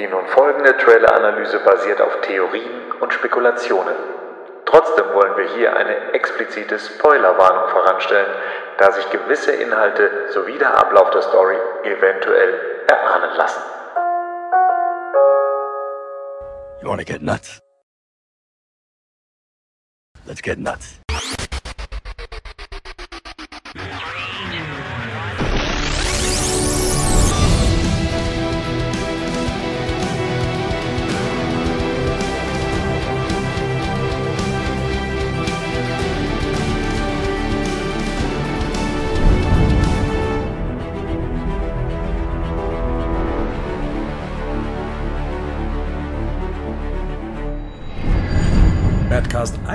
[0.00, 3.94] Die nun folgende Trailer-Analyse basiert auf Theorien und Spekulationen.
[4.64, 8.32] Trotzdem wollen wir hier eine explizite Spoilerwarnung voranstellen,
[8.78, 13.62] da sich gewisse Inhalte sowie der Ablauf der Story eventuell erahnen lassen.
[16.80, 17.60] You wanna get nuts?
[20.24, 20.98] Let's get nuts.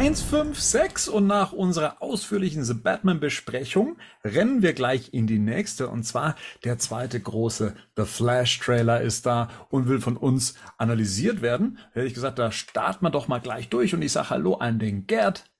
[0.05, 6.03] 156 und nach unserer ausführlichen The Batman Besprechung rennen wir gleich in die nächste und
[6.03, 11.79] zwar der zweite große The Flash Trailer ist da und will von uns analysiert werden.
[11.93, 14.77] Hätte ich gesagt, da starten wir doch mal gleich durch und ich sage Hallo an
[14.77, 15.51] den Gerd.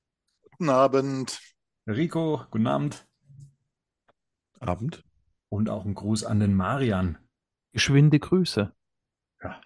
[0.52, 1.42] Guten Abend.
[1.88, 3.08] Rico, guten Abend.
[4.60, 5.04] Abend.
[5.50, 7.18] Und auch ein Gruß an den Marian.
[7.74, 8.72] Geschwinde Grüße.
[9.42, 9.60] Ja.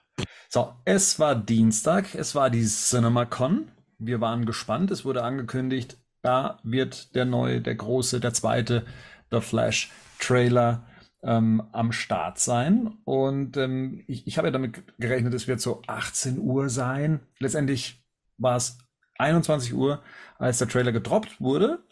[0.47, 3.69] So, es war Dienstag, es war die CinemaCon
[4.00, 4.92] wir waren gespannt.
[4.92, 8.86] Es wurde angekündigt, da wird der neue, der große, der zweite
[9.31, 10.86] The Flash Trailer
[11.23, 12.97] ähm, am Start sein.
[13.05, 17.20] Und ähm, ich, ich habe ja damit gerechnet, es wird so 18 Uhr sein.
[17.39, 18.03] Letztendlich
[18.38, 18.77] war es
[19.17, 20.02] 21 Uhr,
[20.38, 21.83] als der Trailer gedroppt wurde.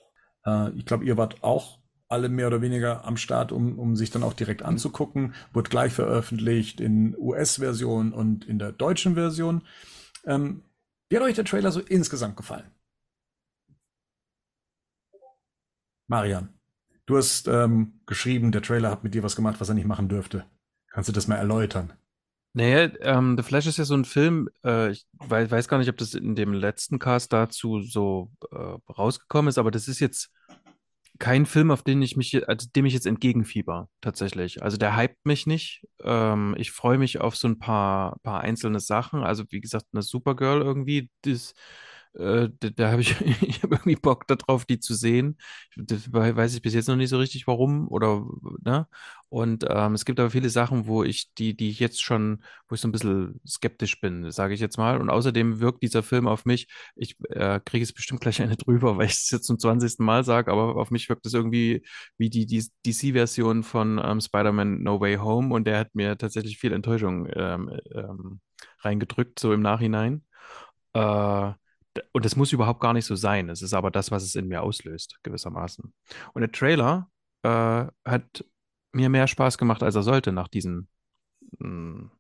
[0.45, 4.11] Äh, ich glaube, ihr wart auch alle mehr oder weniger am Start, um, um sich
[4.11, 5.33] dann auch direkt anzugucken.
[5.51, 9.63] Wurde gleich veröffentlicht in US-Version und in der deutschen Version.
[10.25, 10.63] Ähm,
[11.09, 12.71] wie hat euch der Trailer so insgesamt gefallen?
[16.07, 16.49] Marian,
[17.05, 20.07] du hast ähm, geschrieben, der Trailer hat mit dir was gemacht, was er nicht machen
[20.07, 20.45] dürfte.
[20.89, 21.93] Kannst du das mal erläutern?
[22.53, 25.89] Naja, ähm, The Flash ist ja so ein Film, äh, ich weiß, weiß, gar nicht,
[25.89, 30.31] ob das in dem letzten Cast dazu so äh, rausgekommen ist, aber das ist jetzt
[31.19, 34.63] kein Film, auf den ich mich, also dem ich jetzt entgegenfieber, tatsächlich.
[34.63, 35.85] Also der hypt mich nicht.
[36.03, 39.23] Ähm, ich freue mich auf so ein paar, paar einzelne Sachen.
[39.23, 41.53] Also wie gesagt, eine Supergirl irgendwie, das,
[42.17, 45.37] äh, da, da habe ich, ich hab irgendwie Bock darauf, die zu sehen.
[45.75, 48.25] Das weiß ich bis jetzt noch nicht so richtig, warum oder,
[48.63, 48.87] ne?
[49.29, 52.75] Und ähm, es gibt aber viele Sachen, wo ich, die, die ich jetzt schon, wo
[52.75, 54.99] ich so ein bisschen skeptisch bin, sage ich jetzt mal.
[55.01, 58.97] Und außerdem wirkt dieser Film auf mich, ich äh, kriege es bestimmt gleich eine drüber,
[58.97, 60.05] weil ich es jetzt zum 20.
[60.05, 61.83] Mal sage, aber auf mich wirkt es irgendwie
[62.17, 66.57] wie die, die DC-Version von ähm, Spider-Man No Way Home und der hat mir tatsächlich
[66.57, 68.39] viel Enttäuschung ähm, ähm,
[68.79, 70.23] reingedrückt, so im Nachhinein.
[70.93, 71.53] Äh,
[72.11, 73.49] und es muss überhaupt gar nicht so sein.
[73.49, 75.93] Es ist aber das, was es in mir auslöst, gewissermaßen.
[76.33, 77.09] Und der Trailer
[77.43, 78.45] äh, hat
[78.93, 80.87] mir mehr Spaß gemacht, als er sollte, nach diesen,
[81.59, 82.11] hm,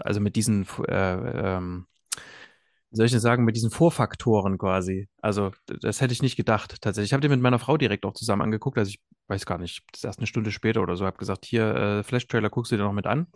[0.00, 1.86] also mit diesen, äh, ähm,
[2.90, 5.08] wie soll ich denn sagen, mit diesen Vorfaktoren quasi.
[5.20, 7.10] Also, das hätte ich nicht gedacht, tatsächlich.
[7.10, 9.84] Ich habe den mit meiner Frau direkt auch zusammen angeguckt, also ich weiß gar nicht,
[9.92, 12.76] das ist erst eine Stunde später oder so, habe gesagt, hier, äh, Flash-Trailer, guckst du
[12.76, 13.26] dir noch mit an?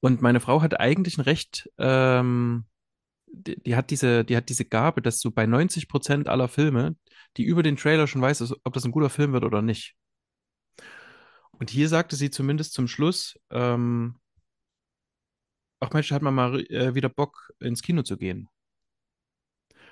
[0.00, 2.64] Und meine Frau hat eigentlich ein recht, ähm,
[3.32, 6.96] die, die, hat diese, die hat diese Gabe, dass du bei 90 Prozent aller Filme,
[7.36, 9.96] die über den Trailer schon weißt, ob das ein guter Film wird oder nicht.
[11.52, 14.18] Und hier sagte sie zumindest zum Schluss, ähm,
[15.80, 18.48] ach Mensch, hat man mal äh, wieder Bock, ins Kino zu gehen.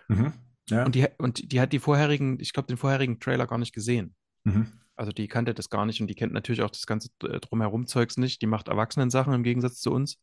[0.08, 0.32] Mhm.
[0.68, 0.84] Ja.
[0.84, 4.14] Und, die, und die hat die vorherigen, ich glaube, den vorherigen Trailer gar nicht gesehen.
[4.44, 4.72] Mhm.
[4.96, 7.86] Also die kannte das gar nicht und die kennt natürlich auch das ganze äh, drumherum
[7.86, 8.42] Zeugs nicht.
[8.42, 10.20] Die macht Erwachsenen-Sachen im Gegensatz zu uns,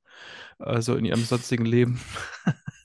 [0.60, 2.00] also in ihrem sonstigen Leben.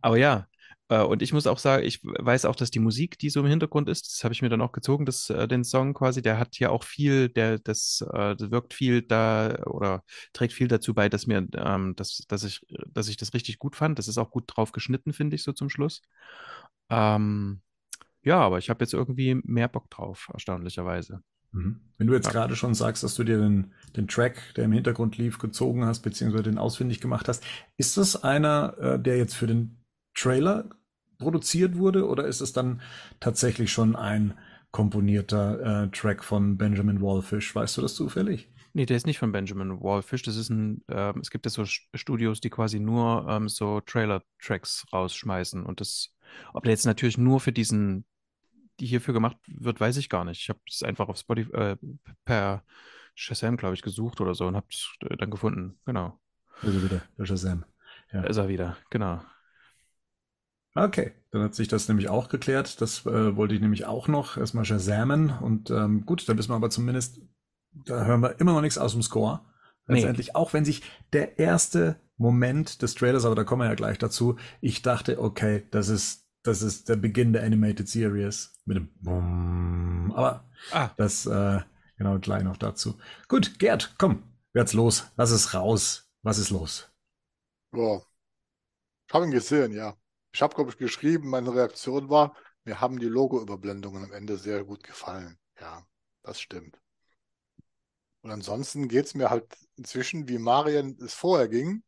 [0.00, 0.46] Aber ja,
[0.88, 3.46] äh, und ich muss auch sagen, ich weiß auch, dass die Musik, die so im
[3.46, 6.38] Hintergrund ist, das habe ich mir dann auch gezogen, das, äh, den Song quasi, der
[6.38, 10.94] hat ja auch viel, der, das, äh, das wirkt viel da oder trägt viel dazu
[10.94, 13.98] bei, dass mir, ähm, dass, dass ich, dass ich das richtig gut fand.
[13.98, 16.02] Das ist auch gut drauf geschnitten, finde ich, so zum Schluss.
[16.90, 17.62] Ähm,
[18.22, 21.22] ja, aber ich habe jetzt irgendwie mehr Bock drauf, erstaunlicherweise.
[21.52, 21.80] Mhm.
[21.98, 22.32] Wenn du jetzt ja.
[22.32, 26.00] gerade schon sagst, dass du dir den, den Track, der im Hintergrund lief, gezogen hast,
[26.00, 27.44] beziehungsweise den ausfindig gemacht hast,
[27.76, 29.76] ist das einer, äh, der jetzt für den
[30.14, 30.70] Trailer
[31.18, 32.80] produziert wurde oder ist es dann
[33.20, 34.34] tatsächlich schon ein
[34.70, 37.54] komponierter äh, Track von Benjamin Wallfish?
[37.54, 38.48] Weißt du das zufällig?
[38.72, 40.22] Nee, der ist nicht von Benjamin Wallfish.
[40.22, 44.86] Das ist ein, äh, es gibt ja so Studios, die quasi nur ähm, so Trailer-Tracks
[44.92, 45.64] rausschmeißen.
[45.64, 46.14] Und das,
[46.52, 48.04] ob der jetzt natürlich nur für diesen,
[48.80, 50.40] die hierfür gemacht wird, weiß ich gar nicht.
[50.40, 51.76] Ich habe es einfach auf Spotify äh,
[52.24, 52.64] per
[53.14, 54.88] Shazam, glaube ich, gesucht oder so und habe es
[55.18, 55.78] dann gefunden.
[55.84, 56.18] Genau.
[56.62, 57.64] Also wieder der Shazam.
[58.12, 58.22] Ja.
[58.24, 59.20] ist er wieder, genau.
[60.74, 62.80] Okay, dann hat sich das nämlich auch geklärt.
[62.80, 65.30] Das äh, wollte ich nämlich auch noch erstmal shazamen.
[65.30, 67.20] Und ähm, gut, dann wissen wir aber zumindest,
[67.72, 69.40] da hören wir immer noch nichts aus dem Score.
[69.86, 70.82] letztendlich, auch wenn sich
[71.12, 75.64] der erste Moment des Trailers, aber da kommen wir ja gleich dazu, ich dachte, okay,
[75.70, 80.12] das ist, das ist der Beginn der Animated Series mit dem Bumm.
[80.14, 80.90] Aber Ah.
[80.96, 81.60] das, äh,
[81.98, 82.98] genau, gleich noch dazu.
[83.28, 84.22] Gut, Gerd, komm,
[84.52, 86.10] werd's los, lass es raus.
[86.22, 86.90] Was ist los?
[87.72, 88.00] Ja.
[89.08, 89.94] Ich habe ihn gesehen, ja.
[90.32, 92.34] Ich habe, glaube ich, geschrieben, meine Reaktion war,
[92.64, 95.38] mir haben die Logo-Überblendungen am Ende sehr gut gefallen.
[95.60, 95.86] Ja,
[96.22, 96.78] das stimmt.
[98.22, 99.46] Und ansonsten geht es mir halt
[99.76, 101.82] inzwischen, wie Marian es vorher ging.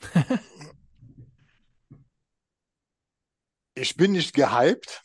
[3.80, 5.02] Ich bin nicht gehypt.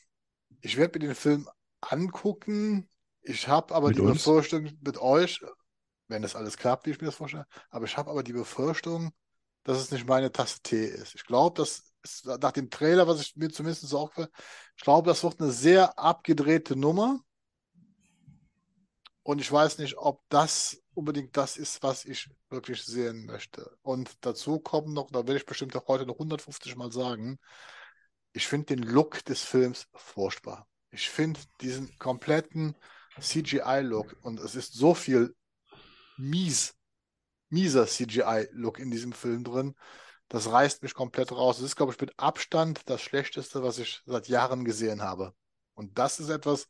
[0.61, 1.47] Ich werde mir den Film
[1.81, 2.89] angucken.
[3.21, 4.23] Ich habe aber Mit die uns?
[4.23, 5.41] Befürchtung mit euch,
[6.07, 9.11] wenn das alles klappt, wie ich mir das vorstelle, aber ich habe aber die Befürchtung,
[9.63, 11.15] dass es nicht meine Tasse Tee ist.
[11.15, 15.07] Ich glaube, das ist nach dem Trailer, was ich mir zumindest so auch, ich glaube,
[15.07, 17.19] das wird eine sehr abgedrehte Nummer.
[19.23, 23.71] Und ich weiß nicht, ob das unbedingt das ist, was ich wirklich sehen möchte.
[23.81, 27.39] Und dazu kommen noch, da werde ich bestimmt auch heute noch 150 Mal sagen,
[28.33, 30.67] ich finde den Look des Films furchtbar.
[30.91, 32.75] Ich finde diesen kompletten
[33.19, 35.35] CGI-Look und es ist so viel
[36.17, 36.75] mies,
[37.49, 39.75] mieser CGI-Look in diesem Film drin.
[40.27, 41.59] Das reißt mich komplett raus.
[41.59, 45.33] Es ist, glaube ich, mit Abstand das Schlechteste, was ich seit Jahren gesehen habe.
[45.75, 46.67] Und das ist etwas,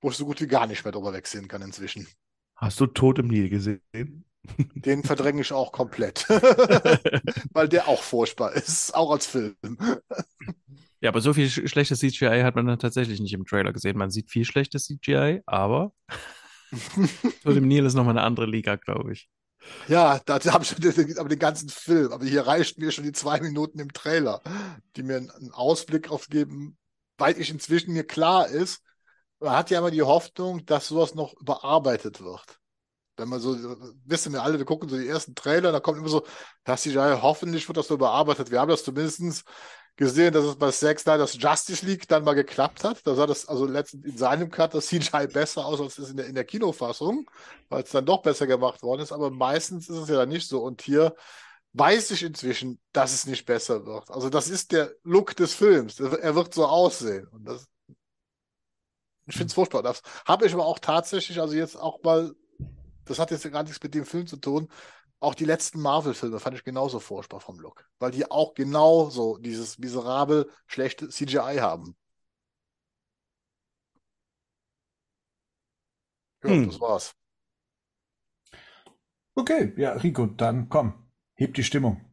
[0.00, 2.06] wo ich so gut wie gar nicht mehr drüber wegsehen kann inzwischen.
[2.54, 4.24] Hast du Tod im Nil gesehen?
[4.56, 6.28] Den verdränge ich auch komplett,
[7.52, 9.56] weil der auch furchtbar ist, auch als Film.
[11.00, 13.96] Ja, aber so viel sch schlechtes CGI hat man dann tatsächlich nicht im Trailer gesehen.
[13.96, 15.92] Man sieht viel schlechtes CGI, aber
[17.42, 19.28] Tod im Nil ist nochmal eine andere Liga, glaube ich.
[19.86, 22.12] Ja, da habe ich den, aber den ganzen Film.
[22.12, 24.40] Aber hier reicht mir schon die zwei Minuten im Trailer,
[24.96, 26.76] die mir einen, einen Ausblick aufgeben,
[27.16, 28.82] weil ich inzwischen mir klar ist,
[29.40, 32.60] man hat ja immer die Hoffnung, dass sowas noch überarbeitet wird.
[33.18, 33.56] Wenn man so,
[34.04, 36.24] wissen wir alle, wir gucken so die ersten Trailer, da kommt immer so,
[36.64, 38.50] dass die hoffentlich wird das so überarbeitet.
[38.50, 39.44] Wir haben das zumindest
[39.96, 43.04] gesehen, dass es bei Zack Snyder's Justice League dann mal geklappt hat.
[43.04, 46.16] Da sah das also letztens in seinem Cut das CGI besser aus als es in
[46.16, 47.28] der, in der Kinofassung,
[47.68, 49.12] weil es dann doch besser gemacht worden ist.
[49.12, 50.62] Aber meistens ist es ja dann nicht so.
[50.62, 51.16] Und hier
[51.72, 54.10] weiß ich inzwischen, dass es nicht besser wird.
[54.10, 55.98] Also das ist der Look des Films.
[55.98, 57.26] Er wird so aussehen.
[57.32, 57.66] Und das,
[59.26, 59.82] ich finde es furchtbar.
[59.82, 62.32] Das habe ich aber auch tatsächlich, also jetzt auch mal,
[63.08, 64.68] das hat jetzt gar nichts mit dem Film zu tun,
[65.20, 69.78] auch die letzten Marvel-Filme fand ich genauso furchtbar vom Look, weil die auch genauso dieses
[69.78, 71.96] miserabel schlechte CGI haben.
[76.42, 76.64] Ja, Hm.
[76.64, 77.14] das war's.
[79.34, 80.92] Okay, ja, Rico, dann komm,
[81.34, 82.04] heb die Stimmung.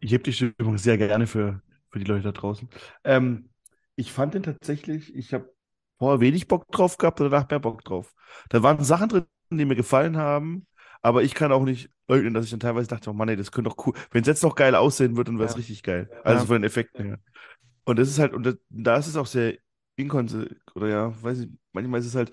[0.00, 2.68] Ich heb die Stimmung sehr gerne für, für die Leute da draußen.
[3.04, 3.50] Ähm,
[3.96, 5.52] ich fand den tatsächlich, ich habe
[5.98, 8.14] vorher wenig Bock drauf gehabt und danach mehr Bock drauf.
[8.48, 9.26] Da waren Sachen drin,
[9.58, 10.66] die mir gefallen haben,
[11.02, 13.52] aber ich kann auch nicht leugnen, dass ich dann teilweise dachte, oh Mann, ey, das
[13.52, 13.94] könnte doch cool.
[14.10, 15.58] Wenn es jetzt noch geil aussehen würde, dann wäre es Ja.
[15.58, 16.08] richtig geil.
[16.24, 16.46] Also Ja.
[16.46, 17.18] von den Effekten her.
[17.84, 19.56] Und das ist halt, und das, da ist es auch sehr
[19.96, 22.32] inkonsequent, oder ja, weiß ich, manchmal ist es halt,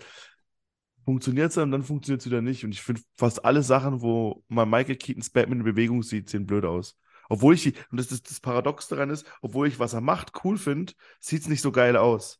[1.06, 2.64] funktioniert es und dann funktioniert es wieder nicht.
[2.64, 6.46] Und ich finde fast alle Sachen, wo man Michael Keatons Batman in Bewegung sieht, sehen
[6.46, 6.98] blöd aus.
[7.30, 10.58] Obwohl ich, und das, das, das Paradox daran ist, obwohl ich, was er macht, cool
[10.58, 12.40] finde, sieht es nicht so geil aus.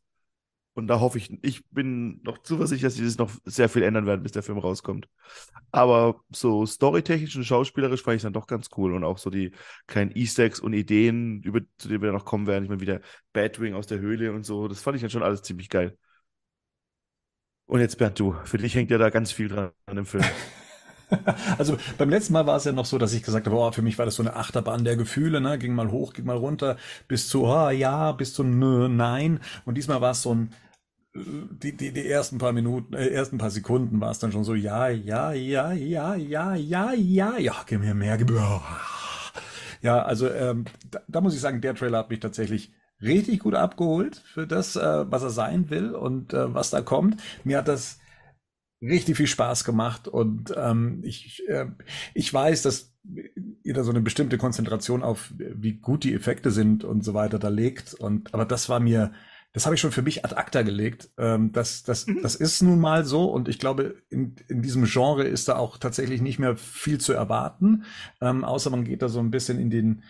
[0.80, 4.06] Und da hoffe ich, ich bin noch zuversichtlich, dass sie das noch sehr viel ändern
[4.06, 5.08] werden, bis der Film rauskommt.
[5.72, 8.94] Aber so storytechnisch und schauspielerisch fand ich dann doch ganz cool.
[8.94, 9.52] Und auch so die
[9.86, 12.64] kleinen Easter Eggs und Ideen, über, zu denen wir noch kommen werden.
[12.64, 13.00] Ich meine, wieder
[13.34, 14.68] Batwing aus der Höhle und so.
[14.68, 15.98] Das fand ich dann schon alles ziemlich geil.
[17.66, 20.24] Und jetzt, Bernd, du, für dich hängt ja da ganz viel dran an dem Film.
[21.58, 23.82] Also beim letzten Mal war es ja noch so, dass ich gesagt habe, oh, für
[23.82, 25.58] mich war das so eine Achterbahn der Gefühle, ne?
[25.58, 26.76] ging mal hoch, ging mal runter,
[27.08, 29.40] bis zu oh, ja, bis zu nö, nein.
[29.64, 30.52] Und diesmal war es so ein,
[31.14, 34.54] die, die, die ersten paar Minuten, äh, ersten paar Sekunden war es dann schon so,
[34.54, 38.62] ja, ja, ja, ja, ja, ja, ja, ja, gib mir mehr, gib mir.
[39.82, 43.54] Ja, also ähm, da, da muss ich sagen, der Trailer hat mich tatsächlich richtig gut
[43.54, 47.20] abgeholt für das, äh, was er sein will und äh, was da kommt.
[47.44, 47.98] Mir hat das
[48.82, 51.66] richtig viel Spaß gemacht und ähm, ich, äh,
[52.14, 52.94] ich weiß, dass
[53.62, 57.38] ihr da so eine bestimmte Konzentration auf wie gut die Effekte sind und so weiter
[57.38, 59.12] da legt und aber das war mir
[59.52, 61.10] das habe ich schon für mich ad acta gelegt.
[61.18, 65.24] Ähm, das, das, das ist nun mal so und ich glaube, in, in diesem Genre
[65.24, 67.84] ist da auch tatsächlich nicht mehr viel zu erwarten,
[68.20, 70.02] ähm, außer man geht da so ein bisschen in den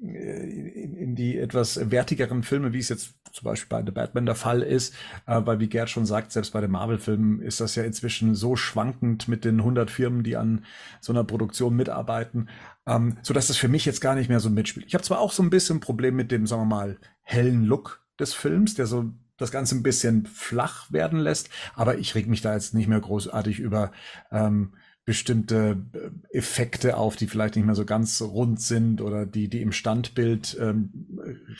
[0.00, 4.36] in, in die etwas wertigeren Filme, wie es jetzt zum Beispiel bei The Batman der
[4.36, 4.94] Fall ist,
[5.26, 8.54] äh, weil wie Gerd schon sagt, selbst bei den Marvel-Filmen ist das ja inzwischen so
[8.54, 10.64] schwankend mit den 100 Firmen, die an
[11.00, 12.48] so einer Produktion mitarbeiten,
[12.86, 14.86] ähm, so dass das für mich jetzt gar nicht mehr so mitspielt.
[14.86, 17.64] Ich habe zwar auch so ein bisschen ein Problem mit dem, sagen wir mal, hellen
[17.64, 22.26] Look des Films, der so das Ganze ein bisschen flach werden lässt, aber ich reg
[22.26, 23.92] mich da jetzt nicht mehr großartig über
[24.32, 24.72] ähm,
[25.08, 29.62] bestimmte äh, Effekte auf, die vielleicht nicht mehr so ganz rund sind oder die, die
[29.62, 30.90] im Standbild ähm,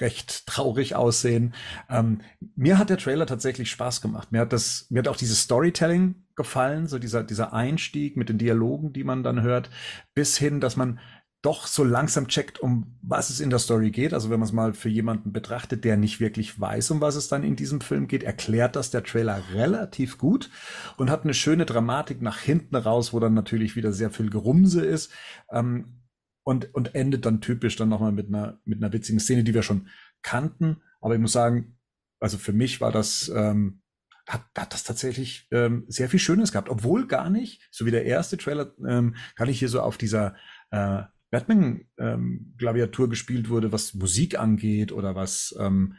[0.01, 1.55] recht traurig aussehen.
[1.89, 2.21] Ähm,
[2.57, 4.33] mir hat der Trailer tatsächlich Spaß gemacht.
[4.33, 8.37] Mir hat das, mir hat auch dieses Storytelling gefallen, so dieser, dieser Einstieg mit den
[8.37, 9.71] Dialogen, die man dann hört,
[10.13, 10.99] bis hin, dass man
[11.43, 14.13] doch so langsam checkt, um was es in der Story geht.
[14.13, 17.29] Also wenn man es mal für jemanden betrachtet, der nicht wirklich weiß, um was es
[17.29, 20.51] dann in diesem Film geht, erklärt das der Trailer relativ gut
[20.97, 24.85] und hat eine schöne Dramatik nach hinten raus, wo dann natürlich wieder sehr viel Gerumse
[24.85, 25.13] ist.
[25.51, 25.99] Ähm,
[26.43, 29.63] und, und endet dann typisch dann nochmal mit einer, mit einer witzigen Szene, die wir
[29.63, 29.89] schon
[30.23, 30.81] kannten.
[31.03, 31.77] Aber ich muss sagen,
[32.21, 33.83] also für mich war das, ähm,
[34.27, 36.71] hat, hat das tatsächlich ähm, sehr viel Schönes gehabt.
[36.71, 40.37] Obwohl gar nicht, so wie der erste Trailer, ähm, kann ich hier so auf dieser
[40.71, 45.95] äh, Batman-Klaviatur ähm, gespielt wurde, was Musik angeht oder was, ähm,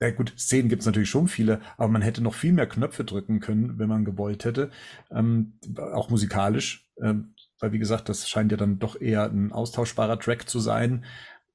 [0.00, 3.04] ja gut, Szenen gibt es natürlich schon viele, aber man hätte noch viel mehr Knöpfe
[3.04, 4.70] drücken können, wenn man gewollt hätte,
[5.10, 10.18] ähm, auch musikalisch, ähm, weil wie gesagt, das scheint ja dann doch eher ein austauschbarer
[10.18, 11.04] Track zu sein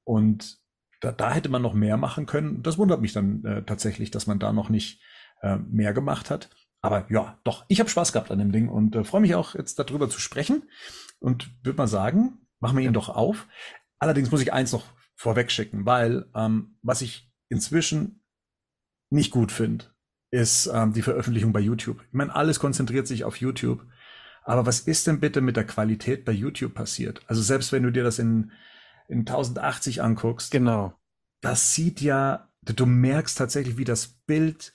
[0.04, 0.58] und
[1.00, 2.62] da, da hätte man noch mehr machen können.
[2.62, 5.00] Das wundert mich dann äh, tatsächlich, dass man da noch nicht
[5.42, 6.50] äh, mehr gemacht hat.
[6.80, 9.54] Aber ja, doch, ich habe Spaß gehabt an dem Ding und äh, freue mich auch
[9.54, 10.62] jetzt darüber zu sprechen
[11.20, 13.46] und würde mal sagen, machen wir ihn doch auf.
[13.98, 14.84] Allerdings muss ich eins noch
[15.14, 18.22] vorweg schicken, weil ähm, was ich inzwischen
[19.10, 19.86] nicht gut finde,
[20.30, 22.02] ist ähm, die Veröffentlichung bei YouTube.
[22.06, 23.84] Ich meine, alles konzentriert sich auf YouTube.
[24.42, 27.20] Aber was ist denn bitte mit der Qualität bei YouTube passiert?
[27.26, 28.52] Also selbst wenn du dir das in,
[29.08, 30.50] in 1080 anguckst.
[30.50, 30.94] Genau.
[31.40, 34.72] Das sieht ja, du merkst tatsächlich, wie das Bild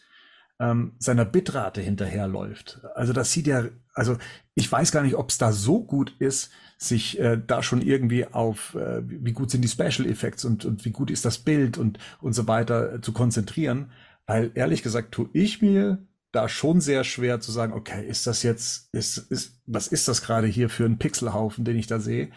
[0.59, 2.81] ähm, seiner Bitrate hinterherläuft.
[2.95, 4.17] Also das sieht ja, also
[4.55, 8.25] ich weiß gar nicht, ob es da so gut ist, sich äh, da schon irgendwie
[8.25, 11.77] auf, äh, wie gut sind die Special Effects und, und wie gut ist das Bild
[11.77, 13.91] und, und so weiter äh, zu konzentrieren.
[14.25, 18.41] Weil ehrlich gesagt tue ich mir da schon sehr schwer zu sagen, okay, ist das
[18.43, 22.29] jetzt, ist, ist, was ist das gerade hier für ein Pixelhaufen, den ich da sehe?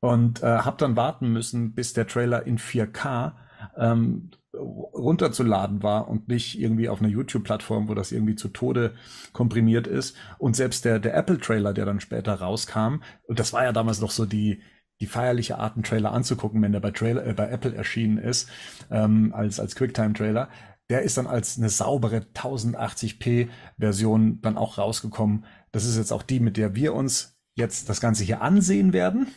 [0.00, 3.32] Und äh, habe dann warten müssen, bis der Trailer in 4K
[3.76, 8.94] ähm, runterzuladen war und nicht irgendwie auf einer YouTube-Plattform, wo das irgendwie zu Tode
[9.32, 10.16] komprimiert ist.
[10.38, 14.10] Und selbst der, der Apple-Trailer, der dann später rauskam, und das war ja damals noch
[14.10, 14.62] so die,
[15.00, 18.48] die feierliche Art, einen Trailer anzugucken, wenn der bei, Trailer, äh, bei Apple erschienen ist,
[18.90, 20.48] ähm, als, als Quicktime-Trailer.
[20.90, 25.44] Der ist dann als eine saubere 1080p-Version dann auch rausgekommen.
[25.70, 29.28] Das ist jetzt auch die, mit der wir uns jetzt das Ganze hier ansehen werden.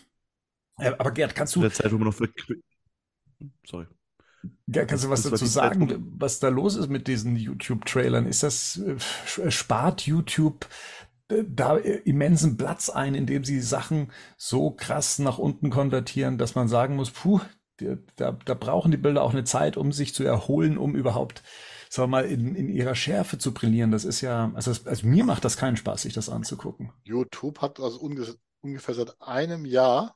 [0.78, 1.62] Äh, aber Gerd, kannst du.
[1.62, 2.16] Der Zeit, wo man noch.
[3.66, 3.88] Sorry.
[4.68, 8.26] Ja, kannst du was dazu sagen, was da los ist mit diesen YouTube-Trailern?
[8.26, 10.68] Ist das, äh, spart YouTube
[11.30, 16.68] äh, da immensen Platz ein, indem sie Sachen so krass nach unten konvertieren, dass man
[16.68, 17.42] sagen muss, puh,
[18.16, 21.44] da, da brauchen die Bilder auch eine Zeit, um sich zu erholen, um überhaupt,
[21.90, 23.92] sagen wir mal, in, in ihrer Schärfe zu brillieren.
[23.92, 26.92] Das ist ja, also, also mir macht das keinen Spaß, sich das anzugucken.
[27.04, 28.00] YouTube hat also
[28.62, 30.16] ungefähr seit einem Jahr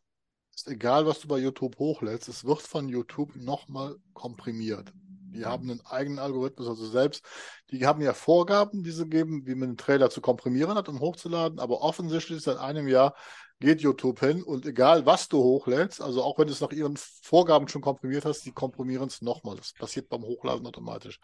[0.55, 4.91] ist egal, was du bei YouTube hochlädst, es wird von YouTube nochmal komprimiert.
[5.35, 7.25] Die haben einen eigenen Algorithmus, also selbst,
[7.69, 11.01] die haben ja Vorgaben, die sie geben, wie man den Trailer zu komprimieren hat, um
[11.01, 13.15] hochzuladen, aber offensichtlich seit einem Jahr
[13.59, 16.97] geht YouTube hin und egal, was du hochlädst, also auch wenn du es nach ihren
[16.97, 19.55] Vorgaben schon komprimiert hast, die komprimieren es nochmal.
[19.57, 21.19] Das passiert beim Hochladen automatisch.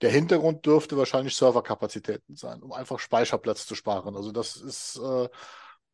[0.00, 4.16] Der Hintergrund dürfte wahrscheinlich Serverkapazitäten sein, um einfach Speicherplatz zu sparen.
[4.16, 5.28] Also das ist äh,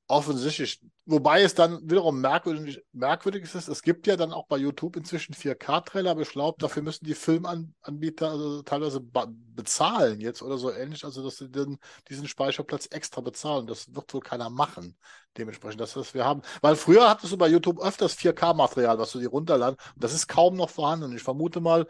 [0.06, 0.80] offensichtlich.
[1.06, 5.34] Wobei es dann wiederum merkwürdig, merkwürdig ist, es gibt ja dann auch bei YouTube inzwischen
[5.34, 11.04] 4K-Trailer, aber ich glaube, dafür müssen die Filmanbieter also teilweise bezahlen jetzt oder so ähnlich,
[11.04, 13.66] also dass sie dann diesen Speicherplatz extra bezahlen.
[13.66, 14.96] Das wird wohl keiner machen.
[15.36, 16.42] Dementsprechend, das, was wir haben.
[16.62, 19.76] Weil früher hattest du bei YouTube öfters 4K-Material, was du dir runterladen.
[19.96, 21.14] Das ist kaum noch vorhanden.
[21.14, 21.86] Ich vermute mal,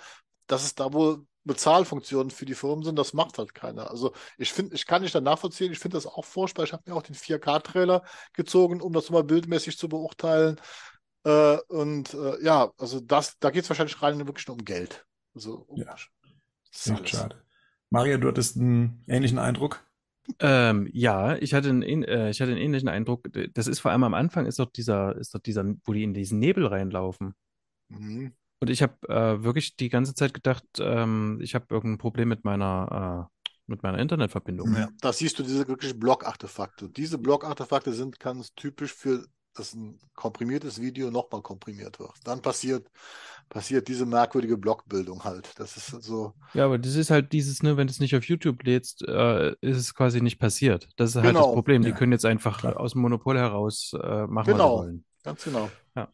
[0.46, 3.90] dass es da wohl Bezahlfunktionen für die Firmen sind, das macht halt keiner.
[3.90, 6.64] Also ich finde, ich kann nicht dann nachvollziehen, ich finde das auch furchtbar.
[6.64, 10.60] Ich habe mir auch den 4K-Trailer gezogen, um das mal bildmäßig zu beurteilen.
[11.24, 15.06] Äh, und äh, ja, also das, da geht es wahrscheinlich rein wirklich nur um Geld.
[15.34, 15.94] Also um ja.
[16.84, 17.42] ja schade.
[17.90, 19.84] Maria, du hattest einen ähnlichen Eindruck?
[20.38, 23.28] Ähm, ja, ich hatte, einen, äh, ich hatte einen ähnlichen Eindruck.
[23.52, 26.14] Das ist vor allem am Anfang, ist doch dieser, ist doch dieser, wo die in
[26.14, 27.34] diesen Nebel reinlaufen.
[27.88, 28.32] Mhm.
[28.64, 32.44] Und ich habe äh, wirklich die ganze Zeit gedacht, ähm, ich habe irgendein Problem mit
[32.44, 34.74] meiner, äh, mit meiner Internetverbindung.
[34.74, 36.88] Ja, da siehst du diese wirklich Block-Artefakte.
[36.88, 42.12] Diese Block-Artefakte sind ganz typisch für, dass ein komprimiertes Video nochmal komprimiert wird.
[42.24, 42.90] Dann passiert,
[43.50, 45.52] passiert diese merkwürdige Blockbildung halt.
[45.58, 46.32] Das ist so.
[46.54, 49.50] Ja, aber das ist halt dieses, ne, wenn du es nicht auf YouTube lädst, äh,
[49.60, 50.88] ist es quasi nicht passiert.
[50.96, 51.48] Das ist halt genau.
[51.48, 51.82] das Problem.
[51.82, 51.94] Die ja.
[51.94, 54.78] können jetzt einfach aus dem Monopol heraus äh, machen, genau.
[54.78, 55.04] was sie wollen.
[55.22, 55.70] Ganz genau.
[55.94, 56.08] Ja.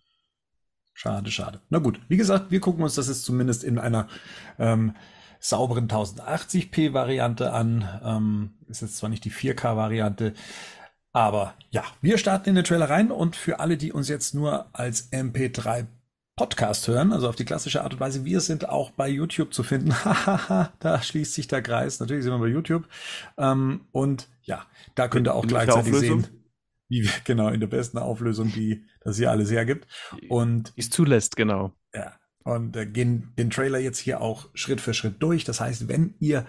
[1.03, 1.61] Schade, schade.
[1.71, 4.07] Na gut, wie gesagt, wir gucken uns das jetzt zumindest in einer
[4.59, 4.95] ähm,
[5.39, 7.89] sauberen 1080p-Variante an.
[8.05, 10.35] Ähm, ist jetzt zwar nicht die 4K-Variante.
[11.13, 14.67] Aber ja, wir starten in den Trailer rein und für alle, die uns jetzt nur
[14.75, 15.87] als MP3
[16.37, 19.63] Podcast hören, also auf die klassische Art und Weise, wir sind auch bei YouTube zu
[19.63, 19.95] finden.
[20.05, 21.99] Hahaha, da schließt sich der Kreis.
[21.99, 22.87] Natürlich sind wir bei YouTube.
[23.39, 24.67] Ähm, und ja,
[24.97, 26.27] da könnt ihr auch gleichzeitig sehen,
[26.91, 29.87] wie wir, genau, in der besten Auflösung, die das hier alles hergibt.
[30.29, 31.73] Und es zulässt, genau.
[31.95, 35.45] ja, und äh, gehen den Trailer jetzt hier auch Schritt für Schritt durch.
[35.45, 36.47] Das heißt, wenn ihr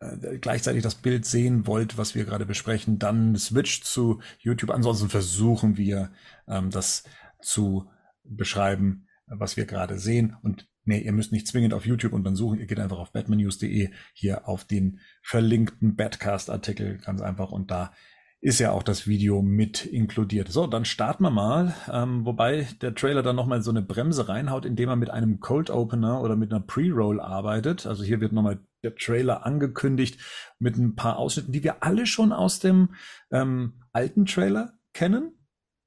[0.00, 4.70] äh, gleichzeitig das Bild sehen wollt, was wir gerade besprechen, dann switcht zu YouTube.
[4.70, 6.12] Ansonsten versuchen wir
[6.46, 7.04] ähm, das
[7.42, 7.90] zu
[8.22, 10.36] beschreiben, was wir gerade sehen.
[10.42, 12.60] Und nee, ihr müsst nicht zwingend auf YouTube und dann suchen.
[12.60, 17.92] Ihr geht einfach auf batmannews.de hier auf den verlinkten Badcast-Artikel ganz einfach und da
[18.42, 20.48] ist ja auch das Video mit inkludiert.
[20.48, 24.64] So, dann starten wir mal, ähm, wobei der Trailer dann nochmal so eine Bremse reinhaut,
[24.64, 27.86] indem er mit einem Cold Opener oder mit einer Pre-Roll arbeitet.
[27.86, 30.18] Also hier wird nochmal der Trailer angekündigt
[30.58, 32.94] mit ein paar Ausschnitten, die wir alle schon aus dem
[33.30, 35.36] ähm, alten Trailer kennen.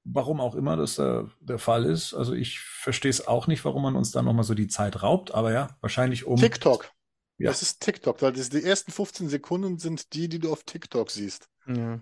[0.04, 2.14] Warum auch immer das äh, der Fall ist.
[2.14, 5.34] Also ich verstehe es auch nicht, warum man uns da nochmal so die Zeit raubt,
[5.34, 6.38] aber ja, wahrscheinlich um.
[6.38, 6.92] TikTok.
[7.40, 7.50] Ja.
[7.50, 11.10] Das ist TikTok, weil das, die ersten 15 Sekunden sind die, die du auf TikTok
[11.10, 11.50] siehst.
[11.66, 12.00] Ja.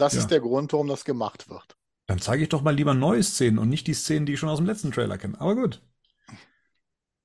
[0.00, 0.20] Das Ja.
[0.20, 1.76] ist der Grund, warum das gemacht wird.
[2.06, 4.48] Dann zeige ich doch mal lieber neue Szenen und nicht die Szenen, die ich schon
[4.48, 5.40] aus dem letzten Trailer kenne.
[5.40, 5.82] Aber gut.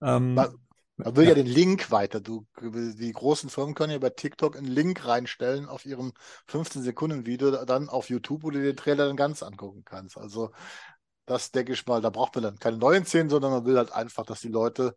[0.02, 0.54] Ähm, Was?
[0.98, 1.30] Man will ja.
[1.30, 1.36] Ja.
[1.36, 2.22] den Link weiter.
[2.22, 6.14] Du, die großen Firmen können ja bei TikTok einen Link reinstellen auf ihrem
[6.48, 10.18] 15-Sekunden-Video, dann auf YouTube, wo du den Trailer dann ganz angucken kannst.
[10.18, 10.52] Also,
[11.26, 13.92] das denke ich mal, da braucht man dann keine neuen Szenen, sondern man will halt
[13.92, 14.96] einfach, dass die Leute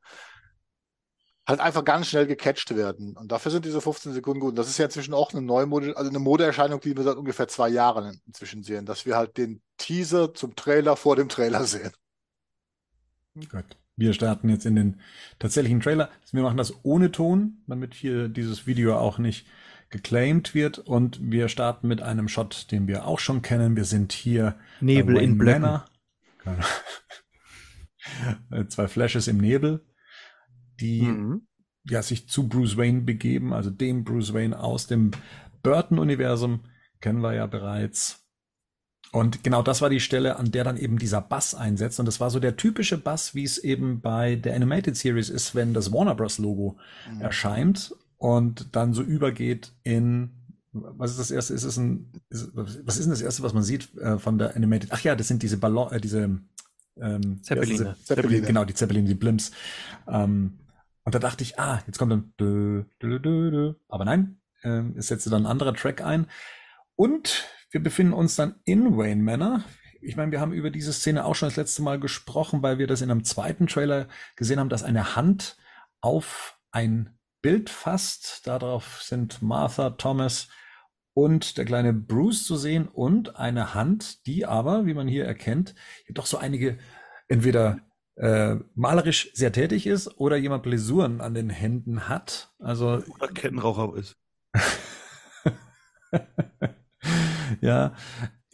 [1.49, 3.17] halt einfach ganz schnell gecatcht werden.
[3.17, 4.51] Und dafür sind diese 15 Sekunden gut.
[4.51, 7.49] Und das ist ja inzwischen auch eine Neumode, also eine Modeerscheinung, die wir seit ungefähr
[7.49, 11.91] zwei Jahren inzwischen sehen, dass wir halt den Teaser zum Trailer vor dem Trailer sehen.
[13.35, 13.65] Gut.
[13.97, 15.01] Wir starten jetzt in den
[15.41, 16.09] tatsächlichen Trailer.
[16.31, 19.47] Wir machen das ohne Ton, damit hier dieses Video auch nicht
[19.91, 20.79] geclaimed wird.
[20.79, 23.75] Und wir starten mit einem Shot, den wir auch schon kennen.
[23.75, 25.63] Wir sind hier Nebel in Blöcken.
[25.63, 25.85] Manor.
[28.53, 29.85] Äh, Zwei Flashes im Nebel,
[30.79, 31.48] die Mhm.
[31.89, 35.11] Ja, sich zu Bruce Wayne begeben, also dem Bruce Wayne aus dem
[35.63, 36.61] Burton-Universum,
[37.01, 38.25] kennen wir ja bereits.
[39.11, 41.99] Und genau das war die Stelle, an der dann eben dieser Bass einsetzt.
[41.99, 45.55] Und das war so der typische Bass, wie es eben bei der Animated Series ist,
[45.55, 46.39] wenn das Warner Bros.
[46.39, 46.77] Logo
[47.11, 47.23] Mhm.
[47.23, 50.31] erscheint und dann so übergeht in,
[50.73, 51.55] was ist das erste?
[51.55, 54.55] Ist es ein, ist, was ist denn das erste, was man sieht äh, von der
[54.55, 54.91] Animated?
[54.93, 56.39] Ach ja, das sind diese Ballon, äh, diese
[57.01, 57.97] ähm, Zeppeline.
[58.05, 58.47] Zeppeline.
[58.47, 59.53] Genau, die Zeppeline, die Blimps.
[60.07, 60.59] Ähm,
[61.09, 63.75] und da dachte ich, ah, jetzt kommt dann, dö, dö, dö, dö.
[63.89, 66.27] aber nein, ähm, es setzte dann ein anderer Track ein.
[66.97, 69.65] Und wir befinden uns dann in Wayne Manor.
[70.03, 72.87] Ich meine, wir haben über diese Szene auch schon das letzte Mal gesprochen, weil wir
[72.87, 75.57] das in einem zweiten Trailer gesehen haben, dass eine Hand
[76.03, 78.47] auf ein Bild fasst.
[78.47, 80.49] Darauf sind Martha, Thomas
[81.15, 85.75] und der kleine Bruce zu sehen und eine Hand, die aber, wie man hier erkennt,
[86.11, 86.77] doch so einige
[87.29, 87.81] entweder
[88.19, 92.53] äh, malerisch sehr tätig ist oder jemand Blessuren an den Händen hat.
[92.59, 94.17] Also Oder Kettenraucher ist.
[97.61, 97.95] ja,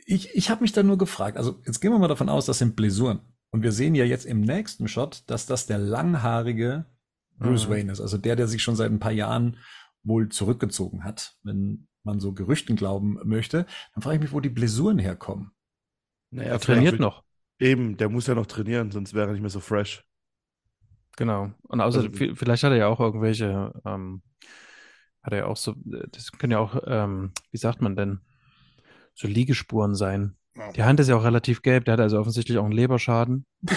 [0.07, 2.59] ich, ich habe mich da nur gefragt, also jetzt gehen wir mal davon aus, das
[2.59, 3.21] sind Blessuren.
[3.51, 6.87] Und wir sehen ja jetzt im nächsten Shot, dass das der langhaarige
[7.39, 7.73] Bruce Mhm.
[7.73, 9.59] Wayne ist, also der, der sich schon seit ein paar Jahren
[10.03, 13.67] wohl zurückgezogen hat, wenn man so Gerüchten glauben möchte.
[13.95, 15.53] Dann frage ich mich, wo die Blessuren herkommen.
[16.31, 17.25] Naja, Er trainiert noch.
[17.59, 20.05] Eben, der muss ja noch trainieren, sonst wäre er nicht mehr so fresh.
[21.17, 21.53] Genau.
[21.63, 24.23] Und außer, Also- vi- vielleicht hat er ja auch irgendwelche, ähm,
[25.23, 28.21] hat er ja auch so, das können ja auch, ähm, wie sagt man denn,
[29.15, 30.37] so Liegespuren sein.
[30.57, 30.73] Ja.
[30.73, 33.47] Die Hand ist ja auch relativ gelb, der hat also offensichtlich auch einen Leberschaden.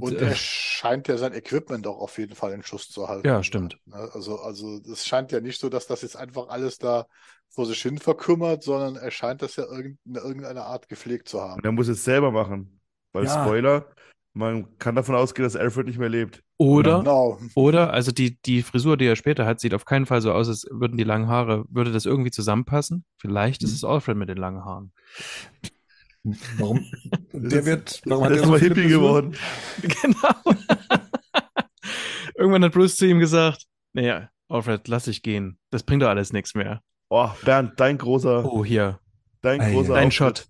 [0.00, 3.26] Und er scheint ja sein Equipment auch auf jeden Fall in Schuss zu halten.
[3.26, 3.78] Ja, stimmt.
[3.86, 7.06] Ne, Also, also es scheint ja nicht so, dass das jetzt einfach alles da
[7.54, 11.54] vor sich hin verkümmert, sondern er scheint das ja in irgendeiner Art gepflegt zu haben.
[11.58, 12.80] Und er muss es selber machen.
[13.12, 13.44] Weil Ja.
[13.44, 13.86] Spoiler,
[14.34, 16.42] man kann davon ausgehen, dass Alfred nicht mehr lebt.
[16.56, 17.38] Oder, Genau.
[17.54, 20.48] oder, also die, die Frisur, die er später hat, sieht auf keinen Fall so aus,
[20.48, 23.04] als würden die langen Haare, würde das irgendwie zusammenpassen?
[23.20, 24.92] Vielleicht ist es Alfred mit den langen Haaren.
[26.56, 26.86] Warum?
[27.32, 29.36] Der ist- wird, warum hat Der so Hippie geworden.
[29.82, 30.56] Genau.
[32.36, 35.58] Irgendwann hat Bruce zu ihm gesagt, naja, Alfred, lass dich gehen.
[35.70, 36.80] Das bringt doch alles nichts mehr.
[37.14, 38.98] Oh, Bernd, dein großer, Oh, hier,
[39.42, 40.10] dein Ei, großer dein.
[40.10, 40.46] Shot.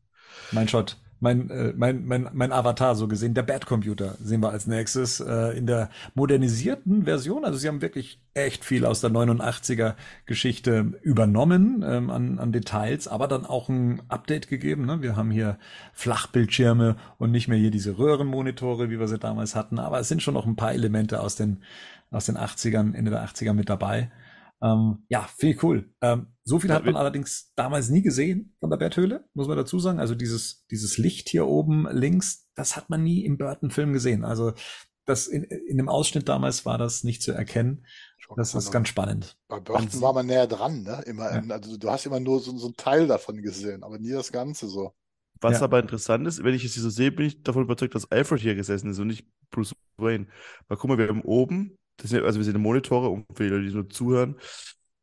[0.52, 0.96] Mein Shot.
[1.18, 5.18] Mein, äh, mein, mein, mein Avatar so gesehen, der Bad Computer sehen wir als nächstes
[5.18, 7.44] äh, in der modernisierten Version.
[7.44, 13.08] Also sie haben wirklich echt viel aus der 89er Geschichte übernommen ähm, an, an Details,
[13.08, 14.86] aber dann auch ein Update gegeben.
[14.86, 15.02] Ne?
[15.02, 15.58] Wir haben hier
[15.94, 19.80] Flachbildschirme und nicht mehr hier diese Röhrenmonitore, wie wir sie damals hatten.
[19.80, 21.64] Aber es sind schon noch ein paar Elemente aus den,
[22.12, 24.12] aus den 80ern, Ende der 80er mit dabei.
[24.62, 25.90] Ähm, ja, viel cool.
[26.00, 29.78] Ähm, So viel hat man allerdings damals nie gesehen von der Betthöhle, muss man dazu
[29.78, 30.00] sagen.
[30.00, 34.24] Also dieses, dieses Licht hier oben links, das hat man nie im Burton-Film gesehen.
[34.24, 34.52] Also
[35.04, 37.86] das in, in dem Ausschnitt damals war das nicht zu erkennen.
[38.36, 39.36] Das ist ganz spannend.
[39.48, 41.02] Bei Burton war man näher dran, ne?
[41.06, 41.38] Immer, Ja.
[41.38, 44.32] in- also du hast immer nur so, so einen Teil davon gesehen, aber nie das
[44.32, 44.92] Ganze so.
[45.40, 45.62] Was Ja.
[45.64, 48.40] aber interessant ist, wenn ich es hier so sehe, bin ich davon überzeugt, dass Alfred
[48.40, 50.26] hier gesessen ist und nicht Bruce Wayne.
[50.68, 53.50] Weil guck mal, wir haben oben, das sind, also wir sehen Monitore, um für die
[53.50, 54.36] Leute, die nur zuhören.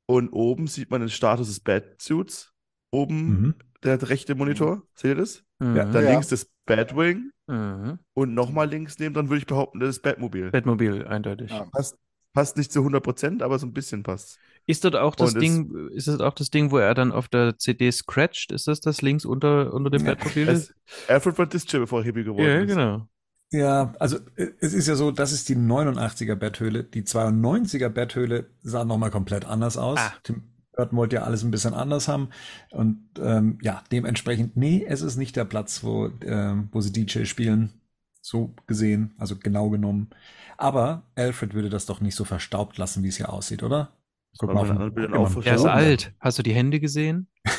[0.09, 2.51] Und oben sieht man den Status des Batsuits.
[2.91, 3.55] Oben Mhm.
[3.83, 5.43] der rechte Monitor, seht ihr das?
[5.59, 5.75] Mhm.
[5.75, 6.11] Ja, Dann Ja.
[6.13, 7.99] links das Batwing Mhm.
[8.15, 10.49] und nochmal links neben, dann würde ich behaupten, das ist Batmobil.
[10.49, 11.51] Batmobil, eindeutig.
[11.51, 11.65] Ja.
[11.71, 11.95] Passt,
[12.33, 14.39] passt nicht zu 100%, aber so ein bisschen passt.
[14.65, 17.11] Ist dort auch das Und es- Ding, ist das auch das Ding, wo er dann
[17.11, 18.51] auf der CD scratcht?
[18.51, 20.15] Ist das das links unter, unter dem Ja.
[20.15, 20.49] Batmobil?
[20.49, 20.73] Es,
[21.07, 22.67] Alfred war Disc bevor er Hippie geworden ja, ist.
[22.67, 23.07] genau.
[23.51, 26.83] Ja, also äh, es ist ja so, das ist die 89er Betthöhle.
[26.83, 29.97] Die 92er Betthöhle sah nochmal komplett anders aus.
[29.99, 30.13] Ah.
[30.23, 30.43] Tim
[30.75, 32.29] Burton wollte ja alles ein bisschen anders haben.
[32.71, 37.25] Und ähm, ja, dementsprechend, nee, es ist nicht der Platz, wo, ähm, wo sie DJ
[37.25, 37.73] spielen.
[38.21, 40.09] So gesehen, also genau genommen.
[40.57, 43.93] Aber Alfred würde das doch nicht so verstaubt lassen, wie es hier aussieht, oder?
[44.31, 45.45] Das war bei den guck mal.
[45.45, 46.13] Er ist alt.
[46.19, 47.27] Hast du die Hände gesehen?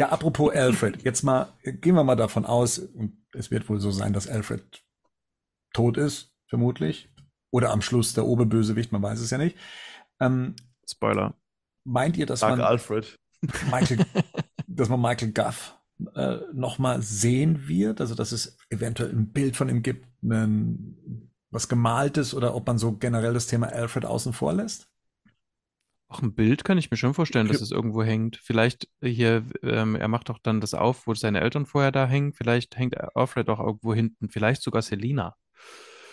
[0.00, 3.90] Ja, apropos Alfred, jetzt mal, gehen wir mal davon aus, und es wird wohl so
[3.90, 4.82] sein, dass Alfred
[5.74, 7.10] tot ist, vermutlich.
[7.50, 9.58] Oder am Schluss der Oberbösewicht, man weiß es ja nicht.
[10.18, 10.56] Ähm,
[10.88, 11.34] Spoiler.
[11.84, 13.14] meint ihr, dass Dark man Alfred.
[13.70, 14.06] Michael,
[14.66, 15.78] dass man Michael Guff
[16.14, 18.00] äh, nochmal sehen wird?
[18.00, 22.78] Also, dass es eventuell ein Bild von ihm gibt, ein, was gemaltes oder ob man
[22.78, 24.89] so generell das Thema Alfred außen vor lässt?
[26.10, 28.36] Auch ein Bild kann ich mir schon vorstellen, dass es irgendwo hängt.
[28.42, 32.32] Vielleicht hier, ähm, er macht doch dann das auf, wo seine Eltern vorher da hängen.
[32.32, 34.28] Vielleicht hängt Alfred auch irgendwo hinten.
[34.28, 35.36] Vielleicht sogar Selina.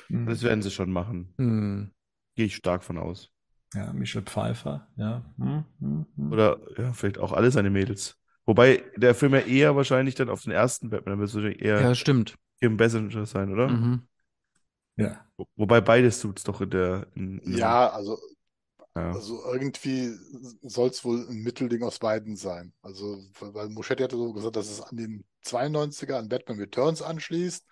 [0.09, 1.33] Das werden sie schon machen.
[1.37, 1.91] Hm.
[2.35, 3.31] Gehe ich stark von aus.
[3.73, 5.25] Ja, Michelle Pfeiffer, ja.
[5.39, 6.31] Hm, hm, hm.
[6.31, 8.17] Oder ja, vielleicht auch alle seine Mädels.
[8.45, 11.81] Wobei der Film ja eher wahrscheinlich dann auf den ersten Batman, dann wird es eher
[11.81, 12.35] Ja, stimmt.
[12.61, 13.67] Kim Basinger sein, oder?
[13.67, 14.03] Mhm.
[14.95, 15.25] ja.
[15.37, 17.07] Wo- Wobei beide Suits doch in der.
[17.15, 18.17] In, in Ja, also,
[18.97, 19.11] ja.
[19.11, 20.13] also irgendwie
[20.61, 22.73] soll es wohl ein Mittelding aus beiden sein.
[22.81, 27.65] Also, weil Muschetti hatte so gesagt, dass es an den 92er, an Batman Returns anschließt,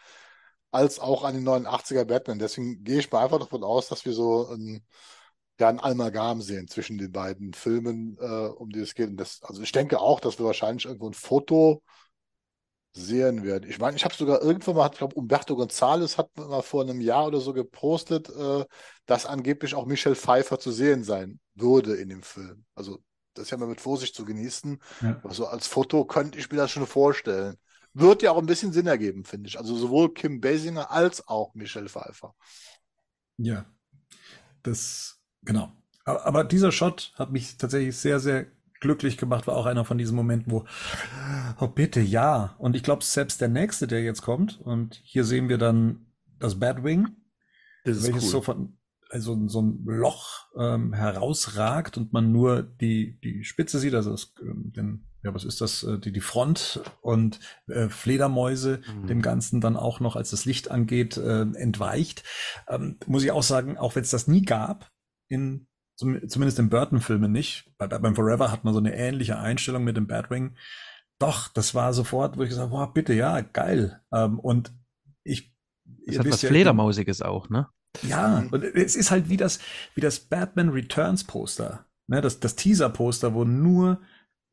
[0.71, 2.39] als auch an den 89er Batman.
[2.39, 4.85] Deswegen gehe ich mal einfach davon aus, dass wir so ein,
[5.59, 9.19] ja, ein Amalgam sehen zwischen den beiden Filmen, äh, um die es geht.
[9.19, 11.81] Das, also ich denke auch, dass wir wahrscheinlich irgendwo ein Foto
[12.95, 13.69] sehen werden.
[13.69, 17.01] Ich meine, ich habe sogar irgendwann mal, ich glaube, Umberto González hat mal vor einem
[17.01, 18.65] Jahr oder so gepostet, äh,
[19.05, 22.63] dass angeblich auch Michelle Pfeiffer zu sehen sein würde in dem Film.
[22.73, 22.99] Also
[23.33, 24.81] das ist ja mal mit Vorsicht zu genießen.
[25.01, 25.19] Ja.
[25.25, 27.57] Also als Foto könnte ich mir das schon vorstellen.
[27.93, 29.59] Wird ja auch ein bisschen Sinn ergeben, finde ich.
[29.59, 32.33] Also sowohl Kim Basinger als auch Michelle Pfeiffer.
[33.37, 33.65] Ja,
[34.63, 35.71] das, genau.
[36.05, 38.47] Aber, aber dieser Shot hat mich tatsächlich sehr, sehr
[38.81, 40.65] glücklich gemacht, war auch einer von diesen Momenten, wo,
[41.59, 42.55] oh bitte, ja.
[42.59, 46.05] Und ich glaube, selbst der nächste, der jetzt kommt, und hier sehen wir dann
[46.39, 47.07] das Batwing,
[47.83, 48.29] Das ist welches cool.
[48.29, 48.77] so von,
[49.09, 54.33] also so ein Loch ähm, herausragt und man nur die, die Spitze sieht, also das,
[54.41, 59.07] ähm, den, ja, was ist das, äh, die, die Front und äh, Fledermäuse Mhm.
[59.07, 62.23] dem Ganzen dann auch noch, als das Licht angeht, äh, entweicht.
[62.67, 64.91] Ähm, muss ich auch sagen, auch wenn es das nie gab,
[65.27, 69.83] in, zum, zumindest in Burton-Filmen nicht, bei Batman Forever hat man so eine ähnliche Einstellung
[69.83, 70.55] mit dem Batwing.
[71.19, 74.01] Doch, das war sofort, wo ich gesagt habe, boah, bitte, ja, geil.
[74.13, 74.73] Ähm, und
[75.23, 75.53] ich,
[76.05, 77.67] Das ihr hat was ja, Fledermausiges auch, ne?
[78.01, 79.59] ja, und es ist halt wie das,
[79.93, 81.85] wie das Batman Returns Poster.
[82.07, 83.99] Ne, das, das Teaser-Poster, wo nur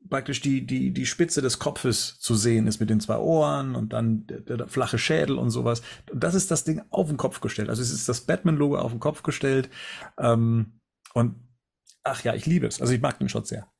[0.08, 3.92] praktisch die, die, die Spitze des Kopfes zu sehen ist mit den zwei Ohren und
[3.92, 5.82] dann der, der, der flache Schädel und sowas.
[6.10, 7.68] Und das ist das Ding auf den Kopf gestellt.
[7.68, 9.70] Also es ist das Batman-Logo auf den Kopf gestellt.
[10.18, 10.80] Ähm,
[11.14, 11.36] und
[12.04, 12.80] ach ja, ich liebe es.
[12.80, 13.70] Also ich mag den Shot sehr.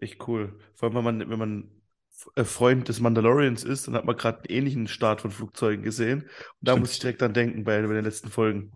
[0.00, 0.58] echt cool.
[0.74, 1.70] Vor allem, wenn man, wenn man
[2.36, 6.22] äh, Freund des Mandalorians ist, dann hat man gerade einen ähnlichen Start von Flugzeugen gesehen.
[6.22, 6.28] Und
[6.68, 6.80] da Stimmt.
[6.80, 8.72] muss ich direkt dran denken bei, bei den letzten Folgen.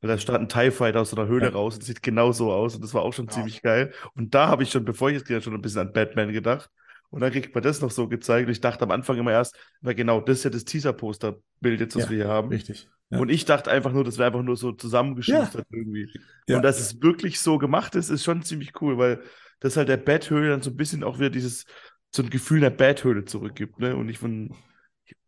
[0.00, 1.52] Weil da startet ein TIE Fighter aus so einer Höhle Ja.
[1.52, 2.74] raus und sieht genau so aus.
[2.76, 3.32] Und das war auch schon Ja.
[3.34, 3.92] ziemlich geil.
[4.14, 6.32] Und da habe ich schon, bevor ich es gesehen habe, schon ein bisschen an Batman
[6.32, 6.70] gedacht.
[7.10, 8.46] Und dann kriegt man das noch so gezeigt.
[8.46, 11.96] Und ich dachte am Anfang immer erst, weil genau, das ist ja das Teaser-Poster-Bild jetzt,
[11.96, 12.48] was Ja, wir hier haben.
[12.50, 12.88] Richtig.
[13.10, 13.18] Ja.
[13.18, 16.10] Und ich dachte einfach nur, das wäre einfach nur so zusammengeschustert irgendwie.
[16.48, 16.56] Ja.
[16.56, 19.22] Und dass es wirklich so gemacht ist, ist schon ziemlich cool, weil
[19.60, 21.66] das halt der Betthöhle dann so ein bisschen auch wieder dieses,
[22.14, 23.96] so ein Gefühl der Betthöhle zurückgibt, ne?
[23.96, 24.54] Und nicht von,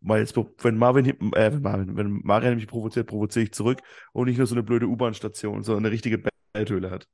[0.01, 3.81] weil jetzt, wenn Marvin, äh, wenn Marvin, wenn Marian mich provoziert, provoziere ich zurück
[4.12, 7.09] und nicht nur so eine blöde U-Bahn-Station, sondern eine richtige Betthöhle hat.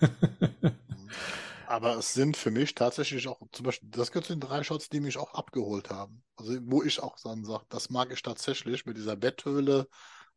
[1.70, 4.88] Aber es sind für mich tatsächlich auch, zum Beispiel, das gehört zu den drei Shots,
[4.88, 6.24] die mich auch abgeholt haben.
[6.36, 9.86] Also, wo ich auch dann sage, das mag ich tatsächlich mit dieser Betthöhle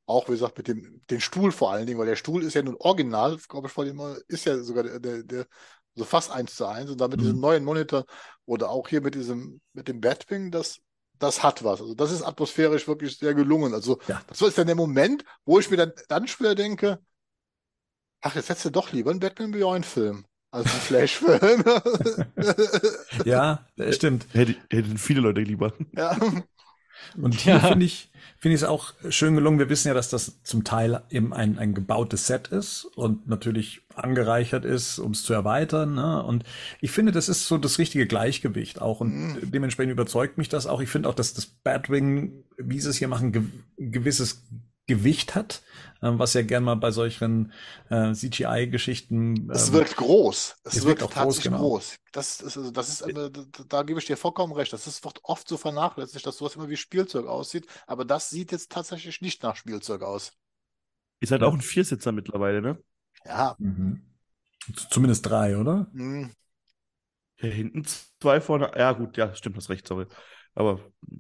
[0.08, 2.64] Auch, wie gesagt, mit dem den Stuhl vor allen Dingen, weil der Stuhl ist ja
[2.64, 5.48] nun original, glaube ich, vor dem ist ja sogar der, der, der
[5.96, 6.92] so fast eins zu eins.
[6.92, 7.22] Und dann mit Mhm.
[7.22, 8.06] diesem neuen Monitor
[8.46, 10.80] oder auch hier mit diesem, mit dem Batwing, das,
[11.20, 11.82] das hat was.
[11.82, 13.74] Also das ist atmosphärisch wirklich sehr gelungen.
[13.76, 14.24] Also Ja.
[14.28, 17.00] das ist dann der Moment, wo ich mir dann, dann schwer denke,
[18.22, 21.64] ach, jetzt hättest du doch lieber einen Batman Beyond-Film als einen Flash-Film.
[23.26, 24.26] Ja, das stimmt.
[24.34, 25.74] Hätte, hätten viele Leute lieber.
[25.96, 26.18] ja.
[27.22, 27.60] Und hier Ja.
[27.60, 29.60] finde ich, finde ich es auch schön gelungen.
[29.60, 33.82] Wir wissen ja, dass das zum Teil eben ein, ein gebautes Set ist und natürlich
[33.94, 35.96] angereichert ist, um es zu erweitern.
[35.96, 36.24] Ne?
[36.24, 36.44] Und
[36.82, 39.02] ich finde, das ist so das richtige Gleichgewicht auch.
[39.02, 39.52] Und Mhm.
[39.52, 40.82] dementsprechend überzeugt mich das auch.
[40.82, 43.44] Ich finde auch, dass das Batwing, wie sie es hier machen, ge
[43.80, 44.44] ein gewisses
[44.86, 45.62] Gewicht hat,
[46.02, 47.54] ähm, was ja gern mal bei solchen
[47.90, 49.50] äh, CGI-Geschichten.
[49.52, 50.58] Es ähm, wirkt groß.
[50.64, 51.70] Es, es wirkt wirkt auch groß, tatsächlich genau.
[51.70, 51.96] groß.
[52.12, 53.32] Das ist, also, das ist, äh,
[53.70, 54.74] da, gebe ich dir vollkommen recht.
[54.74, 57.66] Das ist, wird oft so vernachlässigt, dass sowas immer wie Spielzeug aussieht.
[57.88, 60.34] Aber das sieht jetzt tatsächlich nicht nach Spielzeug aus.
[61.22, 61.48] Ist halt Ja.
[61.48, 62.78] auch ein Viersitzer mittlerweile, ne?
[63.26, 63.56] Ja.
[63.58, 64.02] Mhm.
[64.90, 65.88] Zumindest drei, oder?
[65.94, 66.32] hm.
[67.38, 67.84] Hier hinten
[68.22, 68.72] zwei vorne.
[68.78, 70.06] Ja, gut, ja, stimmt, hast recht, sorry.
[70.56, 70.80] Aber,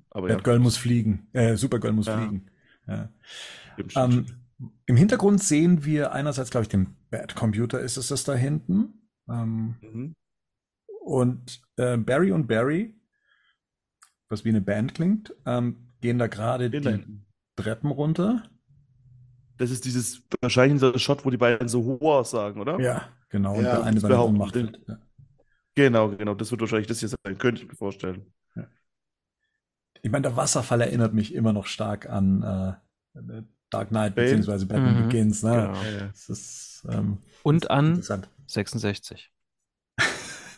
[0.09, 0.35] aber ja.
[0.35, 1.27] Batgirl muss fliegen.
[1.33, 2.17] Äh, Supergirl muss Ja.
[2.17, 2.49] fliegen.
[2.87, 3.09] Ja.
[3.73, 4.39] Stimmt, stimmt, Ähm, stimmt.
[4.85, 9.09] Im Hintergrund sehen wir einerseits, glaube ich, den Batcomputer ist es das da hinten.
[9.29, 10.13] Ähm, Mhm.
[11.01, 12.95] und äh, Barry und Barry,
[14.29, 17.25] was wie eine Band klingt, ähm, gehen da gerade die hinten.
[17.55, 18.43] Treppen runter.
[19.57, 22.79] Das ist dieses, wahrscheinlich dieser Shot, wo die beiden so Hoa sagen, oder?
[22.79, 23.55] Ja, genau.
[23.55, 24.87] Und Ja, der eine behaupten Ohnmacht den- fällt.
[24.87, 24.97] Ja.
[25.75, 26.33] Genau, genau.
[26.35, 28.25] Das wird wahrscheinlich das hier sein, könnte ich mir vorstellen.
[30.03, 32.43] Ich meine, der Wasserfall erinnert mich immer noch stark an
[33.15, 34.27] äh, Dark Knight Bane?
[34.27, 35.03] beziehungsweise Batman Mhm.
[35.09, 35.41] Begins.
[35.43, 35.49] Ne?
[35.51, 35.73] Genau.
[35.81, 36.07] Ja, ja.
[36.07, 38.29] Das ist ähm, Und an interessant.
[38.47, 39.31] 66.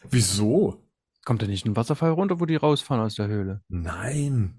[0.09, 0.81] Wieso?
[1.25, 3.61] Kommt da nicht ein Wasserfall runter, wo die rausfahren aus der Höhle?
[3.69, 4.55] Nein.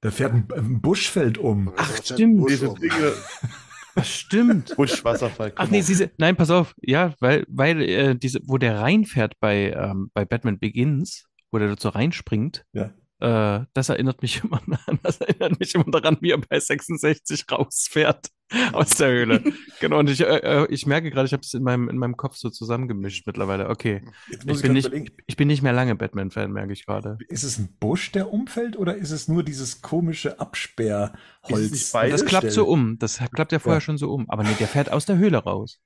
[0.00, 1.72] Da fährt ein, ein Buschfeld um.
[1.76, 2.38] Ach, ja stimmt.
[2.40, 2.78] Busch Diese um.
[2.78, 3.12] Dinge,
[3.96, 4.76] Das stimmt.
[4.76, 5.52] Buschwasserfall.
[5.56, 6.72] Ach nee, diese, nein, pass auf.
[6.80, 11.74] Ja, weil, weil äh, diese, wo der reinfährt bei, ähm, bei Batman Begins, wo der
[11.76, 12.92] so reinspringt, Ja.
[13.20, 17.44] Äh, das erinnert mich immer an, das erinnert mich immer daran, wie er bei 66
[17.50, 18.28] rausfährt
[18.72, 19.44] aus der Höhle.
[19.80, 22.16] genau, und ich, äh, äh, ich merke gerade, ich habe es in meinem, in meinem
[22.16, 23.68] Kopf so zusammengemischt mittlerweile.
[23.68, 24.02] Okay.
[24.30, 24.90] Ich bin, nicht,
[25.26, 27.18] ich bin nicht mehr lange Batman-Fan, merke ich gerade.
[27.28, 31.92] Ist es ein Busch, der umfällt, oder ist es nur dieses komische Absperrholz?
[31.92, 32.98] Das klappt so um.
[32.98, 33.82] Das klappt ja vorher Ja.
[33.82, 34.30] schon so um.
[34.30, 35.80] Aber nee, der fährt aus der Höhle raus.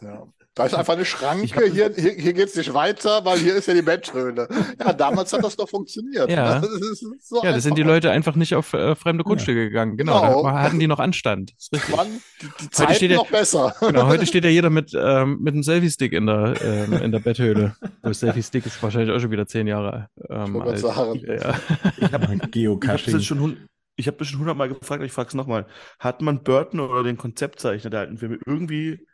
[0.00, 0.26] Ja.
[0.56, 3.38] Da ist einfach eine Ich Schranke, hab- hier, hier, hier geht es nicht weiter, weil
[3.38, 4.48] hier ist ja die Betthöhle.
[4.80, 6.30] Ja, damals hat das doch funktioniert.
[6.30, 6.60] Ja.
[6.60, 7.82] Das ist so Ja, da sind die.
[7.82, 9.98] Leute einfach nicht auf äh, fremde Grundstücke gegangen.
[9.98, 10.42] Genau, Genau.
[10.44, 11.52] da hatten die noch Anstand.
[11.94, 12.06] Mann,
[12.40, 13.74] die, die Heute Zeiten steht noch besser.
[13.80, 17.18] Genau, heute steht ja jeder mit, ähm, mit einem Selfie-Stick in der, ähm, in der
[17.20, 17.76] Betthöhle.
[18.02, 20.78] Der Selfie-Stick ist wahrscheinlich auch schon wieder zehn Jahre ähm, alt.
[20.78, 21.20] sagen.
[21.26, 21.54] Ja.
[21.98, 23.56] Ich habe ich hab Geocaching.
[23.96, 25.66] ich hab das schon hundertmal gefragt, ich frage es nochmal.
[25.98, 29.06] Hat man Burton oder den Konzeptzeichner der alten Filme irgendwie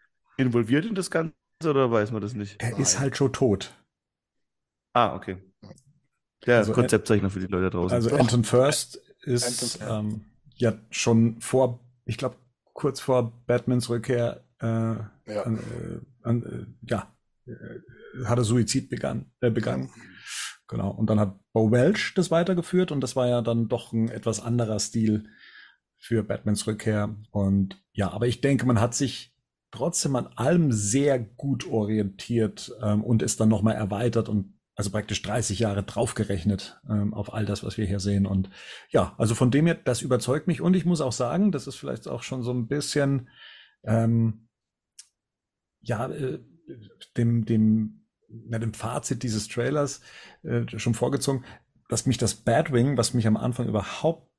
[0.43, 2.61] involviert in das Ganze oder weiß man das nicht?
[2.63, 3.73] Er ist halt schon tot.
[4.95, 5.39] Ah, okay.
[6.47, 7.95] Der Also, Konzeptzeichner für die Leute da draußen.
[7.95, 8.19] Also Doch.
[8.21, 10.25] Anton First ist Anton, ähm,
[10.57, 12.37] ja schon vor, ich glaube,
[12.73, 15.43] kurz vor Batmans Rückkehr, äh, Ja.
[15.45, 17.15] an, äh, an, äh, ja,
[17.47, 19.91] äh, hat er Suizid begann, äh, begangen.
[20.69, 20.91] Genau.
[20.91, 24.41] Und dann hat Bo Welch das weitergeführt und das war ja dann doch ein etwas
[24.41, 25.29] anderer Stil
[25.99, 27.15] für Batmans Rückkehr.
[27.31, 29.32] Und ja, aber ich denke, man hat sich
[29.73, 35.21] trotzdem an allem sehr gut orientiert ähm, und ist dann nochmal erweitert und also praktisch
[35.23, 38.27] 30 Jahre draufgerechnet ähm, auf all das, was wir hier sehen.
[38.27, 38.49] Und
[38.89, 40.61] ja, also von dem her, das überzeugt mich.
[40.61, 43.29] Und ich muss auch sagen, das ist vielleicht auch schon so ein bisschen,
[43.85, 44.49] ähm,
[45.81, 46.41] ja, äh,
[47.17, 50.01] dem, dem, na, dem Fazit dieses Trailers
[50.43, 51.45] äh, schon vorgezogen,
[51.89, 54.32] dass mich das Batwing, was mich am Anfang überhaupt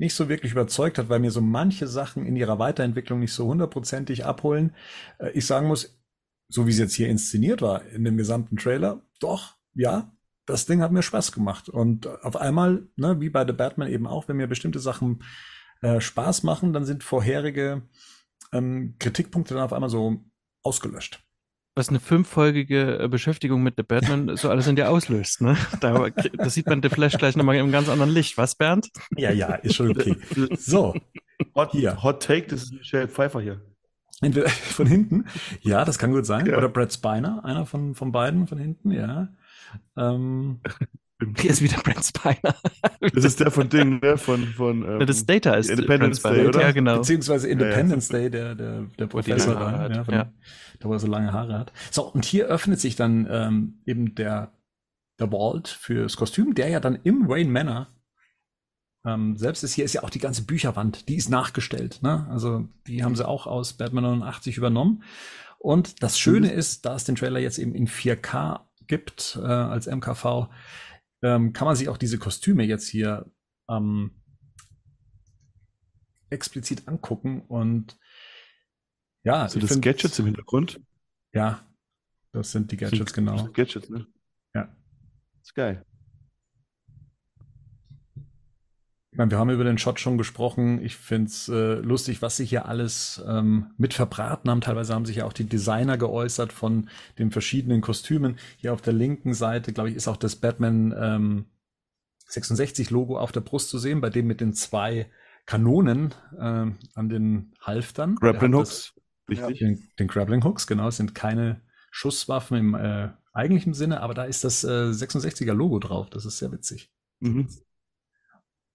[0.00, 3.46] nicht so wirklich überzeugt hat, weil mir so manche Sachen in ihrer Weiterentwicklung nicht so
[3.46, 4.74] hundertprozentig abholen,
[5.18, 6.00] äh, ich sagen muss,
[6.48, 10.10] so wie es jetzt hier inszeniert war in dem gesamten Trailer, doch, ja,
[10.46, 11.68] das Ding hat mir Spaß gemacht.
[11.68, 15.22] Und auf einmal, ne, wie bei The Batman eben auch, wenn mir bestimmte Sachen
[15.82, 17.82] äh, Spaß machen, dann sind vorherige
[18.52, 20.24] ähm, Kritikpunkte dann auf einmal so
[20.62, 21.22] ausgelöscht.
[21.76, 25.56] Was eine fünffolgige äh, Beschäftigung mit The Batman so alles in dir auslöst, ne?
[25.80, 28.36] Da, da sieht man The Flash gleich nochmal im ganz anderen Licht.
[28.38, 28.90] Was, Bernd?
[29.16, 30.16] Ja, ja, ist schon okay.
[30.58, 30.94] So,
[31.54, 32.02] Hot, hier.
[32.02, 33.60] Hot Take, das ist Michelle Pfeiffer hier.
[34.20, 35.26] entweder von hinten,
[35.62, 36.58] ja, das kann gut sein, Ja.
[36.58, 39.28] oder Brad Spiner, einer von, von beiden von hinten, ja.
[39.96, 40.60] Ähm,
[41.38, 42.54] Hier ist wieder Brent Spiner.
[43.00, 44.16] Das ist der von Ding, ne?
[44.16, 46.60] Von, von ähm, das Data ist Independence Brent Day, oder?
[46.60, 46.98] Ja, genau.
[46.98, 47.52] Beziehungsweise ja.
[47.52, 50.32] Independence Day, der, der, der Professor da, ja, von, ja.
[50.78, 51.72] da wo er so lange Haare hat.
[51.90, 54.52] So, und hier öffnet sich dann ähm, eben der,
[55.18, 57.88] der Vault fürs Kostüm, der ja dann im Wayne Manor
[59.04, 62.00] ähm, selbst ist hier ist ja auch die ganze Bücherwand, die ist nachgestellt.
[62.02, 62.26] Ne?
[62.30, 65.02] Also die haben sie auch aus Batman 89 übernommen.
[65.58, 66.58] Und das Schöne mhm.
[66.58, 70.48] ist, da es den Trailer jetzt eben in 4K gibt äh, als MKV,
[71.22, 73.30] ähm, kann man sich auch diese Kostüme jetzt hier
[73.68, 74.22] ähm,
[76.30, 77.98] explizit angucken und
[79.22, 79.48] ja.
[79.48, 80.80] Sind das find, Gadgets im Hintergrund?
[81.32, 81.66] Ja,
[82.32, 83.48] das sind die Gadgets, sind, genau.
[83.52, 84.06] Gadgets, ne?
[84.54, 84.74] Ja.
[85.42, 85.84] ist geil.
[89.12, 90.80] Ich meine, wir haben über den Shot schon gesprochen.
[90.84, 94.60] Ich finde es äh, lustig, was sie hier alles ähm, mit verbraten haben.
[94.60, 98.38] Teilweise haben sich ja auch die Designer geäußert von den verschiedenen Kostümen.
[98.56, 101.46] Hier auf der linken Seite, glaube ich, ist auch das Batman ähm,
[102.26, 105.10] 66 Logo auf der Brust zu sehen, bei dem mit den zwei
[105.44, 108.14] Kanonen äh, an den Halftern.
[108.14, 108.94] Grappling Hooks,
[109.28, 109.58] richtig.
[109.58, 114.22] Den, den Grappling Hooks, genau, es sind keine Schusswaffen im äh, eigentlichen Sinne, aber da
[114.22, 116.10] ist das äh, 66er Logo drauf.
[116.10, 116.92] Das ist sehr witzig.
[117.18, 117.48] Mhm.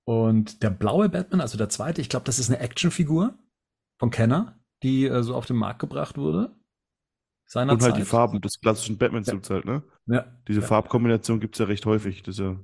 [0.06, 3.38] Und der blaue Batman, also der zweite, ich glaube, das ist eine Actionfigur
[3.98, 6.56] von Kenner, die äh, so auf den Markt gebracht wurde.
[7.48, 8.02] Seiner Und halt Zeit.
[8.02, 9.56] die Farben des klassischen Batman-Suits ja.
[9.56, 9.84] halt, ne?
[10.08, 10.26] Ja.
[10.48, 10.68] Diese ja.
[10.68, 12.24] Farbkombination gibt es ja recht häufig.
[12.24, 12.58] Das ja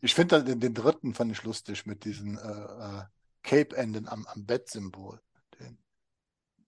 [0.00, 3.02] ich finde den, den, dritten fand ich lustig mit diesen äh, äh,
[3.42, 5.20] Cape-Enden am, am Bett-Symbol.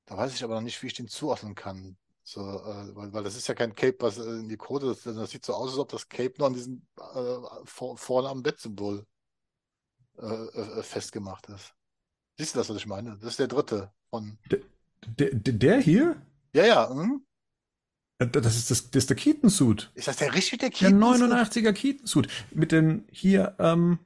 [0.07, 1.97] Da weiß ich aber noch nicht, wie ich den zuordnen kann.
[2.25, 5.03] So, äh, weil, weil das ist ja kein Cape, was äh, in die Quote, das,
[5.03, 8.43] das sieht so aus, als ob das Cape noch an diesem äh, vor, vorne am
[8.43, 9.07] Bettsymbol
[10.21, 11.75] äh, äh, festgemacht ist.
[12.39, 13.17] Siehst du das, was ich meine?
[13.21, 14.39] Das ist der dritte von.
[14.51, 14.61] Der,
[15.07, 16.17] der, der hier?
[16.53, 16.91] Ja, ja.
[16.91, 17.23] Hm?
[18.19, 19.91] Das ist, das, das ist der Keaton-Suit.
[19.95, 21.01] Ist das der richtige der Keaton?
[21.01, 22.29] Der 89er Keaton-Suit.
[22.51, 23.99] Mit den hier, ähm,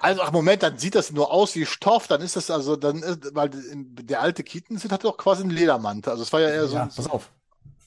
[0.00, 3.02] also, ach Moment, dann sieht das nur aus wie Stoff, dann ist das also, dann
[3.02, 6.10] ist, weil der alte Keaton-Suit hatte doch quasi einen Ledermantel.
[6.10, 6.76] Also es war ja eher so.
[6.76, 7.30] Ja, pass auf.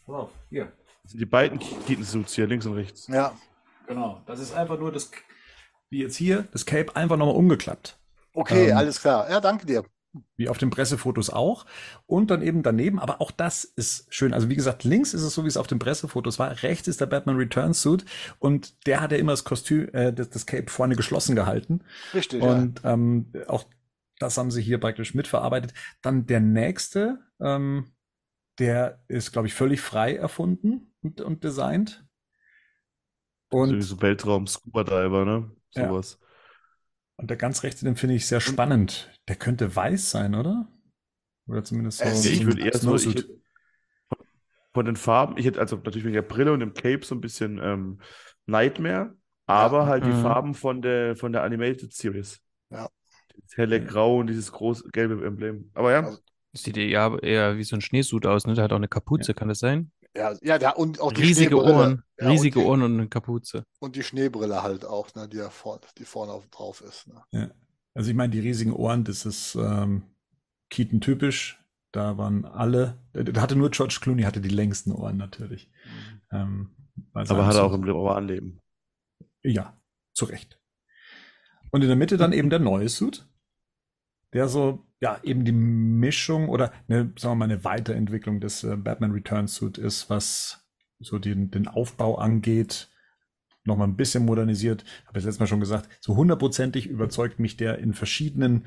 [0.05, 0.71] Pass auf, hier.
[1.01, 3.07] Das sind die beiden Keaton-Suits hier, links und rechts.
[3.07, 3.33] Ja.
[3.87, 4.21] Genau.
[4.25, 5.11] Das ist einfach nur das,
[5.93, 7.99] wie jetzt hier, das Cape einfach nochmal umgeklappt.
[8.33, 9.29] Okay, ähm, alles klar.
[9.29, 9.85] Ja, danke dir.
[10.35, 11.65] Wie auf den Pressefotos auch.
[12.07, 14.33] Und dann eben daneben, aber auch das ist schön.
[14.33, 16.63] Also wie gesagt, links ist es so, wie es auf den Pressefotos war.
[16.63, 18.05] Rechts ist der Batman Return Suit
[18.39, 21.81] und der hat ja immer das Kostüm, äh, das, das Cape vorne geschlossen gehalten.
[22.13, 22.41] Richtig.
[22.41, 22.93] Und ja.
[22.93, 23.65] ähm, auch
[24.19, 25.73] das haben sie hier praktisch mitverarbeitet.
[26.01, 27.91] Dann der nächste, ähm,
[28.57, 32.03] der ist, glaube ich, völlig frei erfunden und, und designt.
[33.49, 35.51] Und so Weltraum-Scuba-Diver, ne?
[35.73, 36.17] Sowas.
[36.19, 36.27] Ja.
[37.17, 39.11] Und der ganz rechte, den finde ich sehr spannend.
[39.27, 40.67] Der könnte weiß sein, oder?
[41.47, 42.05] Oder zumindest so.
[42.05, 43.27] Äh, ich würde eher so, ich hätte,
[44.73, 47.21] von den Farben, ich hätte also natürlich mit der Brille und dem Cape so ein
[47.21, 47.99] bisschen ähm,
[48.45, 49.85] Nightmare, aber ja.
[49.85, 50.21] halt die mhm.
[50.21, 52.39] Farben von der, von der Animated Series.
[52.69, 52.89] Ja.
[53.35, 55.69] Das helle Grau und dieses große gelbe Emblem.
[55.73, 56.03] Aber ja.
[56.03, 56.19] Also,
[56.53, 58.53] sieht eher, eher wie so ein Schneesud aus, ne?
[58.53, 59.33] Der hat auch eine Kapuze, ja.
[59.33, 59.91] kann das sein?
[60.15, 63.07] Ja, ja, der, und auch die riesige Ohren, ja, riesige und die, Ohren und eine
[63.07, 63.65] Kapuze.
[63.79, 67.07] Und die Schneebrille halt auch, ne, die, ja vor, die vorne auf, drauf ist.
[67.07, 67.23] Ne?
[67.31, 67.51] Ja.
[67.95, 70.03] Also ich meine, die riesigen Ohren, das ist ähm,
[70.69, 71.59] Keaton typisch.
[71.91, 75.69] Da waren alle, da hatte nur George Clooney hatte die längsten Ohren natürlich.
[75.85, 76.21] Mhm.
[76.31, 76.75] Ähm,
[77.13, 78.59] Aber hat er auch im Romanleben.
[79.43, 79.77] Ja,
[80.13, 80.59] zu Recht.
[81.71, 83.27] Und in der Mitte dann eben der neue Suit,
[84.33, 88.77] der so ja, eben die Mischung oder eine, sagen wir mal, eine Weiterentwicklung des äh,
[88.77, 90.65] Batman Returns Suit ist, was
[90.97, 92.89] so den, den Aufbau angeht,
[93.65, 94.85] nochmal ein bisschen modernisiert.
[95.05, 98.65] Habe ich letztes Mal schon gesagt, so hundertprozentig überzeugt mich der in verschiedenen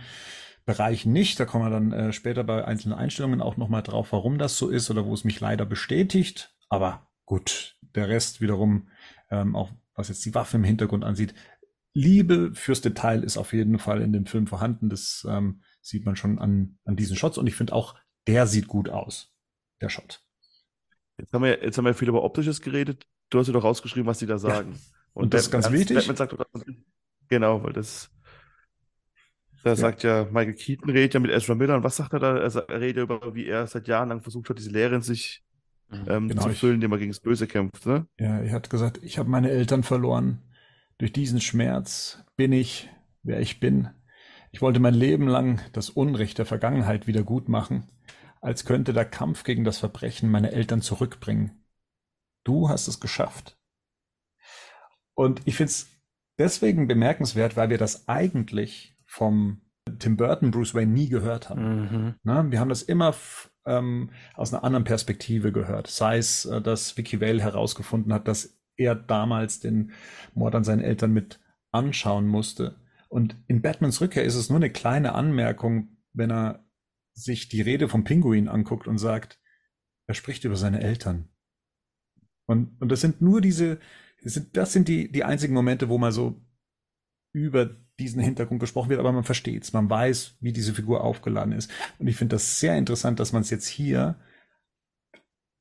[0.66, 1.40] Bereichen nicht.
[1.40, 4.68] Da kommen wir dann äh, später bei einzelnen Einstellungen auch nochmal drauf, warum das so
[4.68, 6.54] ist oder wo es mich leider bestätigt.
[6.68, 8.88] Aber gut, der Rest wiederum,
[9.30, 11.32] ähm, auch was jetzt die Waffe im Hintergrund ansieht,
[11.94, 14.90] Liebe fürs Detail ist auf jeden Fall in dem Film vorhanden.
[14.90, 17.38] Das ähm, sieht man schon an, an diesen Shots.
[17.38, 17.94] Und ich finde auch,
[18.26, 19.32] der sieht gut aus,
[19.80, 20.22] der Shot.
[21.18, 23.06] Jetzt haben wir, jetzt haben wir viel über Optisches geredet.
[23.30, 24.72] Du hast ja doch rausgeschrieben, was die da sagen.
[24.72, 24.78] Ja.
[25.12, 26.02] Und, Und, das ist ganz wichtig.
[26.02, 26.36] Sagt
[27.28, 28.10] genau, weil das,
[29.62, 29.76] da ja.
[29.76, 31.76] sagt ja, Michael Keaton redet ja mit Ezra Miller.
[31.76, 32.36] Und was sagt er da?
[32.36, 35.44] Er redet ja über, wie er seit Jahren lang versucht hat, diese Lehre in sich
[35.88, 36.04] mhm.
[36.08, 37.86] ähm, genau, zu füllen, indem er gegen das Böse kämpft.
[37.86, 38.06] Ne?
[38.18, 40.42] Ja, er hat gesagt, ich habe meine Eltern verloren.
[40.98, 42.90] Durch diesen Schmerz bin ich,
[43.22, 43.90] wer ich bin.
[44.56, 47.84] Ich wollte mein Leben lang das Unrecht der Vergangenheit wieder gut machen,
[48.40, 51.62] als könnte der Kampf gegen das Verbrechen meine Eltern zurückbringen.
[52.42, 53.58] Du hast es geschafft.
[55.12, 55.88] Und ich finde es
[56.38, 59.60] deswegen bemerkenswert, weil wir das eigentlich vom
[59.98, 61.80] Tim Burton Bruce Wayne nie gehört haben.
[61.80, 62.14] Mhm.
[62.22, 63.14] Na, wir haben das immer
[63.66, 65.88] ähm, aus einer anderen Perspektive gehört.
[65.88, 69.92] Sei es, äh, dass Vicky Vale herausgefunden hat, dass er damals den
[70.32, 71.40] Mord an seinen Eltern mit
[71.72, 72.76] anschauen musste.
[73.08, 76.64] Und in Batmans Rückkehr ist es nur eine kleine Anmerkung, wenn er
[77.12, 79.40] sich die Rede vom Pinguin anguckt und sagt,
[80.06, 81.28] er spricht über seine Eltern.
[82.46, 83.80] Und, und das sind nur diese,
[84.22, 86.40] das sind, das sind die, die einzigen Momente, wo mal so
[87.32, 91.52] über diesen Hintergrund gesprochen wird, aber man versteht es, man weiß, wie diese Figur aufgeladen
[91.52, 91.70] ist.
[91.98, 94.16] Und ich finde das sehr interessant, dass man es jetzt hier,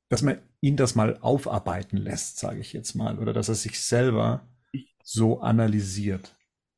[0.08, 3.80] dass man ihn das mal aufarbeiten lässt, sage ich jetzt mal, oder dass er sich
[3.80, 4.46] selber
[5.02, 6.35] so analysiert.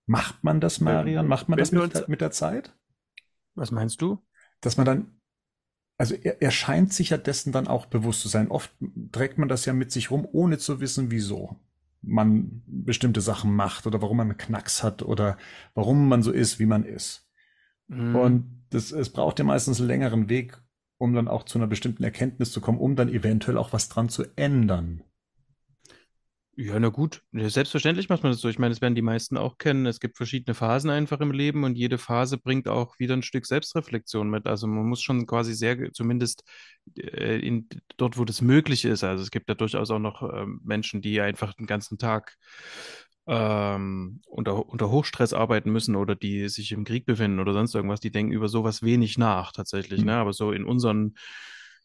[0.09, 1.29] Macht man das, Marian?
[1.29, 2.75] Macht man das mit, der, mit der Zeit?
[3.55, 4.25] Was meinst du?
[4.63, 5.21] Dass man dann,
[5.99, 8.51] also er, er scheint sich ja dessen dann auch bewusst zu sein.
[8.51, 8.73] Oft
[9.13, 11.57] trägt man das ja mit sich rum, ohne zu wissen, wieso
[12.01, 15.37] man bestimmte Sachen macht oder warum man einen Knacks hat oder
[15.75, 17.29] warum man so ist, wie man ist.
[17.89, 18.17] Mhm.
[18.17, 20.59] Und das, es braucht ja meistens einen längeren Weg,
[20.97, 24.09] um dann auch zu einer bestimmten Erkenntnis zu kommen, um dann eventuell auch was dran
[24.09, 25.03] zu ändern.
[26.61, 27.23] Ja, na gut.
[27.31, 28.49] Selbstverständlich macht man das so.
[28.49, 29.87] Ich meine, das werden die meisten auch kennen.
[29.87, 33.47] Es gibt verschiedene Phasen einfach im Leben und jede Phase bringt auch wieder ein Stück
[33.47, 34.49] Selbstreflexion mit.
[34.49, 36.43] Also man muss schon quasi sehr, zumindest
[36.97, 39.05] äh, in, dort, wo das möglich ist.
[39.05, 42.35] Also es gibt ja durchaus auch noch äh, Menschen, die einfach den ganzen Tag
[43.29, 48.01] ähm, unter, unter Hochstress arbeiten müssen oder die sich im Krieg befinden oder sonst irgendwas.
[48.01, 50.01] Die denken über sowas wenig nach tatsächlich.
[50.01, 50.07] Mhm.
[50.07, 50.15] Ne?
[50.17, 51.15] Aber so in unseren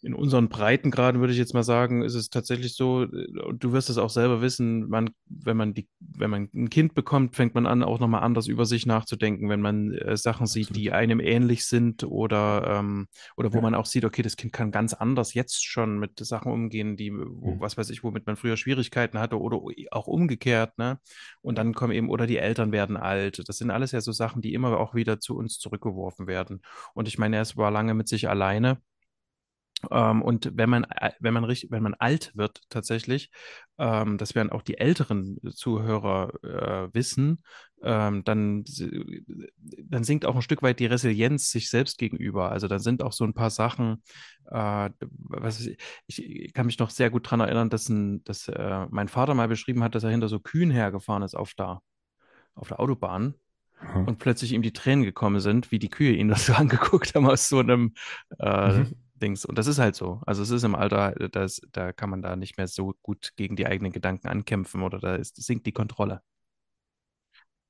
[0.03, 3.89] in unseren Breitengraden würde ich jetzt mal sagen, ist es tatsächlich so, äh, du wirst
[3.89, 7.65] es auch selber wissen, man, wenn man die, wenn man ein Kind bekommt, fängt man
[7.65, 10.67] an, auch nochmal anders über sich nachzudenken, wenn man äh, Sachen Absolut.
[10.67, 13.61] sieht, die einem ähnlich sind oder, ähm, oder wo ja.
[13.61, 17.13] man auch sieht, okay, das Kind kann ganz anders jetzt schon mit Sachen umgehen, die,
[17.13, 17.59] wo, mhm.
[17.61, 20.99] was weiß ich, womit man früher Schwierigkeiten hatte oder auch umgekehrt, ne?
[21.41, 23.47] Und dann kommen eben, oder die Eltern werden alt.
[23.47, 26.61] Das sind alles ja so Sachen, die immer auch wieder zu uns zurückgeworfen werden.
[26.93, 28.79] Und ich meine, er war lange mit sich alleine
[29.89, 33.31] und wenn man, äh, wenn man richtig, wenn man alt wird tatsächlich,
[33.77, 37.43] ähm, das werden auch die älteren Zuhörer äh, wissen,
[37.81, 38.63] ähm, dann,
[39.83, 42.51] dann sinkt auch ein Stück weit die Resilienz sich selbst gegenüber.
[42.51, 44.01] Also da sind auch so ein paar Sachen,
[44.49, 45.77] äh, was ich,
[46.07, 49.47] ich, kann mich noch sehr gut daran erinnern, dass, ein, dass äh, mein Vater mal
[49.47, 51.81] beschrieben hat, dass er hinter so Kühen hergefahren ist auf der,
[52.55, 53.35] auf der Autobahn
[53.93, 57.27] und plötzlich ihm die Tränen gekommen sind, wie die Kühe ihn das so angeguckt haben
[57.27, 57.93] aus so einem
[58.39, 58.95] äh, mhm.
[59.23, 59.45] Dings.
[59.45, 60.21] Und das ist halt so.
[60.25, 63.31] Also es ist im Alter, äh, das, da kann man da nicht mehr so gut
[63.35, 66.21] gegen die eigenen Gedanken ankämpfen oder da ist, sinkt die Kontrolle.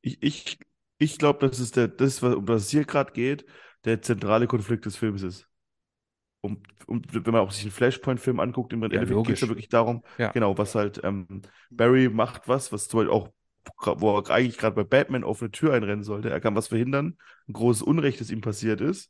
[0.01, 0.59] Ich, ich,
[0.97, 3.45] ich glaube, das ist der, das, um das es hier gerade geht,
[3.85, 5.47] der zentrale Konflikt des Films ist.
[6.41, 9.47] Und, und wenn man auch sich einen Flashpoint-Film anguckt, im ja, Endeffekt geht es ja
[9.47, 10.31] wirklich darum, ja.
[10.31, 13.29] genau, was halt ähm, Barry macht was, was zum Beispiel auch,
[13.97, 16.29] wo er eigentlich gerade bei Batman auf eine Tür einrennen sollte.
[16.29, 19.09] Er kann was verhindern, ein großes Unrecht, das ihm passiert ist.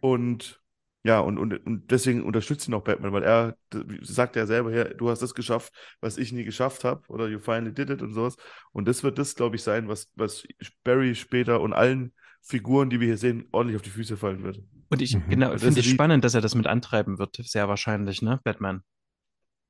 [0.00, 0.60] Und
[1.04, 3.56] ja, und, und, und deswegen unterstützt ihn auch Batman, weil er
[4.02, 7.38] sagt ja selber, ja, du hast das geschafft, was ich nie geschafft habe, oder you
[7.38, 8.36] finally did it und sowas.
[8.72, 10.44] Und das wird das, glaube ich, sein, was, was
[10.84, 14.60] Barry später und allen Figuren, die wir hier sehen, ordentlich auf die Füße fallen wird.
[14.88, 15.28] Und ich, mhm.
[15.28, 18.82] genau, finde ich spannend, dass er das mit antreiben wird, sehr wahrscheinlich, ne, Batman.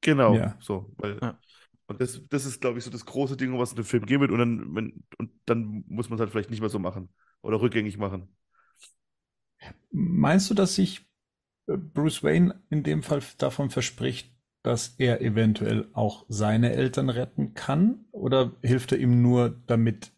[0.01, 0.57] Genau, ja.
[0.61, 1.18] so, weil.
[1.20, 1.39] Ja.
[1.87, 4.20] Und das, das ist, glaube ich, so das große Ding, was in dem Film geben
[4.20, 4.31] wird.
[4.31, 7.09] Und dann, wenn, und dann muss man es halt vielleicht nicht mehr so machen
[7.41, 8.29] oder rückgängig machen.
[9.91, 11.07] Meinst du, dass sich
[11.77, 18.07] Bruce Wayne in dem Fall davon verspricht, dass er eventuell auch seine Eltern retten kann?
[18.11, 20.12] Oder hilft er ihm nur, damit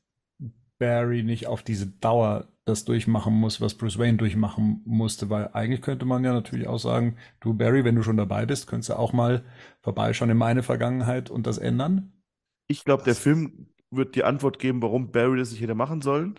[0.79, 5.29] Barry nicht auf diese Dauer das durchmachen muss, was Bruce Wayne durchmachen musste?
[5.29, 8.67] Weil eigentlich könnte man ja natürlich auch sagen, du Barry, wenn du schon dabei bist,
[8.67, 9.45] könntest du auch mal
[9.83, 12.13] vorbeischauen in meine Vergangenheit und das ändern?
[12.69, 16.39] Ich glaube, der Film wird die Antwort geben, warum Barry das nicht hätte machen sollen.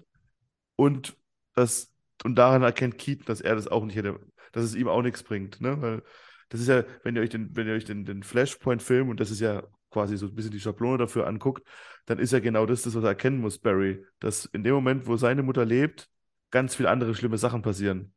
[0.78, 1.18] Und
[1.54, 1.94] das,
[2.24, 4.20] und daran erkennt Keaton, dass er das auch nicht hätte
[4.52, 5.62] dass es ihm auch nichts bringt.
[5.62, 5.82] Ne?
[5.82, 6.04] Weil
[6.50, 9.32] das ist ja, wenn ihr euch den, wenn ihr euch den, den Flashpoint-Film, und das
[9.32, 11.68] ist ja quasi so ein bisschen die Schablone dafür anguckt,
[12.06, 15.08] dann ist ja genau das, das was er erkennen muss, Barry, dass in dem Moment,
[15.08, 16.10] wo seine Mutter lebt,
[16.50, 18.14] ganz viele andere schlimme Sachen passieren.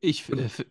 [0.00, 0.64] Ich, und, äh,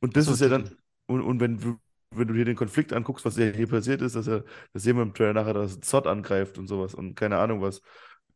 [0.00, 0.76] und das so, ist ja dann,
[1.06, 1.78] und, und wenn du
[2.10, 5.02] wenn du dir den Konflikt anguckst, was hier passiert ist, dass er, das sehen wir
[5.02, 7.82] im Trailer nachher, dass Zod angreift und sowas und keine Ahnung was.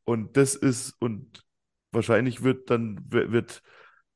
[0.04, 1.44] Und das ist, und
[1.92, 3.62] wahrscheinlich wird dann, wird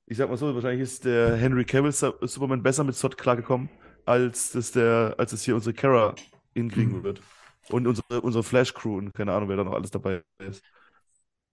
[0.06, 3.68] ich sag mal so, wahrscheinlich ist der Henry Cavill Superman besser mit Zod klargekommen,
[4.04, 6.14] als das der, als es hier unsere Kara
[6.54, 7.02] hinkriegen mhm.
[7.02, 7.22] wird.
[7.70, 10.62] Und unsere, unsere Flash-Crew und keine Ahnung, wer da noch alles dabei ist.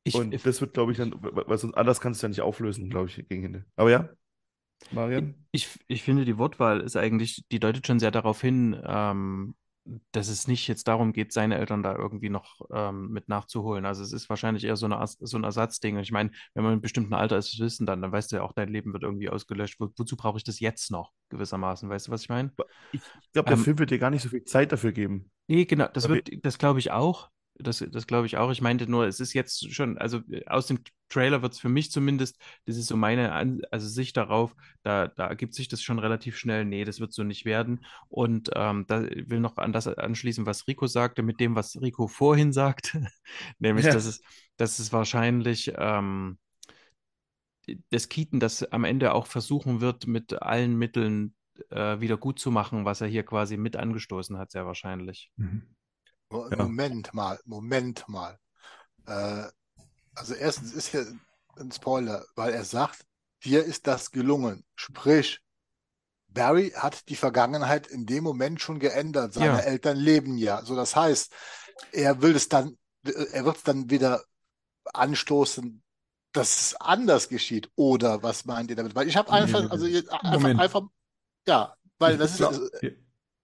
[0.03, 2.41] Ich, und ich, das wird, glaube ich, dann, weil sonst anders kannst du ja nicht
[2.41, 3.65] auflösen, glaube ich, gegen Ende.
[3.77, 4.09] Aber ja,
[4.91, 5.35] Marian?
[5.51, 9.55] Ich, ich finde, die Wortwahl ist eigentlich, die deutet schon sehr darauf hin, ähm,
[10.11, 13.85] dass es nicht jetzt darum geht, seine Eltern da irgendwie noch ähm, mit nachzuholen.
[13.85, 15.97] Also es ist wahrscheinlich eher so, eine, so ein Ersatzding.
[15.97, 18.37] Und ich meine, wenn man in einem bestimmten Alter ist, wissen dann, dann weißt du
[18.37, 19.79] ja auch, dein Leben wird irgendwie ausgelöscht.
[19.79, 21.89] Wo, wozu brauche ich das jetzt noch, gewissermaßen?
[21.89, 22.51] Weißt du, was ich meine?
[22.91, 23.01] Ich
[23.33, 25.31] glaube, der ähm, Film wird dir gar nicht so viel Zeit dafür geben.
[25.47, 27.29] Nee, genau, das wird, das glaube ich auch.
[27.61, 28.51] Das, das glaube ich auch.
[28.51, 31.91] Ich meinte nur, es ist jetzt schon, also aus dem Trailer wird es für mich
[31.91, 35.99] zumindest, das ist so meine An also Sicht darauf, da, da ergibt sich das schon
[35.99, 37.85] relativ schnell, nee, das wird so nicht werden.
[38.07, 42.07] Und ähm, da will noch an das anschließen, was Rico sagte, mit dem, was Rico
[42.07, 43.07] vorhin sagte,
[43.59, 43.93] nämlich, ja.
[43.93, 44.21] dass, es,
[44.57, 46.37] dass es wahrscheinlich ähm,
[47.89, 51.35] dass Keaton das am Ende auch versuchen wird, mit allen Mitteln
[51.69, 55.31] äh, wieder gut zu machen, was er hier quasi mit angestoßen hat, sehr wahrscheinlich.
[55.37, 55.63] Mhm.
[56.31, 56.57] Ja.
[56.57, 58.37] Moment mal, Moment mal.
[59.05, 59.43] Äh,
[60.15, 61.05] also erstens ist hier
[61.57, 63.05] ein Spoiler, weil er sagt,
[63.43, 64.65] dir ist das gelungen.
[64.75, 65.41] Sprich,
[66.27, 69.33] Barry hat die Vergangenheit in dem Moment schon geändert.
[69.33, 69.59] Seine Ja.
[69.59, 70.63] Eltern leben ja.
[70.63, 71.33] So, das heißt,
[71.91, 74.23] er will es dann, er wird es dann wieder
[74.93, 75.83] anstoßen,
[76.31, 77.69] dass es anders geschieht.
[77.75, 78.95] Oder was meint ihr damit?
[78.95, 80.81] Weil ich habe einfach, also jetzt einfach, einfach,
[81.47, 82.53] ja, weil das ist, glaub,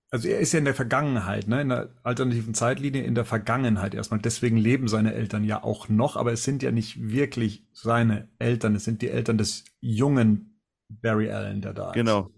[0.09, 3.93] also, er ist ja in der Vergangenheit, ne, in der alternativen Zeitlinie in der Vergangenheit
[3.93, 4.21] erstmal.
[4.21, 8.75] Deswegen leben seine Eltern ja auch noch, aber es sind ja nicht wirklich seine Eltern,
[8.75, 11.95] es sind die Eltern des jungen Barry Allen, der da ist.
[11.95, 12.29] Genau.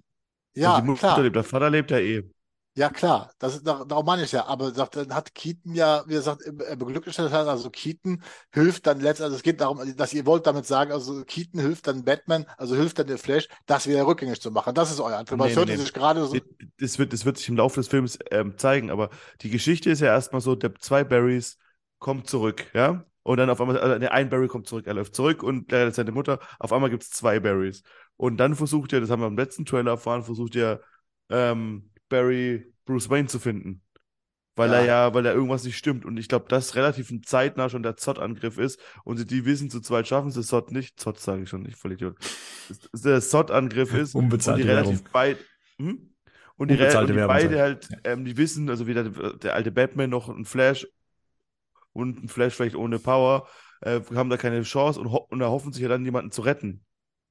[0.55, 1.21] ja, die Mutter klar.
[1.21, 2.23] lebt, der Vater lebt ja eh.
[2.75, 6.03] Ja, klar, das ist, dar- darum meine ich ja, aber sagt, dann hat Keaton ja,
[6.07, 9.95] wie gesagt, er beglückt das halt, also Keaton hilft dann letztendlich, also es geht darum,
[9.97, 13.49] dass ihr wollt damit sagen, also Keaton hilft dann Batman, also hilft dann der Flash,
[13.65, 14.73] das wieder rückgängig zu machen.
[14.75, 15.39] Das ist euer Antrieb.
[15.39, 15.75] Nee, nee, nee.
[15.75, 16.35] sich gerade so,
[16.77, 19.09] Das wird, das wird sich im Laufe des Films ähm, zeigen, aber
[19.41, 21.57] die Geschichte ist ja erstmal so, der zwei Barrys
[21.97, 23.03] kommt zurück, ja?
[23.23, 25.91] Und dann auf einmal, also der ein Barry kommt zurück, er läuft zurück und leider
[25.91, 27.83] seine Mutter, auf einmal gibt es zwei Barrys.
[28.15, 30.81] Und dann versucht er, das haben wir im letzten Trailer erfahren, versucht er
[31.29, 33.81] ähm, Barry Bruce Wayne zu finden.
[34.55, 34.85] Weil er Ja.
[34.85, 36.03] ja, weil er irgendwas nicht stimmt.
[36.03, 39.79] Und ich glaube, dass relativ zeitnah schon der Zod-Angriff ist und sie die wissen, zu
[39.79, 40.99] zweit schaffen sie Zod nicht.
[40.99, 42.17] Zod sage ich schon, ich voll Idiot.
[42.93, 45.37] Der Zod-Angriff ist und Unbezahlte die relativ beid,
[45.77, 46.13] hm?
[46.57, 50.09] Und die, Unbezahlte und die beide halt, ähm, die wissen, also weder der, alte Batman
[50.09, 50.85] noch ein Flash
[51.93, 53.47] und ein Flash vielleicht ohne Power,
[53.79, 56.83] äh, haben da keine Chance und, und erhoffen sich ja dann jemanden zu retten.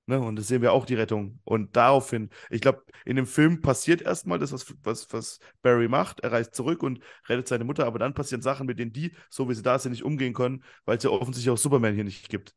[0.08, 0.18] Ne?
[0.18, 1.38] Und das sehen wir auch die Rettung.
[1.44, 6.20] Und daraufhin, ich glaube, in dem Film passiert erstmal das, was, was, was Barry macht.
[6.20, 9.50] Er reist zurück und rettet seine Mutter, aber dann passieren Sachen, mit denen die, so
[9.50, 12.30] wie sie da sind, nicht umgehen können, weil es ja offensichtlich auch Superman hier nicht
[12.30, 12.54] gibt.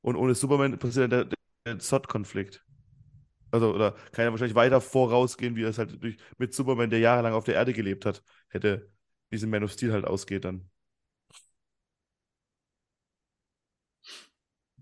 [0.00, 2.64] Und ohne Superman passiert dann der, der Zod-Konflikt.
[3.50, 7.34] Also, oder kann ja wahrscheinlich weiter vorausgehen, wie es halt durch, mit Superman, der jahrelang
[7.34, 8.90] auf der Erde gelebt hat, hätte
[9.30, 10.70] diesen Man of Steel halt ausgeht dann.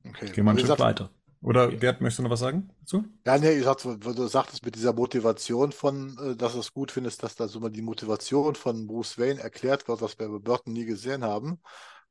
[0.07, 0.31] okay.
[0.31, 1.11] Gehen wir einen Schritt weiter.
[1.43, 3.05] Oder Gerd, möchtest du noch was sagen dazu?
[3.27, 6.93] Ja, nee, ich sagte, du sagtest mit dieser Motivation von, äh, dass du es gut
[6.93, 10.39] findest, dass da so mal die Motivation von Bruce Wayne erklärt wird, was wir bei
[10.39, 11.61] Burton nie gesehen haben,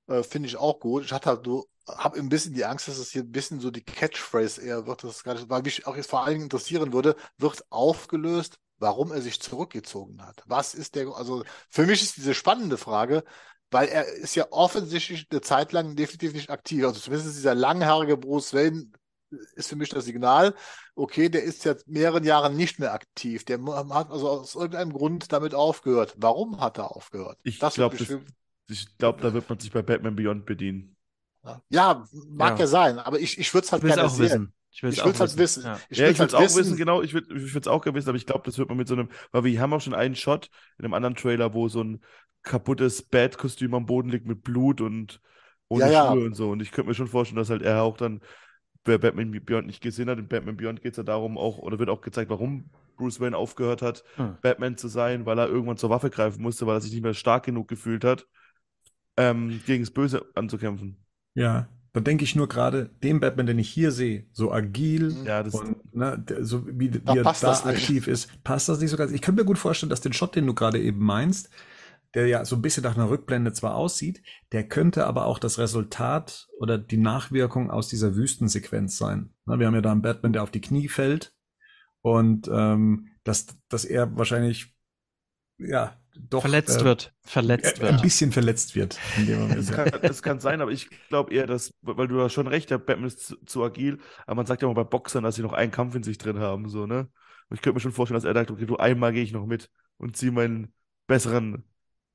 [0.07, 1.05] äh, finde ich auch gut.
[1.05, 3.71] Ich hatte halt so, habe ein bisschen die Angst, dass es hier ein bisschen so
[3.71, 6.91] die Catchphrase eher wird, das gar nicht, weil mich auch jetzt vor allen Dingen interessieren
[6.91, 10.43] würde, wird aufgelöst, warum er sich zurückgezogen hat.
[10.45, 13.23] Was ist der, also für mich ist diese spannende Frage,
[13.69, 16.83] weil er ist ja offensichtlich eine Zeit lang definitiv nicht aktiv.
[16.83, 18.87] Also zumindest dieser langhaarige Bruce Wayne
[19.55, 20.53] ist für mich das Signal,
[20.95, 23.45] okay, der ist jetzt mehreren Jahren nicht mehr aktiv.
[23.45, 23.59] Der
[23.89, 26.15] hat also aus irgendeinem Grund damit aufgehört.
[26.17, 27.37] Warum hat er aufgehört?
[27.43, 28.21] Ich glaube, würde
[28.97, 30.95] glaube, da wird man sich bei Batman Beyond bedienen.
[31.69, 32.67] ja, mag ja, Ja.
[32.67, 34.23] sein, aber ich, ich würde es halt es gerne auch sehen.
[34.25, 34.53] wissen.
[34.71, 35.63] Ich will es halt wissen.
[35.63, 35.79] Ja.
[35.89, 37.01] Ich ja, will ich würde halt es auch wissen, genau.
[37.01, 38.93] Ich würde ich es auch gerne wissen, aber ich glaube, das wird man mit so
[38.93, 42.03] einem, weil wir haben auch schon einen Shot in einem anderen Trailer, wo so ein
[42.43, 45.21] kaputtes Bat-Kostüm am Boden liegt mit Blut und
[45.67, 46.11] ohne Ja, ja.
[46.11, 46.51] Schuhe und so.
[46.51, 48.21] Und ich könnte mir schon vorstellen, dass halt er auch dann,
[48.85, 51.79] wer Batman Beyond nicht gesehen hat, in Batman Beyond geht es ja darum auch, oder
[51.79, 54.31] wird auch gezeigt, warum Bruce Wayne aufgehört hat, Hm.
[54.41, 57.13] Batman zu sein, weil er irgendwann zur Waffe greifen musste, weil er sich nicht mehr
[57.13, 58.27] stark genug gefühlt hat,
[59.17, 60.97] ähm, gegen das Böse anzukämpfen.
[61.33, 65.43] Ja, da denke ich nur gerade, dem Batman, den ich hier sehe, so agil Ja,
[65.43, 67.77] das und ne, so wie, wie er passt da das nicht.
[67.77, 69.11] aktiv ist, passt das nicht so ganz.
[69.11, 71.49] Ich könnte mir gut vorstellen, dass den Shot, den du gerade eben meinst,
[72.13, 75.59] der ja so ein bisschen nach einer Rückblende zwar aussieht, der könnte aber auch das
[75.59, 79.33] Resultat oder die Nachwirkung aus dieser Wüstensequenz sein.
[79.45, 81.33] Wir haben ja da einen Batman, der auf die Knie fällt
[82.01, 84.75] und ähm, dass, dass er wahrscheinlich
[85.57, 85.95] ja
[86.29, 87.13] doch Verletzt äh, wird.
[87.21, 88.01] Verletzt äh, ein wird.
[88.01, 88.99] bisschen verletzt wird.
[89.17, 89.59] In dem Moment.
[89.59, 92.71] Es kann, es kann sein, aber ich glaube eher, dass, weil du da schon recht
[92.71, 95.41] hast, Batman ist zu, zu agil, aber man sagt ja immer bei Boxern, dass sie
[95.41, 97.07] noch einen Kampf in sich drin haben, so, ne?
[97.49, 99.45] Und ich könnte mir schon vorstellen, dass er dachte, okay, du einmal gehe ich noch
[99.45, 100.73] mit und ziehe meinen
[101.07, 101.65] besseren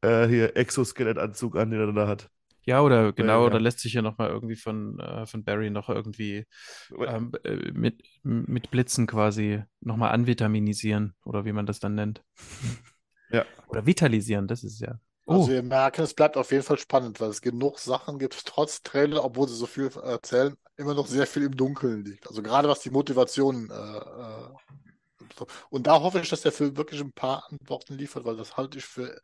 [0.03, 2.29] äh, hier Exoskelettanzug an, den er da hat.
[2.67, 3.47] Ja, oder genau, ja.
[3.47, 6.47] oder lässt sich ja nochmal irgendwie von, äh, von Barry noch irgendwie
[6.99, 12.23] ähm, äh, mit, mit Blitzen quasi nochmal anvitaminisieren oder wie man das dann nennt.
[13.29, 13.45] Ja.
[13.67, 15.01] Oder vitalisieren, das ist ja.
[15.25, 18.47] Oh, Also wir merken, es bleibt auf jeden Fall spannend, weil es genug Sachen gibt,
[18.47, 22.29] trotz Trailer, obwohl sie so viel erzählen, immer noch sehr viel im Dunkeln liegt.
[22.29, 27.01] Also gerade was die Motivation äh, äh, und da hoffe ich, dass der Film wirklich
[27.01, 29.21] ein paar Antworten liefert, weil das halte ich für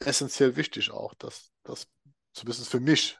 [0.00, 1.88] essentiell wichtig auch, dass das
[2.32, 3.18] zumindest für mich,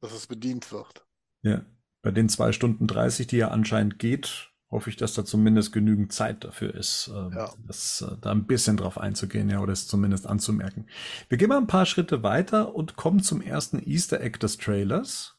[0.00, 1.04] dass es bedient wird.
[1.42, 1.64] Ja,
[2.02, 6.12] bei den zwei Stunden 30, die ja anscheinend geht, hoffe ich, dass da zumindest genügend
[6.12, 7.54] Zeit dafür ist, äh, Ja.
[7.66, 10.88] das, äh, da ein bisschen drauf einzugehen, ja, oder es zumindest anzumerken.
[11.28, 15.36] Wir gehen mal ein paar Schritte weiter und kommen zum ersten Easter Egg des Trailers.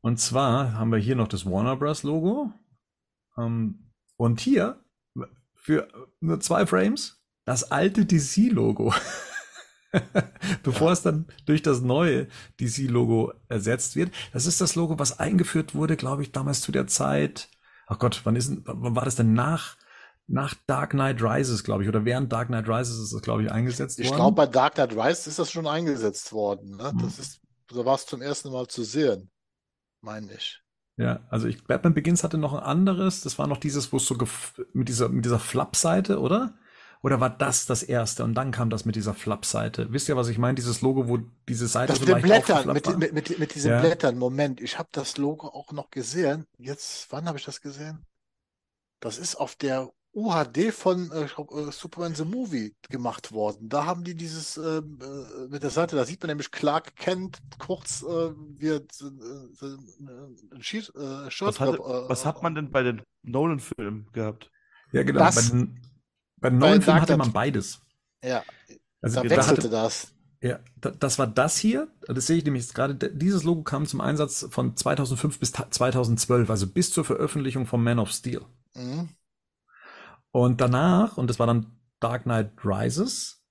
[0.00, 2.02] Und zwar haben wir hier noch das Warner Bros.
[2.02, 2.52] Logo.
[3.38, 4.84] Ähm, und hier
[5.54, 5.88] für
[6.20, 8.94] nur zwei Frames das alte DC-Logo.
[10.62, 12.26] Bevor es dann durch das neue
[12.60, 14.12] DC-Logo ersetzt wird.
[14.32, 17.48] Das ist das Logo, was eingeführt wurde, glaube ich, damals zu der Zeit.
[17.86, 19.76] Ach Gott, wann ist wann war das denn nach,
[20.26, 23.52] nach Dark Knight Rises, glaube ich, oder während Dark Knight Rises ist das, glaube ich,
[23.52, 24.16] eingesetzt Ich worden?
[24.16, 26.76] glaube, bei Dark Knight Rises ist das schon eingesetzt worden.
[26.76, 26.90] Ne?
[26.90, 26.98] Hm.
[26.98, 29.30] Das ist, da war es zum ersten Mal zu sehen,
[30.00, 30.60] meine ich.
[30.96, 33.20] Ja, also ich, Batman Begins hatte noch ein anderes.
[33.20, 34.16] Das war noch dieses, wo es so
[34.72, 36.56] mit dieser, mit dieser Flap-Seite, oder?
[37.04, 38.24] Oder war das das erste?
[38.24, 39.92] Und dann kam das mit dieser Flap-Seite.
[39.92, 40.54] Wisst ihr, was ich meine?
[40.54, 43.54] Dieses Logo, wo diese Seite Das so mit den leicht Blättern, mit, mit, mit, mit
[43.54, 43.80] diesen Ja.
[43.80, 44.16] Blättern.
[44.16, 46.46] Moment, ich habe das Logo auch noch gesehen.
[46.56, 48.06] Jetzt, wann habe ich das gesehen?
[49.00, 53.68] Das ist auf der UHD von äh, ich glaub, äh, Superman the Movie gemacht worden.
[53.68, 57.36] Da haben die dieses ähm, äh, mit der Seite, da sieht man nämlich Clark Kent
[57.58, 62.70] kurz äh, wird äh, ein Shirt, äh, Shirt Was, hatte, äh, was hat man denn
[62.70, 64.50] bei den Nolan-Filmen gehabt?
[64.92, 65.18] Ja, genau.
[65.18, 65.82] Das- bei den,
[66.44, 67.80] bei den bei neuen Filmen Dark hatte man beides.
[68.22, 68.42] Ja,
[69.02, 70.12] Also da da wechselte hatte, das.
[70.40, 71.88] ja, da, das war das hier.
[72.06, 72.94] Das sehe ich nämlich jetzt gerade.
[72.94, 77.82] Dieses Logo kam zum Einsatz von 2005 bis ta- 2012, also bis zur Veröffentlichung von
[77.82, 78.42] Man of Steel.
[78.74, 79.08] Mhm.
[80.30, 81.66] Und danach, und das war dann
[82.00, 83.42] Dark Knight Rises,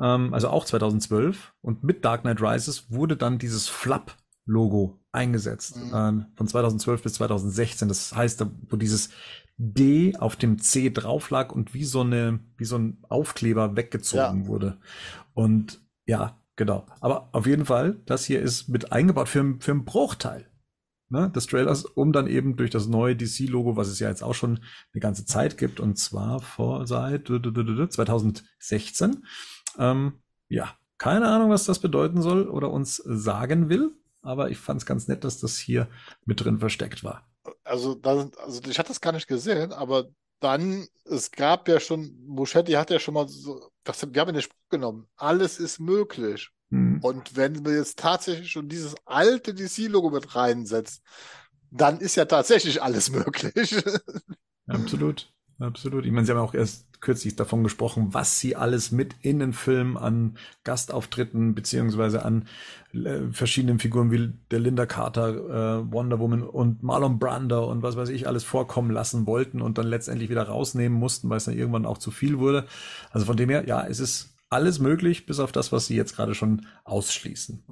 [0.00, 5.92] ähm, also auch 2012, und mit Dark Knight Rises wurde dann dieses Flap-Logo eingesetzt, Mhm.
[5.94, 7.88] ähm, von 2012 bis 2016.
[7.88, 9.10] Das heißt, da- wo dieses
[9.58, 14.46] D auf dem C drauf lag und wie so eine, wie so ein Aufkleber weggezogen
[14.46, 14.78] wurde.
[15.34, 16.86] Und ja, genau.
[17.00, 20.46] Aber auf jeden Fall, das hier ist mit eingebaut für, für einen Bruchteil
[21.10, 24.34] ne, des Trailers, um dann eben durch das neue DC-Logo, was es ja jetzt auch
[24.34, 24.60] schon
[24.92, 29.24] eine ganze Zeit gibt, und zwar vor seit 2016.
[29.78, 30.12] Ähm,
[30.48, 33.90] ja, keine Ahnung, was das bedeuten soll oder uns sagen will,
[34.22, 35.88] aber ich fand es ganz nett, dass das hier
[36.24, 37.26] mit drin versteckt war.
[37.64, 40.08] Also, da, also ich hatte das gar nicht gesehen, aber
[40.40, 44.32] dann, es gab ja schon, Muschetti hat ja schon mal so, das, wir haben ja
[44.32, 46.50] den Spruch genommen, alles ist möglich.
[46.70, 47.00] Hm.
[47.02, 51.02] Und wenn wir jetzt tatsächlich schon dieses alte DC-Logo mit reinsetzt,
[51.70, 53.82] dann ist ja tatsächlich alles möglich.
[54.66, 56.06] Absolut, absolut.
[56.06, 59.52] Ich meine, Sie haben auch erst kürzlich davon gesprochen, was Sie alles mit in den
[59.52, 62.48] Film an Gastauftritten beziehungsweise an
[62.92, 65.28] äh, verschiedenen Figuren wie der Linda Carter,
[65.82, 69.78] äh, Wonder Woman und Marlon Brando und was weiß ich alles vorkommen lassen wollten und
[69.78, 72.66] dann letztendlich wieder rausnehmen mussten, weil es dann irgendwann auch zu viel wurde.
[73.10, 76.16] Also von dem her, ja, es ist alles möglich, bis auf das, was Sie jetzt
[76.16, 77.64] gerade schon ausschließen.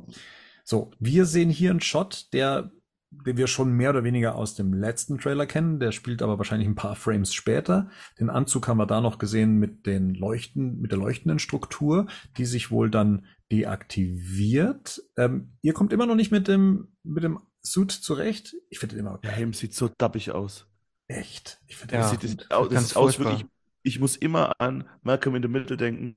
[0.62, 2.70] So, wir sehen hier einen Shot, der
[3.10, 5.78] den wir schon mehr oder weniger aus dem letzten Trailer kennen.
[5.80, 7.88] Der spielt aber wahrscheinlich ein paar Frames später.
[8.18, 12.44] Den Anzug haben wir da noch gesehen mit den Leuchten, mit der leuchtenden Struktur, die
[12.44, 15.02] sich wohl dann deaktiviert.
[15.16, 18.54] Ähm, ihr kommt immer noch nicht mit dem, mit dem Suit zurecht.
[18.70, 20.66] Ich finde den immer Der Helm sieht so dappig aus.
[21.08, 21.60] echt.
[21.66, 22.08] Ich finde Ja.
[22.08, 23.46] Sieht, das, aus- das ganz sieht aus wirklich.
[23.82, 26.16] Ich muss immer an Malcolm in the Middle denken,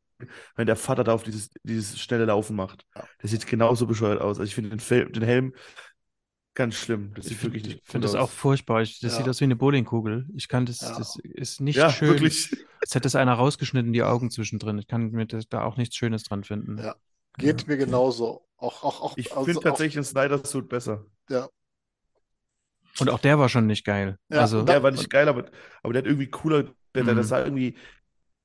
[0.56, 2.86] wenn der Vater da auf dieses, dieses schnelle Laufen macht.
[3.22, 4.40] Der sieht genauso bescheuert aus.
[4.40, 5.54] Also ich finde den, den Helm
[6.56, 7.14] ganz schlimm.
[7.16, 8.30] Das Ich sieht wirklich finde nicht find gut das aus.
[8.30, 8.82] auch furchtbar.
[8.82, 9.18] Ich, das Ja.
[9.20, 10.28] sieht aus wie eine Bowlingkugel.
[10.36, 10.97] Ich kann das, Ja.
[10.97, 12.10] das ist nicht Ja, schön.
[12.10, 12.56] wirklich.
[12.82, 14.78] Als hätte es einer rausgeschnitten, die Augen zwischendrin.
[14.80, 16.78] Ich kann mir das, da auch nichts Schönes dran finden.
[16.78, 16.95] Ja.
[17.38, 18.45] Geht mir genauso.
[18.58, 21.06] Auch, auch, auch, Ich also finde auch- tatsächlich den Snyder-Suit besser.
[23.00, 24.18] Und auch der war schon nicht geil.
[24.30, 25.45] Ja, also, Der war nicht geil, aber,
[25.84, 26.64] aber der hat irgendwie cooler.
[26.95, 27.18] Der, der, Mhm.
[27.18, 27.78] das sah irgendwie.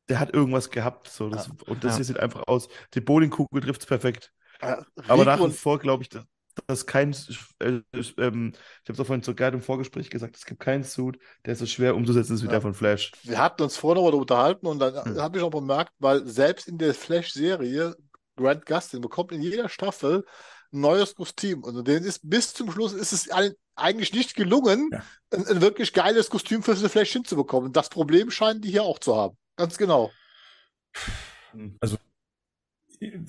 [0.08, 1.08] Der hat irgendwas gehabt.
[1.08, 1.96] So, das, Und das Ja.
[1.96, 2.68] hier sieht einfach aus.
[2.92, 4.32] Die Bowlingkugel trifft es perfekt.
[4.60, 6.24] Aber nach wie vor glaube ich, dass,
[6.66, 7.14] dass kein.
[7.60, 7.80] Äh,
[8.18, 11.56] ähm, ich habe es auch vorhin sogar im Vorgespräch gesagt, es gibt keinen Suit, der
[11.56, 12.52] so schwer umzusetzen ist wie Ja.
[12.52, 13.12] der von Flash.
[13.22, 15.20] wir hatten uns noch mal unterhalten und dann Hm.
[15.20, 17.94] habe ich auch bemerkt, weil selbst in der Flash-Serie
[18.36, 20.24] Grant Gustin bekommt in jeder Staffel
[20.72, 24.90] ein neues Kostüm und denen ist bis zum Schluss ist es allen eigentlich nicht gelungen,
[24.92, 25.02] Ja.
[25.32, 27.72] ein, ein wirklich geiles Kostüm für The Flash hinzubekommen.
[27.72, 29.36] Das Problem scheinen die hier auch zu haben.
[29.56, 30.10] Ganz genau.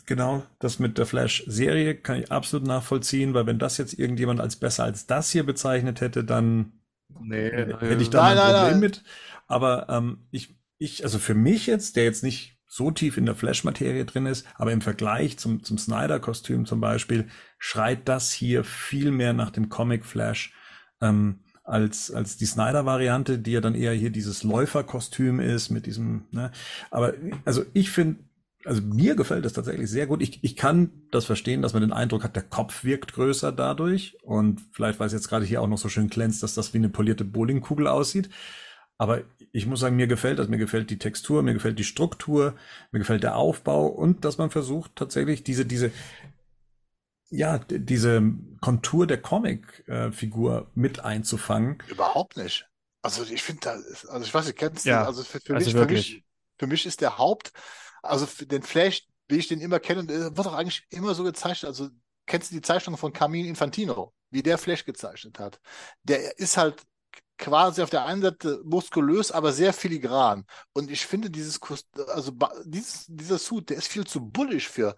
[0.05, 4.55] Genau, das mit der Flash-Serie kann ich absolut nachvollziehen, weil wenn das jetzt irgendjemand als
[4.55, 6.73] besser als das hier bezeichnet hätte, dann
[7.21, 8.79] Nee, hätte ich da Nein, ein Problem nein.
[8.79, 9.03] mit.
[9.47, 13.35] Aber ähm, ich, ich, also für mich jetzt, der jetzt nicht so tief in der
[13.35, 19.11] Flash-Materie drin ist, aber im Vergleich zum, zum Snyder-Kostüm zum Beispiel, schreit das hier viel
[19.11, 20.53] mehr nach dem Comic Flash
[21.01, 26.25] ähm, als, als die Snyder-Variante, die ja dann eher hier dieses Läuferkostüm ist mit diesem,
[26.31, 26.51] ne?
[26.91, 27.13] Aber
[27.45, 28.17] also ich finde
[28.65, 30.21] also mir gefällt es tatsächlich sehr gut.
[30.21, 34.17] Ich, ich kann das verstehen, dass man den Eindruck hat, der Kopf wirkt größer dadurch.
[34.23, 36.79] Und vielleicht, weil es jetzt gerade hier auch noch so schön glänzt, dass das wie
[36.79, 38.29] eine polierte Bowlingkugel aussieht.
[38.97, 40.47] Aber ich muss sagen, mir gefällt das.
[40.47, 42.55] Mir gefällt die Textur, mir gefällt die Struktur,
[42.91, 45.91] mir gefällt der Aufbau und dass man versucht, tatsächlich diese, diese,
[47.29, 48.23] ja, diese
[48.61, 51.77] Kontur der Comic-Figur mit einzufangen.
[51.87, 52.67] Überhaupt nicht.
[53.01, 53.71] Also ich finde da,
[54.09, 56.23] also ich weiß nicht, kennst Ja, also für, für also mich, für mich,
[56.57, 57.51] für mich ist der Haupt,
[58.05, 61.69] also den Flash, wie ich den immer kenne, wird auch eigentlich immer so gezeichnet.
[61.69, 61.89] Also
[62.25, 65.59] kennst du die Zeichnung von Carmine Infantino, wie der Flash gezeichnet hat?
[66.03, 66.83] Der ist halt
[67.37, 70.45] quasi auf der einen Seite muskulös, aber sehr filigran.
[70.73, 71.59] Und ich finde dieses,
[72.07, 72.31] also
[72.65, 74.95] dieses, dieser Suit, der ist viel zu bullig für,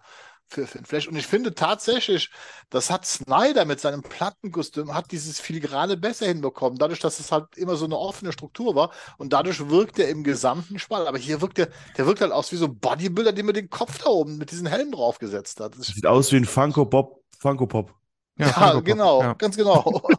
[0.48, 1.06] für, für den Flash.
[1.06, 2.30] Und ich finde tatsächlich,
[2.70, 7.56] das hat Snyder mit seinem Plattenkostüm, hat dieses Filigrane besser hinbekommen, dadurch, dass es halt
[7.56, 8.90] immer so eine offene Struktur war.
[9.18, 11.06] Und dadurch wirkt er im gesamten Spalt.
[11.06, 13.70] Aber hier wirkt der, der wirkt halt aus wie so ein Bodybuilder, dem er den
[13.70, 15.74] Kopf da oben mit diesem Helm draufgesetzt hat.
[15.76, 17.94] Sieht aus wie ein Funko Pop, Funko Pop.
[18.36, 19.34] ja, Funko Pop, genau, ja.
[19.34, 20.02] ganz genau.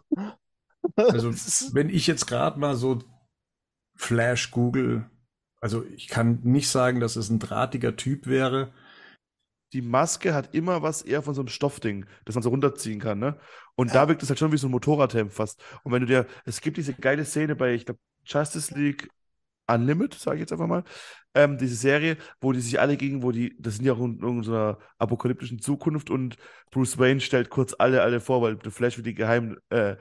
[0.95, 1.31] Also,
[1.73, 2.99] wenn ich jetzt gerade mal so
[3.95, 5.09] Flash google,
[5.61, 8.73] also ich kann nicht sagen, dass es ein drahtiger Typ wäre.
[9.73, 13.19] Die Maske hat immer was eher von so einem Stoffding, das man so runterziehen kann,
[13.19, 13.37] ne?
[13.75, 13.93] Und Ja.
[13.95, 15.61] da wirkt es halt schon wie so ein Motorradhelm fast.
[15.83, 19.09] Und wenn du dir, es gibt diese geile Szene bei, ich glaube, Justice League
[19.67, 20.83] Unlimited, sage ich jetzt einfach mal,
[21.35, 24.19] ähm, diese Serie, wo die sich alle gegen, wo die, das sind ja auch in
[24.19, 26.37] irgendeiner apokalyptischen Zukunft und
[26.71, 29.95] Bruce Wayne stellt kurz alle, alle vor, weil The Flash will die Geheim, äh,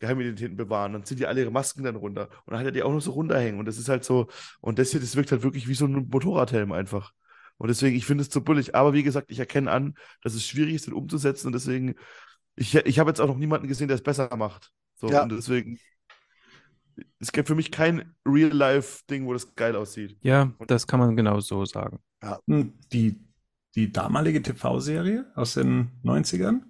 [0.00, 0.92] Geheimidentitäten bewahren.
[0.94, 2.28] Dann ziehen die alle ihre Masken dann runter.
[2.44, 3.60] Und dann hat er die auch noch so runterhängen.
[3.60, 4.26] Und das ist halt so,
[4.60, 7.12] und das hier, das wirkt halt wirklich wie so ein Motorradhelm einfach.
[7.62, 8.74] Und deswegen, ich finde es zu bullig.
[8.74, 11.46] Aber wie gesagt, ich erkenne an, dass es schwierig ist, den umzusetzen.
[11.46, 11.94] Und deswegen,
[12.56, 14.72] ich, ich habe jetzt auch noch niemanden gesehen, der es besser macht.
[14.96, 15.22] So, Ja.
[15.22, 15.78] und deswegen,
[17.20, 20.18] es gibt für mich kein Real-Life-Ding, wo das geil aussieht.
[20.22, 22.00] Ja, das kann man genau so sagen.
[22.46, 23.20] Hm, Die,
[23.74, 26.62] die damalige TV-Serie aus den 90ern?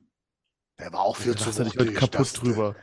[0.78, 1.94] Der war auch viel Da zu heute wuchtig.
[1.94, 2.76] kaputt Das- drüber.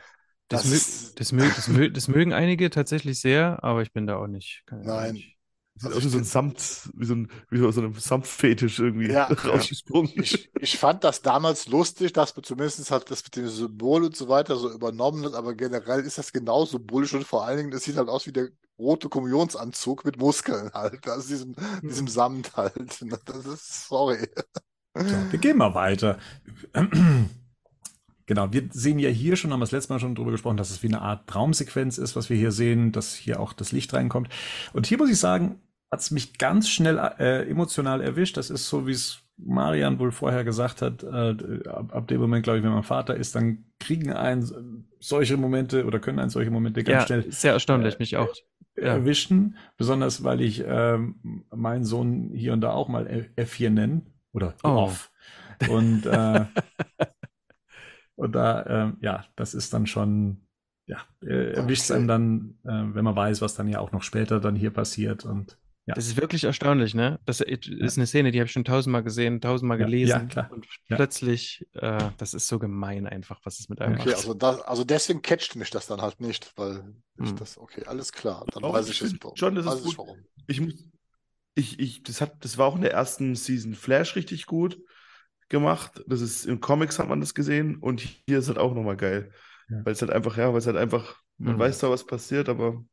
[0.48, 4.08] Das, Das mö das, mö das, mö das mögen einige tatsächlich sehr, aber ich bin
[4.08, 4.64] da auch nicht.
[4.66, 5.12] Ich Nein.
[5.14, 5.38] nicht.
[5.80, 8.78] Sieht Also aus wie so ein find- Samt, wie so ein, wie so ein Samtfetisch
[8.80, 10.12] irgendwie Ja, rausgesprungen.
[10.16, 14.14] Ich, ich fand das damals lustig, dass man zumindest halt das mit dem Symbol und
[14.16, 17.70] so weiter so übernommen hat, aber generell ist das genauso bullisch und vor allen Dingen,
[17.70, 22.56] das sieht halt aus wie der rote Kommunionsanzug mit Muskeln halt, also diesem, diesem Samt
[22.56, 22.74] halt.
[23.26, 24.28] Das ist, sorry.
[24.94, 26.18] So, wir gehen mal weiter.
[28.26, 30.70] Genau, wir sehen ja hier schon, haben wir das letzte Mal schon drüber gesprochen, dass
[30.70, 33.92] es wie eine Art Traumsequenz ist, was wir hier sehen, dass hier auch das Licht
[33.92, 34.28] reinkommt.
[34.72, 35.60] Und hier muss ich sagen,
[35.90, 38.36] hat es mich ganz schnell äh, emotional erwischt.
[38.36, 42.44] Das ist so, wie es Marian wohl vorher gesagt hat, äh, ab, ab dem Moment,
[42.44, 46.50] glaube ich, wenn man Vater ist, dann kriegen einen solche Momente oder können einen solche
[46.50, 48.34] Momente ganz Ja, schnell sehr erstaunlich, äh, mich auch.
[48.80, 48.94] Ja.
[48.94, 54.54] erwischen, besonders weil ich ähm, meinen Sohn hier und da auch mal F4 nenne oder
[54.64, 54.70] Oh.
[54.74, 55.12] off.
[55.64, 56.46] Und, äh,
[58.16, 60.46] und da, ähm, ja, das ist dann schon,
[60.86, 61.92] ja, äh, erwischt es Okay.
[61.92, 65.24] einem dann, äh, wenn man weiß, was dann ja auch noch später dann hier passiert
[65.24, 65.58] und
[65.90, 65.94] ja.
[65.94, 67.20] Das ist wirklich erstaunlich, ne?
[67.26, 70.08] Das ist eine Szene, die habe ich schon tausendmal gesehen, tausendmal gelesen.
[70.08, 70.50] ja, klar.
[70.52, 70.96] Und Ja.
[70.96, 74.16] plötzlich, äh, das ist so gemein einfach, was es mit einem Okay, macht.
[74.16, 77.36] also, das, also deswegen catcht mich das dann halt nicht, weil ich Hm.
[77.36, 79.36] das, okay, alles klar, dann Doch, weiß ich find warum.
[79.38, 79.98] schon, das ist gut.
[79.98, 80.24] warum.
[80.46, 80.74] Ich muss,
[81.54, 84.78] ich, ich, das hat, das war auch in der ersten Season Flash richtig gut
[85.48, 86.02] gemacht.
[86.06, 89.32] Das ist, in Comics hat man das gesehen und hier ist halt auch nochmal geil.
[89.68, 89.84] Ja.
[89.84, 91.60] Weil es halt einfach, ja, weil es halt einfach, man Mhm.
[91.60, 92.84] weiß zwar, was passiert, aber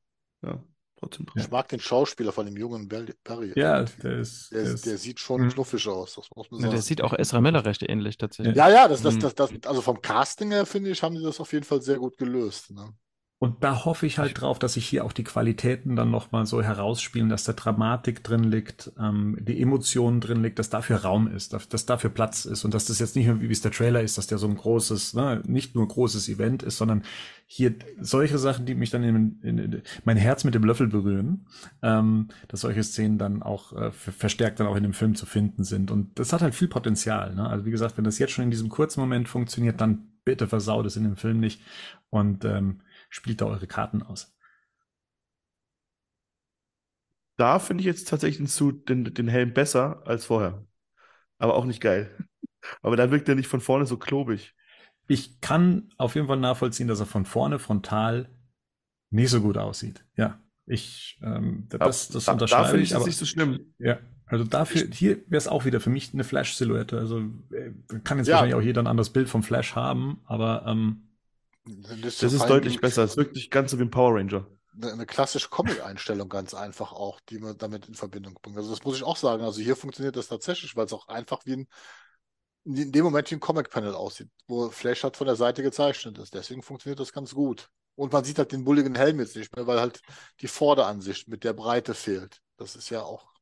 [0.43, 0.63] ja,
[0.99, 1.25] trotzdem.
[1.35, 3.53] Ich mag den Schauspieler von dem jungen Barry.
[3.55, 5.49] Ja, der ist, Der, der ist, der ist sieht schon Mhm.
[5.49, 6.71] knuffig aus, das muss man sagen.
[6.73, 8.55] der sieht auch Ezra Miller recht ähnlich tatsächlich.
[8.55, 9.19] Ja, ja, das, das, Mhm.
[9.19, 11.97] das, das, also vom Casting her, finde ich, haben die das auf jeden Fall sehr
[11.97, 12.71] gut gelöst.
[12.71, 12.93] Ne?
[13.39, 16.63] Und da hoffe ich halt drauf, dass sich hier auch die Qualitäten dann nochmal so
[16.63, 21.53] herausspielen, dass da Dramatik drin liegt, ähm, die Emotionen drin liegt, dass dafür Raum ist,
[21.53, 24.01] dass, dass dafür Platz ist und dass das jetzt nicht nur wie es der Trailer
[24.01, 27.03] ist, dass der so ein großes, ne, nicht nur großes Event ist, sondern
[27.45, 31.45] hier solche Sachen, die mich dann in, in, in mein Herz mit dem Löffel berühren,
[31.83, 35.27] ähm, dass solche Szenen dann auch äh, ver- verstärkt dann auch in dem Film zu
[35.27, 35.91] finden sind.
[35.91, 37.35] Und das hat halt viel Potenzial.
[37.35, 37.47] Ne?
[37.47, 40.87] Also wie gesagt, wenn das jetzt schon in diesem kurzen Moment funktioniert, dann bitte versaut
[40.87, 41.61] es in dem Film nicht.
[42.09, 42.79] Und ähm,
[43.09, 44.35] spielt da eure Karten aus.
[47.37, 50.65] Da finde ich jetzt tatsächlich den, Suit, den, den Helm besser als vorher.
[51.37, 52.09] Aber auch nicht geil.
[52.81, 54.55] Aber da wirkt er nicht von vorne so klobig.
[55.07, 58.29] Ich kann auf jeden Fall nachvollziehen, dass er von vorne frontal
[59.09, 60.03] nicht so gut aussieht.
[60.15, 63.25] Ja, ich, ähm, das, das da, da unterschreibe finde ich ich, das aber nicht so
[63.25, 63.73] schlimm.
[63.79, 66.97] ja, also dafür, hier wäre es auch wieder für mich eine Flash-Silhouette.
[66.97, 67.19] Also
[67.51, 67.71] äh,
[68.03, 68.33] kann jetzt Ja.
[68.33, 71.06] wahrscheinlich auch jeder ein anderes Bild vom Flash haben, aber ähm,
[71.67, 73.03] Das ist deutlich besser.
[73.03, 74.47] Es wirkt nicht ganz so wie ein Power Ranger.
[74.75, 78.57] eine, eine klassische Comic-Einstellung ganz einfach auch, die man damit in Verbindung bringt.
[78.57, 79.43] Also das muss ich auch sagen.
[79.43, 81.67] Also hier funktioniert das tatsächlich, weil es auch einfach wie ein,
[82.65, 86.33] in dem Moment wie ein Comic-Panel aussieht, wo Flash halt von der Seite gezeichnet ist.
[86.33, 87.69] Deswegen funktioniert das ganz gut.
[87.95, 90.01] Und man sieht halt den bulligen Helm jetzt nicht mehr, weil halt
[90.41, 92.41] die Vorderansicht mit der Breite fehlt.
[92.57, 93.33] Das ist ja auch,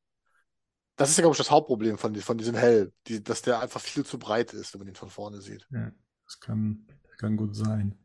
[0.95, 3.82] das ist ja, glaube ich, das Hauptproblem von, von diesem Helm, die, dass der einfach
[3.82, 5.67] viel zu breit ist, wenn man ihn von vorne sieht.
[5.71, 5.91] Ja,
[6.23, 7.97] das kann, das kann gut sein.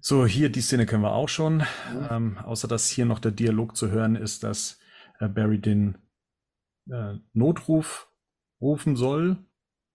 [0.00, 1.56] So, hier die Szene können wir auch schon.
[1.58, 2.08] Mhm.
[2.10, 4.78] Ähm, außer dass hier noch der Dialog zu hören ist, dass
[5.18, 5.98] äh, Barry den
[6.88, 8.08] äh, Notruf
[8.60, 9.36] rufen soll.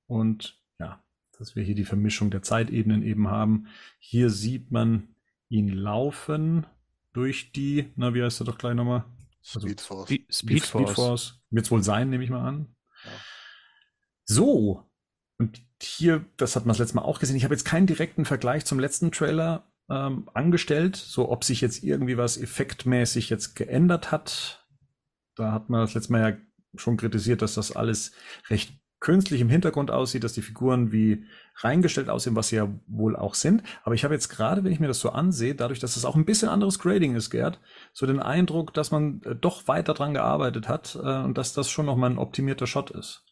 [0.07, 1.03] Und ja,
[1.37, 3.67] dass wir hier die Vermischung der Zeitebenen eben haben.
[3.99, 5.15] Hier sieht man
[5.47, 6.65] ihn laufen
[7.13, 9.05] durch die, na, wie heißt er doch gleich nochmal?
[9.53, 10.09] Also, Speed Force.
[10.09, 11.41] Speed, Speed Force.
[11.49, 12.75] Wird es wohl sein, nehme ich mal an.
[13.03, 13.11] Ja.
[14.25, 14.90] So.
[15.41, 17.35] Und hier, das hat man das letzte Mal auch gesehen.
[17.35, 21.83] Ich habe jetzt keinen direkten Vergleich zum letzten Trailer ähm, angestellt, so ob sich jetzt
[21.83, 24.67] irgendwie was effektmäßig jetzt geändert hat.
[25.35, 26.37] Da hat man das letzte Mal ja
[26.75, 28.11] schon kritisiert, dass das alles
[28.51, 31.25] recht künstlich im Hintergrund aussieht, dass die Figuren wie
[31.55, 33.63] reingestellt aussehen, was sie ja wohl auch sind.
[33.81, 36.15] Aber ich habe jetzt gerade, wenn ich mir das so ansehe, dadurch, dass es auch
[36.15, 37.59] ein bisschen anderes Grading ist, Gerd,
[37.93, 41.71] so den Eindruck, dass man äh, doch weiter dran gearbeitet hat äh, und dass das
[41.71, 43.25] schon nochmal ein optimierter Shot ist.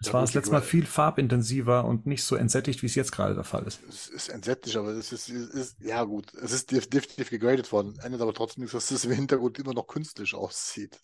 [0.00, 3.34] Es war das letzte Mal viel farbintensiver und nicht so entsättigt, wie es jetzt gerade
[3.34, 3.80] der Fall ist.
[3.88, 7.72] Es ist entsetzlich, aber es ist, es ist, ja gut, es ist def- definitiv gegradet
[7.72, 7.98] worden.
[8.00, 10.98] Ändert aber trotzdem nichts, dass es im Hintergrund immer noch künstlich aussieht.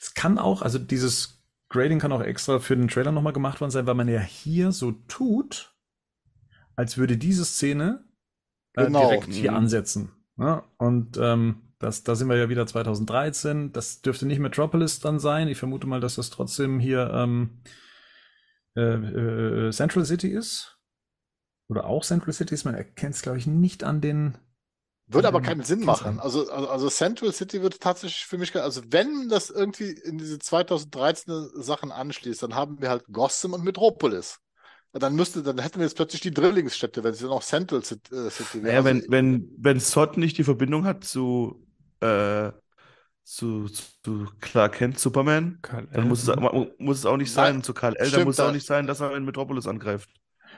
[0.00, 3.70] Es kann auch, also dieses Grading kann auch extra für den Trailer nochmal gemacht worden
[3.70, 5.74] sein, weil man ja hier so tut,
[6.76, 8.04] als würde diese Szene
[8.76, 9.00] äh, Genau.
[9.00, 9.56] direkt hier Mhm.
[9.56, 10.12] ansetzen.
[10.38, 13.72] Ja, und ähm, das, da sind wir ja wieder 2013.
[13.72, 15.48] Das dürfte nicht Metropolis dann sein.
[15.48, 17.62] Ich vermute mal, dass das trotzdem hier ähm,
[18.76, 20.78] äh, äh, Central City ist.
[21.68, 22.64] Oder auch Central City ist.
[22.64, 24.38] Man erkennt es, glaube ich, nicht an den.
[25.06, 26.18] Würde aber keinen Sinn machen.
[26.20, 30.36] Also, also, also Central City wird tatsächlich für mich, also wenn das irgendwie in diese
[30.36, 34.38] 2013er Sachen anschließt, dann haben wir halt Gotham und Metropolis.
[34.92, 37.80] Und Dann müsste, dann hätten wir jetzt plötzlich die Drillingsstädte, wenn es dann auch Central
[37.80, 38.82] äh, City wäre.
[38.82, 41.67] Naja, wenn, Also, wenn, wenn Sod nicht die Verbindung hat zu,
[42.00, 42.52] äh,
[43.24, 46.74] zu, zu Clark Kent, Superman, Karl dann muss es, L.
[46.78, 47.56] muss es auch nicht Nein, sein.
[47.56, 50.10] Und zu Kal-El, dann stimmt, muss es auch nicht sein, dass er in Metropolis angreift.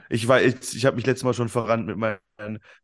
[0.09, 2.19] Ich war, ich, ich habe mich letztes Mal schon verrannt mit mein,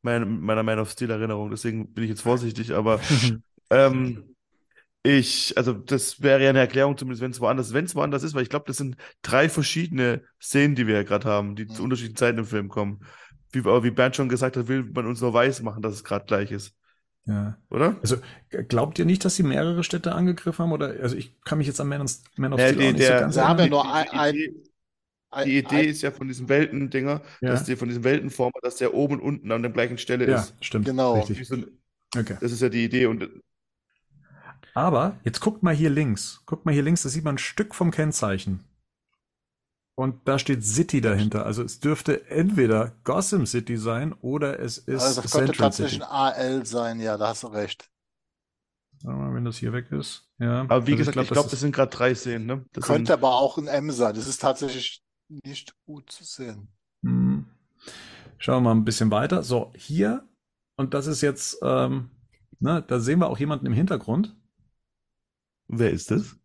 [0.03, 3.01] mein, meiner Man of Steel Erinnerung, deswegen bin ich jetzt vorsichtig, aber
[3.71, 4.35] ähm,
[5.03, 8.35] ich, also das wäre ja eine Erklärung, zumindest wenn es woanders, wenn es woanders ist,
[8.35, 11.83] weil ich glaube, das sind drei verschiedene Szenen, die wir ja gerade haben, die zu
[11.83, 11.85] Mhm.
[11.85, 13.01] unterschiedlichen Zeiten im Film kommen.
[13.53, 16.05] Wie, aber wie Bernd schon gesagt hat, will man uns nur weiß machen, dass es
[16.05, 16.75] gerade gleich ist,
[17.27, 17.59] Ja.
[17.71, 17.97] oder?
[18.03, 18.17] Also
[18.69, 20.73] glaubt ihr nicht, dass sie mehrere Städte angegriffen haben?
[20.73, 23.03] Oder also ich kann mich jetzt an Man, of- of Ja, Steel die- auch nicht
[23.03, 23.69] so der- ganz haben ja erinnern.
[23.71, 24.63] nur ein, ein, Die Idee,
[25.31, 27.51] ein, die Idee ein, ist ja von diesem Weltendinger, Ja.
[27.51, 30.37] dass die von diesem Weltenformer, dass der oben und unten an der gleichen Stelle Ja,
[30.41, 30.55] ist.
[30.61, 30.85] stimmt.
[30.87, 31.15] Genau.
[31.21, 31.47] Richtig.
[31.49, 31.57] So
[32.17, 32.37] Okay.
[32.41, 33.29] Das ist ja die Idee und
[34.75, 36.43] Aber jetzt guckt mal hier links.
[36.47, 38.61] Guckt mal hier links, da sieht man ein Stück vom Kennzeichen.
[39.99, 41.47] Und da steht City dahinter.
[41.47, 46.03] Also es dürfte entweder Gotham City sein oder es ist also das könnte Central tatsächlich
[46.03, 46.05] City.
[46.05, 47.91] ein AL sein, ja, da hast du recht.
[48.99, 50.29] Sagen wir mal, wenn das hier weg ist.
[50.39, 50.63] Ja.
[50.69, 52.65] aber wie Also gesagt, glaub, ich glaube, das das sind gerade drei Szenen, ne?
[52.73, 54.15] Das Könnte sind, aber auch ein M sein.
[54.15, 56.69] Das ist tatsächlich nicht gut zu sehen.
[57.05, 57.47] Hm.
[58.39, 59.43] Schauen wir mal ein bisschen weiter.
[59.43, 60.29] So, hier,
[60.77, 62.11] und das ist jetzt, ähm,
[62.59, 64.37] ne, da sehen wir auch jemanden im Hintergrund.
[65.69, 66.37] wer ist das?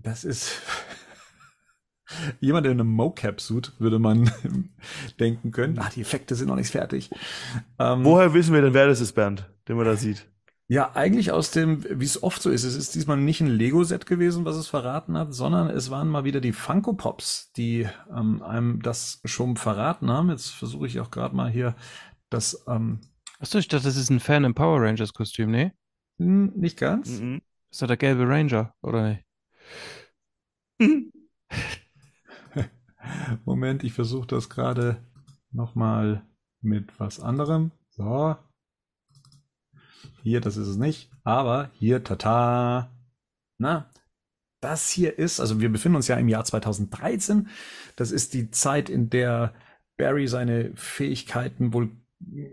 [0.00, 0.60] Das ist
[2.40, 4.30] jemand in einem Mocap-Suit, würde man
[5.20, 5.78] denken können.
[5.78, 7.10] Ah, die Effekte sind noch nicht fertig.
[7.78, 10.26] Ähm, Woher wissen wir denn, wer das ist, Bernd, den man da sieht?
[10.70, 12.64] Ja, eigentlich aus dem, wie es oft so ist.
[12.64, 16.24] Es ist diesmal nicht ein Lego-Set gewesen, was es verraten hat, sondern es waren mal
[16.24, 20.28] wieder die Funko Pops, die ähm, einem das schon verraten haben.
[20.28, 21.74] Jetzt versuche ich auch gerade mal hier
[22.28, 23.00] das ähm,
[23.40, 25.72] Achso, ich dachte, das ist ein Fan im Power Rangers Kostüm, ne?
[26.18, 27.20] hm, nicht ganz.
[27.20, 27.40] Mhm.
[27.70, 29.24] Ist das der gelbe Ranger, oder nicht?
[33.44, 35.02] Moment, ich versuche das gerade
[35.50, 36.26] nochmal
[36.60, 37.72] mit was anderem.
[37.90, 38.36] So.
[40.22, 41.10] Hier, das ist es nicht.
[41.24, 42.90] Aber hier, tata.
[43.58, 43.90] Na,
[44.60, 47.48] das hier ist, also wir befinden uns ja im Jahr 2013.
[47.96, 49.54] Das ist die Zeit, in der
[49.96, 51.90] Barry seine Fähigkeiten wohl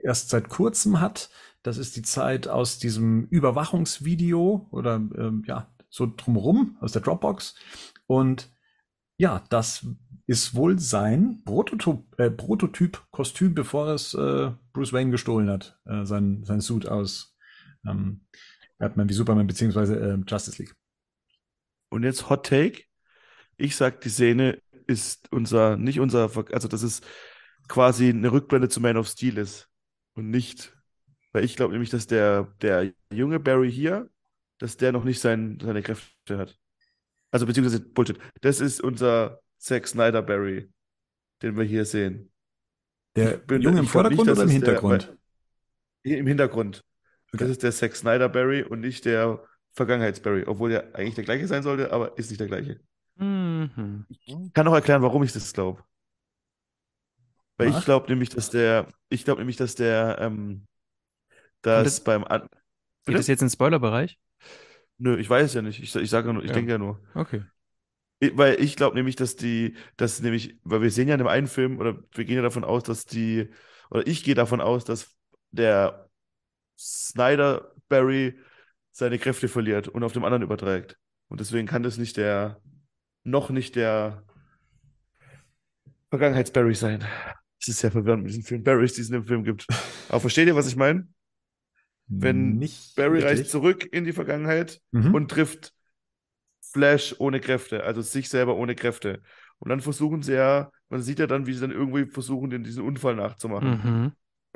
[0.03, 1.29] erst seit kurzem hat.
[1.63, 7.55] Das ist die Zeit aus diesem Überwachungsvideo oder ähm, ja, so drumherum aus der Dropbox.
[8.05, 8.51] Und
[9.17, 9.87] ja, das
[10.27, 15.79] ist wohl sein Prototyp, äh, Prototyp-Kostüm, bevor es äh, Bruce Wayne gestohlen hat.
[15.85, 17.35] Äh, sein, sein Suit aus
[17.85, 18.25] ähm,
[18.77, 20.75] Batman wie Superman beziehungsweise äh, Justice League.
[21.89, 22.83] Und jetzt Hot Take.
[23.57, 27.05] Ich sag, die Szene ist unser, nicht unser, also das ist
[27.67, 29.69] quasi eine Rückblende zu Man of Steel ist
[30.13, 30.75] und nicht
[31.33, 34.09] Weil ich glaube nämlich, dass der, der junge Barry hier,
[34.59, 36.57] dass der noch nicht sein, seine Kräfte hat.
[37.31, 38.17] Also beziehungsweise Bullshit.
[38.41, 40.69] Das ist unser Zack Snyder Barry,
[41.41, 42.31] den wir hier sehen.
[43.15, 45.17] Der bin- Junge im nicht, Vordergrund dass oder im der- Hintergrund?
[46.03, 46.83] Hier Im Hintergrund.
[47.33, 47.37] Okay.
[47.39, 49.43] Das ist der Zack Snyder Barry und nicht der
[49.73, 52.79] Vergangenheits-Barry, obwohl er eigentlich der gleiche sein sollte, aber ist nicht der gleiche.
[53.15, 54.05] Mhm.
[54.09, 55.83] Ich kann auch erklären, warum ich das glaube.
[57.57, 57.79] Weil Mach.
[57.79, 60.67] ich glaube nämlich, dass der, ich glaube nämlich, dass der, ähm,
[61.63, 62.47] dass das- beim, An
[63.05, 64.19] Geht das jetzt in den Spoilerbereich?
[64.97, 66.55] nö, ich weiß ja nicht, ich, ich sage nur, ich Ja.
[66.55, 67.01] denke ja nur.
[67.15, 67.43] Okay.
[68.21, 71.47] Weil ich glaube nämlich, dass die, dass nämlich, weil wir sehen ja in dem einen
[71.47, 73.49] Film, oder wir gehen ja davon aus, dass die,
[73.89, 75.13] oder ich gehe davon aus, dass
[75.51, 76.09] der
[76.77, 78.39] Snyder Barry
[78.91, 80.97] seine Kräfte verliert und auf dem anderen überträgt.
[81.27, 82.61] Und deswegen kann das nicht der,
[83.23, 84.23] noch nicht der
[86.09, 87.03] Vergangenheits-Barry sein.
[87.59, 89.65] Es ist sehr verwirrend mit diesen vielen Barrys, die es in dem Film gibt.
[90.09, 91.07] Aber versteht ihr, was ich meine?
[92.07, 93.39] Wenn Nicht Barry wirklich.
[93.39, 95.13] reist zurück in die Vergangenheit Mhm.
[95.15, 95.73] und trifft
[96.75, 99.21] Flash ohne Kräfte, also sich selber ohne Kräfte.
[99.59, 102.65] Und dann versuchen sie ja, man sieht ja dann, wie sie dann irgendwie versuchen, den,
[102.65, 103.69] diesen Unfall nachzumachen.
[103.69, 104.11] Mhm.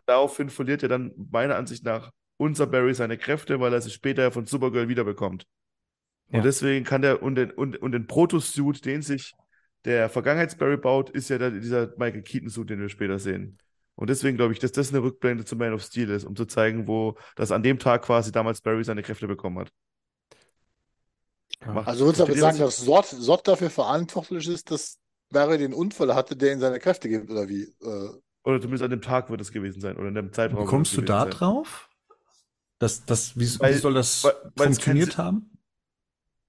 [0.05, 4.23] Daraufhin verliert ja dann meiner Ansicht nach unser Barry seine Kräfte, weil er sie später
[4.23, 5.45] ja von Supergirl wiederbekommt.
[6.27, 6.41] Und Ja.
[6.41, 9.33] deswegen kann der, und den, und, und den Proto-Suit, den sich
[9.85, 13.57] der Vergangenheits-Barry baut, ist ja der, dieser Michael Keaton-Suit, den wir später sehen.
[13.95, 16.45] Und deswegen glaube ich, dass das eine Rückblende zu Man of Steel ist, um zu
[16.45, 19.71] zeigen, wo, dass an dem Tag quasi damals Barry seine Kräfte bekommen hat.
[21.65, 21.81] Ja.
[21.83, 24.97] Also würdest du ihr, sagen, dass Sort, Sort dafür verantwortlich ist, dass
[25.29, 27.63] Barry den Unfall hatte, der ihm seine Kräfte gibt, oder wie?
[27.81, 28.09] Äh,
[28.43, 30.65] Oder zumindest an dem Tag wird es gewesen sein, oder in dem Zeitraum.
[30.65, 31.31] Kommst du da sein.
[31.31, 31.89] drauf?
[32.79, 35.51] Das, das, wie, Weil- wie soll das weil- funktioniert haben?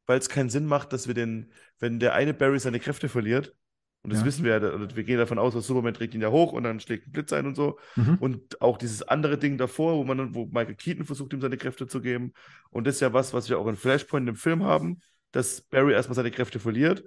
[0.06, 3.54] weil es keinen Sinn macht, dass wir den, wenn der eine Barry seine Kräfte verliert,
[4.02, 4.26] und das Ja.
[4.26, 6.80] wissen wir ja, wir gehen davon aus, dass Superman trägt ihn ja hoch und dann
[6.80, 7.78] schlägt ein Blitz ein und so.
[7.96, 8.16] Mhm.
[8.18, 11.86] Und auch dieses andere Ding davor, wo man wo Michael Keaton versucht, ihm seine Kräfte
[11.86, 12.32] zu geben.
[12.70, 15.00] Und das ist ja was, was wir auch in Flashpoint im Film haben,
[15.32, 17.04] dass Barry erstmal seine Kräfte verliert.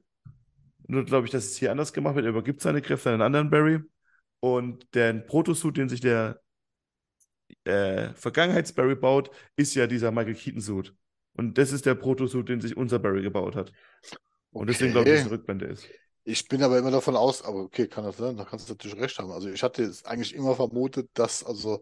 [0.88, 2.26] Nur glaube ich, dass es hier anders gemacht wird.
[2.26, 3.80] Er übergibt seine Kräfte an einen anderen Barry.
[4.40, 6.42] Und der Protosuit, den sich der
[7.64, 10.94] äh, Vergangenheits-Barry baut, ist ja dieser Michael Keaton-Suit.
[11.36, 13.72] Und das ist der Protosuit, den sich unser Barry gebaut hat.
[14.52, 15.88] Und deswegen glaube ich, dass es eine Rückblende ist.
[16.26, 18.98] Ich bin aber immer davon aus, aber okay, kann das sein, da kannst du natürlich
[18.98, 19.32] recht haben.
[19.32, 21.82] Also ich hatte jetzt eigentlich immer vermutet, dass also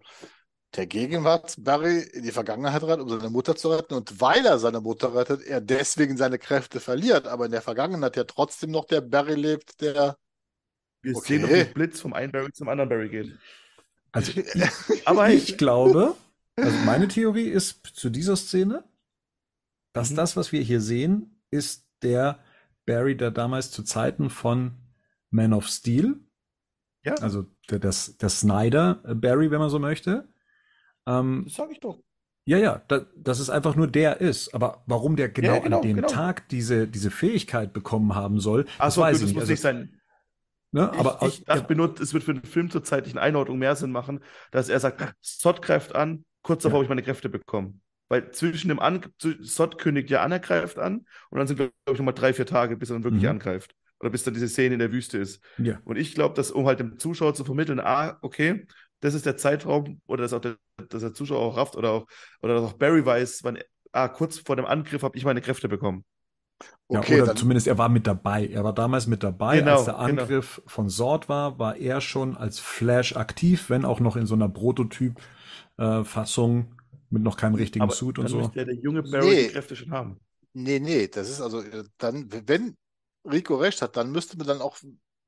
[0.75, 3.93] der Gegenwart Barry in die Vergangenheit rennt, um seine Mutter zu retten.
[3.95, 7.27] Und weil er seine Mutter rettet, er deswegen seine Kräfte verliert.
[7.27, 10.17] Aber in der Vergangenheit ja trotzdem noch der Barry lebt, der.
[11.03, 11.39] Wir Okay.
[11.39, 13.39] sehen, wie ein Blitz vom einen Barry zum anderen Barry geht.
[14.11, 14.31] Also
[15.03, 16.17] Aber ich glaube,
[16.59, 18.83] also meine Theorie ist zu dieser Szene,
[19.93, 20.13] dass Mhm.
[20.13, 22.39] das, was wir hier sehen, ist der
[22.91, 24.77] Barry, der damals zu Zeiten von
[25.31, 26.19] Man of Steel,
[27.03, 30.29] ja, also der, das, der Snyder äh, Barry, wenn man so möchte.
[31.07, 32.03] Ähm, das sage ich doch.
[32.45, 34.53] ja, ja, da, dass es einfach nur der ist.
[34.53, 36.07] Aber warum der genau, ja, genau, an dem genau.
[36.07, 39.35] Tag diese, diese Fähigkeit bekommen haben soll, das Achso, weiß gut, ich das nicht.
[39.35, 40.01] muss Also, nicht sein.
[40.71, 43.75] ne, Ich, aber ich dachte, benutzt, es wird für den Film zur zeitlichen Einordnung mehr
[43.75, 46.79] Sinn machen, dass er sagt, Sod greift an, kurz davor Ja.
[46.79, 47.81] habe ich meine Kräfte bekommen.
[48.11, 49.01] Weil zwischen dem an
[49.41, 52.45] Sod kündigt ja an, er greift an und dann sind, glaube ich, nochmal drei, vier
[52.45, 53.27] Tage, bis er dann wirklich Mhm.
[53.27, 53.73] angreift.
[53.99, 55.41] Oder bis dann diese Szene in der Wüste ist.
[55.57, 55.81] ja.
[55.83, 58.65] Und ich glaube, dass, um halt dem Zuschauer zu vermitteln, ah, okay,
[58.99, 60.57] das ist der Zeitraum, oder dass auch der,
[60.89, 62.07] dass der Zuschauer auch rafft, oder auch,
[62.41, 63.59] oder dass auch Barry weiß, wann,
[63.91, 66.03] ah, kurz vor dem Angriff habe ich meine Kräfte bekommen.
[66.91, 68.47] Ja, Okay, oder dann, zumindest er war mit dabei.
[68.47, 70.23] Er war damals mit dabei, Genau, als der genau.
[70.25, 74.35] Angriff von Sord war, war er schon als Flash aktiv, wenn auch noch in so
[74.35, 76.75] einer Prototyp-Fassung
[77.11, 78.51] mit noch keinem richtigen Aber Suit und so.
[78.51, 79.37] müsste ja der junge Barry Nee.
[79.37, 80.19] die Kräfte schon haben.
[80.53, 82.77] nee, nee, das ist also äh, dann, wenn
[83.25, 84.77] Rico recht hat, dann müsste man dann auch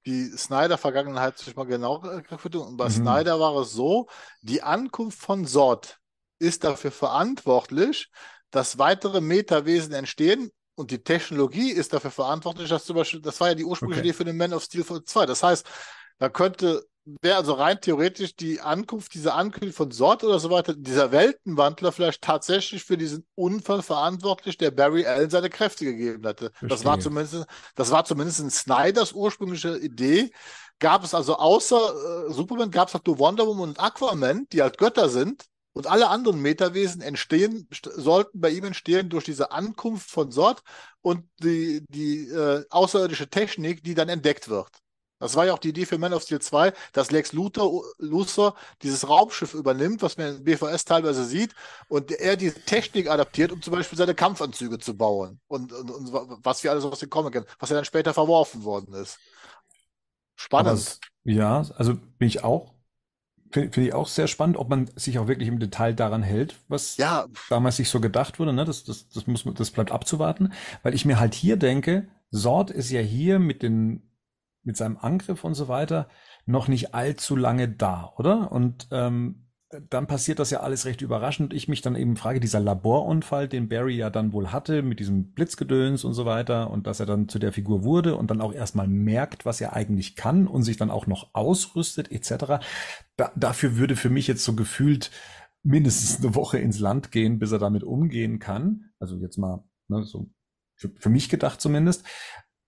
[0.06, 2.62] die Snyder-Vergangenheit sich mal genau tun.
[2.62, 2.90] Und bei Mhm.
[2.90, 4.08] Snyder war es so,
[4.42, 6.00] die Ankunft von Sod
[6.40, 8.10] ist dafür verantwortlich,
[8.52, 13.50] dass weitere Metawesen entstehen und die Technologie ist dafür verantwortlich, dass zum Beispiel, das war
[13.50, 14.08] ja die ursprüngliche Okay.
[14.08, 15.26] Idee für den Man of Steel 2.
[15.26, 15.66] Das heißt,
[16.18, 20.74] da könnte, wäre also rein theoretisch die Ankunft, diese Ankündigung von Sort oder so weiter,
[20.74, 26.52] dieser Weltenwandler vielleicht tatsächlich für diesen Unfall verantwortlich, der Barry Allen seine Kräfte gegeben hatte.
[26.68, 27.04] Das war Verstehe.
[27.04, 27.46] zumindest,
[27.76, 30.32] das war zumindest in Snyders ursprüngliche Idee.
[30.80, 34.62] Gab es also außer äh, Superman, gab es halt nur Wonder Woman und Aquaman, die
[34.62, 35.46] halt Götter sind.
[35.76, 40.62] Und alle anderen Metawesen entstehen, st sollten bei ihm entstehen durch diese Ankunft von Sort
[41.02, 44.70] und die, die äh, außerirdische Technik, die dann entdeckt wird.
[45.24, 48.56] Das war ja auch die Idee für Man of Steel 2, dass Lex Luthor, Luthor
[48.82, 51.54] dieses Raumschiff übernimmt, was man in BVS teilweise sieht,
[51.88, 55.40] und er die Technik adaptiert, um zum Beispiel seine Kampfanzüge zu bauen.
[55.48, 56.14] Und, und, und
[56.44, 59.18] was wir alles aus den Comic kennen, was ja dann später verworfen worden ist.
[60.36, 60.74] Spannend.
[60.74, 62.74] es, ja, also bin ich auch
[63.54, 66.56] Finde find ich auch sehr spannend, ob man sich auch wirklich im Detail daran hält,
[66.70, 68.52] was Ja, damals sich so gedacht wurde.
[68.52, 68.66] Ne?
[68.66, 70.54] Das, das, das, muss, das bleibt abzuwarten.
[70.82, 74.02] Weil ich mir halt hier denke, Sord ist ja hier mit, den,
[74.64, 76.08] mit seinem Angriff und so weiter
[76.46, 78.52] noch nicht allzu lange da, oder?
[78.52, 79.44] Und ähm,
[79.90, 81.54] dann passiert das ja alles recht überraschend.
[81.54, 85.34] Ich mich dann eben frage, dieser Laborunfall, den Barry ja dann wohl hatte, mit diesem
[85.34, 88.54] Blitzgedöns und so weiter, und dass er dann zu der Figur wurde und dann auch
[88.54, 92.64] erstmal merkt, was er eigentlich kann und sich dann auch noch ausrüstet, etc.
[93.16, 95.12] Da, dafür würde für mich jetzt so gefühlt
[95.64, 98.92] mindestens eine Woche ins Land gehen, bis er damit umgehen kann.
[99.00, 100.30] Also jetzt mal, ne, so
[100.76, 102.06] für, für mich gedacht zumindest.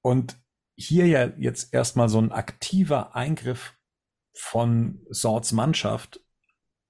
[0.02, 0.38] Und
[0.76, 3.74] hier ja jetzt erstmal so ein aktiver Eingriff
[4.34, 6.20] von Swords Mannschaft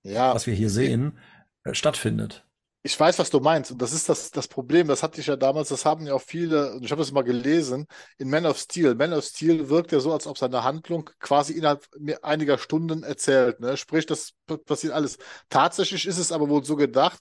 [0.05, 0.33] ja.
[0.33, 1.17] was wir hier sehen,
[1.63, 2.43] äh, stattfindet.
[2.83, 3.71] Ich weiß, was du meinst.
[3.71, 4.87] Und das ist das, das Problem.
[4.87, 7.87] Das hatte ich ja damals, das haben ja auch viele, ich habe das mal gelesen,
[8.19, 8.93] in Man of Steel.
[8.93, 11.87] Man of Steel wirkt ja so, als ob seine Handlung quasi innerhalb
[12.21, 13.59] einiger Stunden erzählt.
[13.59, 13.75] Ne?
[13.75, 14.33] Sprich, das
[14.65, 15.17] passiert alles.
[15.49, 17.19] Tatsächlich ist es aber wohl so gedacht,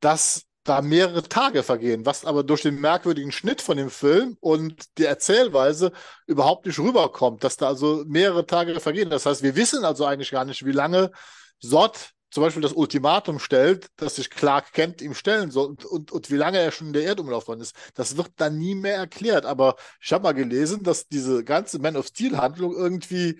[0.00, 4.84] dass da mehrere Tage vergehen, was aber durch den merkwürdigen Schnitt von dem Film und
[4.98, 5.92] die Erzählweise
[6.26, 9.10] überhaupt nicht rüberkommt, dass da also mehrere Tage vergehen.
[9.10, 11.10] Das heißt, wir wissen also eigentlich gar nicht, wie lange
[11.58, 16.12] Sod zum Beispiel das Ultimatum stellt, dass sich Clark Kent ihm stellen soll und, und,
[16.12, 17.76] und wie lange er schon in der Erdumlaufbahn ist.
[17.94, 19.44] Das wird dann nie mehr erklärt.
[19.44, 23.38] Aber ich habe mal gelesen, dass diese ganze Man of Steel-Handlung irgendwie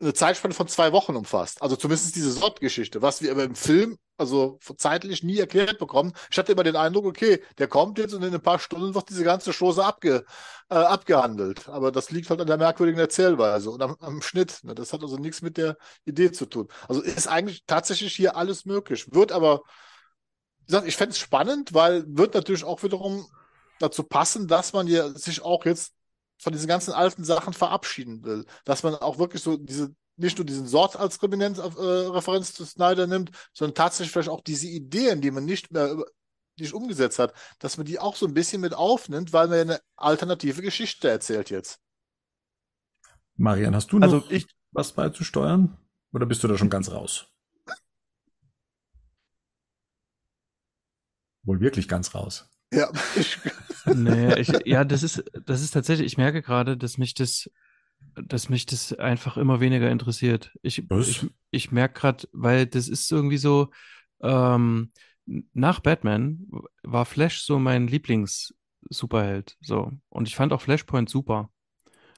[0.00, 1.62] eine Zeitspanne von zwei Wochen umfasst.
[1.62, 6.12] Also zumindest diese Sod-Geschichte, was wir aber im Film, also zeitlich nie erklärt bekommen.
[6.30, 9.08] Ich hatte immer den Eindruck, okay, der kommt jetzt und in ein paar Stunden wird
[9.08, 10.24] diese ganze Chose abge,
[10.68, 11.68] äh, abgehandelt.
[11.68, 14.60] Aber das liegt halt an der merkwürdigen Erzählweise und am, am Schnitt.
[14.64, 14.74] Ne?
[14.74, 16.68] Das hat also nichts mit der Idee zu tun.
[16.88, 19.06] Also ist eigentlich tatsächlich hier alles möglich.
[19.12, 19.62] Wird aber,
[20.60, 23.26] wie gesagt, ich fände es spannend, weil wird natürlich auch wiederum
[23.78, 25.95] dazu passen, dass man ja sich auch jetzt
[26.38, 28.44] von diesen ganzen alten Sachen verabschieden will.
[28.64, 32.64] Dass man auch wirklich so diese, nicht nur diesen Sort als Referenz, äh, Referenz zu
[32.64, 35.96] Snyder nimmt, sondern tatsächlich vielleicht auch diese Ideen, die man nicht mehr
[36.58, 39.62] nicht umgesetzt hat, dass man die auch so ein bisschen mit aufnimmt, weil man ja
[39.62, 41.80] eine alternative Geschichte erzählt jetzt.
[43.36, 45.76] Marian, hast du Also noch ich, was beizusteuern?
[46.12, 47.26] Oder bist du da schon ganz raus?
[51.42, 52.48] Wohl wirklich ganz raus.
[52.76, 52.90] Ja,
[53.94, 57.50] Nee, ich, ja, das ist, das ist tatsächlich, ich merke gerade, dass mich das,
[58.16, 60.52] dass mich das einfach immer weniger interessiert.
[60.62, 61.08] Ich, Was?
[61.08, 63.70] ich, ich merke gerade, weil das ist irgendwie so,
[64.20, 64.92] ähm,
[65.26, 66.46] nach Batman
[66.82, 69.56] war Flash so mein Lieblings-Superheld.
[69.60, 69.92] So.
[70.08, 71.50] Und ich fand auch Flashpoint super.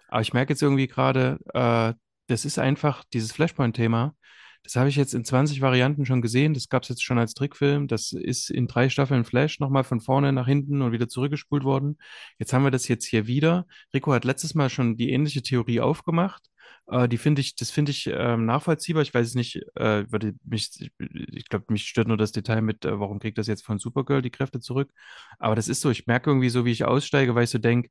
[0.08, 1.94] Aber ich merke jetzt irgendwie gerade, äh,
[2.26, 4.14] das ist einfach dieses Flashpoint-Thema.
[4.62, 6.52] Das habe ich jetzt in 20 Varianten schon gesehen.
[6.54, 7.88] Das gab es jetzt schon als Trickfilm.
[7.88, 11.98] Das ist in drei Staffeln Flash nochmal von vorne nach hinten und wieder zurückgespult worden.
[12.38, 13.66] Jetzt haben wir das jetzt hier wieder.
[13.94, 16.50] Rico hat letztes Mal schon die ähnliche Theorie aufgemacht.
[16.88, 19.02] Äh, die finde ich, das finde ich ähm, nachvollziehbar.
[19.02, 20.04] Ich weiß es nicht, äh,
[20.44, 23.78] mich, ich glaube, mich stört nur das Detail mit, äh, warum kriegt das jetzt von
[23.78, 24.90] Supergirl die Kräfte zurück.
[25.38, 27.90] Aber das ist so, ich merke irgendwie so, wie ich aussteige, weil ich so denke,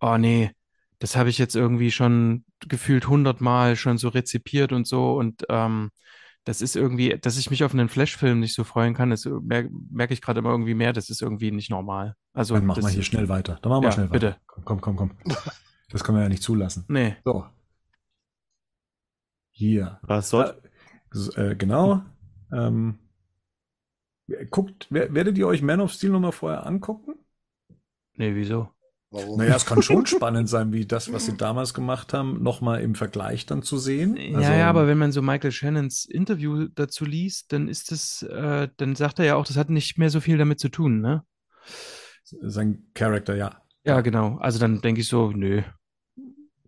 [0.00, 0.52] oh nee,
[0.98, 5.90] das habe ich jetzt irgendwie schon gefühlt hundertmal schon so rezipiert und so und ähm,
[6.44, 9.68] das ist irgendwie, dass ich mich auf einen Flash-Film nicht so freuen kann, das merke
[9.90, 12.14] merk ich gerade immer irgendwie mehr, das ist irgendwie nicht normal.
[12.34, 13.58] Also Dann machen wir hier schnell weiter.
[13.62, 14.26] Dann machen wir Ja, schnell bitte.
[14.28, 14.40] weiter.
[14.46, 15.10] Komm, komm, komm, komm.
[15.90, 16.84] Das können wir ja nicht zulassen.
[16.88, 17.46] Nee, So.
[19.50, 19.98] Hier.
[20.02, 20.60] was soll?
[21.10, 22.02] So, äh, genau.
[22.52, 22.98] Ähm,
[24.50, 27.14] guckt, wer- werdet ihr euch Man of Steel nochmal vorher angucken?
[28.14, 28.68] nee, wieso?
[29.10, 29.38] Warum?
[29.38, 32.94] Naja, es kann schon spannend sein, wie das, was sie damals gemacht haben, nochmal im
[32.94, 34.16] Vergleich dann zu sehen.
[34.16, 38.22] Ja, Also, ja, aber wenn man so Michael Shannons Interview dazu liest, dann ist es,
[38.22, 41.00] äh, dann sagt er ja auch, das hat nicht mehr so viel damit zu tun,
[41.00, 41.22] ne?
[42.42, 43.62] Sein Charakter, ja.
[43.84, 44.36] Ja, genau.
[44.38, 45.62] Also dann denke ich so, nö,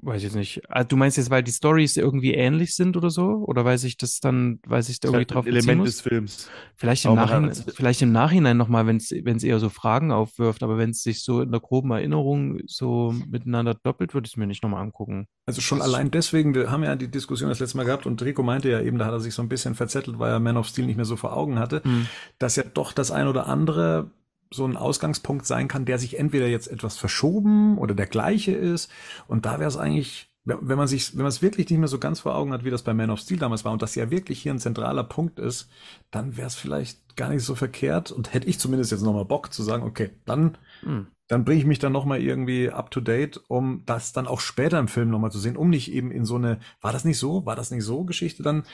[0.02, 0.62] weiß ich jetzt nicht.
[0.70, 3.44] Also du meinst jetzt, weil die Stories irgendwie ähnlich sind oder so?
[3.46, 5.90] Oder weil sich das dann, weil sich da irgendwie drauf ein Element muss?
[5.90, 6.50] des Films.
[6.76, 10.62] Vielleicht im Nachhinein, vielleicht im Nachhinein nochmal, wenn es, wenn es eher so Fragen aufwirft,
[10.62, 14.36] aber wenn es sich so in der groben Erinnerung so miteinander doppelt, würde ich es
[14.36, 15.26] mir nicht nochmal angucken.
[15.46, 18.22] Also schon Das- allein deswegen, wir haben ja die Diskussion das letzte Mal gehabt und
[18.22, 20.56] Rico meinte ja eben, da hat er sich so ein bisschen verzettelt, weil er Man
[20.56, 22.06] of Steel nicht mehr so vor Augen hatte, Hm.
[22.38, 24.10] dass ja doch das ein oder andere
[24.52, 28.90] so ein Ausgangspunkt sein kann, der sich entweder jetzt etwas verschoben oder der gleiche ist.
[29.26, 31.98] Und da wäre es eigentlich, wenn man sich, wenn man es wirklich nicht mehr so
[31.98, 34.10] ganz vor Augen hat, wie das bei Man of Steel damals war und das ja
[34.10, 35.70] wirklich hier ein zentraler Punkt ist,
[36.10, 39.52] dann wäre es vielleicht gar nicht so verkehrt und hätte ich zumindest jetzt nochmal Bock
[39.52, 41.08] zu sagen, okay, dann Hm.
[41.28, 44.78] dann bringe ich mich dann nochmal irgendwie up to date, um das dann auch später
[44.78, 47.44] im Film nochmal zu sehen, um nicht eben in so eine, war das nicht so,
[47.44, 48.64] war das nicht so Geschichte dann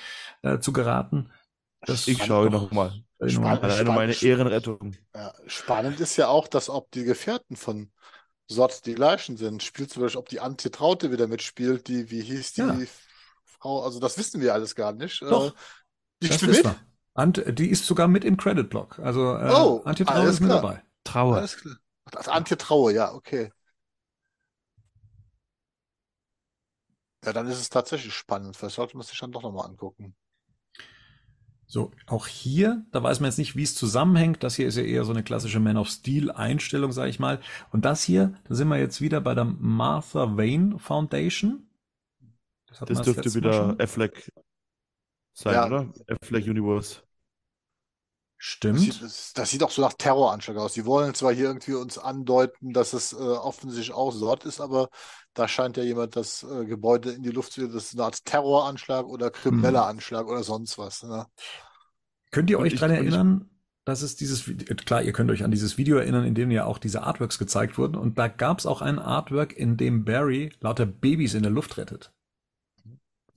[0.43, 1.31] äh, zu geraten.
[1.87, 2.93] Das Ich schaue nochmal.
[3.27, 3.63] Spannend.
[3.65, 4.93] Alleine meine Ehrenrettung.
[5.15, 7.93] Ja, spannend ist ja auch, dass ob die Gefährten von
[8.49, 9.63] Sot die gleichen sind.
[9.63, 12.79] Spielt zum Beispiel, ob die Antje Traute wieder mitspielt, die, wie hieß die Ja.
[13.47, 15.23] Frau, also das wissen wir alles gar nicht.
[15.29, 15.53] Doch, Äh,
[16.23, 16.65] die Das spielt mit?
[17.15, 18.99] Ant, die ist sogar mit im Credit-Block.
[18.99, 20.59] Also äh, Oh, Antje Traue ist mit klar.
[20.63, 20.83] dabei.
[21.05, 21.37] Trauer.
[21.37, 21.77] Alles klar.
[22.17, 23.51] Ach, Antje Traue, ja, okay.
[27.25, 28.57] Ja, dann ist es tatsächlich spannend.
[28.57, 30.15] Vielleicht sollte man sich dann doch nochmal angucken.
[31.75, 34.45] So, auch hier, da weiß man jetzt nicht, wie es zusammenhängt.
[34.45, 37.41] Das hier ist ja eher so eine klassische Man of Steel-Einstellung, sage ich mal.
[37.73, 41.67] Und das hier, da sind wir jetzt wieder bei der Martha Wayne Foundation.
[42.69, 43.75] Das wir dürfte wieder.
[43.81, 44.31] Affleck
[45.33, 45.67] sein, Ja.
[45.67, 45.93] oder?
[46.07, 47.01] Affleck Universe.
[48.45, 48.79] Das Stimmt.
[48.81, 50.75] sieht, das, das sieht auch so nach Terroranschlag aus.
[50.75, 54.91] Die wollen zwar hier irgendwie uns andeuten, dass es äh, offensichtlich auch Sort ist, aber
[55.33, 57.67] da scheint ja jemand das äh, Gebäude in die Luft zu.
[57.69, 61.03] Das ist eine Art Terroranschlag oder krimineller Anschlag oder sonst was.
[61.05, 61.27] Ne?
[62.33, 63.49] Könnt ihr Und euch dran und ich- erinnern,
[63.87, 66.65] dass es dieses Video, klar, ihr könnt euch an dieses Video erinnern, in dem ja
[66.67, 67.97] auch diese Artworks gezeigt wurden.
[67.97, 71.77] Und da gab es auch ein Artwork, in dem Barry lauter Babys in der Luft
[71.79, 72.13] rettet.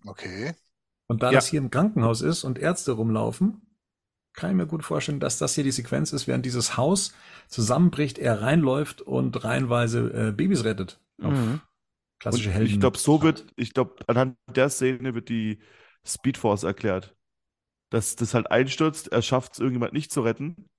[0.06, 0.54] Okay.
[1.08, 1.38] Und da Ja.
[1.38, 3.62] das hier im Krankenhaus ist und Ärzte rumlaufen,
[4.38, 7.14] kann ich mir gut vorstellen, dass das hier die Sequenz ist, während dieses Haus
[7.48, 11.02] zusammenbricht, er reinläuft und reihenweise äh, Babys rettet.
[11.18, 11.60] Mhm.
[12.20, 12.74] klassische Und Helden.
[12.74, 15.60] ich glaube, so wird, ich glaube, anhand der Szene wird die
[16.06, 17.16] Speedforce erklärt.
[17.90, 20.70] Dass das halt einstürzt, er schafft es, irgendjemand nicht zu retten,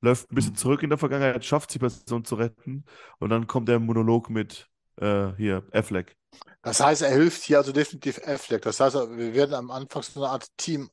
[0.00, 2.84] läuft ein bisschen zurück in der Vergangenheit, schafft es, die Person zu retten
[3.18, 6.16] und dann kommt der Monolog mit äh, hier, Affleck.
[6.62, 8.62] Das heißt, er hilft hier also definitiv Affleck.
[8.62, 10.88] Das heißt, wir werden am Anfang so eine Art Team,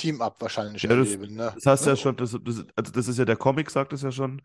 [0.00, 1.34] Team-Up wahrscheinlich Ja, das- erleben.
[1.36, 1.52] Ne?
[1.54, 4.10] Das heißt ja schon, das, das, also das ist ja der Comic, sagt es ja
[4.12, 4.42] schon,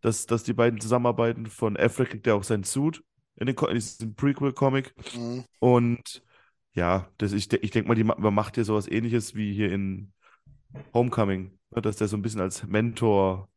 [0.00, 1.46] dass, dass die beiden zusammenarbeiten.
[1.46, 3.02] Von Affleck kriegt er auch seinen Suit
[3.36, 4.94] in, den, in diesem Prequel-Comic.
[5.16, 5.44] Mhm.
[5.60, 6.22] Und
[6.74, 9.70] ja, das, ich, ich denke mal, die, ma- man macht hier sowas ähnliches wie hier
[9.72, 10.12] in
[10.92, 13.48] Homecoming, ne, dass der so ein bisschen als Mentor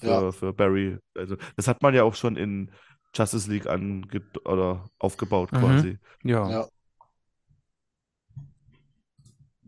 [0.00, 0.32] für, Ja.
[0.32, 2.70] für Barry, also das hat man ja auch schon in
[3.14, 4.02] Justice League ange
[4.44, 5.56] oder aufgebaut Mhm.
[5.58, 5.98] quasi.
[6.24, 6.50] Ja.
[6.50, 6.68] Ja.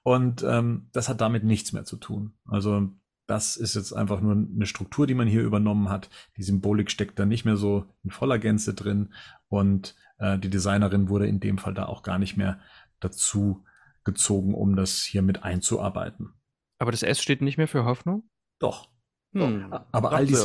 [0.05, 2.35] Und ähm, das hat damit nichts mehr zu tun.
[2.45, 2.93] Also
[3.27, 6.11] das ist jetzt einfach nur eine Struktur, die man hier übernommen hat.
[6.36, 9.12] Die Symbolik steckt da nicht mehr so in voller Gänze drin
[9.48, 12.61] und äh, die Designerin wurde in dem Fall da auch gar nicht mehr
[13.01, 13.65] dazu
[14.05, 16.32] gezogen, um das hier mit einzuarbeiten.
[16.78, 18.28] Aber das S steht nicht mehr für Hoffnung?
[18.59, 18.89] Doch.
[19.32, 19.73] Hm.
[19.93, 20.36] Aber all, die,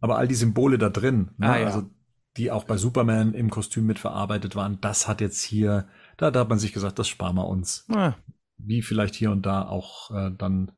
[0.00, 1.50] aber all die Symbole da drin, ne?
[1.50, 1.66] Ah, ja.
[1.66, 1.88] also
[2.36, 5.86] die auch bei Superman im Kostüm mitverarbeitet waren, das hat jetzt hier,
[6.16, 7.86] da, da hat man sich gesagt, das sparen wir uns.
[7.90, 8.14] Ah,
[8.56, 10.72] Wie vielleicht hier und da auch äh, dann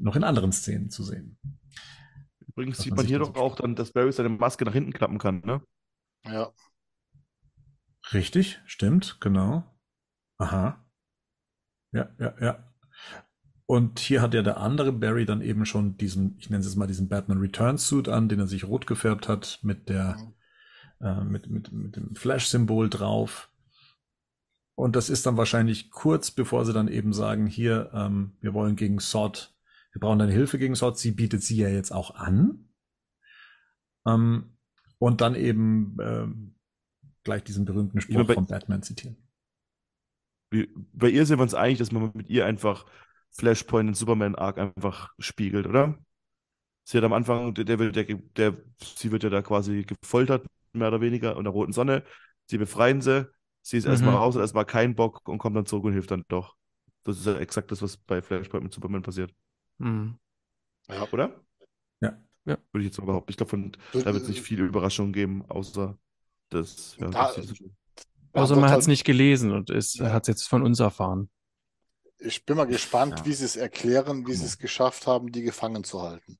[0.00, 1.38] noch in anderen Szenen zu sehen.
[2.48, 5.18] Übrigens sieht man man hier doch auch dann, dass Barry seine Maske nach hinten klappen
[5.18, 5.62] kann, ne?
[6.24, 6.52] Ja.
[8.12, 9.64] Richtig, stimmt, genau.
[10.38, 10.84] Aha.
[11.92, 12.72] Ja, ja, ja.
[13.66, 16.76] Und hier hat ja der andere Barry dann eben schon diesen, ich nenne es jetzt
[16.76, 20.16] mal diesen Batman Returns Suit an, den er sich rot gefärbt hat mit der,
[21.00, 23.48] äh, mit, mit, mit dem Flash-Symbol drauf.
[24.74, 28.74] Und das ist dann wahrscheinlich kurz bevor sie dann eben sagen, hier, ähm, wir wollen
[28.74, 29.54] gegen Sod,
[29.92, 32.68] wir brauchen deine Hilfe gegen Sod, sie bietet sie ja jetzt auch an.
[34.06, 34.56] Ähm,
[34.98, 36.54] und dann eben ähm,
[37.24, 39.16] gleich diesen berühmten Spruch bei- von Batman zitieren.
[40.92, 42.84] Bei ihr sehen wir uns eigentlich, dass man mit ihr einfach
[43.30, 45.96] Flashpoint und Superman Arc einfach spiegelt, oder?
[46.84, 50.88] Sie hat am Anfang, der, der, der, der, sie wird ja da quasi gefoltert, mehr
[50.88, 52.04] oder weniger, unter der roten Sonne.
[52.48, 53.28] Sie befreien sie.
[53.62, 53.90] Sie ist Mhm.
[53.90, 56.56] erstmal raus, hat erstmal keinen Bock und kommt dann zurück und hilft dann doch.
[57.04, 59.32] Das ist ja exakt das, was bei Flashpoint mit Superman passiert,
[59.80, 60.16] hm.
[60.88, 61.08] Ja.
[61.12, 61.40] oder?
[62.46, 63.30] Ja, Würde ich jetzt mal behaupten.
[63.30, 65.98] Ich glaube, da wird es nicht viele Überraschungen geben, außer
[66.48, 66.96] das.
[66.98, 67.52] Ja, Da- das
[68.32, 70.10] Außer man hat es nicht gelesen und ist, Ja.
[70.12, 71.28] hat es jetzt von uns erfahren.
[72.18, 73.26] Ich bin mal gespannt, Ja.
[73.26, 74.46] wie sie es erklären, wie sie Genau.
[74.46, 76.38] es geschafft haben, die gefangen zu halten.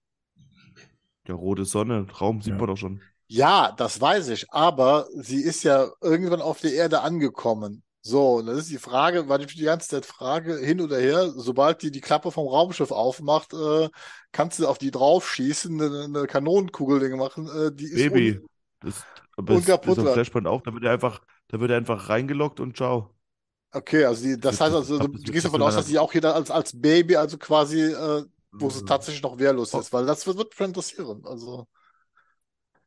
[1.29, 2.59] ja, rote Sonne, Raum sieht Ja.
[2.59, 3.03] man doch schon.
[3.29, 7.85] Ja, das weiß ich, aber sie ist ja irgendwann auf der Erde angekommen.
[8.02, 11.31] So, und das ist die Frage, weil ich die ganze Zeit frage, hin oder her,
[11.36, 13.90] sobald die die Klappe vom Raumschiff aufmacht, äh,
[14.32, 18.40] kannst du auf die draufschießen, eine, eine Kanonenkugel machen, äh, die ist Baby.
[18.81, 19.05] Das,
[19.36, 20.06] aber ist Unkaputtbar.
[20.09, 20.62] am Flashpoint auch.
[20.62, 23.14] Da wird er einfach, da wird er einfach reingeloggt und ciao.
[23.72, 26.12] Okay, also die, das Das- heißt also, du das- gehst davon aus, dass sie auch
[26.14, 28.70] jeder als, als Baby, also quasi, äh, wo Mhm.
[28.70, 29.81] sie tatsächlich noch wehrlos Oh.
[29.81, 31.22] ist, weil das wird, wird interessieren.
[31.27, 31.68] Also,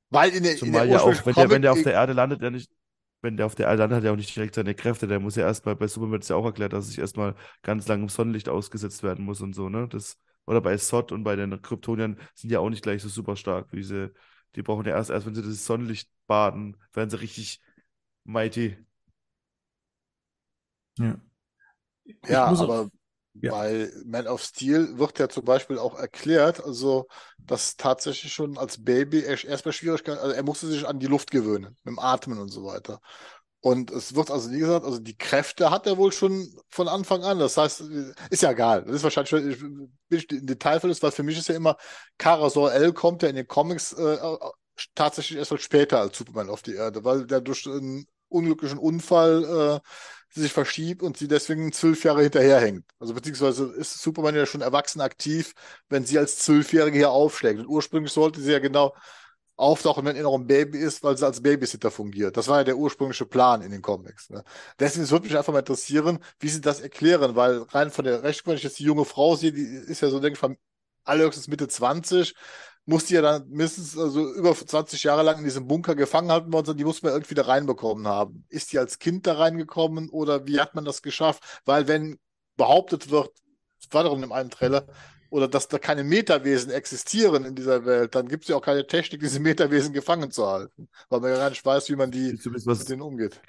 [0.09, 1.93] weil in der, in Zumal der ja auch, wenn der, wenn Comic- der auf der
[1.93, 2.69] Erde landet, der nicht,
[3.23, 5.07] wenn der auf der Erde hat er auch nicht direkt seine Kräfte.
[5.07, 7.35] Der muss ja erstmal, bei Superman wird es ja auch erklärt, dass er sich erstmal
[7.63, 9.87] ganz lang im Sonnenlicht ausgesetzt werden muss und so, ne?
[9.89, 13.35] Das, oder bei Sod und bei den Kryptoniern sind ja auch nicht gleich so super
[13.37, 14.11] stark, wie sie,
[14.55, 17.61] die brauchen ja erst, erst wenn sie das Sonnenlicht baden, werden sie richtig
[18.25, 18.77] mighty.
[20.97, 21.19] Ja.
[22.05, 22.89] Ich Ja, muss auch- aber
[23.41, 23.51] Ja.
[23.51, 27.07] bei Man of Steel wird ja zum Beispiel auch erklärt, also
[27.39, 31.31] dass tatsächlich schon als Baby er erstmal Schwierigkeiten, also er musste sich an die Luft
[31.31, 32.99] gewöhnen, mit dem Atmen und so weiter.
[33.59, 37.23] Und es wird also, wie gesagt, also die Kräfte hat er wohl schon von Anfang
[37.23, 37.39] an.
[37.39, 37.81] Das heißt,
[38.29, 38.83] ist ja egal.
[38.83, 41.77] Das ist wahrscheinlich schon, ich ich in Detailverlust, weil für mich ist ja immer,
[42.17, 44.17] Kara Zor-El kommt ja in den Comics äh,
[44.95, 49.81] tatsächlich erst mal später als Superman auf die Erde, weil der durch einen unglücklichen Unfall
[49.83, 49.87] äh,
[50.41, 52.85] sich verschiebt und sie deswegen zwölf Jahre hinterherhängt.
[52.99, 55.53] Also beziehungsweise ist Superman ja schon erwachsen aktiv,
[55.89, 57.59] wenn sie als Zwölfjährige hier aufschlägt.
[57.59, 58.93] Und ursprünglich sollte sie ja genau
[59.55, 62.37] auftauchen, wenn er noch ein Baby ist, weil sie als Babysitter fungiert.
[62.37, 64.29] Das war ja der ursprüngliche Plan in den Comics.
[64.29, 64.43] Ne?
[64.79, 68.51] Deswegen würde mich einfach mal interessieren, wie sie das erklären, weil rein von der Rechnung,
[68.51, 70.57] wenn ich jetzt die junge Frau sehe, die ist ja so, denke ich, von
[71.03, 72.33] allerhöchstens Mitte 20,
[72.85, 76.51] muss die ja dann mindestens also über 20 Jahre lang in diesem Bunker gefangen halten
[76.51, 78.45] worden sein, die muss man irgendwie da reinbekommen haben.
[78.49, 81.61] Ist die als Kind da reingekommen oder wie hat man das geschafft?
[81.65, 82.19] Weil wenn
[82.57, 83.31] behauptet wird,
[83.91, 84.87] war doch in dem einen Trailer,
[85.33, 88.85] oder dass da keine Metawesen existieren in dieser Welt, dann gibt es ja auch keine
[88.85, 92.39] Technik, diese Metawesen gefangen zu halten, weil man ja gar nicht weiß, wie man die
[92.45, 93.41] was, mit denen umgeht.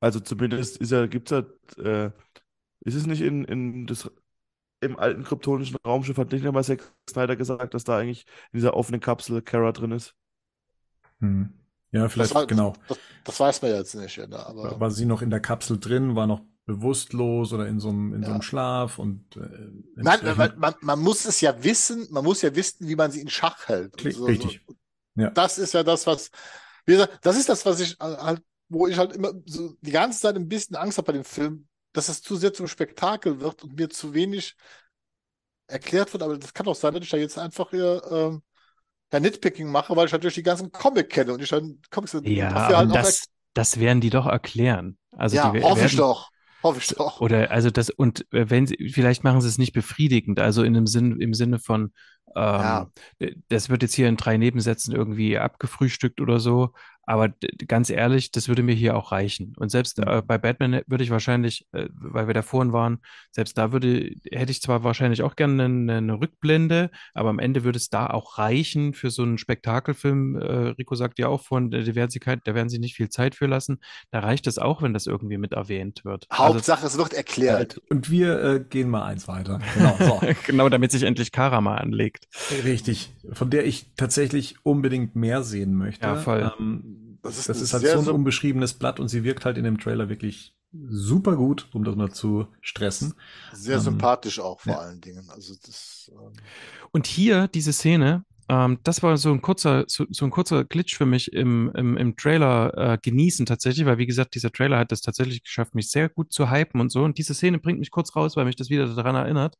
[0.00, 1.44] Also zumindest ist ja, gibt's ja,
[1.76, 2.10] äh,
[2.80, 4.10] ist es nicht in, in das,
[4.84, 8.74] im alten kryptonischen Raumschiff, hat nicht einmal Zack Snyder gesagt, dass da eigentlich in dieser
[8.74, 10.14] offenen Kapsel Kara drin ist?
[11.20, 11.52] Hm.
[11.90, 12.72] Ja, vielleicht, Das war- genau.
[12.88, 16.16] Das, das weiß man jetzt nicht, ja, aber War sie noch in der Kapsel drin,
[16.16, 18.34] war noch bewusstlos oder in so einem, in so Ja.
[18.34, 19.40] einem Schlaf und äh,
[19.96, 23.20] Nein, man, man, man muss es ja wissen, man muss ja wissen, wie man sie
[23.20, 24.00] in Schach hält.
[24.00, 24.60] So- richtig.
[24.66, 24.74] so-
[25.16, 25.30] Ja.
[25.30, 26.30] Das ist ja das, was,
[26.86, 30.20] wie gesagt, das ist das, was ich halt, wo ich halt immer so die ganze
[30.20, 33.64] Zeit ein bisschen Angst habe bei dem Film, dass es zu sehr zum Spektakel wird
[33.64, 34.56] und mir zu wenig
[35.66, 36.22] erklärt wird.
[36.22, 38.42] Aber das kann auch sein, dass ich da jetzt einfach hier, ähm,
[39.12, 42.50] ja, Nitpicking mache, weil ich natürlich die ganzen Comic kenne und ich dann Comics Ja,
[42.50, 44.98] dafür halt das, das werden die doch erklären.
[45.12, 46.30] Also ja, die hoffe ich werden, doch.
[46.62, 47.20] Hoffe ich doch.
[47.20, 50.74] Oder also das, und äh, wenn sie, vielleicht machen sie es nicht befriedigend, also in
[50.74, 51.92] dem Sinn, im Sinne von,
[52.36, 52.90] Ja.
[53.20, 56.72] d- das wird jetzt hier in drei Nebensätzen irgendwie abgefrühstückt oder so,
[57.06, 57.28] aber
[57.68, 59.52] ganz ehrlich, das würde mir hier auch reichen.
[59.58, 63.58] Und selbst äh, bei Batman würde ich wahrscheinlich, äh, weil wir da vorhin waren, selbst
[63.58, 67.76] da würde, hätte ich zwar wahrscheinlich auch gerne eine, eine Rückblende, aber am Ende würde
[67.76, 70.36] es da auch reichen für so einen Spektakelfilm.
[70.36, 73.10] Äh, Rico sagt ja auch vorhin, da werden sie kein, da werden sie nicht viel
[73.10, 73.80] Zeit für lassen.
[74.10, 76.24] Da reicht es auch, wenn das irgendwie mit erwähnt wird.
[76.30, 77.80] Also Hauptsache, es wird erklärt.
[77.90, 79.60] Und wir äh, gehen mal eins weiter.
[79.74, 80.20] Genau, so.
[80.46, 81.76] genau, damit sich endlich Kara mal
[82.50, 82.64] anlegt.
[82.64, 83.12] Richtig.
[83.32, 86.06] Von der ich tatsächlich unbedingt mehr sehen möchte.
[86.06, 86.52] Ja, voll.
[86.58, 89.58] Ähm, Das das ist ist, ein halt so ein unbeschriebenes Blatt und sie wirkt halt
[89.58, 93.14] in dem Trailer wirklich super gut, um das mal zu stressen.
[93.52, 94.80] Sehr Ähm, sympathisch auch vor ja.
[94.80, 95.30] allen Dingen.
[95.30, 96.50] Also das, ähm,
[96.92, 100.96] Und hier diese Szene, ähm, das war so ein kurzer, so, so ein kurzer Glitch
[100.96, 104.92] für mich im, im, im Trailer äh, genießen tatsächlich, weil wie gesagt, dieser Trailer hat
[104.92, 107.02] es tatsächlich geschafft, mich sehr gut zu hypen und so.
[107.04, 109.56] Und diese Szene bringt mich kurz raus, weil mich das wieder daran erinnert,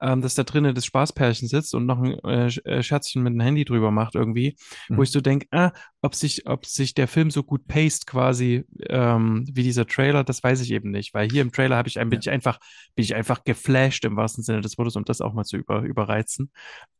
[0.00, 3.40] ähm, dass da drinnen das Spaßpärchen sitzt und noch ein äh, äh, Scherzchen mit dem
[3.40, 4.56] Handy drüber macht irgendwie,
[4.94, 5.02] wo Mhm.
[5.02, 9.44] ich so denke, ah, ob sich, ob sich der Film so gut paced quasi ähm,
[9.52, 12.10] wie dieser Trailer, das weiß ich eben nicht, weil hier im Trailer habe ich ein,
[12.10, 12.58] bin ich einfach,
[12.94, 15.80] bin ich einfach geflasht im wahrsten Sinne des Wortes, um das auch mal zu über,
[15.82, 16.50] überreizen.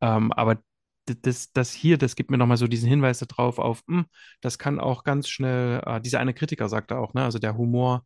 [0.01, 0.59] Ähm, aber
[1.23, 4.07] das, das hier, das gibt mir nochmal so diesen Hinweis darauf auf, hm,
[4.41, 8.05] das kann auch ganz schnell, äh, dieser eine Kritiker sagte auch, ne, also der Humor,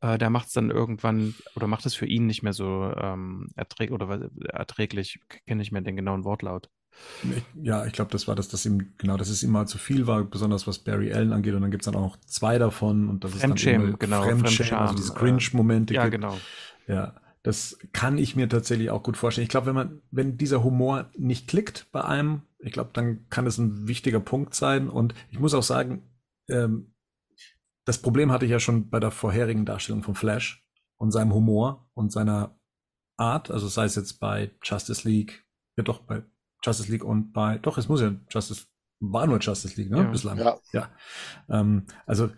[0.00, 3.48] äh, der macht es dann irgendwann oder macht es für ihn nicht mehr so ähm,
[3.56, 6.68] erträglich oder erträglich, kenne ich mehr den genauen Wortlaut.
[7.22, 9.78] Ich, ja, ich glaube, das war das, dass ihm, genau, dass es ihm mal zu
[9.78, 11.54] viel war, besonders was Barry Allen angeht.
[11.54, 14.40] Und dann gibt's dann auch noch zwei davon und das ist dann immer genau, Fremdschämen,
[14.40, 16.14] Fremdscham, also diese äh, Cringe-Momente Ja, gibt.
[16.14, 16.40] genau.
[16.88, 19.44] Ja, das kann ich mir tatsächlich auch gut vorstellen.
[19.44, 23.46] Ich glaube, wenn man, wenn dieser Humor nicht klickt bei einem, Ich glaube, dann kann
[23.46, 24.90] es ein wichtiger Punkt sein.
[24.90, 26.02] Und ich muss auch sagen,
[26.50, 26.94] ähm,
[27.86, 30.62] das Problem hatte ich ja schon bei der vorherigen Darstellung von Flash
[30.98, 32.58] und seinem Humor und seiner
[33.16, 35.46] Art, also sei es jetzt bei Justice League,
[35.76, 36.22] ja doch, bei
[36.62, 38.66] Justice League und bei, doch, es muss ja Justice,
[39.00, 40.10] war nur Justice League, ne, Ja.
[40.10, 40.38] bislang.
[40.38, 40.58] Ja.
[40.72, 40.90] Ja.
[41.48, 42.30] Ähm, also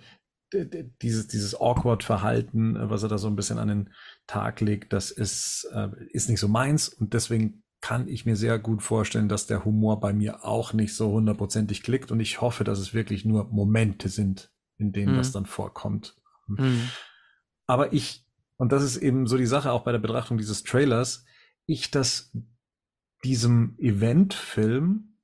[0.52, 3.90] dieses, dieses awkward Verhalten, äh, was er da so ein bisschen an den
[4.26, 8.58] Tag legt, das ist, äh, ist nicht so meins und deswegen kann ich mir sehr
[8.60, 12.62] gut vorstellen, dass der Humor bei mir auch nicht so hundertprozentig klickt und ich hoffe,
[12.62, 15.16] dass es wirklich nur Momente sind, in denen Mhm.
[15.16, 16.16] das dann vorkommt.
[16.46, 16.88] Mhm.
[17.66, 18.24] Aber ich,
[18.56, 21.24] und das ist eben so die Sache auch bei der Betrachtung dieses Trailers,
[21.66, 22.36] ich das
[23.24, 25.16] diesem Eventfilm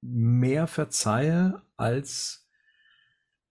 [0.00, 2.41] mehr verzeihe als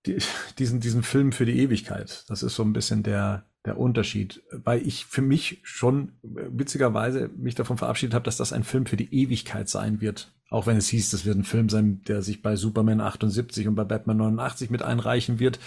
[0.06, 0.18] die,
[0.60, 2.26] diesen, diesen Film für die Ewigkeit.
[2.28, 4.44] Das ist so ein bisschen der, der Unterschied.
[4.52, 8.86] Weil ich für mich schon äh, witzigerweise mich davon verabschiedet habe, dass das ein Film
[8.86, 10.34] für die Ewigkeit sein wird.
[10.49, 13.76] Auch wenn es hieß, das wird ein Film sein, der sich bei Superman 78 und
[13.76, 15.60] bei Batman 89 mit einreichen wird,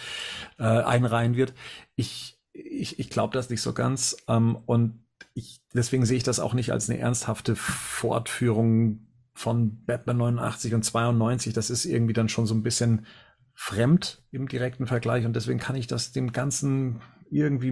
[0.58, 1.54] äh, einreihen wird.
[1.96, 4.16] Ich, ich, ich glaube das nicht so ganz.
[4.28, 5.00] Ähm, und
[5.32, 10.84] ich, deswegen sehe ich das auch nicht als eine ernsthafte Fortführung von Batman 89 und
[10.84, 11.54] 92.
[11.54, 13.06] Das ist irgendwie dann schon so ein bisschen
[13.54, 17.00] fremd im direkten Vergleich und deswegen kann ich das dem Ganzen
[17.30, 17.70] irgendwie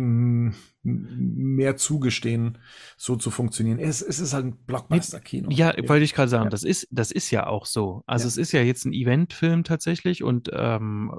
[0.85, 2.59] mehr zugestehen,
[2.97, 3.79] so zu funktionieren.
[3.79, 5.49] Es, es ist halt ein Blockbuster-Kino.
[5.51, 6.51] Ja, wollte ich gerade sagen, Ja.
[6.51, 8.03] das ist, das ist ja auch so.
[8.07, 8.29] Also Ja.
[8.29, 11.13] es ist ja jetzt ein Eventfilm tatsächlich und ähm,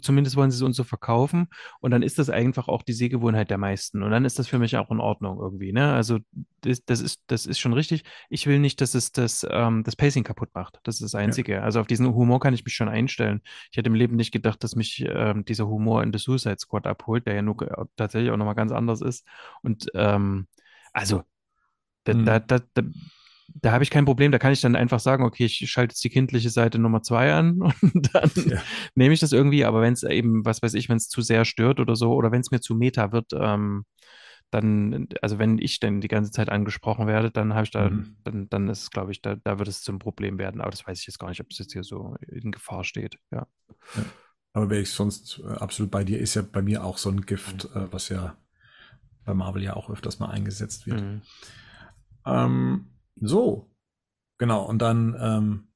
[0.00, 1.48] zumindest wollen sie es uns so verkaufen
[1.80, 4.58] und dann ist das einfach auch die Sehgewohnheit der meisten und dann ist das für
[4.58, 5.72] mich auch in Ordnung irgendwie.
[5.72, 5.92] Ne?
[5.92, 6.18] Also
[6.62, 8.04] das, das ist, das ist schon richtig.
[8.30, 10.78] Ich will nicht, dass es das, ähm, das Pacing kaputt macht.
[10.84, 11.62] Das ist das Einzige.
[11.62, 13.42] Also auf diesen Humor kann ich mich schon einstellen.
[13.70, 16.86] Ich hätte im Leben nicht gedacht, dass mich ähm, dieser Humor in The Suicide Squad
[16.86, 17.56] abholt, der ja nur
[17.96, 19.26] tatsächlich auch nochmal ganz anders ist.
[19.62, 20.46] Und ähm,
[20.92, 21.22] also
[22.04, 22.24] da, Hm.
[22.24, 22.82] da, da, da,
[23.54, 24.32] da habe ich kein Problem.
[24.32, 27.32] Da kann ich dann einfach sagen, okay, ich schalte jetzt die kindliche Seite Nummer zwei
[27.34, 28.62] an und dann Ja.
[28.94, 29.64] nehme ich das irgendwie.
[29.64, 32.32] Aber wenn es eben, was weiß ich, wenn es zu sehr stört oder so, oder
[32.32, 33.84] wenn es mir zu meta wird, ähm,
[34.50, 38.16] dann, also wenn ich dann die ganze Zeit angesprochen werde, dann habe ich da, Mhm.
[38.24, 40.60] dann, dann ist es, glaube ich, da, da wird es zum Problem werden.
[40.60, 43.16] Aber das weiß ich jetzt gar nicht, ob es jetzt hier so in Gefahr steht.
[43.30, 43.46] Ja.
[44.52, 47.22] Aber wäre ich sonst äh, absolut bei dir, ist ja bei mir auch so ein
[47.22, 48.36] Gift, äh, was ja
[49.24, 51.00] bei Marvel ja auch öfters mal eingesetzt wird.
[51.00, 51.22] Mhm.
[52.26, 52.86] Ähm,
[53.20, 53.70] so,
[54.38, 54.64] genau.
[54.64, 55.68] Und dann ähm,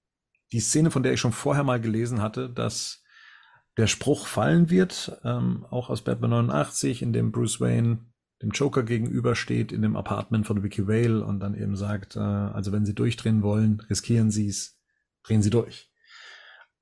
[0.52, 3.02] die Szene, von der ich schon vorher mal gelesen hatte, dass
[3.76, 7.98] der Spruch fallen wird, ähm, auch aus Batman 89, in dem Bruce Wayne
[8.42, 12.72] dem Joker gegenübersteht in dem Apartment von Vicky Vale und dann eben sagt, äh, also
[12.72, 14.78] wenn Sie durchdrehen wollen, riskieren Sie es,
[15.22, 15.90] drehen Sie durch.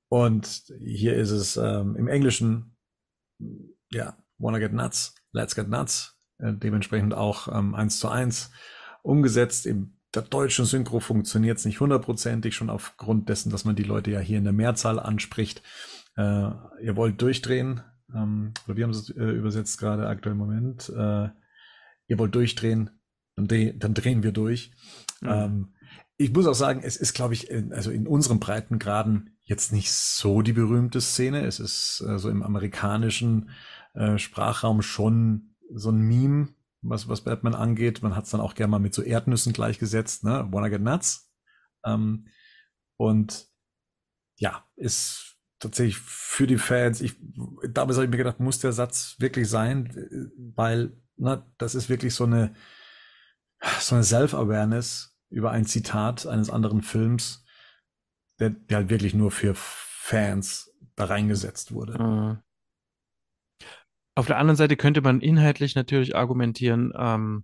[0.09, 2.77] Und hier ist es ähm, im Englischen,
[3.89, 8.51] ja, wanna get nuts, let's get nuts, dementsprechend auch ähm, eins zu eins
[9.03, 9.65] umgesetzt.
[9.65, 14.11] Im der deutschen Synchro funktioniert es nicht hundertprozentig, schon aufgrund dessen, dass man die Leute
[14.11, 15.61] ja hier in der Mehrzahl anspricht.
[16.15, 16.51] Äh,
[16.81, 17.81] ihr wollt durchdrehen,
[18.13, 20.89] ähm, oder wir haben es äh, übersetzt gerade aktuell im Moment.
[20.89, 21.29] Äh,
[22.07, 22.91] ihr wollt durchdrehen,
[23.35, 24.71] dann, dreh, dann drehen wir durch.
[25.21, 25.29] Mhm.
[25.29, 25.73] Ähm,
[26.17, 29.91] ich muss auch sagen, es ist, glaube ich, in, also in unseren Breitengraden jetzt nicht
[29.91, 31.45] so die berühmte Szene.
[31.45, 33.49] Es ist äh, so im amerikanischen
[33.93, 36.49] äh, Sprachraum schon so ein Meme,
[36.81, 38.01] was, was Batman angeht.
[38.01, 40.47] Man hat es dann auch gerne mal mit so Erdnüssen gleichgesetzt, ne?
[40.51, 41.31] Wanna get nuts?
[41.85, 42.27] Ähm,
[42.97, 43.47] und
[44.37, 47.15] ja, ist tatsächlich für die Fans, ich,
[47.69, 52.13] damals habe ich mir gedacht, muss der Satz wirklich sein, weil na, das ist wirklich
[52.13, 52.53] so eine,
[53.79, 57.45] so eine Self-Awareness über ein Zitat eines anderen Films,
[58.39, 62.01] der, der halt wirklich nur für Fans da reingesetzt wurde.
[62.01, 62.37] Mhm.
[64.15, 67.43] Auf der anderen Seite könnte man inhaltlich natürlich argumentieren, ähm,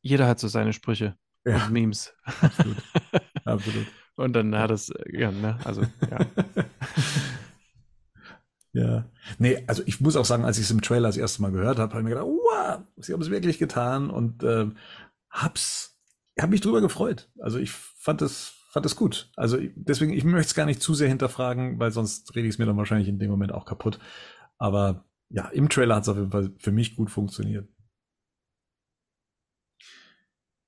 [0.00, 2.12] jeder hat so seine Sprüche Ja, und Memes.
[2.40, 2.76] absolut.
[3.44, 3.86] absolut.
[4.16, 6.18] Und dann hat es, ja, ne, also, ja.
[8.72, 9.04] ja.
[9.38, 11.78] Nee, also ich muss auch sagen, als ich es im Trailer das erste Mal gehört
[11.78, 14.76] habe, habe ich mir gedacht, wow, sie haben es wirklich getan und ähm,
[15.30, 15.98] hab's,
[16.38, 17.30] hab mich drüber gefreut.
[17.40, 19.30] Also ich fand es, fand es gut.
[19.36, 22.58] Also deswegen, ich möchte es gar nicht zu sehr hinterfragen, weil sonst rede ich es
[22.58, 23.98] mir dann wahrscheinlich in dem Moment auch kaputt.
[24.58, 27.68] Aber ja, im Trailer hat es auf jeden Fall für mich gut funktioniert.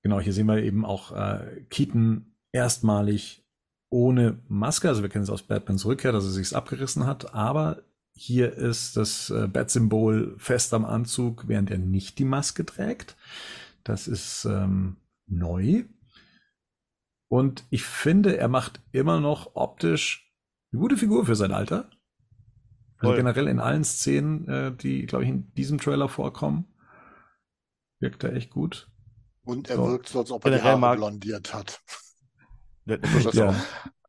[0.03, 3.47] Genau, hier sehen wir eben auch äh, Keaton erstmalig
[3.91, 4.89] ohne Maske.
[4.89, 7.35] Also wir kennen es aus Batmans Rückkehr, dass er sich abgerissen hat.
[7.35, 7.83] Aber
[8.13, 13.17] hier ist das äh, Bat-Symbol fest am Anzug, während er nicht die Maske trägt.
[13.85, 14.97] Das ist ähm,
[15.27, 15.85] neu.
[17.29, 20.33] Und ich finde, er macht immer noch optisch
[20.73, 21.91] eine gute Figur für sein Alter.
[23.01, 23.17] Also Voll.
[23.17, 26.67] generell in allen Szenen, äh, die, glaube ich, in diesem Trailer vorkommen,
[27.99, 28.89] wirkt er echt gut.
[29.43, 29.89] Und er So.
[29.89, 31.81] wirkt so, als ob er die Haare mag- blondiert hat.
[33.33, 33.55] Ja.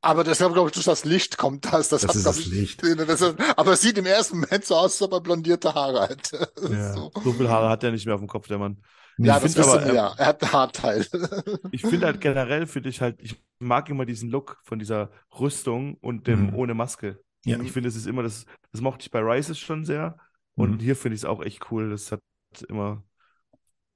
[0.02, 1.90] Aber deshalb, glaube ich, durch das Licht kommt das.
[1.90, 2.82] Das, Das hat, ist das ich, Licht.
[3.08, 6.10] Das ist, aber es sieht im ersten Moment so aus, als ob er blondierte Haare
[6.10, 6.32] hat.
[6.70, 6.94] Ja.
[6.94, 7.12] So.
[7.24, 8.82] So viel Haare hat er nicht mehr auf dem Kopf, der Mann.
[9.18, 10.14] Ja, Ich das wissen aber, wir ähm, ja.
[10.18, 11.06] Er hat ein Haarteil.
[11.72, 15.96] Ich finde halt generell, finde ich halt, ich mag immer diesen Look von dieser Rüstung
[16.02, 16.56] und dem Mhm.
[16.56, 17.20] ohne Maske.
[17.46, 17.60] Ja.
[17.62, 20.18] Ich finde, es ist immer, das, das mochte ich bei Rises schon sehr.
[20.56, 20.80] Und Mhm.
[20.82, 21.90] hier finde ich es auch echt cool.
[21.90, 22.22] Das hat
[22.70, 23.04] immer,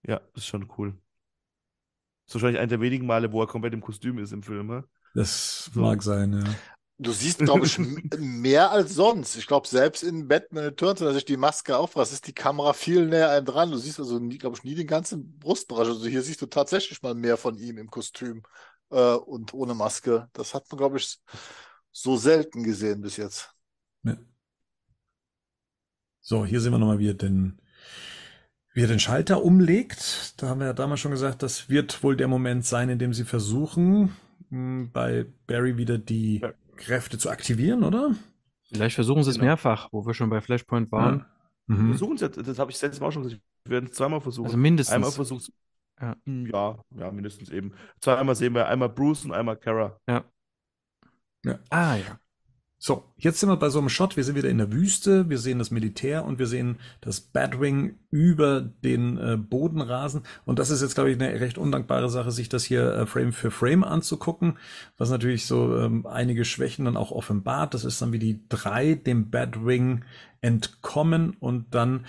[0.03, 0.97] ja, das ist schon cool.
[2.25, 4.67] Das ist wahrscheinlich einer der wenigen Male, wo er komplett im Kostüm ist im Film.
[4.67, 4.83] Ne?
[5.13, 5.81] Das So.
[5.81, 6.59] mag sein, ja.
[6.97, 7.77] Du siehst, glaube ich,
[8.17, 9.35] mehr als sonst.
[9.35, 13.05] Ich glaube, selbst in Batman Returns, er sich die Maske aufrasst, ist die Kamera viel
[13.07, 13.71] näher einem dran.
[13.71, 15.87] Du siehst also, glaube ich, nie den ganzen Brustbereich.
[15.89, 18.43] Also hier siehst du tatsächlich mal mehr von ihm im Kostüm
[18.91, 20.29] äh, und ohne Maske.
[20.33, 21.19] Das hat man, glaube ich,
[21.97, 23.55] so selten gesehen bis jetzt.
[24.03, 24.17] Ja.
[26.21, 27.59] So, hier sehen wir nochmal, wie er den,
[28.73, 30.33] wie er den Schalter umlegt.
[30.41, 33.13] Da haben wir ja damals schon gesagt, das wird wohl der Moment sein, in dem
[33.13, 34.15] sie versuchen,
[34.49, 36.53] mh, bei Barry wieder die Ja.
[36.75, 38.13] Kräfte zu aktivieren, oder?
[38.67, 39.45] Vielleicht versuchen sie es Genau.
[39.45, 41.19] mehrfach, wo wir schon bei Flashpoint waren.
[41.19, 41.75] Ja.
[41.75, 41.89] Mhm.
[41.89, 43.41] Versuchen es jetzt, das habe ich letztes Mal auch schon gesagt.
[43.63, 44.47] Wir werden es zweimal versuchen.
[44.47, 44.93] Also mindestens.
[44.95, 45.51] Einmal versucht
[46.01, 46.15] Ja.
[46.25, 47.73] ja, ja, mindestens eben.
[48.01, 49.97] Zweimal sehen wir einmal Bruce und einmal Kara.
[51.69, 52.19] Ah ja.
[52.77, 54.15] So, jetzt sind wir bei so einem Shot.
[54.15, 55.27] Wir sind wieder in der Wüste.
[55.27, 60.21] Wir sehen das Militär und wir sehen das Batwing über den äh, Boden rasen.
[60.45, 63.33] Und das ist jetzt, glaube ich, eine recht undankbare Sache, sich das hier äh, Frame
[63.33, 64.59] für Frame anzugucken,
[64.97, 67.73] was natürlich so ähm, einige Schwächen dann auch offenbart.
[67.73, 70.03] Das ist dann wie die drei dem Batwing
[70.41, 72.05] entkommen und dann,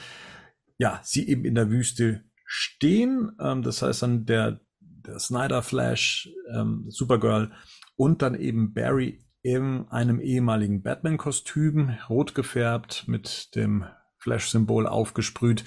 [0.76, 3.32] ja, sie eben in der Wüste stehen.
[3.40, 7.52] Ähm, das heißt dann der, der Snyder Flash, ähm, Supergirl
[7.94, 13.84] und dann eben Barry in einem ehemaligen Batman-Kostüm, rot gefärbt, mit dem
[14.18, 15.64] Flash-Symbol aufgesprüht.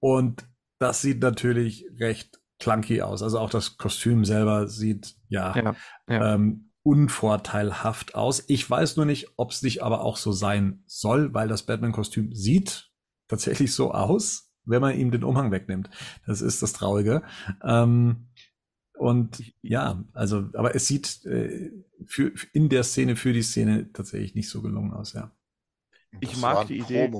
[0.00, 0.48] Und
[0.78, 3.22] das sieht natürlich recht clunky aus.
[3.22, 5.76] Also auch das Kostüm selber sieht ja, Ja,
[6.08, 6.34] ja.
[6.34, 8.44] Ähm, unvorteilhaft aus.
[8.48, 12.32] Ich weiß nur nicht, ob es nicht aber auch so sein soll, weil das Batman-Kostüm
[12.32, 12.90] sieht
[13.28, 15.90] tatsächlich so aus, wenn man ihm den Umhang wegnimmt.
[16.26, 17.22] Das ist das Traurige.
[17.62, 18.27] Ähm,
[18.98, 21.70] und ja, also, aber es sieht äh,
[22.06, 25.32] für, in der Szene, für die Szene tatsächlich nicht so gelungen aus, ja.
[26.20, 27.10] Ich Das mag war ein die Idee.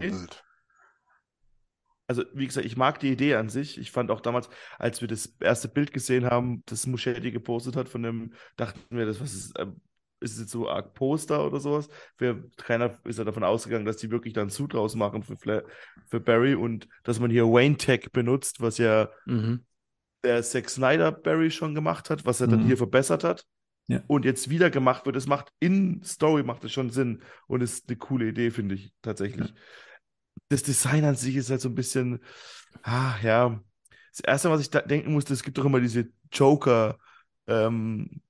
[2.06, 3.76] Also, wie gesagt, ich mag die Idee an sich.
[3.78, 4.48] Ich fand auch damals,
[4.78, 9.04] als wir das erste Bild gesehen haben, das Muschetti gepostet hat, von dem, dachten wir,
[9.04, 9.80] das was ist, ähm,
[10.20, 11.88] ist es jetzt so arg Poster oder sowas?
[12.16, 15.62] Wir, keiner ist ja davon ausgegangen, dass die wirklich dann Suit draus machen für, Fla
[16.06, 19.64] für Barry und dass man hier Wayne Tech benutzt, was ja Mhm.
[20.24, 22.66] Der Zack Snyder Barry schon gemacht hat, was er dann Mhm.
[22.66, 23.44] hier verbessert hat.
[23.86, 24.02] Ja.
[24.06, 25.16] Und jetzt wieder gemacht wird.
[25.16, 28.92] Es macht in Story macht es schon Sinn und ist eine coole Idee, finde ich
[29.00, 29.54] tatsächlich.
[30.50, 32.20] Das Design an sich ist halt so ein bisschen,
[32.82, 33.60] ah ja.
[34.10, 36.98] Das Erste, was ich da denken musste, es gibt doch immer diese Joker,
[37.46, 38.20] ähm,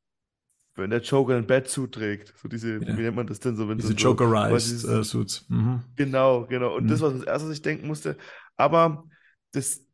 [0.77, 2.35] wenn der Joker ein Batsuit trägt.
[2.41, 2.97] So diese, Ja.
[2.97, 3.69] wie nennt man das denn so?
[3.69, 5.45] Wenn Diese so, Jokerized äh, Suits.
[5.49, 5.83] Mhm.
[5.97, 6.77] Genau, genau.
[6.77, 7.05] Und das Mhm.
[7.05, 8.17] war das Erste, was ich denken musste.
[8.57, 9.05] Aber
[9.53, 9.85] das,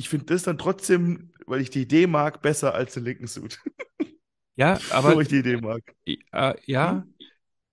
[0.00, 3.60] ich finde das dann trotzdem, weil ich die Idee mag, besser als den linken Suit.
[4.56, 5.82] Ja, aber weil ich die Idee mag.
[6.32, 7.06] äh, ja,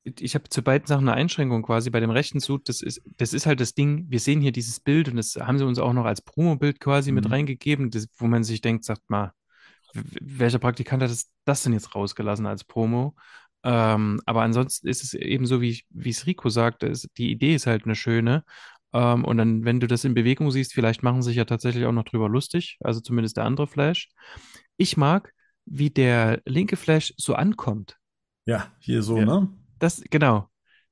[0.04, 1.90] ich habe zu beiden Sachen eine Einschränkung quasi.
[1.90, 4.80] Bei dem rechten Suit, das ist, das ist halt das Ding, wir sehen hier dieses
[4.80, 7.32] Bild und das haben sie uns auch noch als Promo-Bild quasi mit Mhm.
[7.32, 9.34] reingegeben, das, wo man sich denkt, sagt mal,
[9.94, 13.16] welcher Praktikant hat das, das denn jetzt rausgelassen als Promo?
[13.64, 17.86] Ähm, aber ansonsten ist es eben so, wie, es Rico sagte, die Idee ist halt
[17.86, 18.44] eine schöne.
[18.94, 21.86] Ähm, und dann, wenn du das in Bewegung siehst, vielleicht machen sie sich ja tatsächlich
[21.86, 24.10] auch noch drüber lustig, also zumindest der andere Flash.
[24.78, 25.34] Ich mag,
[25.66, 27.98] wie der linke Flash so ankommt.
[28.46, 29.26] Ja, hier so, Ja.
[29.26, 29.50] ne?
[29.80, 30.50] Das, genau.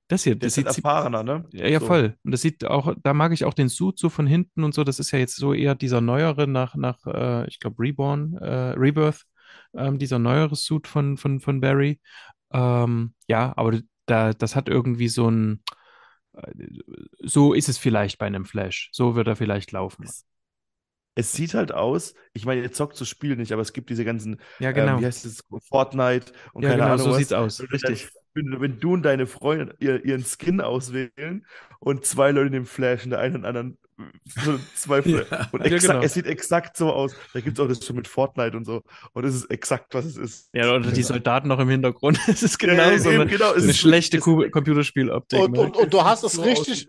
[0.08, 1.46] Das hier, Der das ist halt sieht, erfahrener, ne?
[1.52, 1.88] ja, ja, So.
[1.88, 2.16] voll.
[2.24, 4.84] Und das sieht auch, da mag ich auch den Suit so von hinten und so.
[4.84, 8.72] Das ist ja jetzt so eher dieser neuere nach, nach äh, ich glaube, Reborn, äh,
[8.78, 9.24] Rebirth,
[9.76, 12.00] ähm, dieser neuere Suit von, von, von Barry.
[12.54, 15.85] Ähm, ja, aber da, das hat irgendwie so ein, äh,
[17.20, 18.90] so ist es vielleicht bei einem Flash.
[18.92, 20.06] So wird er vielleicht laufen.
[21.18, 24.04] Es sieht halt aus, ich meine, ihr zockt das Spiel nicht, aber es gibt diese
[24.04, 25.00] ganzen, Ja, ähm, genau.
[25.00, 27.18] wie heißt es, Fortnite und Ja, keine genau, Ahnung so was.
[27.20, 27.62] sieht's aus.
[27.72, 28.10] Richtig.
[28.34, 31.46] Wenn, du- wenn du und deine Freundin ihr, ihren Skin auswählen
[31.80, 33.78] und zwei Leute den Flash und der eine und anderen
[34.44, 35.50] so zwei Ja.
[35.52, 36.02] Und Ja, exakt, genau.
[36.04, 37.14] es sieht exakt so aus.
[37.34, 38.82] Da gibt es auch das schon mit Fortnite und so.
[39.14, 40.50] Und es ist exakt, was es ist.
[40.54, 42.20] Ja, oder die Soldaten noch im Hintergrund.
[42.28, 45.40] Es ist Ja, genau ja, so eine, genau, es eine ist- schlechte Computerspieloptik.
[45.40, 45.60] Und, ne?
[45.62, 46.88] und, und du hast es So richtig,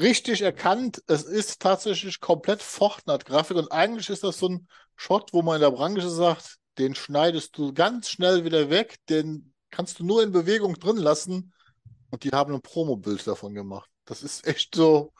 [0.00, 1.02] richtig erkannt.
[1.06, 5.62] Es ist tatsächlich komplett Fortnite-Grafik und eigentlich ist das so ein Shot, wo man in
[5.62, 10.32] der Branche sagt, den schneidest du ganz schnell wieder weg, den kannst du nur in
[10.32, 11.52] Bewegung drin lassen
[12.10, 13.88] und die haben ein Promo-Bild davon gemacht.
[14.04, 15.12] Das ist echt so,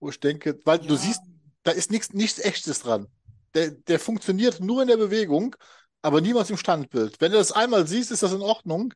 [0.00, 1.20] wo ich denke, weil du siehst,
[1.62, 3.06] da ist nichts, nichts Echtes dran.
[3.54, 5.56] Der, der funktioniert nur in der Bewegung.
[6.02, 7.16] aber niemals im Standbild.
[7.20, 8.92] Wenn du das einmal siehst, ist das in Ordnung.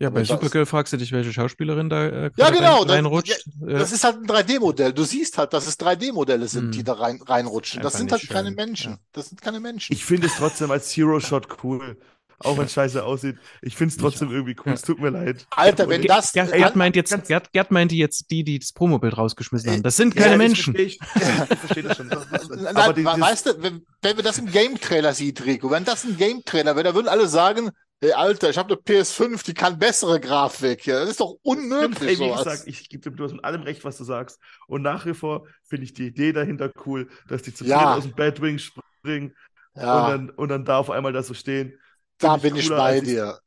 [0.00, 2.78] Ja, bei das- Supergirl fragst du dich, welche Schauspielerin da äh, Ja, genau.
[2.78, 3.46] rein, Das, reinrutscht.
[3.60, 3.78] Ja.
[3.78, 4.92] das ist halt ein 3D-Modell.
[4.92, 6.70] Du siehst halt, dass es 3D-Modelle sind, Hm.
[6.72, 7.80] die da rein, reinrutschen.
[7.82, 8.56] Das Einfach sind halt nicht keine schön.
[8.56, 8.92] Menschen.
[8.94, 8.98] Ja.
[9.12, 9.92] Das sind keine Menschen.
[9.92, 11.96] Ich finde es trotzdem als Hero-Shot cool.
[12.40, 13.36] Auch wenn es scheiße aussieht.
[13.62, 14.64] Ich finde es trotzdem irgendwie cool.
[14.66, 14.72] Ja.
[14.72, 15.46] Es tut mir leid.
[15.50, 16.32] Alter, wenn das.
[16.32, 19.82] Gerd, Gerd meint jetzt, Gerd, Gerd meinte jetzt die, die das Promobild rausgeschmissen Äh, haben.
[19.82, 20.74] Das sind Ja, keine das Menschen.
[20.74, 21.00] verstehe Ich,
[21.50, 22.08] ich verstehe das schon.
[22.08, 26.04] Nein, Aber dieses, weißt du, wenn, wenn wir das im Game-Trailer sieht, Rico, wenn das
[26.04, 27.70] ein Game-Trailer wäre, da würden alle sagen,
[28.00, 30.84] hey Alter, ich habe eine PS5, die kann bessere Grafik.
[30.86, 33.84] Ja, das ist doch unmöglich, Ey, wie gesagt, ich gebe dir bloß in allem recht,
[33.84, 34.38] was du sagst.
[34.66, 37.94] Und nach wie vor finde ich die Idee dahinter cool, dass die zu Ja.
[37.94, 39.34] aus dem Batwing springen
[39.76, 41.78] ja, und, dann, und dann da auf einmal da so stehen.
[42.18, 43.38] Da ich bin ich bei dir.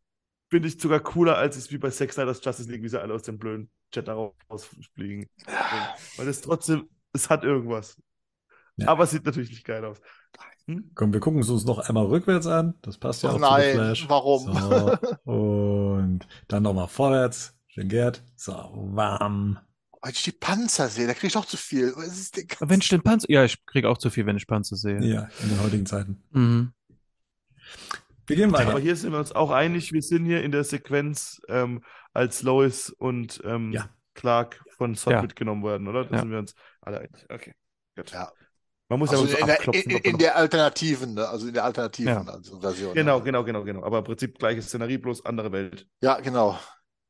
[0.50, 3.14] Finde ich sogar cooler, als es wie bei Sex Snyders Justice League, wie sie alle
[3.14, 5.28] aus dem blöden Chat da rausfliegen.
[6.16, 8.02] Weil es trotzdem, es hat irgendwas.
[8.78, 8.88] Ja.
[8.90, 10.00] Aber es sieht natürlich nicht geil aus.
[10.68, 10.92] Hm?
[10.96, 12.76] Komm, wir gucken es uns noch einmal rückwärts an.
[12.82, 14.10] Das passt ja Ach auch nein, zu The Flash.
[14.10, 14.54] warum?
[15.26, 17.56] So, und dann nochmal vorwärts.
[17.68, 18.24] Schön Gerd.
[18.36, 19.60] So, warm.
[20.02, 21.94] Wenn ich die Panzer sehe, da kriege ich doch zu viel.
[21.96, 23.30] Wenn ich den Panzer.
[23.30, 25.02] Ja, ich kriege auch zu viel, wenn ich Panzer sehe.
[25.04, 26.24] Ja, in den heutigen Zeiten.
[26.32, 26.74] Mhm.
[28.28, 28.72] Wir gehen weiter.
[28.72, 31.84] Aber hier sind wir uns auch einig, wir sind hier in der Sequenz, ähm,
[32.14, 33.90] als Lois und ähm, Ja.
[34.14, 35.22] Clark von Sod Ja.
[35.22, 36.06] mitgenommen werden, oder?
[36.06, 36.22] Da Ja.
[36.22, 37.26] sind wir uns alle einig.
[37.30, 37.54] Okay.
[37.96, 38.12] Gut.
[38.12, 38.32] Ja.
[38.90, 39.92] Man muss Also ja so in, der, abklopfen.
[39.92, 41.28] in, in der Alternativen, ne?
[41.28, 42.22] also in der alternativen Ja.
[42.24, 42.94] also Version.
[42.94, 43.24] Genau, ja.
[43.24, 43.84] genau, genau, genau.
[43.84, 45.88] Aber im Prinzip gleiche Szenerie, bloß andere Welt.
[46.02, 46.58] Ja, genau.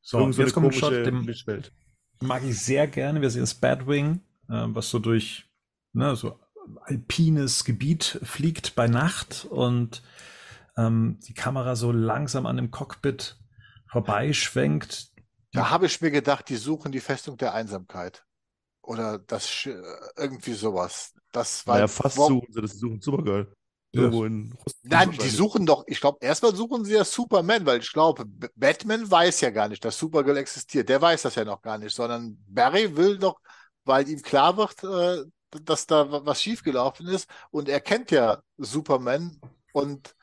[0.02, 1.72] So, Irgend so jetzt kommt ein Shot, den Mischwelt.
[2.20, 3.20] mag ich sehr gerne.
[3.20, 5.48] Wir sehen das Batwing, äh, was so durch
[5.92, 6.38] ne, so
[6.82, 10.02] alpines Gebiet fliegt bei Nacht und
[10.78, 13.38] ähm, die Kamera so langsam an dem Cockpit
[13.90, 15.08] vorbeischwenkt.
[15.52, 18.24] Da habe ich mir gedacht, die suchen die Festung der Einsamkeit.
[18.82, 19.70] Oder das Sch-
[20.16, 21.14] irgendwie sowas.
[21.32, 23.52] Das war Naja, fast suchen sie, das suchen Supergirl.
[23.92, 24.02] Ja.
[24.02, 24.74] Irgendwo in Russland.
[24.82, 28.24] Nein, die suchen doch, ich glaube, erstmal suchen sie ja Superman, weil ich glaube,
[28.56, 30.88] Batman weiß ja gar nicht, dass Supergirl existiert.
[30.88, 33.40] Der weiß das ja noch gar nicht, sondern Barry will doch,
[33.84, 35.24] weil ihm klar wird, äh,
[35.64, 39.40] dass da wa- was schiefgelaufen ist und er kennt ja Superman
[39.72, 40.14] und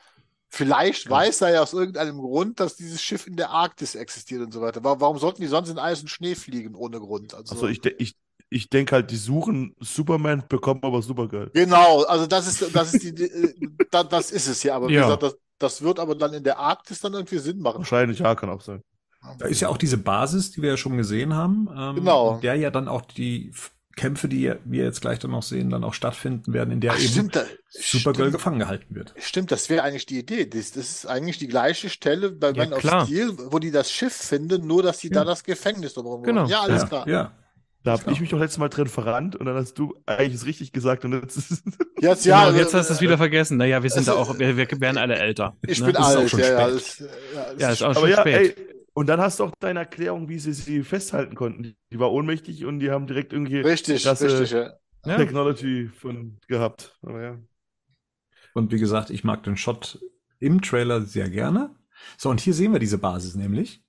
[0.50, 4.52] vielleicht weiß er ja aus irgendeinem Grund, dass dieses Schiff in der Arktis existiert und
[4.54, 4.84] so weiter.
[4.84, 7.34] Wa- Warum sollten die sonst in Eis und Schnee fliegen ohne Grund?
[7.34, 8.16] Also, Also ich, ich,
[8.50, 11.52] ich denke halt, die suchen Superman, bekommen aber Supergirl.
[11.54, 13.54] Genau, also das ist, das ist die, die äh,
[13.90, 15.02] da, das ist es ja, aber wie Ja.
[15.04, 17.80] gesagt, das, das wird aber dann in der Arktis dann irgendwie Sinn machen.
[17.80, 18.82] Wahrscheinlich, ja, kann auch sein.
[19.40, 22.40] Da ist ja auch diese Basis, die wir ja schon gesehen haben, ähm, Genau.
[22.42, 23.52] der ja dann auch die
[23.96, 27.00] Kämpfe, die wir jetzt gleich dann noch sehen, dann auch stattfinden werden, in der Ach,
[27.00, 29.16] eben stimmt, da, Supergirl stimmt, gefangen gehalten wird.
[29.18, 30.46] stimmt, das wäre eigentlich die Idee.
[30.46, 32.82] Das, das ist eigentlich die gleiche Stelle bei Ja, Man of.
[32.82, 35.26] Steel, wo die das Schiff finden, nur dass die da Ja.
[35.26, 36.42] das Gefängnis drumherum Genau.
[36.42, 36.50] haben.
[36.50, 37.08] Ja, alles ja, klar.
[37.08, 37.32] Ja.
[37.84, 38.20] Da habe ich genau.
[38.22, 41.14] mich doch letztes Mal drin verrannt und dann hast du eigentlich es richtig gesagt und
[41.14, 41.64] jetzt ist
[42.00, 43.58] Jetzt, Genau, ja, und jetzt äh, hast du es wieder vergessen.
[43.58, 45.56] Naja, wir sind da also, auch, wir, wir werden alle älter.
[45.66, 45.86] Ich ne?
[45.88, 46.76] bin alt, ja, ja, spät.
[46.76, 48.58] das, ja, das Ja, ist auch Aber schon ja, spät.
[48.58, 51.76] ey, und dann hast du auch deine Erklärung, wie sie sie festhalten konnten.
[51.92, 54.74] Die war ohnmächtig und die haben direkt irgendwie richtig, krasse richtig, ja.
[55.06, 55.18] Ja.
[55.18, 56.98] Technology von gehabt.
[57.04, 57.40] Aber ja.
[58.54, 60.00] Und wie gesagt, ich mag den Shot
[60.40, 61.76] im Trailer sehr gerne.
[62.18, 63.84] So, und hier sehen wir diese Basis nämlich.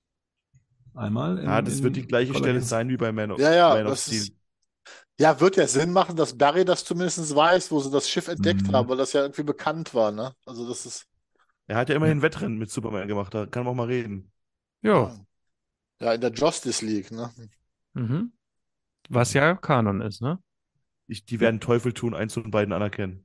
[0.93, 1.39] Einmal.
[1.43, 3.53] Ja, in- das in wird die gleiche Color Stelle sein wie bei Man of, Ja,
[3.53, 4.29] ja, Man of das Steel.
[4.29, 4.33] ist,
[5.19, 8.69] ja, wird ja Sinn machen, dass Barry das zumindest weiß, wo sie das Schiff entdeckt
[8.69, 8.73] Mhm.
[8.73, 10.35] haben, weil das ja irgendwie bekannt war, ne?
[10.45, 11.07] Also das ist,
[11.67, 14.31] Er hat ja immerhin Wettrennen mit Superman gemacht, da kann man auch mal reden.
[14.87, 15.15] Ja.
[16.01, 17.31] ja, in der Justice League, ne?
[17.93, 18.31] Mhm.
[19.09, 20.39] Was ja Kanon ist, ne?
[21.07, 23.23] Ich, die werden Teufel tun, eins und beiden anerkennen.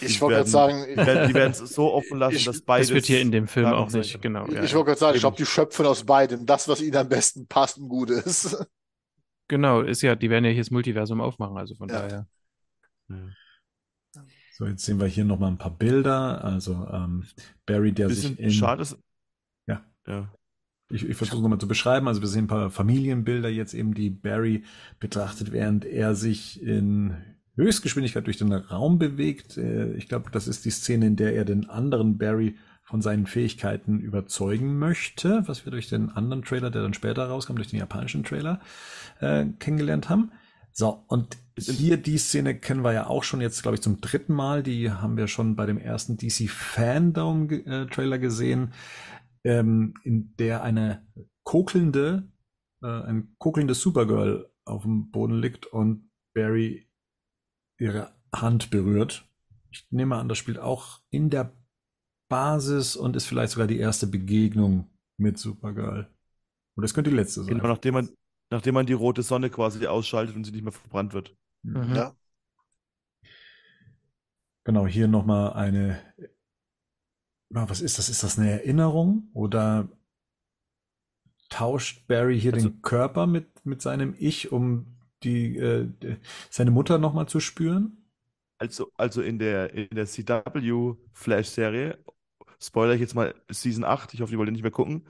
[0.00, 2.88] Ich wollte gerade sagen, Die werden es so offen lassen, Ich- dass beides.
[2.88, 4.20] Das wird hier in dem Film auch sein nicht, kann.
[4.22, 4.46] genau.
[4.48, 4.76] Ja, ich ja.
[4.76, 7.78] wollte gerade sagen, ich glaube, die schöpfen aus beidem das, was ihnen am besten passt
[7.78, 8.56] und gut ist.
[9.48, 12.00] Genau, ist ja, die werden ja hier das Multiversum aufmachen, also von Ja.
[12.08, 12.26] daher.
[14.54, 16.42] So, jetzt sehen wir hier nochmal ein paar Bilder.
[16.44, 17.24] Also ähm,
[17.66, 18.50] Barry, der Bisschen sich in.
[18.50, 18.96] schade ist.
[19.66, 19.84] Ja.
[20.06, 20.32] Ja.
[20.92, 22.08] Ich, ich versuche nochmal zu beschreiben.
[22.08, 24.64] Also wir sehen ein paar Familienbilder jetzt eben, die Barry
[25.00, 27.16] betrachtet, während er sich in
[27.56, 29.56] Höchstgeschwindigkeit durch den Raum bewegt.
[29.56, 33.26] Äh, Ich glaube, das ist die Szene, in der er den anderen Barry von seinen
[33.26, 37.78] Fähigkeiten überzeugen möchte, was wir durch den anderen Trailer, der dann später rauskam, durch den
[37.78, 38.60] japanischen Trailer
[39.20, 40.32] äh, kennengelernt haben.
[40.72, 44.32] So, und hier die Szene kennen wir ja auch schon jetzt, glaube ich, zum dritten
[44.32, 44.62] Mal.
[44.62, 48.72] Die haben wir schon bei dem ersten DC Fandom äh, Trailer gesehen,
[49.44, 51.06] ähm, in der eine
[51.44, 52.28] kokelnde,
[52.82, 56.88] äh, ein kokelndes Supergirl auf dem Boden liegt und Barry
[57.78, 59.28] ihre Hand berührt.
[59.70, 61.52] Ich nehme an, das spielt auch in der
[62.28, 66.08] Basis und ist vielleicht sogar die erste Begegnung mit Supergirl.
[66.74, 67.54] Und das könnte die letzte sein.
[67.54, 68.08] Genau, nachdem man,
[68.50, 71.36] nachdem man die rote Sonne quasi ausschaltet und sie nicht mehr verbrannt wird.
[71.62, 71.94] Mhm.
[71.94, 72.16] Ja.
[74.64, 76.00] Genau, hier nochmal eine
[77.54, 78.08] Na, was ist das?
[78.08, 79.88] Ist das eine Erinnerung oder
[81.50, 86.16] tauscht Barry hier Also- den Körper mit, mit seinem Ich, um die, äh, die-
[86.50, 87.98] seine Mutter nochmal zu spüren?
[88.58, 92.02] Also, also in der, in der CW Flash-Serie,
[92.58, 95.06] spoiler ich jetzt mal Season 8, ich hoffe, die wollt ihr nicht mehr gucken,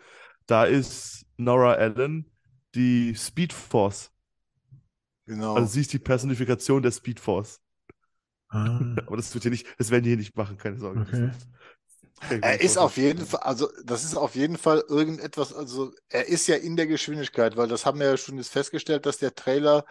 [0.47, 2.29] da ist Nora Allen
[2.75, 4.11] die Speed Force.
[5.27, 5.55] Genau.
[5.55, 7.61] Also sie ist die Personifikation der Speed Force.
[8.49, 11.03] Ah, Aber das wird hier nicht, das werden die hier nicht machen, keine Sorge.
[11.03, 11.31] okay.
[12.41, 16.47] Er ist auf jeden Fall, also das ist auf jeden Fall irgendetwas, also er ist
[16.49, 19.85] ja in der Geschwindigkeit, weil das haben wir ja schon jetzt festgestellt, dass der Trailer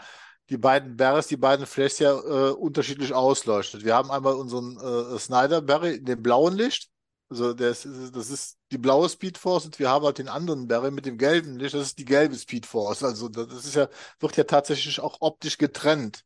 [0.50, 3.86] die beiden Barrys, die beiden Flashes ja äh, unterschiedlich ausleuchtet.
[3.86, 6.90] Wir haben einmal unseren äh, Snyder Barry in dem blauen Licht,
[7.30, 10.68] also das ist, das ist die blaue Speed Force und wir haben halt den anderen
[10.68, 13.04] Barry mit dem gelben Licht, das ist die gelbe Speed Force.
[13.04, 13.88] Also das ist ja,
[14.20, 16.26] wird ja tatsächlich auch optisch getrennt.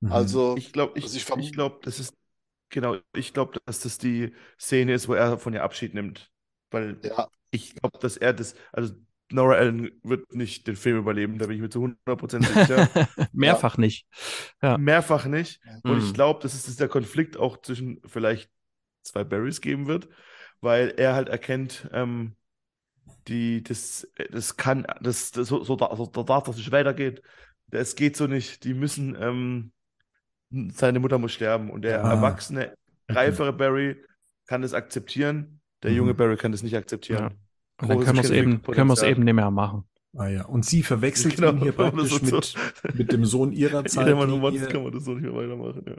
[0.00, 0.12] Mhm.
[0.12, 2.14] Also Ich glaube, ich, Also ich ich, glaube, das ist,
[2.70, 6.30] genau, ich glaube, dass das die Szene ist, wo er von ihr Abschied nimmt.
[6.70, 8.94] Weil ja, ich glaube, dass er das, also
[9.30, 12.88] Nora Allen wird nicht den Film überleben, da bin ich mir zu 100% sicher.
[13.32, 14.06] Mehrfach nicht.
[14.62, 14.78] Ja.
[14.78, 15.60] Mehrfach nicht.
[15.82, 16.12] Und ich Mhm.
[16.12, 18.50] glaube, dass es dieser Konflikt auch zwischen vielleicht
[19.02, 20.08] zwei Barrys geben wird,
[20.60, 22.36] weil er halt erkennt, ähm,
[23.28, 27.20] die, das, das kann, das, das so, so, da- so da darf das nicht weitergehen.
[27.70, 28.64] Es geht so nicht.
[28.64, 29.72] Die müssen, ähm,
[30.50, 31.70] seine Mutter muss sterben.
[31.70, 32.74] Und der Ah, erwachsene,
[33.08, 33.96] reifere Barry
[34.46, 35.60] kann das akzeptieren.
[35.82, 36.16] Der junge Mhm.
[36.16, 37.22] Barry kann das nicht akzeptieren.
[37.22, 37.30] Ja.
[37.82, 39.10] Und dann können wir es eben, können wir es Entwicklungspotenzial.
[39.10, 39.84] eben nicht mehr machen.
[40.16, 43.52] Ah ja, und sie verwechselt Genau, ihn hier das praktisch so- mit, mit dem Sohn
[43.52, 45.82] ihrer Wenn jeder motzt, kann man das so nicht mehr weitermachen.
[45.86, 45.96] Ja.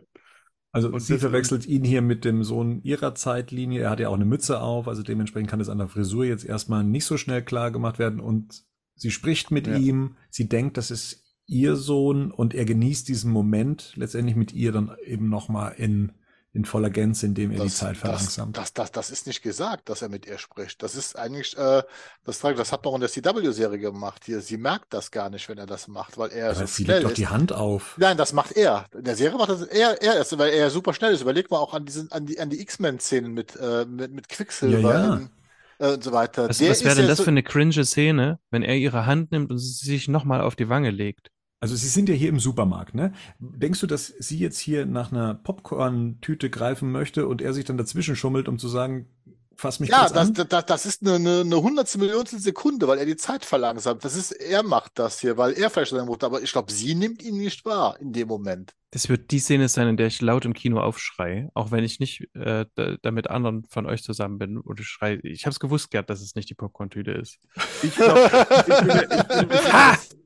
[0.72, 3.82] Also Und sie das- verwechselt ihn hier mit dem Sohn ihrer Zeitlinie.
[3.82, 6.46] Er hat ja auch eine Mütze auf, also dementsprechend kann es an der Frisur jetzt
[6.46, 8.20] erstmal nicht so schnell klar gemacht werden.
[8.20, 8.64] Und
[8.96, 9.76] sie spricht mit Ja.
[9.78, 14.72] ihm, sie denkt, das ist ihr Sohn und er genießt diesen Moment letztendlich mit ihr
[14.72, 16.12] dann eben nochmal in,
[16.54, 18.58] in voller Gänze, indem er die Zeit das, verlangsamt.
[18.58, 20.84] das, das, das ist nicht gesagt, dass er mit ihr spricht.
[20.84, 21.84] Das ist eigentlich, äh,
[22.26, 24.42] das, das hat man auch in der CW-Serie gemacht hier.
[24.42, 26.96] Sie merkt das gar nicht, wenn er das macht, weil er Aber so sie schnell
[26.98, 27.18] legt doch ist.
[27.18, 27.96] die Hand auf.
[27.98, 28.86] Nein, das macht er.
[28.94, 31.22] In der Serie macht das er, er ist, weil er super schnell ist.
[31.22, 34.80] Überleg mal auch an diesen, an die, an die X-Men-Szenen mit, äh, mit, mit Quicksilver
[34.80, 35.16] Ja, ja.
[35.16, 35.30] in-
[35.80, 36.50] äh, und so weiter.
[36.50, 39.52] Was, was wäre denn das so, für eine cringe Szene, wenn er ihre Hand nimmt
[39.52, 41.30] und sie sich nochmal auf die Wange legt?
[41.60, 43.14] Also Sie sind ja hier im Supermarkt, ne?
[43.40, 47.78] Denkst du, dass sie jetzt hier nach einer Popcorn-Tüte greifen möchte und er sich dann
[47.78, 49.08] dazwischen schummelt, um zu sagen,
[49.58, 50.48] fass mich Ja, kurz das, an?
[50.50, 54.06] das, das ist eine, eine, eine hundertstel Millionstel Sekunde, weil er die Zeit verlangsamt.
[54.06, 56.96] Das ist, er macht das hier, weil er vielleicht seine Mutter, aber ich glaube, sie
[56.96, 58.74] nimmt ihn nicht wahr in dem Moment.
[58.92, 62.00] Das wird die Szene sein, in der ich laut im Kino aufschreie, auch wenn ich
[62.00, 65.20] nicht äh, da, mit anderen von euch zusammen bin und ich schreie.
[65.24, 67.38] Ich habe es gewusst, Gerd, dass es nicht die Popcorn-Tüte ist.
[67.84, 68.30] Ich glaube,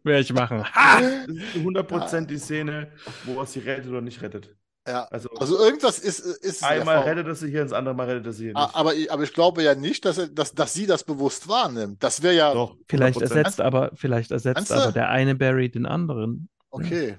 [0.04, 0.64] Werde ich machen.
[0.64, 1.02] Ha!
[1.02, 2.92] das ist zu 100% die Szene,
[3.26, 4.56] wo er sie rettet oder nicht rettet.
[4.88, 5.04] Ja.
[5.12, 8.34] Also, Also irgendwas ist, ist einmal rettet er sie hier, das andere Mal rettet er
[8.34, 8.76] sie hier nicht.
[8.76, 12.04] Aber, ich- aber ich glaube ja nicht, dass, er, dass, dass sie das bewusst wahrnimmt.
[12.04, 13.22] Das wäre ja Doch, Vielleicht 100%.
[13.22, 16.50] ersetzt aber, vielleicht ersetzt aber der eine Barry den anderen.
[16.72, 17.18] okay.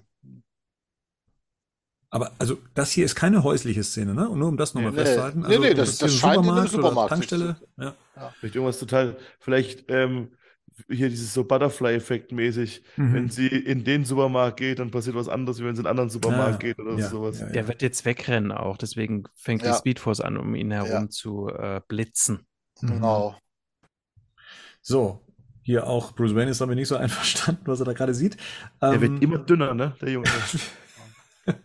[2.10, 4.28] Aber also das hier ist keine häusliche Szene, ne?
[4.28, 5.40] Und nur um das nochmal Nee, festzuhalten.
[5.40, 7.56] nee, Also, nee, das- ist das ein scheint in einem Supermarkt Supermarkt Tankstelle.
[7.78, 7.94] Ja.
[8.38, 10.32] Vielleicht irgendwas total, vielleicht ähm,
[10.88, 12.82] hier dieses so Butterfly-Effekt mäßig.
[12.96, 13.12] Mhm.
[13.14, 15.92] Wenn sie in den Supermarkt geht, dann passiert was anderes, wie wenn sie in einen
[15.98, 17.40] anderen Supermarkt Ah, geht oder ja, sowas.
[17.40, 17.52] ja, ja.
[17.52, 19.72] Der wird jetzt wegrennen auch, deswegen fängt Ja.
[19.72, 21.08] die Speedforce an, um ihn herum Ja.
[21.08, 22.46] zu äh, blitzen.
[22.80, 22.88] Mhm.
[22.88, 23.36] Genau.
[24.80, 25.20] So,
[25.62, 28.36] hier auch Bruce Wayne ist damit nicht so einverstanden, was er da gerade sieht.
[28.80, 30.28] Der Ähm, wird immer dünner, ne, der Junge.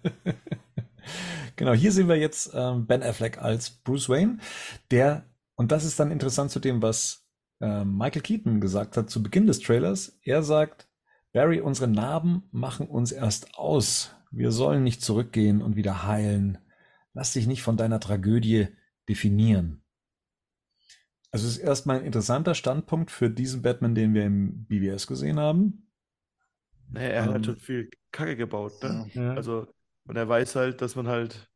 [1.56, 4.38] Genau, hier sehen wir jetzt ähm, Ben Affleck als Bruce Wayne,
[4.92, 5.26] der,
[5.56, 7.27] und das ist dann interessant zu dem, was
[7.62, 10.20] ähm, Michael Keaton gesagt hat zu Beginn des Trailers.
[10.24, 10.88] Er sagt,
[11.34, 14.16] Barry, unsere Narben machen uns erst aus.
[14.32, 16.58] Wir sollen nicht zurückgehen und wieder heilen.
[17.14, 18.68] Lass dich nicht von deiner Tragödie
[19.10, 19.84] definieren.
[21.32, 25.40] Also es ist erstmal ein interessanter Standpunkt für diesen Batman, den wir im BBS gesehen
[25.40, 25.88] haben.
[26.90, 29.12] Naja, er hat Ähm, halt schon viel Kacke gebaut, ne?
[29.14, 29.34] Ja.
[29.34, 29.68] Also,
[30.06, 31.50] und er weiß halt, dass man halt,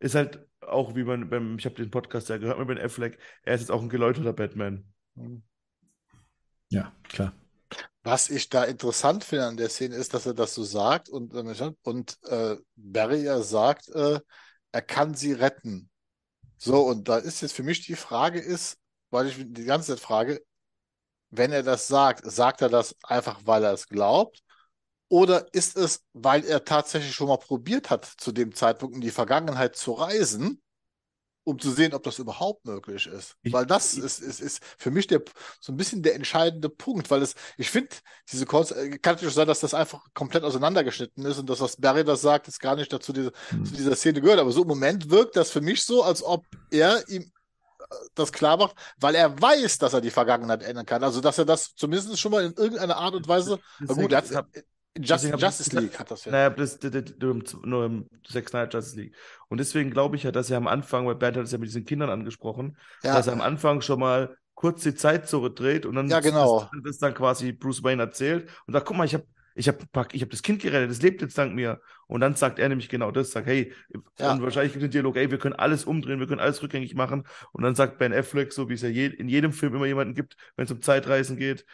[0.00, 3.18] ist halt auch wie man beim, ich habe den Podcast ja gehört mit Ben Affleck,
[3.44, 4.93] er ist jetzt auch ein geläuterter Batman.
[6.68, 7.32] Ja, klar.
[8.02, 11.32] Was ich da interessant finde an der Szene ist, dass er das so sagt und,
[11.82, 14.20] und äh, Barry ja sagt, äh,
[14.72, 15.88] er kann sie retten.
[16.58, 18.76] So, und da ist jetzt für mich die Frage ist,
[19.10, 20.42] weil ich die ganze Zeit frage,
[21.30, 24.42] wenn er das sagt, sagt er das einfach, weil er es glaubt?
[25.08, 29.10] Oder ist es, weil er tatsächlich schon mal probiert hat, zu dem Zeitpunkt in die
[29.10, 30.62] Vergangenheit zu reisen,
[31.44, 33.36] um zu sehen, ob das überhaupt möglich ist?
[33.42, 35.22] Ich- weil das ist, ist, ist für mich der,
[35.60, 37.90] so ein bisschen der entscheidende Punkt, weil es, ich finde,
[38.32, 41.76] diese Konz äh, kann natürlich sein, dass das einfach komplett auseinandergeschnitten ist und das, was
[41.76, 43.64] Barry das sagt, ist gar nicht dazu diese, Hm.
[43.64, 44.40] zu dieser Szene gehört.
[44.40, 47.30] Aber so im Moment wirkt das für mich so, als ob er ihm
[48.14, 51.04] das klar macht, weil er weiß, dass er die Vergangenheit ändern kann.
[51.04, 53.60] Also, dass er das zumindest schon mal in irgendeiner Art und Weise.
[53.86, 54.62] Gut, er hab- in
[54.96, 56.32] Just, deswegen Justice League hat das ja.
[56.32, 59.14] Naja, das, das, das, nur, im, nur im Zack Snyder Justice League.
[59.48, 61.68] Und deswegen glaube ich ja, dass er am Anfang, weil Bernd hat es ja mit
[61.68, 63.14] diesen Kindern angesprochen, ja.
[63.14, 66.68] dass er am Anfang schon mal kurz die Zeit zurückdreht und dann Ja, genau.
[66.72, 69.26] das, das dann quasi Bruce Wayne erzählt und sagt, guck mal, ich habe
[69.56, 69.76] ich hab,
[70.12, 71.80] ich hab das Kind gerettet, das lebt jetzt dank mir.
[72.06, 73.72] Und dann sagt er nämlich genau das, sagt, hey,
[74.18, 74.32] Ja.
[74.32, 76.94] und wahrscheinlich gibt es einen Dialog, ey, wir können alles umdrehen, wir können alles rückgängig
[76.94, 77.24] machen.
[77.52, 80.14] Und dann sagt Ben Affleck, so wie es ja je, in jedem Film immer jemanden
[80.14, 81.64] gibt, wenn es um Zeitreisen geht,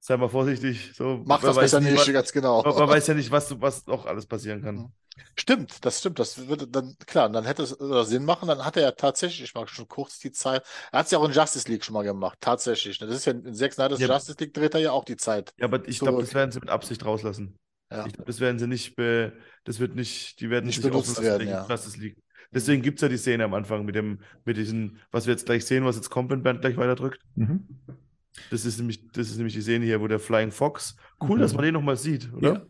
[0.00, 0.92] sei mal vorsichtig.
[0.94, 2.62] So, Macht man das besser nicht, was- ganz genau.
[2.62, 4.92] Man, man weiß ja nicht, was, was auch alles passieren kann.
[5.36, 6.18] Stimmt, das stimmt.
[6.18, 7.70] Das würde dann, klar, dann hätte es
[8.08, 8.48] Sinn machen.
[8.48, 10.62] Dann hat er ja tatsächlich, ich mag schon kurz die Zeit.
[10.92, 12.98] Er hat es ja auch in Justice League schon mal gemacht, tatsächlich.
[12.98, 14.08] Das ist ja in Zack Snyder's Ja.
[14.08, 15.52] Justice League dreht er ja auch die Zeit.
[15.58, 17.56] Ja, aber ich glaube, das werden sie mit Absicht rauslassen.
[17.92, 18.06] Ja.
[18.06, 19.32] Ich glaube, das werden sie nicht, be,
[19.64, 21.66] das wird nicht, die werden Nicht sich benutzt offen lassen werden, ja.
[21.68, 22.16] Justice League.
[22.52, 25.44] Deswegen gibt es ja die Szene am Anfang mit dem, mit diesen, was wir jetzt
[25.46, 27.20] gleich sehen, was jetzt kommt, wenn Bernd gleich weiterdrückt.
[27.34, 27.66] Mhm.
[28.50, 31.40] Das ist nämlich, das ist nämlich die Szene hier, wo der Flying Fox, cool, Mhm.
[31.40, 32.66] dass man den nochmal sieht, oder?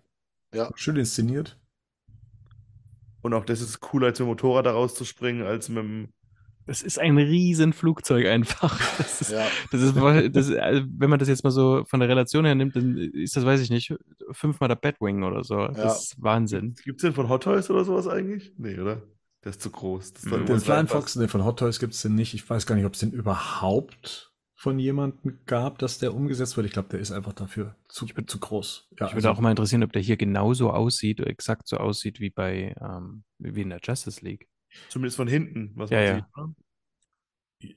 [0.53, 0.65] Ja.
[0.65, 0.71] Ja.
[0.75, 1.59] Schön inszeniert.
[3.23, 6.09] Und auch das ist cooler, als mit dem Motorrad da rauszuspringen, als mit dem,
[6.67, 8.79] Das ist ein riesen Flugzeug einfach.
[8.99, 9.47] Das ist, Ja.
[9.71, 9.97] das ist,
[10.35, 12.97] das ist, also, wenn man das jetzt mal so von der Relation her nimmt, dann
[12.97, 13.95] ist das, weiß ich nicht,
[14.31, 15.69] fünfmal der Batwing oder so.
[15.69, 16.75] Das ist Wahnsinn.
[16.85, 18.53] Gibt es den von Hot Toys oder sowas eigentlich?
[18.57, 19.03] Nee, oder?
[19.45, 20.13] Der ist zu groß.
[20.15, 20.47] Das Mhm.
[20.47, 20.87] Den Flying.
[20.87, 22.35] Fox, den von Hot Toys gibt es den nicht.
[22.35, 24.30] Ich weiß gar nicht, ob es den überhaupt
[24.63, 26.67] von jemandem gab, dass der umgesetzt wird.
[26.67, 28.89] Ich glaube, der ist einfach dafür zu, zu groß.
[28.91, 32.21] Ja, Ich würde also- auch mal interessieren, ob der hier genauso aussieht, exakt so aussieht
[32.21, 34.49] wie bei, ähm, wie in der Justice League.
[34.91, 36.15] Zumindest von hinten, was Ja, man ja.
[36.17, 36.37] sieht.
[36.37, 36.55] ne?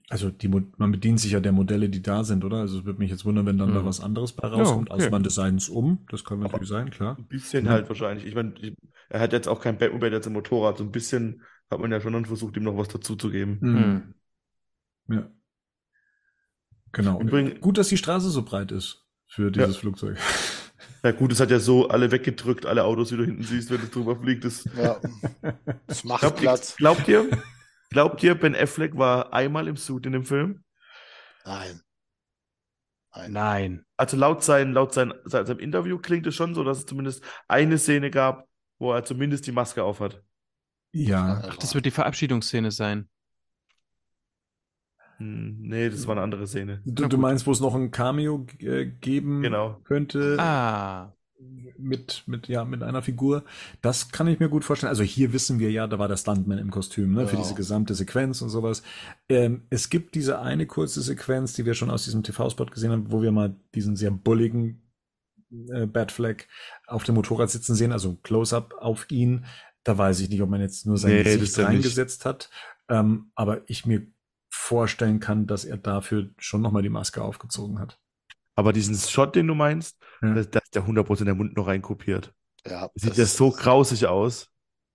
[0.10, 2.58] Also die, man bedient sich ja der Modelle, die da sind, oder?
[2.58, 3.86] Also es würde mich jetzt wundern, wenn dann da Mhm.
[3.86, 4.90] was anderes bei rauskommt.
[4.92, 5.00] okay.
[5.00, 7.18] Also man designt es um, das kann natürlich sein, klar.
[7.18, 7.72] Ein bisschen Ja.
[7.72, 8.26] halt wahrscheinlich.
[8.26, 8.76] Ich meine, ich-
[9.10, 10.78] er hat jetzt auch kein Batmobile jetzt im Motorrad.
[10.78, 13.58] So ein bisschen hat man ja schon dann versucht, ihm noch was dazu zu geben.
[13.62, 14.14] Mhm.
[15.16, 15.30] Ja.
[16.94, 17.20] Genau.
[17.20, 20.18] Übrigens- Gut, dass die Straße so breit ist für dieses Flugzeug.
[21.04, 23.82] Ja gut, es hat ja so alle weggedrückt, alle Autos, die du hinten siehst, wenn
[23.82, 24.46] es drüber fliegt.
[24.46, 25.02] Das, Ja.
[25.88, 26.76] Das macht glaubt, Platz.
[26.78, 27.30] glaubt ihr,
[27.90, 30.64] glaubt ihr, Ben Affleck war einmal im Suit in dem Film?
[31.46, 31.82] Nein.
[33.16, 33.32] Nein.
[33.32, 33.86] Nein.
[33.98, 37.24] Also laut, sein, laut sein, sein, seinem Interview klingt es schon so, dass es zumindest
[37.48, 38.48] eine Szene gab,
[38.80, 40.24] wo er zumindest die Maske aufhat.
[40.94, 41.44] Ja.
[41.48, 43.10] Ach, das wird die Verabschiedungsszene sein.
[45.18, 46.82] Hm, nee, das war eine andere Szene.
[46.86, 49.80] Du, du meinst, wo es noch ein Cameo äh, geben Genau.
[49.84, 51.14] könnte Ah,
[51.78, 53.44] mit, mit, ja, mit einer Figur?
[53.82, 54.90] Das kann ich mir gut vorstellen.
[54.90, 57.44] Also hier wissen wir ja, da war der Stuntman im Kostüm, ne, für Genau.
[57.44, 58.82] diese gesamte Sequenz und sowas.
[59.30, 63.12] Ähm, es gibt diese eine kurze Sequenz, die wir schon aus diesem TV-Spot gesehen haben,
[63.12, 64.82] wo wir mal diesen sehr bulligen
[65.72, 66.48] äh, Batfleck
[66.88, 69.46] auf dem Motorrad sitzen sehen, also ein Close-up auf ihn.
[69.84, 72.50] Da weiß ich nicht, ob man jetzt nur sein Nee, Gesicht reingesetzt hat.
[72.88, 74.08] Ähm, aber ich mir
[74.64, 78.00] vorstellen kann, dass er dafür schon nochmal die Maske aufgezogen hat.
[78.56, 80.34] Aber diesen Shot, den du meinst, Ja.
[80.44, 82.34] da ist der 100% der Mund noch reinkopiert.
[82.66, 84.48] Ja, Sieht das ja so grausig aus.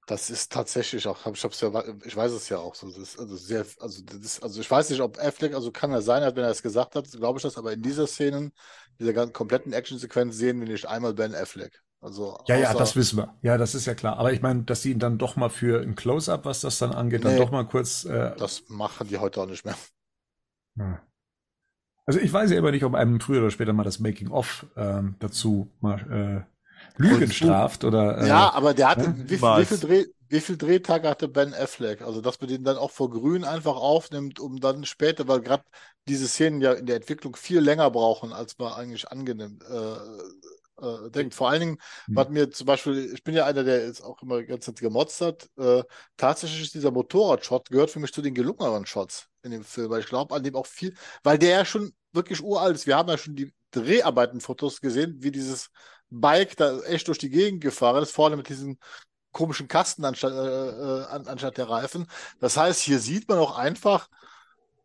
[0.07, 2.89] Das ist tatsächlich auch, ich hab's ja, ich weiß es ja auch so.
[2.89, 5.93] Das ist also sehr, also das ist, also ich weiß nicht, ob Affleck, also kann
[5.93, 8.53] er sein, wenn er es gesagt hat, glaube ich das, aber in dieser Szenen,
[8.99, 11.83] dieser ganzen kompletten Actionsequenz sehen wir nicht einmal Ben Affleck.
[12.01, 13.35] Also Ja, ja, das wissen wir.
[13.43, 14.19] Ja, das ist ja klar.
[14.19, 16.93] Aber ich meine, dass sie ihn dann doch mal für ein Close-up, was das dann
[16.93, 17.39] angeht, dann Nee.
[17.39, 18.05] doch mal kurz.
[18.05, 19.75] Äh, das machen die heute auch nicht mehr.
[22.07, 25.17] Also ich weiß ja immer nicht, ob einem früher oder später mal das Making-of ähm,
[25.19, 26.47] dazu mal
[26.97, 28.19] äh, Lügen Und- straft oder.
[28.19, 31.29] Äh, Ja, aber der hatte, ja, wie, viel, wie, viel Dreh, wie viel Drehtage hatte
[31.29, 32.03] Ben Affleck?
[32.03, 35.65] Also, dass man den dann auch vor Grün einfach aufnimmt, um dann später, weil gerade
[36.07, 39.97] diese Szenen ja in der Entwicklung viel länger brauchen, als man eigentlich angenehm äh,
[40.81, 41.35] äh, denkt.
[41.35, 42.17] Vor allen Dingen, Hm.
[42.17, 44.81] was mir zum Beispiel, ich bin ja einer, der jetzt auch immer die ganze Zeit
[44.81, 45.83] gemotzt hat, äh,
[46.17, 50.01] tatsächlich ist dieser Motorrad-Shot gehört für mich zu den gelungeneren Shots in dem Film, weil
[50.01, 52.87] ich glaube, an dem auch viel, weil der ja schon wirklich uralt ist.
[52.87, 55.71] Wir haben ja schon die Dreharbeitenfotos gesehen, wie dieses
[56.11, 58.79] Bike da echt durch die Gegend gefahren ist, vorne mit diesen
[59.33, 60.37] komischen Kasten anstatt, äh,
[60.69, 62.07] äh, an, anstatt der Reifen.
[62.41, 64.09] Das heißt, hier sieht man auch einfach,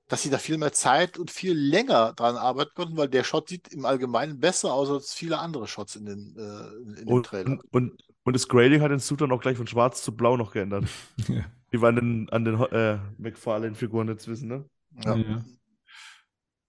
[0.07, 3.49] dass sie da viel mehr Zeit und viel länger dran arbeiten konnten, weil der Shot
[3.49, 7.45] sieht im Allgemeinen besser aus als viele andere Shots in den, äh, in, Und, Trailer.
[7.51, 10.37] und, und, und das Grading hat den Suit dann auch gleich von schwarz zu blau
[10.37, 10.85] noch geändert.
[11.27, 11.45] Ja.
[11.71, 14.65] Wie wir an den, an den äh, McFarlane-Figuren jetzt wissen, ne?
[15.03, 15.15] Ja.
[15.15, 15.43] Ja.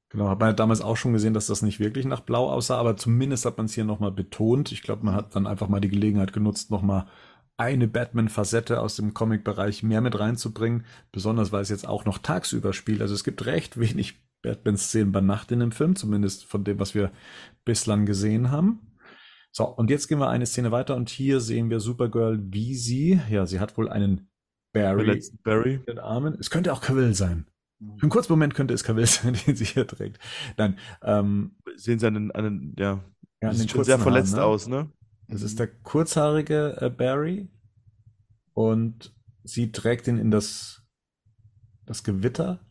[0.09, 2.79] Genau, hat man ja damals auch schon gesehen, dass das nicht wirklich nach Blau aussah,
[2.79, 4.71] aber zumindest hat man es hier nochmal betont.
[4.71, 7.07] Ich glaube, man hat dann einfach mal die Gelegenheit genutzt, nochmal
[7.57, 12.73] eine Batman-Facette aus dem Comic-Bereich mehr mit reinzubringen, besonders weil es jetzt auch noch tagsüber
[12.73, 13.01] spielt.
[13.01, 16.95] Also es gibt recht wenig Batman-Szenen bei Nacht in dem Film, zumindest von dem, was
[16.95, 17.13] wir
[17.65, 18.81] bislang gesehen haben.
[19.53, 23.21] So, und jetzt gehen wir eine Szene weiter und hier sehen wir Supergirl, wie sie,
[23.31, 24.29] ja, sie hat wohl einen
[24.73, 25.75] Barry Verletzt Barry.
[25.75, 26.37] in den Armen.
[26.41, 27.47] Es könnte auch Cavill sein.
[27.79, 27.99] Mhm.
[27.99, 30.19] Für einen kurzen Moment könnte es Cavill sein, den sie hier trägt.
[30.57, 33.01] Nein, ähm, Sehen sie an den ja,
[33.41, 34.45] ja, an sieht den schon sehr kurzen Haaren, verletzt ne?
[34.45, 34.91] aus, ne?
[35.29, 37.49] Das ist der kurzhaarige äh, Barry
[38.53, 40.83] und sie trägt ihn in das,
[41.87, 42.65] das Gewitter.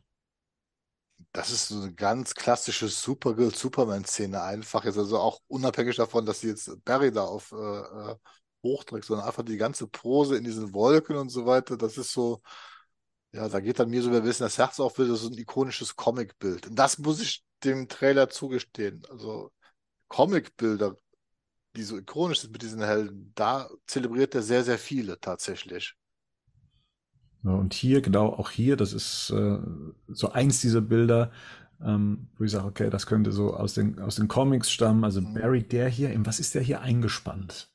[1.32, 4.86] Das ist so eine ganz klassische Supergirl-Superman-Szene einfach.
[4.86, 8.16] Jetzt also auch unabhängig davon, dass sie jetzt Barry da auf äh, äh,
[8.64, 11.76] hochträgt, sondern einfach die ganze Pose in diesen Wolken und so weiter.
[11.76, 12.42] Das ist so,
[13.32, 15.38] ja, da geht dann mir so ein bisschen das Herz auf, das ist so ein
[15.38, 16.68] ikonisches Comicbild.
[16.68, 19.04] Und das muss ich dem Trailer zugestehen.
[19.10, 19.52] Also
[20.08, 20.96] Comicbilder,
[21.76, 25.96] die so ikonisch sind mit diesen Helden, da zelebriert er sehr, sehr viele tatsächlich.
[27.44, 29.58] Ja, und hier, genau, auch hier, das ist äh,
[30.08, 31.32] so eins dieser Bilder,
[31.84, 35.04] ähm, wo ich sage, okay, das könnte so aus den, aus den Comics stammen.
[35.04, 35.34] Also Mhm.
[35.34, 37.70] Barry, der hier, in was ist der hier eingespannt?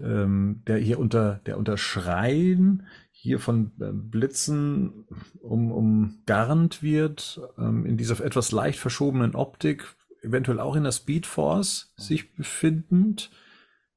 [0.00, 5.06] Ähm, der hier unter, der unter Schreien hier von äh, Blitzen
[5.40, 11.26] um, umgarnt wird, ähm, in dieser etwas leicht verschobenen Optik, eventuell auch in der Speed
[11.26, 13.30] Force sich befindend.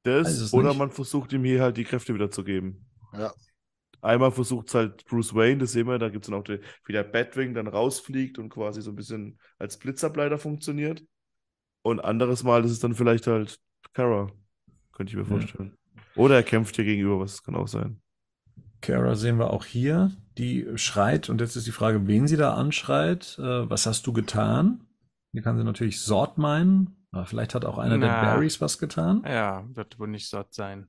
[0.02, 0.78] Das, oder nicht.
[0.78, 2.86] man versucht ihm hier halt die Kräfte wieder zu geben.
[3.14, 3.32] Ja.
[4.02, 6.60] Einmal versucht es halt Bruce Wayne, das sehen wir, da gibt es dann auch, die,
[6.84, 11.02] wie der Batwing dann rausfliegt und quasi so ein bisschen als Blitzableiter funktioniert.
[11.82, 13.58] Und anderes Mal ist es dann vielleicht halt
[13.94, 14.30] Kara,
[14.92, 15.28] könnte ich mir Ja.
[15.38, 15.74] vorstellen.
[16.16, 18.00] Oder er kämpft hier gegenüber, was kann auch sein.
[18.82, 22.54] Kara sehen wir auch hier, die schreit, und jetzt ist die Frage, wen sie da
[22.54, 23.38] anschreit.
[23.38, 24.86] Äh, was hast du getan?
[25.34, 26.96] Hier kann sie natürlich Sort meinen.
[27.10, 28.22] Aber vielleicht hat auch einer der Na.
[28.22, 29.22] Barrys was getan.
[29.26, 30.86] Ja, wird wohl nicht satt sein.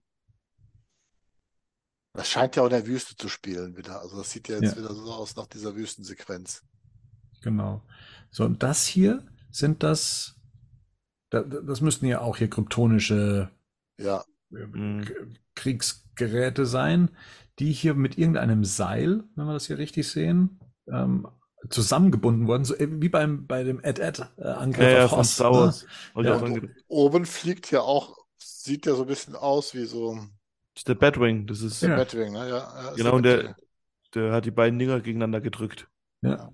[2.13, 3.99] Das scheint ja auch in der Wüste zu spielen wieder.
[4.01, 4.83] Also das sieht ja jetzt Ja.
[4.83, 6.63] wieder so aus nach dieser Wüstensequenz.
[7.41, 7.81] Genau.
[8.29, 10.35] So, und das hier sind das,
[11.31, 13.49] da, das müssten ja auch hier kryptonische
[13.99, 15.33] Ja, äh, Mhm.
[15.55, 17.09] Kriegsgeräte sein,
[17.57, 21.27] die hier mit irgendeinem Seil, wenn wir das hier richtig sehen, ähm,
[21.69, 25.51] zusammengebunden wurden, so äh, wie beim, bei dem Ed-Ed-Angriff Ja, ja, auf von Hoth, Star
[25.53, 25.73] ne?
[26.21, 26.35] Ja.
[26.35, 26.75] auch dran gedacht.
[26.87, 30.19] oben fliegt ja auch, sieht ja so ein bisschen aus wie so
[30.73, 31.89] Das ist der Batwing, das ist, Ja.
[31.89, 32.49] der Batwing, ne?
[32.49, 33.23] Ja, ja, ist genau, und Batwing.
[33.23, 33.55] der,
[34.13, 35.89] der hat die beiden Dinger gegeneinander gedrückt.
[36.21, 36.51] Ja.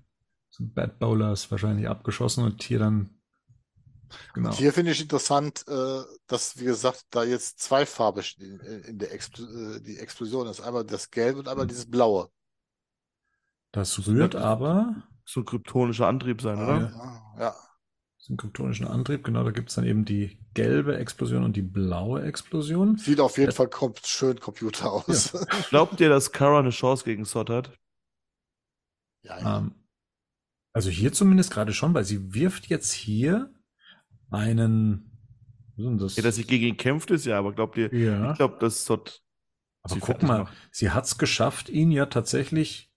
[0.49, 3.17] So Bad Bowlers wahrscheinlich abgeschossen und hier dann.
[4.33, 4.49] Genau.
[4.49, 9.13] Und hier finde ich interessant, äh, dass, wie gesagt, da jetzt zweifarbig in, in der
[9.13, 10.61] Expl äh, die Explosion ist.
[10.61, 12.29] Einmal das Gelbe und einmal dieses Blaue.
[13.71, 16.63] Das rührt aber So ein kryptonischer Antrieb sein, Ja.
[16.63, 16.91] oder?
[17.37, 17.55] Ja, ja.
[18.19, 19.23] zum kryptonischen Antrieb.
[19.23, 22.97] Genau, da gibt es dann eben die gelbe Explosion und die blaue Explosion.
[22.97, 23.55] Sieht auf jeden Ja.
[23.55, 23.69] Fall
[24.03, 25.31] schön Computer aus.
[25.69, 27.71] Glaubt ihr, dass Kara eine Chance gegen Sot hat?
[29.23, 29.75] Ja, Ähm,
[30.73, 33.53] also hier zumindest gerade schon, weil sie wirft jetzt hier
[34.29, 35.11] einen.
[35.75, 36.15] Was ist denn das?
[36.15, 38.31] Ja, dass sie gegen ihn kämpft, ist ja, aber glaubt ihr, ja.
[38.31, 39.23] ich glaube, dass Sot
[39.83, 40.53] Aber sie guck mal, macht.
[40.71, 42.90] sie hat es geschafft, ihn ja tatsächlich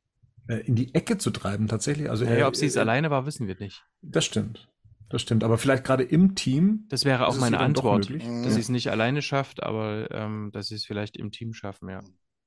[0.48, 1.68] in die Ecke zu treiben.
[1.68, 2.10] Tatsächlich.
[2.10, 3.82] Also Naja, er- ob sie es er- alleine war, wissen wir nicht.
[4.02, 4.68] Das stimmt.
[5.08, 5.44] Das stimmt.
[5.44, 6.86] Aber vielleicht gerade im Team.
[6.88, 8.26] Das wäre auch meine Antwort, möglich.
[8.28, 8.42] Mhm.
[8.42, 11.88] dass sie es nicht alleine schafft, aber ähm, dass sie es vielleicht im Team schaffen,
[11.88, 12.00] ja.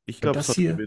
[0.05, 0.77] Ich glaube, das hier-.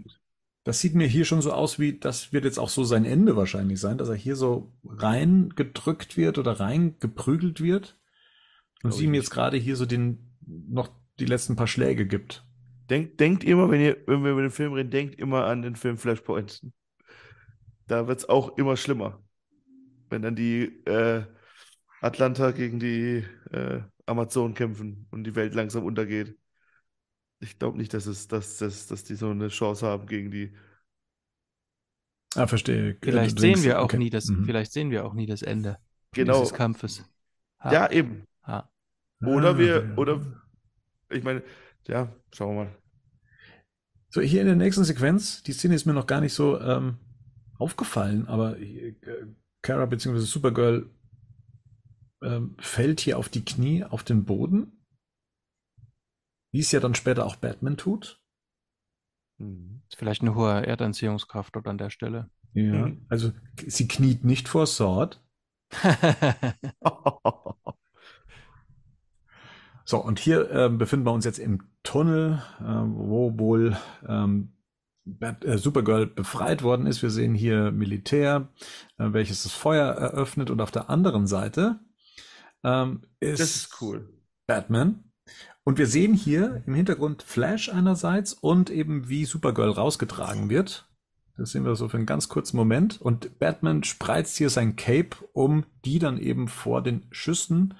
[0.65, 3.35] Das sieht mir hier schon so aus, wie das wird jetzt auch so sein Ende
[3.35, 7.97] wahrscheinlich sein, dass er hier so reingedrückt wird oder reingeprügelt wird
[8.82, 12.45] und sie ihm jetzt gerade hier so den noch die letzten paar Schläge gibt.
[12.91, 15.77] Denkt, denkt immer, wenn ihr, wenn wir über den Film reden, denkt immer an den
[15.77, 16.62] Film Flashpoint.
[17.91, 19.21] Da wird es auch immer schlimmer.
[20.11, 21.25] Wenn dann die äh,
[22.01, 26.39] Atlanta gegen die äh, Amazonen kämpfen und die Welt langsam untergeht.
[27.41, 30.55] Ich glaube nicht, dass es, dass, dass, dass die so eine Chance haben gegen die.
[32.37, 32.97] Ah, verstehe.
[33.03, 33.99] Vielleicht Du sehen denkst- wir auch okay.
[33.99, 34.45] nie das, Mhm.
[34.45, 35.79] vielleicht sehen wir auch nie das Ende
[36.12, 36.39] Genau.
[36.41, 37.05] dieses Kampfes.
[37.59, 38.25] Ha, Ja, eben.
[38.45, 38.71] ha.
[39.21, 40.21] Oder Ah, wir, oder
[41.11, 41.43] ich meine,
[41.89, 42.77] ja, schauen wir mal.
[44.11, 46.99] So, hier in der nächsten Sequenz, die Szene ist mir noch gar nicht so ähm,
[47.61, 48.97] aufgefallen, aber äh,
[49.62, 50.19] Kara bzw.
[50.19, 50.91] Supergirl
[52.23, 54.85] ähm, fällt hier auf die Knie auf den Boden,
[56.53, 58.20] wie es ja dann später auch Batman tut.
[59.39, 59.82] Mhm.
[59.89, 62.31] Ist vielleicht eine hohe Erdanziehungskraft dort an der Stelle.
[62.53, 63.07] Ja, Mhm.
[63.09, 63.32] also
[63.66, 65.23] sie kniet nicht vor Sword.
[69.85, 73.77] So, und hier ähm, befinden wir uns jetzt im Tunnel, äh, wo wohl
[74.07, 74.53] ähm,
[75.05, 77.02] Bat äh, Supergirl befreit worden ist.
[77.02, 78.48] Wir sehen hier Militär,
[78.98, 80.51] äh, welches das Feuer eröffnet.
[80.51, 81.81] Und auf der anderen Seite
[82.64, 84.09] ähm, ist, ist cool.
[84.47, 85.05] Batman.
[85.64, 90.86] Und wir sehen hier im Hintergrund Flash einerseits und eben wie Supergirl rausgetragen wird.
[91.36, 93.01] Das sehen wir so für einen ganz kurzen Moment.
[93.01, 97.74] Und Batman spreizt hier sein Cape, um die dann eben vor den Schüssen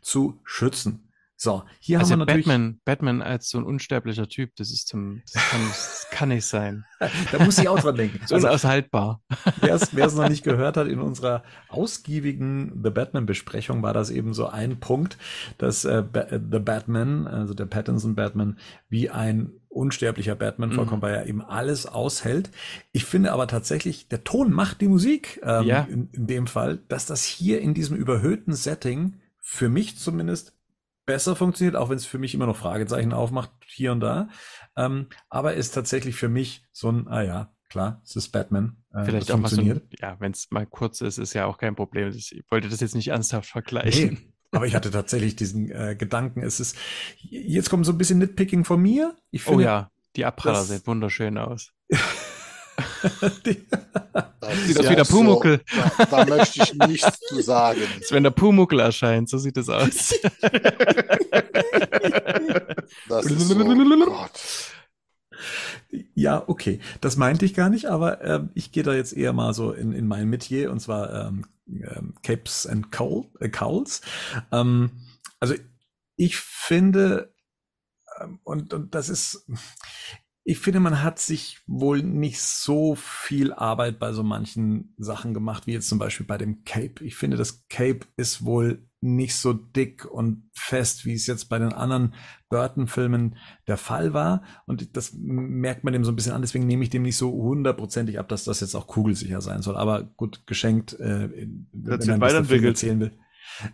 [0.00, 1.11] zu schützen.
[1.44, 2.46] So, hier Also haben wir natürlich.
[2.46, 6.46] Batman, Batman als so ein unsterblicher Typ, das ist zum, das kann, das kann nicht
[6.46, 6.84] sein.
[7.32, 8.18] Da muss ich auch dran denken.
[8.20, 9.20] Das ist unaushaltbar.
[9.60, 14.10] Wer es wer es noch nicht gehört hat, in unserer ausgiebigen The Batman-Besprechung war das
[14.10, 15.18] eben so ein Punkt,
[15.58, 18.56] dass äh, ba The Batman, also der Pattinson Batman,
[18.88, 20.74] wie ein unsterblicher Batman Mhm.
[20.74, 22.50] vorkommt, weil er eben alles aushält.
[22.92, 25.88] Ich finde aber tatsächlich, der Ton macht die Musik ähm, Ja.
[25.90, 30.52] in, in dem Fall, dass das hier in diesem überhöhten Setting für mich zumindest
[31.06, 34.28] besser funktioniert, auch wenn es für mich immer noch Fragezeichen aufmacht, hier und da.
[34.76, 38.76] Ähm, aber ist tatsächlich für mich so ein, ah ja, klar, es ist Batman.
[38.94, 40.00] äh, Vielleicht auch mal so, funktioniert.
[40.00, 42.08] ja, wenn es mal kurz ist, ist ja auch kein Problem.
[42.10, 44.10] Ich wollte das jetzt nicht ernsthaft vergleichen.
[44.14, 46.76] Nee, aber ich hatte tatsächlich diesen äh, Gedanken, es ist,
[47.18, 49.16] jetzt kommt so ein bisschen Nitpicking von mir.
[49.30, 51.72] Ich Oh finde, ja, die Abpraller sehen wunderschön aus.
[53.46, 53.66] die,
[54.40, 55.42] Das Sieht aus ja wie der so-.
[55.98, 57.80] Da, da möchte ich nichts zu sagen.
[57.94, 60.14] Das ist, wenn der Pumuckel erscheint, so sieht es aus.
[63.08, 64.40] Das ist so, oh Gott.
[66.14, 69.54] ja, okay, das meinte ich gar nicht, aber ähm, ich gehe da jetzt eher mal
[69.54, 74.00] so in, in mein Metier und zwar ähm, ähm, Capes and Cowl, äh, Cowls.
[74.50, 74.90] Ähm,
[75.40, 75.54] also
[76.16, 77.34] ich finde,
[78.20, 79.46] ähm, und, und das ist,
[80.44, 85.66] ich finde, man hat sich wohl nicht so viel Arbeit bei so manchen Sachen gemacht,
[85.66, 87.04] wie jetzt zum Beispiel bei dem Cape.
[87.04, 91.58] Ich finde, das Cape ist wohl nicht so dick und fest, wie es jetzt bei
[91.58, 92.14] den anderen
[92.48, 93.36] Burton-Filmen
[93.68, 94.42] der Fall war.
[94.66, 96.42] Und das merkt man dem so ein bisschen an.
[96.42, 99.76] Deswegen nehme ich dem nicht so hundertprozentig ab, dass das jetzt auch kugelsicher sein soll.
[99.76, 102.76] Aber gut, geschenkt, äh, wenn sich man weiterentwickelt.
[102.76, 103.18] erzählen will.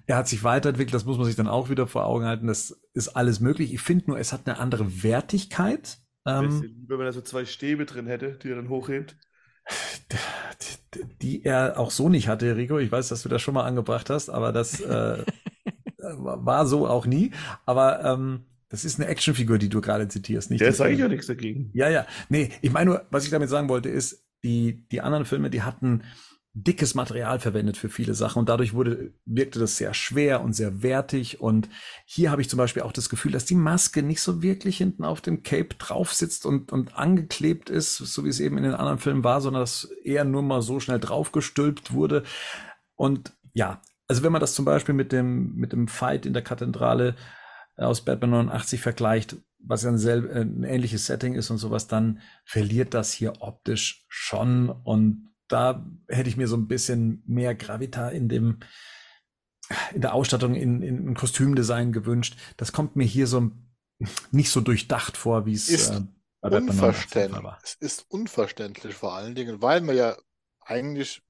[0.06, 2.46] Er hat sich weiterentwickelt, das muss man sich dann auch wieder vor Augen halten.
[2.46, 3.72] Das ist alles möglich.
[3.72, 5.98] Ich finde nur, es hat eine andere Wertigkeit.
[6.28, 9.16] Ähm, lieber, wenn er so zwei Stäbe drin hätte, die er dann hochhebt.
[11.22, 12.78] die, er auch so nicht hatte, Rico.
[12.78, 15.24] Ich weiß, dass du das schon mal angebracht hast, aber das äh,
[15.98, 17.32] war so auch nie.
[17.66, 20.60] Aber ähm, das ist eine Actionfigur, die du gerade zitierst, nicht?
[20.60, 21.70] Der sage ich ja nichts dagegen.
[21.72, 22.06] Ja, ja.
[22.28, 25.62] Nee, ich meine nur, was ich damit sagen wollte, ist, die, die anderen Filme, die
[25.62, 26.02] hatten
[26.54, 30.82] dickes Material verwendet für viele Sachen und dadurch wurde, wirkte das sehr schwer und sehr
[30.82, 31.68] wertig und
[32.04, 35.04] hier habe ich zum Beispiel auch das Gefühl, dass die Maske nicht so wirklich hinten
[35.04, 38.74] auf dem Cape drauf sitzt und, und angeklebt ist, so wie es eben in den
[38.74, 42.24] anderen Filmen war, sondern dass eher nur mal so schnell draufgestülpt wurde
[42.96, 46.42] und ja, also wenn man das zum Beispiel mit dem, mit dem Fight in der
[46.42, 47.14] Kathedrale
[47.76, 52.20] aus Batman 89 vergleicht, was ja ein, äh, ein ähnliches Setting ist und sowas, dann
[52.44, 54.70] verliert das hier optisch schon.
[54.70, 58.58] Und da hätte ich mir so ein bisschen mehr Gravita in dem,
[59.92, 62.38] in der Ausstattung, in, in, im Kostümdesign gewünscht.
[62.56, 63.50] Das kommt mir hier so
[64.30, 66.00] nicht so durchdacht vor, wie es Ist äh,
[66.40, 67.42] bei Batman 89 der Fall Unverständlich.
[67.42, 67.58] war.
[67.62, 70.16] Es ist unverständlich vor allen Dingen, weil man ja
[70.60, 71.22] eigentlich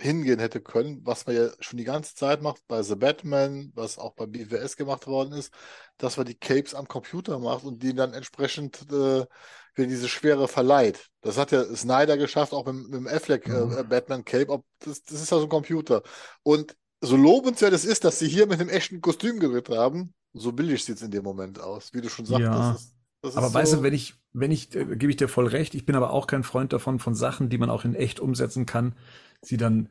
[0.00, 3.98] hingehen hätte können, was man ja schon die ganze Zeit macht bei The Batman, was
[3.98, 5.52] auch bei BWS gemacht worden ist,
[5.96, 9.26] dass man die Capes am Computer macht und die dann entsprechend äh,
[9.74, 11.08] wieder diese Schwere verleiht.
[11.20, 13.76] Das hat ja Snyder geschafft, auch mit, mit dem Affleck Mhm.
[13.78, 14.48] äh, Batman Cape.
[14.50, 16.02] Ob, das, das ist ja so ein Computer.
[16.42, 20.52] Und so lobenswert es ist, dass sie hier mit einem echten Kostüm gedreht haben, so
[20.52, 22.72] billig sieht es in dem Moment aus, wie du schon sagtest.
[22.72, 22.72] Ja.
[22.72, 25.28] Das ist, das Aber weißt so, du, wenn ich, wenn ich, äh, gebe ich dir
[25.28, 27.94] voll recht, ich bin aber auch kein Freund davon, von Sachen, die man auch in
[27.94, 28.96] echt umsetzen kann,
[29.42, 29.88] sie dann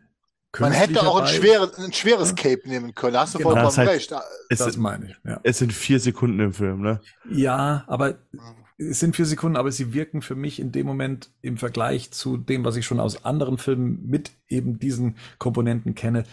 [0.60, 3.18] Man hätte auch ein, schwere, ein schweres Cape nehmen können.
[3.18, 3.50] Hast du Genau.
[3.52, 4.12] vollkommen Das ist halt- recht.
[4.50, 5.40] Es, Das sind, meine ich, ja.
[5.44, 7.00] es sind vier Sekunden im Film, ne?
[7.30, 8.16] Ja, aber
[8.78, 12.38] es sind vier Sekunden, aber sie wirken für mich in dem Moment im Vergleich zu
[12.38, 16.24] dem, was ich schon aus anderen Filmen mit eben diesen Komponenten kenne,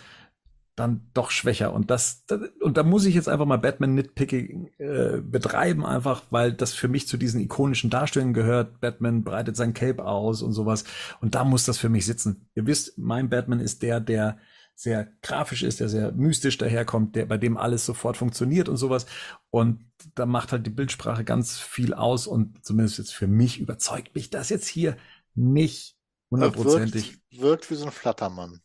[0.77, 1.73] dann doch schwächer.
[1.73, 6.25] Und das, das und da muss ich jetzt einfach mal Batman Nitpicking äh, betreiben, einfach,
[6.31, 8.81] weil das für mich zu diesen ikonischen Darstellungen gehört.
[8.81, 10.85] Batman breitet sein Cape aus und sowas.
[11.21, 12.49] Und da muss das für mich sitzen.
[12.55, 14.39] Ihr wisst, mein Batman ist der, der
[14.75, 19.07] sehr grafisch ist, der sehr mystisch daherkommt, der bei dem alles sofort funktioniert und sowas.
[19.51, 19.85] Und
[20.17, 24.31] da macht halt die Bildsprache ganz viel aus und zumindest jetzt für mich überzeugt mich
[24.31, 24.97] das jetzt hier
[25.35, 25.97] nicht
[26.31, 27.21] Er hundertprozentig.
[27.31, 28.61] wirkt, wirkt wie so ein Flattermann.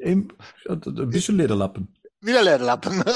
[0.00, 0.28] Im-
[0.68, 1.94] Ein bisschen Lederlappen.
[2.20, 3.02] Wieder Lederlappen.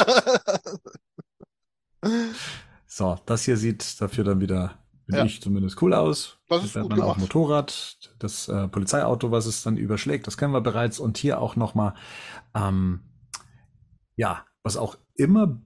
[2.87, 5.25] So, das hier sieht dafür dann wieder, finde Ja.
[5.25, 6.39] ich zumindest cool aus.
[6.49, 7.21] Das ist Fährt gut man auch gemacht.
[7.35, 10.99] Motorrad, das äh, Polizeiauto, was es dann überschlägt, das kennen wir bereits.
[11.01, 11.95] Und hier auch nochmal,
[12.55, 13.01] ähm,
[14.17, 15.61] ja, was auch immer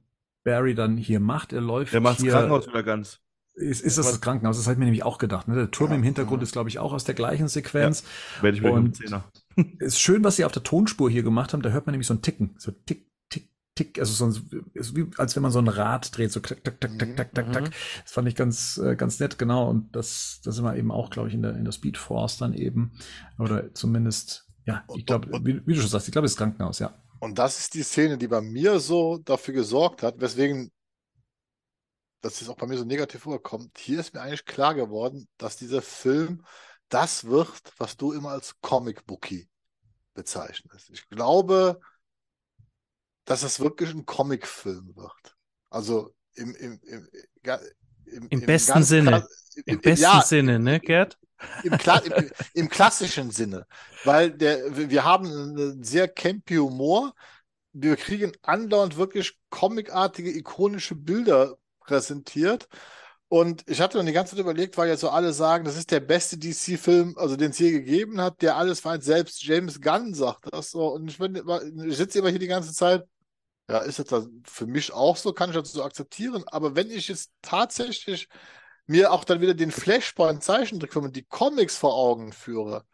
[0.45, 2.29] Barry dann hier macht, er läuft Der macht das.
[2.29, 3.21] Krankenhaus wieder ganz.
[3.55, 4.57] Ist, ist das das Krankenhaus?
[4.57, 5.49] Das habe ich mir nämlich auch gedacht.
[5.49, 5.57] Ne?
[5.57, 5.97] Der Turm Ja.
[5.97, 8.05] im Hintergrund ist, glaube ich, auch aus der gleichen Sequenz.
[8.41, 9.01] Werde ich mir Und-.
[9.79, 11.63] Ist schön, was sie auf der Tonspur hier gemacht haben.
[11.63, 12.55] Da hört man nämlich so ein Ticken.
[12.59, 13.99] So tick, tick, tick.
[13.99, 16.33] Also so ein, ist wie, als wenn man so ein Rad dreht.
[16.33, 17.65] So klack, tak, tak, tak, tak, tak, tak.
[17.65, 17.73] Mhm.
[18.03, 19.69] Das fand ich ganz, äh, ganz nett, genau.
[19.69, 22.39] Und das, das sind wir eben auch, glaube ich, in der, in der Speed Force
[22.39, 22.93] dann eben.
[23.39, 26.79] Oder zumindest, ja, ich glaube, wie, wie du schon sagst, ich glaube, es ist Krankenhaus,
[26.79, 26.95] ja.
[27.21, 30.71] Und das ist die Szene, die bei mir so dafür gesorgt hat, weswegen
[32.21, 33.79] das ist auch bei mir so negativ vorkommt.
[33.79, 36.45] Hier ist mir eigentlich klar geworden, dass dieser Film
[36.89, 39.49] das wird, was du immer als Comic-Bookie
[40.15, 40.91] bezeichnest.
[40.91, 41.81] Ich glaube,
[43.25, 45.37] dass es wirklich ein Comicfilm wird.
[45.71, 47.09] Also im, im, im,
[48.07, 49.27] im, im besten Sinne.
[49.67, 51.19] Im, besten ja, Sinne, ne, Gerd?
[51.63, 53.67] Im, im, Im, klassischen Sinne.
[54.05, 57.15] Weil der, wir haben einen sehr campy Humor.
[57.73, 62.69] Wir kriegen andauernd wirklich comicartige, ikonische Bilder präsentiert.
[63.29, 65.91] Und ich hatte dann die ganze Zeit überlegt, weil ja so alle sagen, das ist
[65.91, 69.05] der beste DC-Film, also den es je gegeben hat, der alles vereint.
[69.05, 70.95] Selbst James Gunn sagt das so.
[70.95, 71.37] Und ich, bin,
[71.87, 73.07] ich sitze immer hier die ganze Zeit.
[73.69, 76.43] Ja, ist das für mich auch so, kann ich das so akzeptieren.
[76.47, 78.29] Aber wenn ich jetzt tatsächlich
[78.87, 82.87] mir auch dann wieder den Flashpoint Zeichentrickfilm und die Comics vor Augen führe,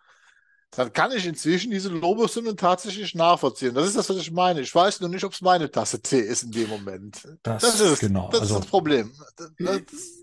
[0.77, 3.75] dann kann ich inzwischen diese Lobeshymnen tatsächlich nachvollziehen.
[3.75, 4.61] Das ist das, was ich meine.
[4.61, 7.29] Ich weiß nur nicht, ob es meine Tasse Tee ist in dem Moment.
[7.43, 8.29] Das, das ist genau.
[8.31, 9.13] Das also, ist das Problem.
[9.37, 9.51] Das,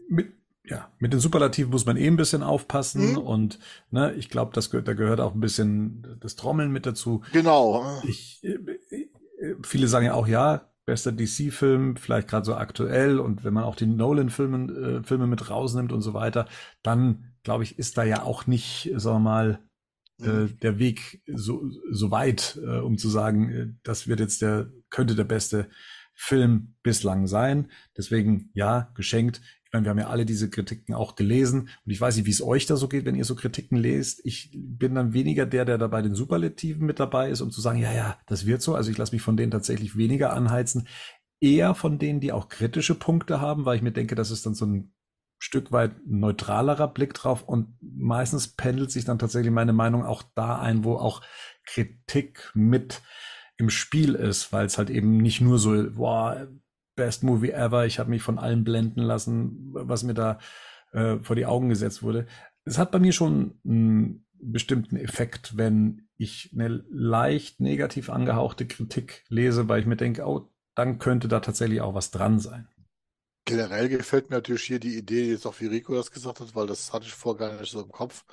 [0.10, 0.34] mit,
[0.66, 3.18] ja, mit den Superlativen muss man eh ein bisschen aufpassen mhm.
[3.18, 3.60] und
[3.90, 7.22] ne, ich glaube, das gehört, da gehört auch ein bisschen das Trommeln mit dazu.
[7.34, 8.02] Genau.
[8.04, 8.58] Ich, äh,
[9.64, 13.76] viele sagen ja auch, ja, bester DC-Film, vielleicht gerade so aktuell und wenn man auch
[13.76, 16.48] die Nolan-Filme äh, Filme mit rausnimmt und so weiter,
[16.84, 19.60] dann glaube ich, ist da ja auch nicht, sagen wir mal,
[20.24, 20.60] äh, mhm.
[20.60, 25.16] der Weg so, so weit, äh, um zu sagen, äh, das wird jetzt der, könnte
[25.16, 25.70] der beste
[26.14, 27.72] Film bislang sein.
[27.98, 29.42] Deswegen, ja, geschenkt.
[29.66, 32.32] Ich meine, wir haben ja alle diese Kritiken auch gelesen und ich weiß nicht, wie
[32.32, 34.22] es euch da so geht, wenn ihr so Kritiken lest.
[34.26, 37.62] Ich bin dann weniger der, der da bei den Superlativen mit dabei ist, um zu
[37.62, 38.76] sagen, ja, ja, das wird so.
[38.76, 40.88] Also ich lasse mich von denen tatsächlich weniger anheizen.
[41.40, 44.54] Eher von denen, die auch kritische Punkte haben, weil ich mir denke, das ist dann
[44.54, 44.94] so ein
[45.44, 50.60] Stück weit neutralerer Blick drauf und meistens pendelt sich dann tatsächlich meine Meinung auch da
[50.60, 51.22] ein, wo auch
[51.66, 53.02] Kritik mit
[53.58, 56.48] im Spiel ist, weil es halt eben nicht nur so, boah,
[56.96, 60.38] best movie ever, ich habe mich von allem blenden lassen, was mir da
[60.92, 62.28] äh, vor die Augen gesetzt wurde.
[62.64, 69.24] Es hat bei mir schon einen bestimmten Effekt, wenn ich eine leicht negativ angehauchte Kritik
[69.28, 72.68] lese, weil ich mir denke, oh, dann könnte da tatsächlich auch was dran sein.
[73.46, 76.68] Generell gefällt mir natürlich hier die Idee, jetzt auch wie Rico das gesagt hat, weil
[76.68, 78.24] das hatte ich vorher gar nicht so im Kopf,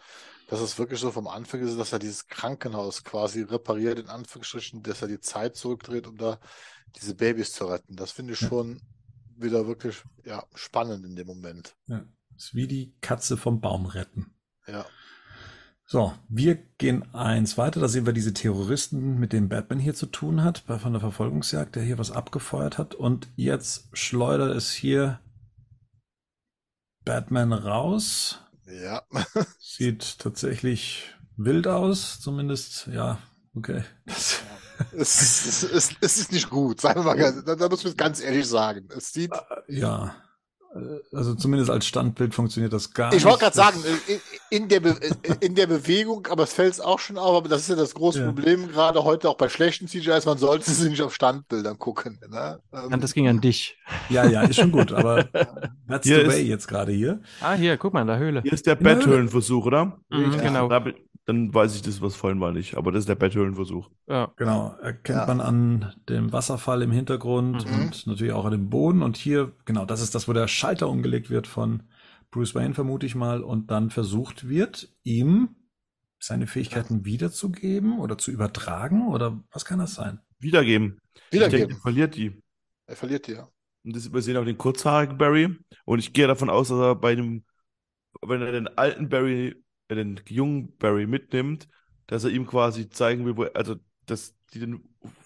[0.48, 4.82] dass es wirklich so vom Anfang ist, dass er dieses Krankenhaus quasi repariert, in Anführungsstrichen,
[4.82, 6.38] dass er die Zeit zurückdreht, um da
[6.96, 7.96] diese Babys zu retten.
[7.96, 8.48] Das finde ich ja.
[8.48, 8.80] schon
[9.36, 11.76] wieder wirklich ja, spannend in dem Moment.
[11.86, 12.04] Ja.
[12.36, 14.34] Ist wie die Katze vom Baum retten.
[14.66, 14.86] Ja.
[15.90, 17.80] So, wir gehen eins weiter.
[17.80, 21.76] Da sehen wir diese Terroristen, mit denen Batman hier zu tun hat, von der Verfolgungsjagd,
[21.76, 22.94] der hier was abgefeuert hat.
[22.94, 25.18] Und jetzt schleudert es hier
[27.06, 28.38] Batman raus.
[28.66, 29.02] Ja.
[29.58, 33.18] Sieht tatsächlich wild aus, zumindest, ja,
[33.54, 33.82] okay.
[34.04, 34.42] es,
[34.92, 38.46] es, es, es, ist nicht gut, sagen wir mal, da, da muss man ganz ehrlich
[38.46, 38.90] sagen.
[38.94, 39.32] Es sieht.
[39.68, 40.14] Ja.
[40.74, 43.22] Äh, also zumindest als Standbild funktioniert das gar ich nicht.
[43.22, 44.20] Ich wollte gerade sagen, in,
[44.50, 44.82] in, der
[45.40, 48.20] in der Bewegung, aber es fällt auch schon auf, aber das ist ja das große
[48.20, 48.26] ja.
[48.26, 52.20] Problem, gerade heute auch bei schlechten CGIs, man sollte sie nicht auf Standbildern gucken.
[52.28, 52.60] Ne?
[52.72, 53.78] Ähm, das ging an dich.
[54.10, 55.24] Ja, ja, ist schon gut, aber
[55.88, 57.20] that's hier the way jetzt gerade hier.
[57.40, 58.42] Ah, hier, guck mal in der Höhle.
[58.42, 59.98] Hier ist der Betthöhlenversuch, oder?
[60.10, 60.42] Mhm, ja.
[60.42, 60.68] Genau.
[60.68, 60.84] Da,
[61.28, 62.78] dann weiß ich das, was vorhin war nicht.
[62.78, 63.90] Aber das ist der Betthöhlenversuch.
[64.08, 64.32] Ja.
[64.36, 64.74] Genau.
[64.80, 65.26] Erkennt ja.
[65.26, 67.74] man an dem Wasserfall im Hintergrund mhm.
[67.74, 69.02] und natürlich auch an dem Boden.
[69.02, 71.82] Und hier, genau, das ist das, wo der Schalter umgelegt wird von
[72.30, 75.50] Bruce Wayne, vermute ich mal, und dann versucht wird, ihm
[76.18, 80.20] seine Fähigkeiten wiederzugeben oder zu übertragen oder was kann das sein?
[80.38, 80.98] Wiedergeben.
[81.30, 81.68] Wiedergeben.
[81.68, 82.42] Denke, er verliert die.
[82.86, 83.48] Er verliert die, ja.
[83.84, 85.54] Und das übersehen auch den kurzhaarigen Barry.
[85.84, 87.44] Und ich gehe davon aus, dass er bei dem,
[88.22, 89.62] wenn er den alten Barry
[89.94, 91.68] den jungen Barry mitnimmt,
[92.06, 94.82] dass er ihm quasi zeigen will, wo, also dass die den,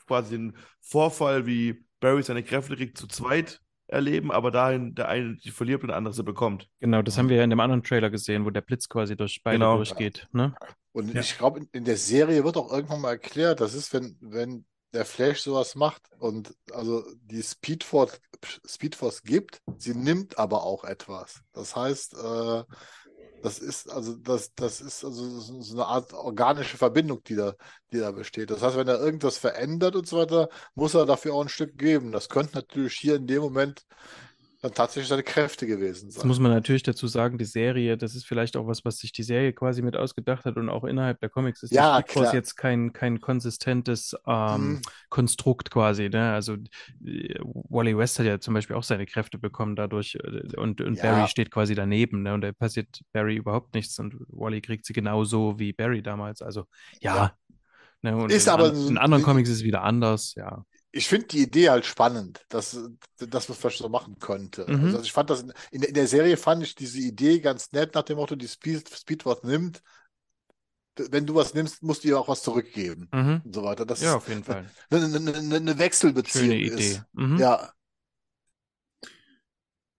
[0.06, 5.36] quasi den Vorfall, wie Barry seine Kräfte kriegt, zu zweit erleben, aber dahin der eine
[5.36, 6.68] die verliert und der andere sie bekommt.
[6.80, 9.42] Genau, das haben wir ja in dem anderen Trailer gesehen, wo der Blitz quasi durch
[9.44, 9.76] beide genau.
[9.76, 10.28] durchgeht.
[10.32, 10.54] Ne?
[10.92, 11.20] Und ja.
[11.20, 15.04] ich glaube, in der Serie wird auch irgendwann mal erklärt, das ist, wenn, wenn der
[15.04, 18.20] Flash sowas macht und also die Speedforce,
[18.66, 21.42] Speedforce gibt, sie nimmt aber auch etwas.
[21.52, 22.64] Das heißt, äh,
[23.42, 27.54] das ist also das, das ist also so eine Art organische Verbindung, die da,
[27.92, 28.50] die da besteht.
[28.50, 31.76] Das heißt, wenn er irgendwas verändert und so weiter, muss er dafür auch ein Stück
[31.76, 32.12] geben.
[32.12, 33.84] Das könnte natürlich hier in dem Moment
[34.62, 36.20] dann tatsächlich seine Kräfte gewesen sein.
[36.20, 39.10] Das muss man natürlich dazu sagen, die Serie, das ist vielleicht auch was, was sich
[39.10, 42.54] die Serie quasi mit ausgedacht hat und auch innerhalb der Comics ist ja, Speed jetzt
[42.54, 44.82] kein, kein konsistentes ähm, mhm.
[45.08, 46.08] Konstrukt quasi.
[46.08, 46.32] Ne?
[46.32, 46.54] Also
[47.04, 50.96] äh, Wally West hat ja zum Beispiel auch seine Kräfte bekommen dadurch äh, und, und
[50.96, 51.02] ja.
[51.02, 52.32] Barry steht quasi daneben ne?
[52.32, 56.40] und da passiert Barry überhaupt nichts und Wally kriegt sie genauso wie Barry damals.
[56.40, 56.66] Also
[57.00, 57.36] ja, ja
[58.04, 60.64] Ne, und Ist in, aber an, in anderen Comics ist es wieder anders, ja.
[60.94, 62.72] Ich finde die Idee halt spannend, dass,
[63.18, 64.66] dass man es vielleicht so machen könnte.
[64.68, 64.84] Mhm.
[64.94, 67.72] Also ich fand das in, in, der- in der Serie fand ich diese Idee ganz
[67.72, 69.82] nett nach dem Motto, die Speed, Speed was nimmt.
[71.10, 73.42] Wenn du was nimmst, musst du ihr auch was zurückgeben Mhm.
[73.42, 73.86] und so weiter.
[73.86, 74.70] Das Ja, ist auf jeden Fall.
[74.90, 77.00] eine, eine, eine, eine Wechselbeziehung Schöne Idee.
[77.00, 77.04] ist.
[77.12, 77.38] Mhm.
[77.38, 77.72] Ja,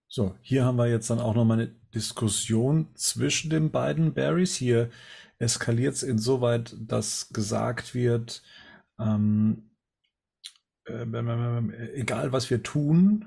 [0.08, 4.54] So, hier haben wir jetzt dann auch nochmal eine Diskussion zwischen den beiden Barrys.
[4.54, 4.90] Hier
[5.38, 8.42] eskaliert es insoweit, dass gesagt wird,
[8.98, 9.73] ähm, äh, äh,
[10.86, 13.24] egal was wir tun,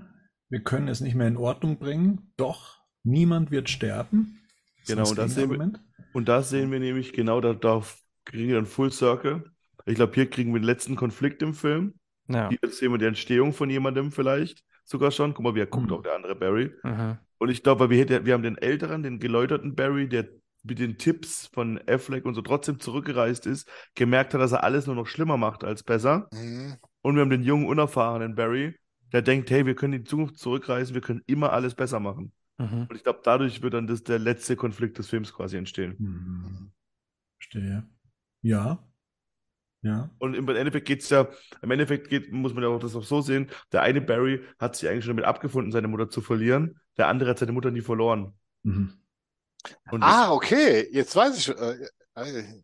[0.50, 4.40] wir können es nicht mehr in Ordnung bringen, doch niemand wird sterben.
[4.80, 5.72] Das Genau, das und das sehen wir-.
[6.14, 7.82] Und da sehen wir nämlich genau, da, da
[8.26, 9.44] kriegen wir dann Full Circle.
[9.86, 11.94] Ich glaube, hier kriegen wir den letzten Konflikt im Film.
[12.28, 12.50] Ja.
[12.50, 15.34] Hier sehen wir die Entstehung von jemandem vielleicht sogar schon.
[15.34, 15.94] Guck mal, wie er guckt Mhm.
[15.94, 16.72] auf der andere Barry.
[16.84, 17.18] Mhm.
[17.38, 20.28] Und ich glaube, wir, wir haben den älteren, den geläuterten Barry, der
[20.64, 24.88] mit den Tipps von Affleck und so trotzdem zurückgereist ist, gemerkt hat, dass er alles
[24.88, 26.28] nur noch schlimmer macht als besser.
[26.34, 26.76] mhm.
[27.08, 28.78] Und wir haben den jungen, unerfahrenen Barry,
[29.14, 32.34] der denkt, hey, wir können in die Zukunft zurückreisen, wir können immer alles besser machen.
[32.58, 32.88] Mhm.
[32.90, 35.98] Und ich glaube, dadurch wird dann das, der letzte Konflikt des Films quasi entstehen.
[35.98, 36.72] Hm,
[37.40, 37.88] Verstehe.
[38.42, 38.86] Ja.
[39.84, 40.10] Ja.
[40.20, 41.30] Und im Endeffekt geht es ja,
[41.62, 44.76] im Endeffekt geht, muss man ja auch das auch so sehen, der eine Barry hat
[44.76, 47.80] sich eigentlich schon damit abgefunden, seine Mutter zu verlieren, der andere hat seine Mutter nie
[47.80, 48.34] verloren.
[48.64, 49.00] Mhm.
[49.92, 51.58] Und Ah, okay, jetzt weiß ich.
[51.58, 52.62] Äh, äh,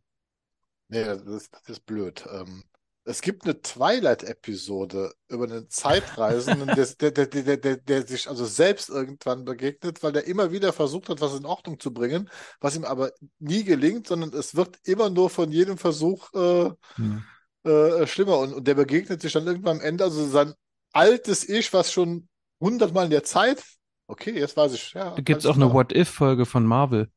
[0.90, 2.26] nee, das, das ist blöd.
[2.30, 2.66] Ähm,
[3.06, 8.46] es gibt eine Twilight-Episode über einen Zeitreisenden, der, der, der, der, der, der sich also
[8.46, 12.30] selbst irgendwann begegnet, weil der immer wieder versucht hat, was in Ordnung zu bringen,
[12.62, 17.24] was ihm aber nie gelingt, sondern es wird immer nur von jedem Versuch äh, Hm.
[17.64, 18.40] äh, schlimmer.
[18.40, 20.54] Und, und der begegnet sich dann irgendwann am Ende, also sein
[20.94, 23.64] altes Ich, was schon hundertmal in der Zeit.
[24.08, 24.94] Okay, jetzt weiß ich.
[24.94, 25.74] Ja, Da gibt es auch eine klar.
[25.74, 27.10] What-If-Folge von Marvel.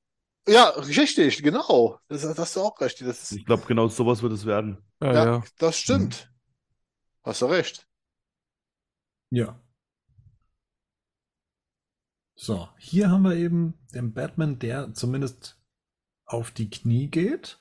[0.48, 1.98] Ja, richtig, genau.
[2.08, 3.00] Das, das hast du auch recht.
[3.00, 4.78] Das ist, ich glaube, genau sowas wird es werden.
[5.02, 5.44] Ja, ja, ja.
[5.58, 6.32] das stimmt.
[7.22, 7.88] Hast du recht.
[9.30, 9.60] Ja.
[12.36, 15.58] So, hier haben wir eben den Batman, der zumindest
[16.26, 17.58] auf die Knie geht.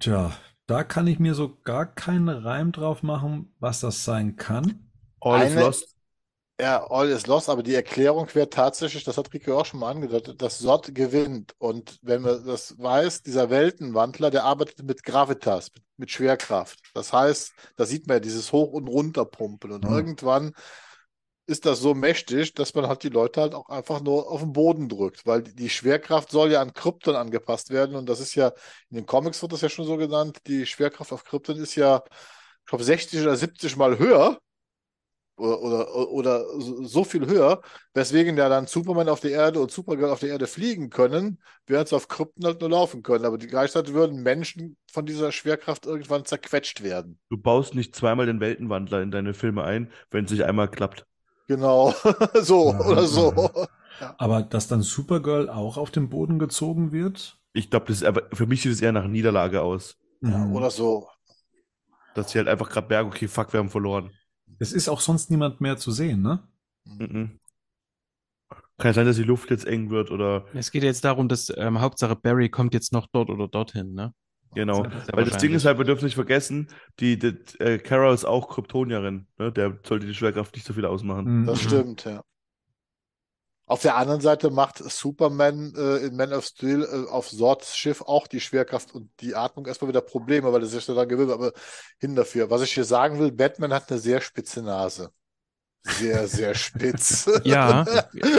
[0.00, 0.36] Tja,
[0.66, 4.90] da kann ich mir so gar keinen Reim drauf machen, was das sein kann.
[5.20, 5.97] All is Eine- lost.
[6.60, 9.90] Ja, all is lost, aber die Erklärung wäre tatsächlich, das hat Rico auch schon mal
[9.92, 11.54] angedeutet, dass Sod gewinnt.
[11.58, 16.80] Und wenn man das weiß, dieser Weltenwandler, der arbeitet mit Gravitas, mit, mit Schwerkraft.
[16.94, 19.70] Das heißt, da sieht man ja dieses Hoch- und Runterpumpen.
[19.70, 19.90] Und Mhm.
[19.90, 20.52] irgendwann
[21.46, 24.52] ist das so mächtig, dass man halt die Leute halt auch einfach nur auf den
[24.52, 27.96] Boden drückt, weil die- die Schwerkraft soll ja an Krypton angepasst werden.
[27.96, 28.48] Und das ist ja,
[28.90, 32.02] in den Comics wird das ja schon so genannt, die Schwerkraft auf Krypton ist ja,
[32.60, 34.38] ich glaube, 60 oder 70 Mal höher
[35.38, 37.62] oder, oder, oder so viel höher,
[37.94, 41.88] weswegen ja dann Superman auf der Erde und Supergirl auf der Erde fliegen können, während
[41.88, 43.24] sie auf Krypton halt nur laufen können.
[43.24, 47.18] Aber die, gleichzeitig würden Menschen von dieser Schwerkraft irgendwann zerquetscht werden.
[47.30, 51.06] Du baust nicht zweimal den Weltenwandler in deine Filme ein, wenn es sich einmal klappt.
[51.48, 51.94] Genau,
[52.42, 53.32] so Ja, oder so.
[54.18, 57.40] Aber dass dann Supergirl auch auf den Boden gezogen wird?
[57.52, 59.98] Ich glaube, das ist aber, für mich sieht es eher nach Niederlage aus.
[60.26, 60.52] Ja, Mhm.
[60.52, 61.08] oder so.
[62.12, 64.12] Dass sie halt einfach gerade merken, okay, fuck, wir haben verloren.
[64.58, 66.42] Es ist auch sonst niemand mehr zu sehen, ne?
[66.84, 67.38] Mhm.
[68.78, 71.80] Kann sein, dass die Luft jetzt eng wird oder Es geht jetzt darum, dass ähm,
[71.80, 74.14] Hauptsache Barry kommt jetzt noch dort oder dorthin, ne?
[74.54, 74.84] genau.
[74.84, 76.68] Sehr Weil das Ding ist halt, wir dürfen nicht vergessen,
[77.00, 79.26] die, die äh, Kara ist auch Kryptonierin.
[79.38, 79.52] Ne?
[79.52, 81.42] Der sollte die Schwerkraft nicht so viel ausmachen.
[81.42, 81.46] Mhm.
[81.46, 82.22] Das stimmt, ja.
[83.68, 88.02] Auf der anderen Seite macht Superman äh, in Man of Steel äh, auf Sords Schiff
[88.02, 91.30] auch die Schwerkraft und die Atmung erstmal wieder Probleme, weil er sich so dann gewöhnt,
[91.30, 91.52] aber
[92.00, 92.50] hin dafür.
[92.50, 95.10] Was ich hier sagen will, Batman hat eine sehr spitze Nase.
[95.82, 97.30] Sehr, sehr spitz.
[97.44, 97.84] Ja,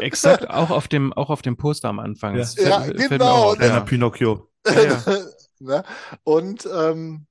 [0.01, 2.33] exakt, auch auf dem, auch auf dem Poster am Anfang.
[2.33, 2.39] Ja.
[2.41, 3.79] Das fällt- Ja, fällt genau, Kleiner ja.
[3.81, 4.49] Pinocchio.
[4.67, 5.03] Ja, ja.
[5.59, 5.83] ne?
[6.23, 7.25] Und ähm,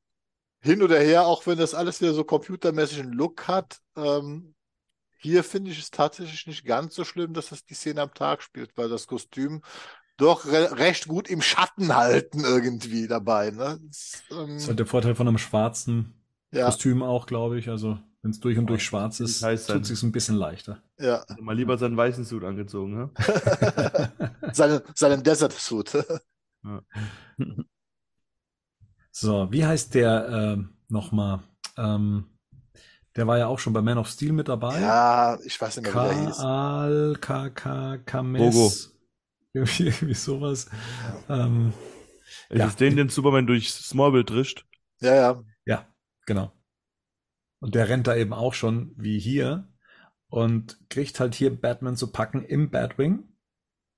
[0.61, 4.55] hin oder her, auch wenn das alles wieder so computermäßig einen Look hat, ähm,
[5.19, 8.43] hier finde ich es tatsächlich nicht ganz so schlimm, dass es die Szene am Tag
[8.43, 9.63] spielt, weil das Kostüm
[10.17, 13.51] doch re recht gut im Schatten halten irgendwie dabei.
[13.51, 13.79] Ne?
[13.87, 16.15] Das, ähm, Das ist halt der Vorteil von einem schwarzen
[16.53, 17.69] ja, Kostüm auch, glaube ich.
[17.69, 19.77] Also, wenn es durch und durch schwarz ist, heiß sein.
[19.77, 20.83] tut es sich ein bisschen leichter.
[20.99, 21.23] ja.
[21.29, 22.97] Also mal lieber seinen weißen Suit angezogen.
[22.97, 23.11] Ne?
[24.53, 25.93] Seine, seinen Desert Suit.
[29.11, 31.41] So, wie heißt der ähm, nochmal?
[31.77, 32.27] Ähm,
[33.19, 34.81] der war ja auch schon bei Man of Steel mit dabei.
[34.81, 36.37] ja, ich weiß nicht mehr, wie der hieß.
[36.39, 38.95] Kaal, K, K, Kames.
[39.53, 40.71] Irgendwie, irgendwie sowas.
[41.29, 41.73] Ähm,
[42.51, 42.67] Ist Ja.
[42.67, 44.65] es den, den Superman durch Smallville trischt?
[45.01, 45.43] Ja, ja.
[45.67, 45.87] ja,
[46.27, 46.53] genau.
[47.61, 49.69] Und der rennt da eben auch schon wie hier
[50.29, 53.25] und kriegt halt hier Batman zu packen im Batwing.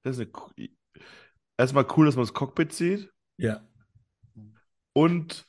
[0.03, 0.69] Das ist eine,
[1.59, 3.13] erstmal cool, dass man das Cockpit sieht.
[3.37, 3.61] Ja.
[4.93, 5.47] Und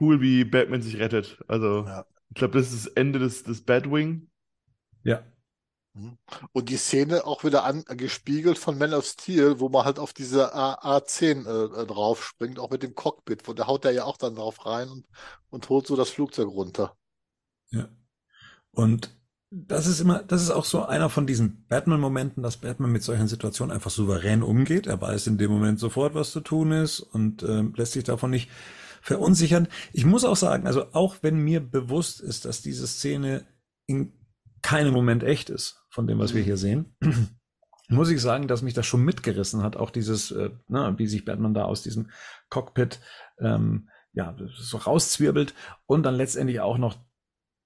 [0.00, 1.42] cool, wie Batman sich rettet.
[1.48, 2.06] Also, Ja.
[2.32, 4.30] Ich glaube, das ist das Ende des, des Batwing.
[5.04, 5.22] Ja.
[6.52, 10.54] Und die Szene auch wieder angespiegelt von Man of Steel, wo man halt auf diese
[10.54, 14.04] A A10 äh, äh, drauf springt, auch mit dem Cockpit, wo der haut der ja
[14.04, 15.06] auch dann drauf rein und,
[15.50, 16.96] und holt so das Flugzeug runter.
[17.68, 17.90] Ja.
[18.70, 19.14] Und
[19.50, 23.28] das ist immer, das ist auch so einer von diesen Batman-Momenten, dass Batman mit solchen
[23.28, 24.86] Situationen einfach souverän umgeht.
[24.86, 28.30] Er weiß in dem Moment sofort, was zu tun ist und ähm, lässt sich davon
[28.30, 28.48] nicht
[29.02, 29.68] verunsichern.
[29.92, 33.44] Ich muss auch sagen, also auch wenn mir bewusst ist, dass diese Szene
[33.86, 34.12] in
[34.62, 36.44] keinem Moment echt ist, von dem, was wir Mhm.
[36.46, 36.96] hier sehen,
[37.88, 41.24] muss ich sagen, dass mich das schon mitgerissen hat, auch dieses, äh, na, wie sich
[41.24, 42.10] Batman da aus diesem
[42.48, 43.00] Cockpit
[43.38, 45.54] ähm, ja, so rauszwirbelt
[45.86, 46.96] und dann letztendlich auch noch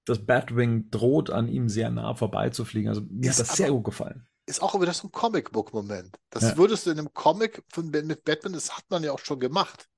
[0.05, 2.87] das Batwing droht an ihm sehr nah vorbeizufliegen.
[2.89, 4.25] Also mir Ist hat das sehr gut gefallen.
[4.45, 6.17] Ist auch wieder so ein Comicbook-Moment.
[6.29, 6.57] Das Ja.
[6.57, 9.89] würdest du in einem Comic von, mit Batman, das hat man ja auch schon gemacht.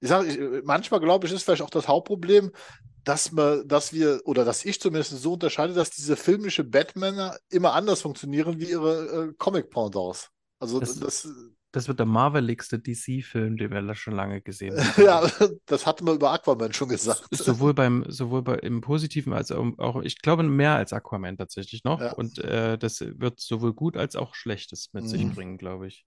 [0.00, 2.52] Ich sage, ich, manchmal glaube ich, ist vielleicht auch das Hauptproblem,
[3.04, 7.72] dass man, dass wir, oder dass ich zumindest so unterscheide, dass diese filmische Batmaner immer
[7.72, 10.28] anders funktionieren wie ihre äh, Comic-Pendants.
[10.58, 11.28] Also Das- das,
[11.72, 15.02] Das wird der marveligste DC-Film, den wir schon lange gesehen haben.
[15.04, 15.30] ja,
[15.66, 17.24] das hatten wir über Aquaman schon gesagt.
[17.30, 22.00] Sowohl beim, sowohl bei, im Positiven als auch, ich glaube, mehr als Aquaman tatsächlich noch.
[22.00, 22.12] Ja.
[22.14, 25.34] Und äh, das wird sowohl gut als auch Schlechtes mit sich Mhm.
[25.34, 26.06] bringen, glaube ich.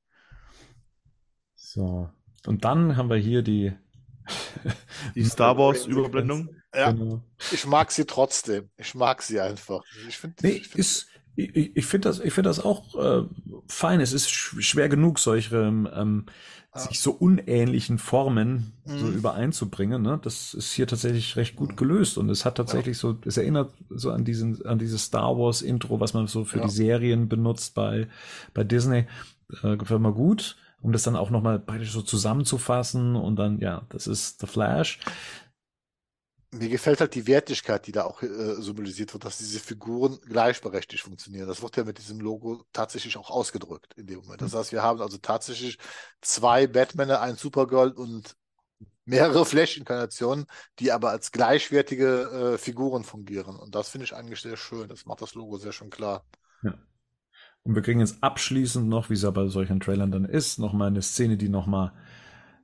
[1.55, 2.09] So.
[2.47, 3.73] Und dann haben wir hier die,
[5.15, 6.49] Die Star Wars-Überblendung.
[6.73, 7.23] Ja, Genau.
[7.51, 8.69] ich mag sie trotzdem.
[8.77, 9.81] Ich mag sie einfach.
[10.07, 13.23] Ich finde, Nee, ich find, ist, ich, ich finde das, ich finde das auch äh,
[13.67, 13.99] fein.
[14.01, 16.25] Es ist sch schwer genug, solche ähm,
[16.71, 16.79] Ah.
[16.81, 19.15] sich so unähnlichen Formen so Mhm.
[19.17, 20.03] übereinzubringen.
[20.03, 20.19] Ne?
[20.21, 21.75] Das ist hier tatsächlich recht gut Mhm.
[21.77, 25.63] gelöst und es hat tatsächlich so, es erinnert so an diesen, an dieses Star Wars
[25.63, 26.63] Intro, was man so für Ja.
[26.65, 28.07] die Serien benutzt bei
[28.53, 29.07] bei Disney.
[29.63, 33.59] Äh, gefällt mir gut, um das dann auch noch mal praktisch so zusammenzufassen und dann
[33.59, 34.99] ja, das ist The Flash.
[36.51, 41.03] Mir gefällt halt die Wertigkeit, die da auch äh, symbolisiert wird, dass diese Figuren gleichberechtigt
[41.03, 41.47] funktionieren.
[41.47, 44.41] Das wird ja mit diesem Logo tatsächlich auch ausgedrückt in dem Moment.
[44.41, 45.77] Das heißt, wir haben also tatsächlich
[46.21, 48.35] zwei Batmaner, ein Supergirl und
[49.05, 50.45] mehrere Flash-Inkarnationen,
[50.79, 53.55] die aber als gleichwertige äh, Figuren fungieren.
[53.55, 54.87] Und das finde ich eigentlich sehr schön.
[54.87, 56.25] Das macht das Logo sehr schön klar.
[57.69, 60.73] Und wir kriegen jetzt abschließend noch, wie es ja bei solchen Trailern dann ist, noch
[60.73, 61.91] mal eine Szene, die noch mal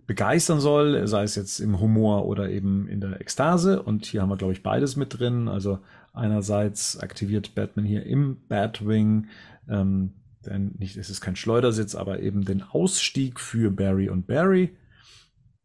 [0.08, 3.84] begeistern soll, sei es jetzt im Humor oder eben in der Ekstase.
[3.84, 5.48] Und hier haben wir, glaube ich, beides mit drin.
[5.48, 5.78] Also
[6.12, 9.28] einerseits aktiviert Batman hier im Batwing,
[9.70, 14.76] ähm, denn nicht, es ist kein Schleudersitz, aber eben den Ausstieg für Barry und Barry.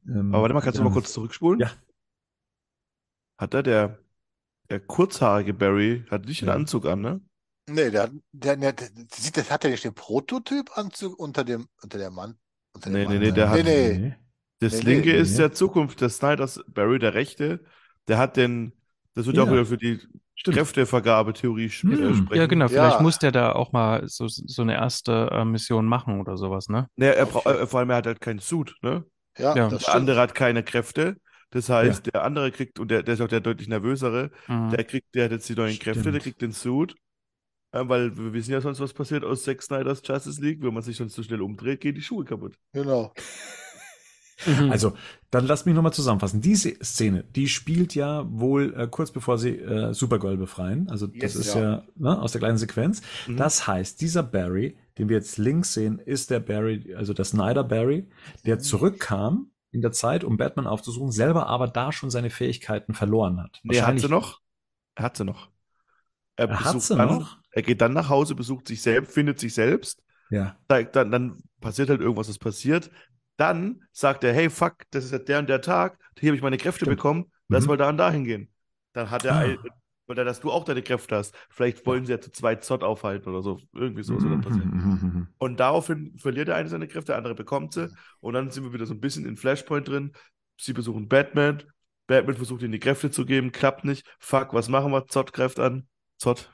[0.07, 1.61] Ähm, Aber warte mal, kannst du mal kurz zurückspulen?
[1.61, 1.71] Ja.
[3.39, 4.01] Hat da der,
[4.69, 6.57] der kurzhaarige Barry, hat nicht den Ja.
[6.57, 7.23] Anzug an, ne?
[7.73, 11.99] Nee, der, der, der, der, sieht, der hat ja nicht den Prototyp-Anzug unter dem, unter
[11.99, 12.35] der Mann.
[12.73, 14.15] Unter Nee, dem nee, nee, der hat- nee, nee.
[14.61, 15.39] Das Nee, linke nee, ist nee.
[15.39, 17.65] der Zukunft des Snyders Barry, der rechte.
[18.09, 18.73] Der hat den,
[19.15, 19.53] das wird ja auch Ja.
[19.55, 20.01] wieder für die
[20.35, 20.57] Stimmt.
[20.59, 21.71] Kräftevergabetheorie Hm.
[21.71, 22.29] sprechen.
[22.33, 22.69] Ja, genau.
[22.69, 23.03] Vielleicht Ja.
[23.03, 26.89] muss der da auch mal so, so eine erste äh, Mission machen oder sowas, ne?
[26.97, 29.05] Nee, er jeden- äh, vor allem, er hat halt keinen Suit, ne?
[29.39, 29.69] Ja, Ja.
[29.69, 29.97] das Der stimmt.
[29.97, 31.17] andere hat keine Kräfte.
[31.53, 34.71] Das heißt, der andere kriegt, und der, der ist auch der deutlich nervösere, Mhm.
[34.71, 36.23] der kriegt, der hat jetzt die neuen Kräfte, der Stimmt.
[36.23, 36.95] kriegt den Suit.
[37.73, 40.63] Äh, weil wir wissen ja sonst, was passiert aus Zack Snyders Justice League.
[40.63, 42.57] Wenn man sich sonst zu schnell umdreht, gehen die Schuhe kaputt.
[42.73, 43.13] Genau.
[44.71, 44.95] Also,
[45.31, 46.41] dann lasst mich nochmal zusammenfassen.
[46.41, 50.89] Diese Szene, die spielt ja wohl äh, kurz bevor sie äh, Supergirl befreien.
[50.89, 51.61] Also, das Yes, ist ja.
[51.61, 53.03] ja, ne, aus der kleinen Sequenz.
[53.27, 53.37] Mhm.
[53.37, 57.65] Das heißt, dieser Barry, den wir jetzt links sehen, ist der Barry, also der Snyder
[57.65, 58.09] Barry,
[58.47, 58.61] der Mhm.
[58.61, 63.61] zurückkam in der Zeit, um Batman aufzusuchen, selber aber da schon seine Fähigkeiten verloren hat.
[63.63, 64.41] Nee, er hat sie noch.
[64.95, 65.49] Er hat sie noch.
[66.41, 67.39] Er, Er besucht dann, noch?
[67.51, 70.03] Er geht dann nach Hause, besucht sich selbst, findet sich selbst.
[70.31, 70.57] Ja.
[70.69, 72.91] Dann, dann passiert halt irgendwas, was passiert.
[73.37, 76.43] Dann sagt er, hey, fuck, das ist ja der und der Tag, hier habe ich
[76.43, 76.97] meine Kräfte Stimmt.
[76.97, 77.69] bekommen, lass Mhm.
[77.69, 78.49] mal da und da hingehen.
[78.93, 79.39] Dann hat er, Ah.
[79.41, 79.59] ein,
[80.07, 81.35] weil er, dass du auch deine Kräfte hast.
[81.51, 83.61] Vielleicht wollen sie ja zu zweit Zott aufhalten oder so.
[83.75, 84.71] Irgendwie so soll dann passieren.
[84.71, 85.29] Mhm.
[85.39, 87.89] Und daraufhin verliert der eine seine Kräfte, der andere bekommt sie.
[88.21, 90.13] Und dann sind wir wieder so ein bisschen in Flashpoint drin.
[90.59, 91.63] Sie besuchen Batman.
[92.07, 94.05] Batman versucht ihnen die Kräfte zu geben, klappt nicht.
[94.19, 95.07] Fuck, was machen wir?
[95.07, 95.87] Zott greift an.
[96.21, 96.51] Zott.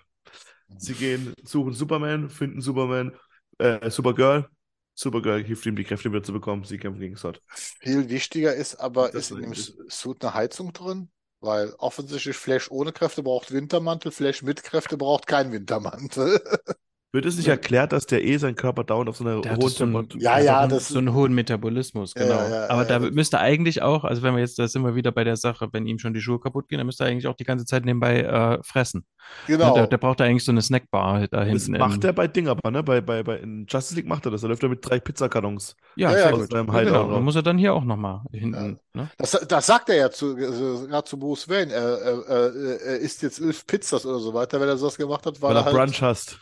[0.78, 3.16] Sie gehen, suchen Superman, finden Superman,
[3.58, 4.48] äh, Supergirl.
[4.94, 6.64] Supergirl hilft ihm, die Kräfte wieder zu bekommen.
[6.64, 7.40] Sie kämpfen gegen Zott.
[7.80, 11.10] Viel wichtiger ist aber, Das ist in dem Suit eine Heizung drin?
[11.40, 16.40] Weil offensichtlich Flash ohne Kräfte braucht Wintermantel, Flash mit Kräfte braucht keinen Wintermantel.
[17.16, 19.84] Wird es nicht erklärt, dass der eh seinen Körper dauernd auf so einer hohen so
[19.84, 20.20] einen, Temperatur.
[20.20, 22.34] Ja, ja, einen, das- so einen hohen Metabolismus, Ja, genau.
[22.36, 24.82] ja, ja, Aber ja, da das- müsste eigentlich auch, also wenn wir jetzt, da sind
[24.84, 27.10] wir wieder bei der Sache, wenn ihm schon die Schuhe kaputt gehen, dann müsste er
[27.10, 29.06] eigentlich auch die ganze Zeit nebenbei äh, fressen.
[29.46, 29.74] Genau.
[29.74, 31.78] Der, der braucht da eigentlich so eine Snackbar halt da Das hinten.
[31.80, 32.82] macht im- er bei Ding aber, ne?
[32.82, 34.42] Bei, bei, bei, in Justice League macht er das.
[34.42, 35.74] Da läuft er mit drei Pizzakartons.
[35.96, 36.50] Ja, Ja, ja, das gut.
[36.50, 37.10] beim Ja, genau.
[37.10, 38.78] Dann muss er dann hier auch nochmal hinten.
[38.92, 39.08] Ne?
[39.18, 41.72] Das, das sagt er ja zu, also, gerade zu Bruce Wayne.
[41.72, 45.24] Er, er, er, er isst jetzt elf Pizzas oder so weiter, wenn er sowas gemacht
[45.26, 45.74] hat, weil, Weil er halt.
[45.76, 46.38] Brunch hasst.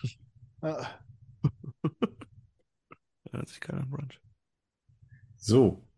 [3.33, 4.21] Ja, hat sich keiner Brunch.
[5.37, 5.89] So,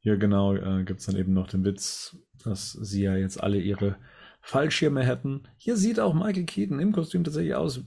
[0.00, 3.60] hier genau äh, gibt es dann eben noch den Witz, dass sie ja jetzt alle
[3.60, 3.96] ihre
[4.40, 5.44] Fallschirme hätten.
[5.56, 7.84] Hier sieht auch Michael Keaton im Kostüm tatsächlich aus,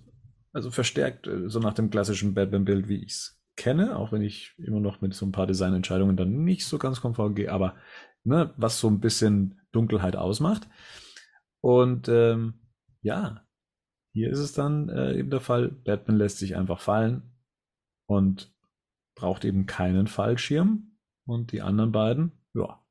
[0.53, 4.53] also verstärkt, äh, so nach dem klassischen Batman-Bild, wie ich es kenne, auch wenn ich
[4.57, 7.76] immer noch mit so ein paar Designentscheidungen dann nicht so ganz konform gehe, aber
[8.23, 10.68] ne, was so ein bisschen Dunkelheit ausmacht.
[11.61, 12.61] Und ähm,
[13.01, 13.42] ja,
[14.14, 17.23] hier ist es dann äh, eben der Fall, Batman lässt sich einfach fallen
[18.07, 18.53] und
[19.15, 20.90] braucht eben keinen Fallschirm.
[21.26, 22.84] Und die anderen beiden, ja,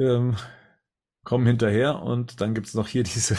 [0.00, 0.36] ähm,
[1.24, 3.36] kommen hinterher und dann gibt es noch hier diese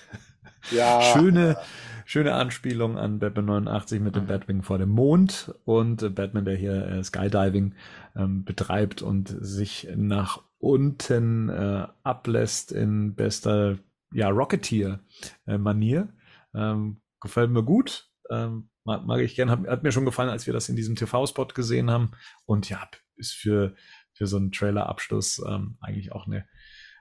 [0.70, 1.00] ja.
[1.00, 1.56] schöne,
[2.04, 6.56] schöne Anspielung an Batman 89 mit dem Batwing vor dem Mond und äh, Batman, der
[6.56, 7.74] hier äh, Skydiving
[8.14, 13.78] ähm, betreibt und sich nach unten äh, ablässt in bester
[14.14, 16.14] ja, Rocketeer-Manier.
[16.54, 18.10] ähm, gefällt mir gut.
[18.30, 19.50] Ähm, mag, mag ich gern.
[19.50, 22.12] Hat, hat mir schon gefallen, als wir das in diesem TV-Spot gesehen haben.
[22.46, 23.74] Und ja, ist für,
[24.12, 26.46] für so einen Trailer-Abschluss ähm, eigentlich auch eine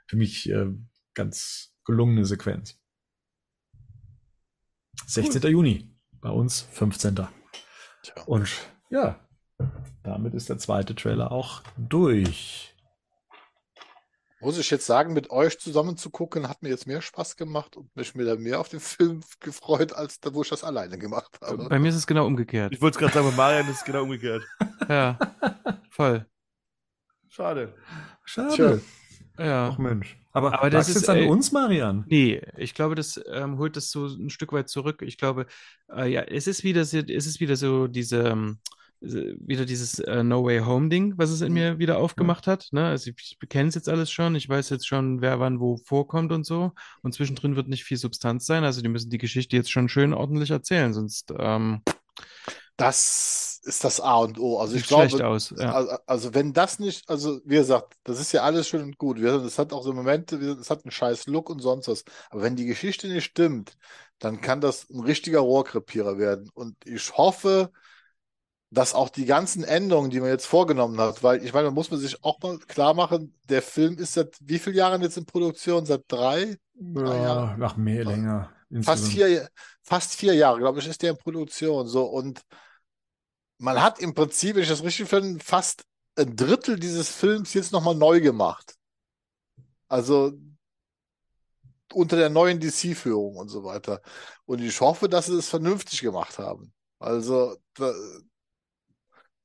[0.07, 0.67] für mich äh,
[1.13, 2.79] ganz gelungene Sequenz.
[5.05, 5.41] 16.
[5.51, 7.15] Juni, bei uns 15.
[7.15, 7.27] Tja.
[8.25, 8.49] Und
[8.89, 9.19] ja,
[10.03, 12.72] damit ist der zweite Trailer auch durch.
[14.43, 17.77] Muss ich jetzt sagen, mit euch zusammen zu gucken, hat mir jetzt mehr Spaß gemacht
[17.77, 21.39] und mich wieder mehr auf den Film gefreut, als da, wo ich das alleine gemacht
[21.41, 21.69] habe.
[21.69, 22.73] Bei mir ist es genau umgekehrt.
[22.73, 24.43] Ich wollte es gerade sagen, bei Marian ist es genau umgekehrt.
[24.89, 25.17] Ja,
[25.89, 26.25] voll.
[27.29, 27.73] Schade.
[28.25, 28.81] Schade.
[29.39, 29.69] Ja.
[29.71, 30.17] Ach Mensch.
[30.33, 32.05] Aber, Aber das ist, jetzt an ey, uns, Marian?
[32.07, 35.01] Nee, ich glaube, das ähm, holt das so ein Stück weit zurück.
[35.03, 35.45] Ich glaube,
[35.91, 39.99] äh, ja, es ist wieder so, es ist wieder so diese, ähm, äh, wieder dieses
[39.99, 42.69] äh, No Way Home Ding, was es in mir wieder aufgemacht hat.
[42.71, 42.85] Ne?
[42.85, 45.77] Also ich, ich kenne es jetzt alles schon, ich weiß jetzt schon, wer wann wo
[45.77, 46.71] vorkommt und so.
[47.01, 48.63] Und zwischendrin wird nicht viel Substanz sein.
[48.63, 51.81] Also die müssen die Geschichte jetzt schon schön ordentlich erzählen, sonst ähm,
[52.77, 54.57] Das ist das A und O.
[54.59, 55.53] Also ich glaube, schlecht aus.
[55.57, 55.73] Ja.
[55.73, 59.21] Also, also wenn das nicht, also wie gesagt, das ist ja alles schön und gut.
[59.21, 62.03] Das hat auch so Momente, das hat einen scheiß Look und sonst was.
[62.29, 63.77] Aber wenn die Geschichte nicht stimmt,
[64.19, 66.49] dann kann das ein richtiger Rohrkrepierer werden.
[66.53, 67.71] Und ich hoffe,
[68.73, 71.91] dass auch die ganzen Änderungen, die man jetzt vorgenommen hat, weil ich meine, da muss
[71.91, 75.25] man sich auch mal klar machen, der Film ist seit wie vielen Jahren jetzt in
[75.25, 75.85] Produktion?
[75.85, 76.57] Seit drei?
[76.95, 78.51] Ja, nach mehr länger.
[78.81, 79.47] Fast vier,
[79.83, 81.87] fast vier Jahre, glaube ich, ist der in Produktion.
[81.87, 82.41] So, und
[83.59, 85.83] man hat im Prinzip, wenn ich das richtig finde, fast
[86.15, 88.75] ein Drittel dieses Films jetzt nochmal neu gemacht.
[89.87, 90.33] Also
[91.93, 94.01] unter der neuen DC-Führung und so weiter.
[94.45, 96.73] Und ich hoffe, dass sie es vernünftig gemacht haben.
[96.97, 97.93] Also, da,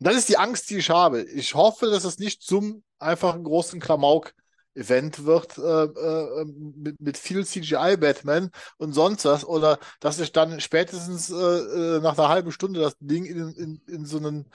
[0.00, 1.22] das ist die Angst, die ich habe.
[1.22, 7.44] Ich hoffe, dass es nicht zum einfachen großen Klamauk-Event wird äh, äh, mit, mit viel
[7.44, 9.44] CGI-Batman und sonst was.
[9.44, 13.80] Oder dass sich dann spätestens äh, äh, nach einer halben Stunde das Ding in, in,
[13.86, 14.46] in so einen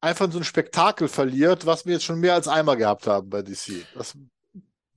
[0.00, 3.30] einfach in so ein Spektakel verliert, was wir jetzt schon mehr als einmal gehabt haben
[3.30, 3.86] bei DC.
[3.94, 4.16] Das,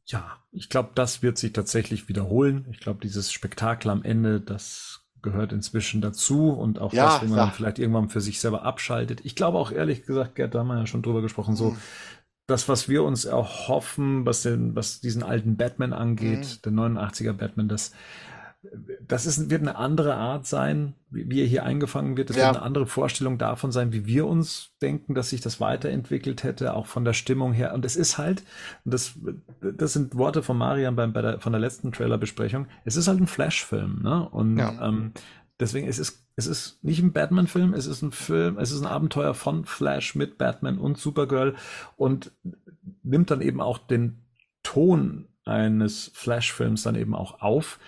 [0.06, 2.68] Ja, ich glaube, das wird sich tatsächlich wiederholen.
[2.72, 7.30] Ich glaube, dieses Spektakel am Ende, das gehört inzwischen dazu und auch Ja, das, wenn
[7.30, 7.52] man ja.
[7.52, 9.22] vielleicht irgendwann für sich selber abschaltet.
[9.26, 11.78] Ich glaube auch ehrlich gesagt, Gerd, da haben wir ja schon drüber gesprochen, so Mhm.
[12.48, 17.68] das, was wir uns erhoffen, was den, was diesen alten Batman angeht, der 89er Batman,
[17.68, 17.94] das,
[19.06, 22.30] das ist, wird eine andere Art sein, wie, wie er hier eingefangen wird.
[22.30, 22.48] Das Ja.
[22.48, 26.74] wird eine andere Vorstellung davon sein, wie wir uns denken, dass sich das weiterentwickelt hätte,
[26.74, 27.74] auch von der Stimmung her.
[27.74, 28.44] Und es ist halt,
[28.86, 29.14] das,
[29.62, 33.20] das sind Worte von Marian beim, bei der, von der letzten Trailerbesprechung, es ist halt
[33.22, 34.28] ein Flash-Film, ne?
[34.30, 34.88] Und Ja.
[34.88, 35.12] ähm,
[35.60, 38.86] deswegen es ist es ist nicht ein Batman-Film, es ist ein Film, es ist ein
[38.86, 41.56] Abenteuer von Flash mit Batman und Supergirl
[41.96, 42.32] und
[43.02, 44.22] nimmt dann eben auch den
[44.62, 47.80] Ton eines Flash-Films dann eben auch auf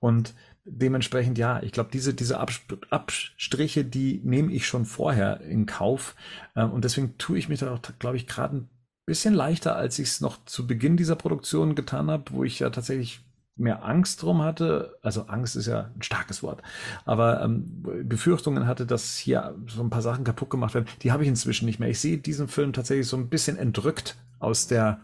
[0.00, 0.34] und
[0.64, 6.14] dementsprechend ja, ich glaube, diese, diese Abstriche, die nehme ich schon vorher in Kauf.
[6.54, 8.68] Ähm, und deswegen tue ich mich da auch, glaube ich, gerade ein
[9.06, 12.70] bisschen leichter, als ich es noch zu Beginn dieser Produktion getan habe, wo ich ja
[12.70, 13.20] tatsächlich
[13.56, 16.62] mehr Angst drum hatte, also Angst ist ja ein starkes Wort,
[17.04, 21.24] aber ähm, Befürchtungen hatte, dass hier so ein paar Sachen kaputt gemacht werden, die habe
[21.24, 21.88] ich inzwischen nicht mehr.
[21.88, 25.00] Ich sehe diesen Film tatsächlich so ein bisschen entrückt aus der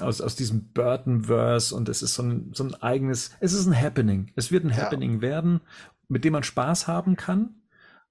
[0.00, 3.80] aus, aus diesem Burton-Verse und es ist so ein, so ein eigenes, es ist ein
[3.80, 4.32] Happening.
[4.36, 4.76] Es wird ein Ja.
[4.76, 5.60] Happening werden
[6.08, 7.62] mit dem man Spaß haben kann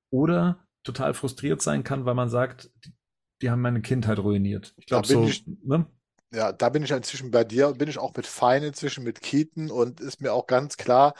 [0.09, 2.93] oder total frustriert sein kann, weil man sagt, die,
[3.41, 4.73] die haben meine Kindheit ruiniert.
[4.77, 5.85] Ich glaube so, ich- ne?
[6.33, 9.69] Ja, da bin ich inzwischen bei dir, bin ich auch mit Fein inzwischen mit Keaton
[9.69, 11.13] und ist mir auch ganz klar,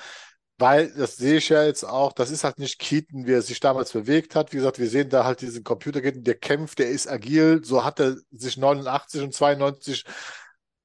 [0.58, 3.60] weil das sehe ich ja jetzt auch, das ist halt nicht Keaton, wie er sich
[3.60, 4.54] damals bewegt hat.
[4.54, 8.00] Wie gesagt, wir sehen da halt diesen Computer, der kämpft, der ist agil, so hat
[8.00, 10.04] er sich 89 und 92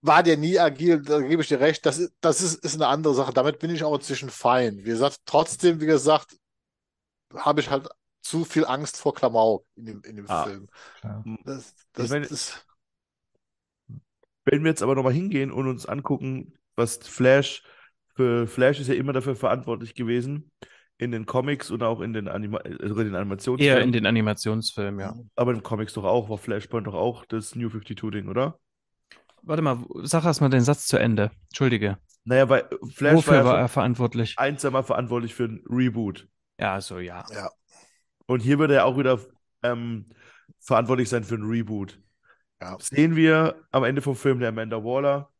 [0.01, 1.85] war der nie agil, da gebe ich dir recht.
[1.87, 3.33] Das ist, das ist, ist eine andere Sache.
[3.33, 4.79] Damit bin ich auch inzwischen fein.
[4.79, 6.37] Wie gesagt, trotzdem, wie gesagt,
[7.35, 7.89] habe ich halt
[8.23, 10.45] zu viel Angst vor Klamauk in dem, in dem Ah.
[10.45, 10.69] Film.
[11.01, 11.25] Klar.
[11.45, 12.65] Das, das, meine- das,
[14.45, 17.62] Wenn wir jetzt aber nochmal hingehen und uns angucken, was Flash
[18.15, 20.51] für Flash ist ja immer dafür verantwortlich gewesen,
[20.97, 23.83] in den Comics und auch in den, Anima also in den Eher Animationsfilmen.
[23.85, 25.15] in den Animationsfilmen, ja.
[25.37, 28.59] aber in den Comics doch auch, war Flashpoint doch auch das New 52-Ding, oder?
[29.49, 31.31] Warte mal, sag erst mal den Satz zu Ende.
[31.49, 31.97] Entschuldige.
[32.25, 34.35] Naja, weil Flash Wofür war ja war er verantwortlich?
[34.37, 36.29] ein, zwei Mal verantwortlich für ein Reboot.
[36.61, 37.25] Ja, so, ja.
[37.33, 37.51] ja.
[38.27, 39.19] Und hier wird er auch wieder
[39.62, 40.11] ähm,
[40.61, 41.99] verantwortlich sein für ein Reboot.
[42.61, 42.77] Ja.
[42.79, 45.33] Sehen wir am Ende vom Film der Amanda Waller,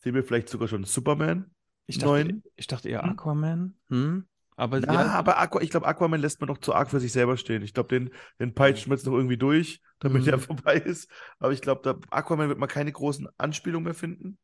[0.00, 1.54] sehen wir vielleicht sogar schon Superman?
[1.86, 2.42] Ich dachte, Neun.
[2.56, 3.10] ich dachte eher Hm?
[3.10, 3.74] Aquaman.
[3.90, 4.26] Hm?
[4.62, 7.12] Aber Ja, ja, aber Aqua, ich glaube, Aquaman lässt man doch zu arg für sich
[7.12, 7.62] selber stehen.
[7.62, 8.10] Ich glaube, den,
[8.40, 10.28] den peitscht man jetzt noch irgendwie durch, damit Mhm.
[10.28, 11.10] er vorbei ist.
[11.38, 14.38] Aber ich glaube, da Aquaman wird man keine großen Anspielungen mehr finden.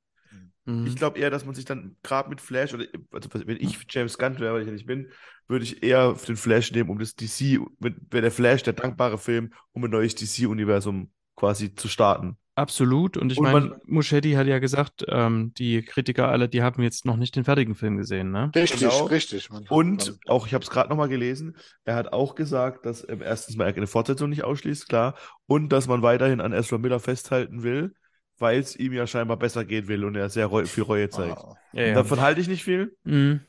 [0.66, 0.86] hm.
[0.86, 4.19] Ich glaube eher, dass man sich dann gerade mit Flash, oder also wenn ich James
[4.19, 5.11] Gunn wäre, weil ich ja nicht bin,
[5.49, 9.53] würde ich eher den Flash nehmen, um das DC, wäre der Flash der dankbare Film,
[9.73, 12.39] um ein neues DC-Universum quasi zu starten.
[12.59, 13.16] Absolut.
[13.16, 17.16] Und ich meine, Muschetti hat ja gesagt, ähm, die Kritiker alle, die haben jetzt noch
[17.16, 18.51] nicht den fertigen Film gesehen, ne?
[18.55, 19.05] Richtig, Genau.
[19.06, 19.48] richtig.
[19.68, 23.56] Und auch, ich habe es gerade nochmal gelesen, er hat auch gesagt, dass ähm, erstens
[23.56, 25.14] mal er eine Fortsetzung nicht ausschließt, klar,
[25.47, 27.94] und dass man weiterhin an Ezra Miller festhalten will,
[28.39, 31.39] weil es ihm ja scheinbar besser gehen will und er sehr reu viel Reue zeigt.
[31.39, 31.94] ah, Ja, ja.
[31.94, 32.97] Davon halte ich nicht viel.
[33.05, 33.40] Mhm.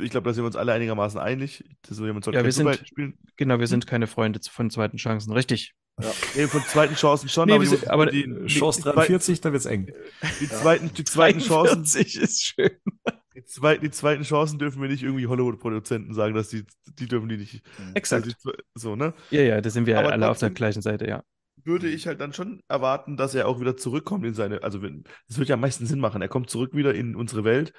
[0.00, 1.64] Ich glaube, da sind wir uns alle einigermaßen einig.
[1.82, 3.18] Das so jemand soll Ja, wir sind- spielen.
[3.36, 5.32] Genau, wir sind keine Freunde von zweiten Chancen.
[5.32, 5.74] Richtig.
[6.34, 9.40] Nee, von zweiten Chancen schon, Nee, aber, die, aber die, Chance die, die, zwei- 43,
[9.40, 9.92] da wird's eng.
[10.40, 12.70] die zweiten, die zweiten Chancen, 41 ist schön.
[13.34, 16.64] die, zwei, die zweiten Chancen dürfen wir nicht irgendwie Hollywood-Produzenten sagen, dass die,
[16.98, 17.62] die dürfen die nicht.
[17.94, 18.26] Exakt.
[18.26, 18.34] die-
[18.74, 19.14] So, ne?
[19.30, 21.22] Ja, ja, da sind wir Aber alle auf der gleichen Seite, ja.
[21.64, 25.38] würde ich halt dann schon erwarten, dass er auch wieder zurückkommt in seine, also das
[25.38, 26.22] wird ja am meisten Sinn machen.
[26.22, 27.72] Er kommt zurück wieder in unsere Welt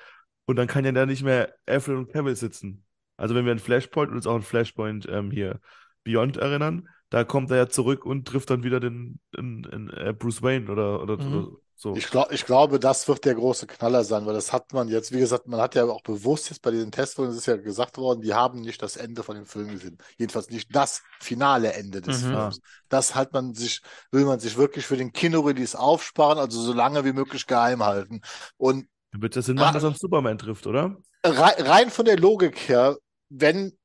[0.46, 2.84] und dann kann ja da nicht mehr Alfred und Cavill sitzen.
[3.18, 5.60] Also wenn wir an Flashpoint und uns auch an Flashpoint ähm, hier
[6.04, 10.14] Beyond erinnern, da kommt er ja zurück und trifft dann wieder den, den, den äh,
[10.18, 11.28] Bruce Wayne oder, oder, Mhm.
[11.28, 11.94] oder so.
[11.94, 15.12] Ich, glaub, ich glaube, das wird der große Knaller sein, weil das hat man jetzt,
[15.12, 17.98] wie gesagt, man hat ja auch bewusst jetzt bei diesen Testfolgen, es ist ja gesagt
[17.98, 19.98] worden, die haben nicht das Ende von dem Film gesehen.
[20.18, 22.24] Jedenfalls nicht das finale Ende des Mhm.
[22.24, 22.62] Films.
[22.88, 23.82] Das hat man sich,
[24.12, 28.22] will man sich wirklich für den Kinorelease aufsparen, also so lange wie möglich geheim halten.
[28.58, 30.98] Und Dann wird das Sinn machen, dass er Superman trifft, oder?
[31.26, 32.98] rein, rein von der Logik her,
[33.30, 33.78] wenn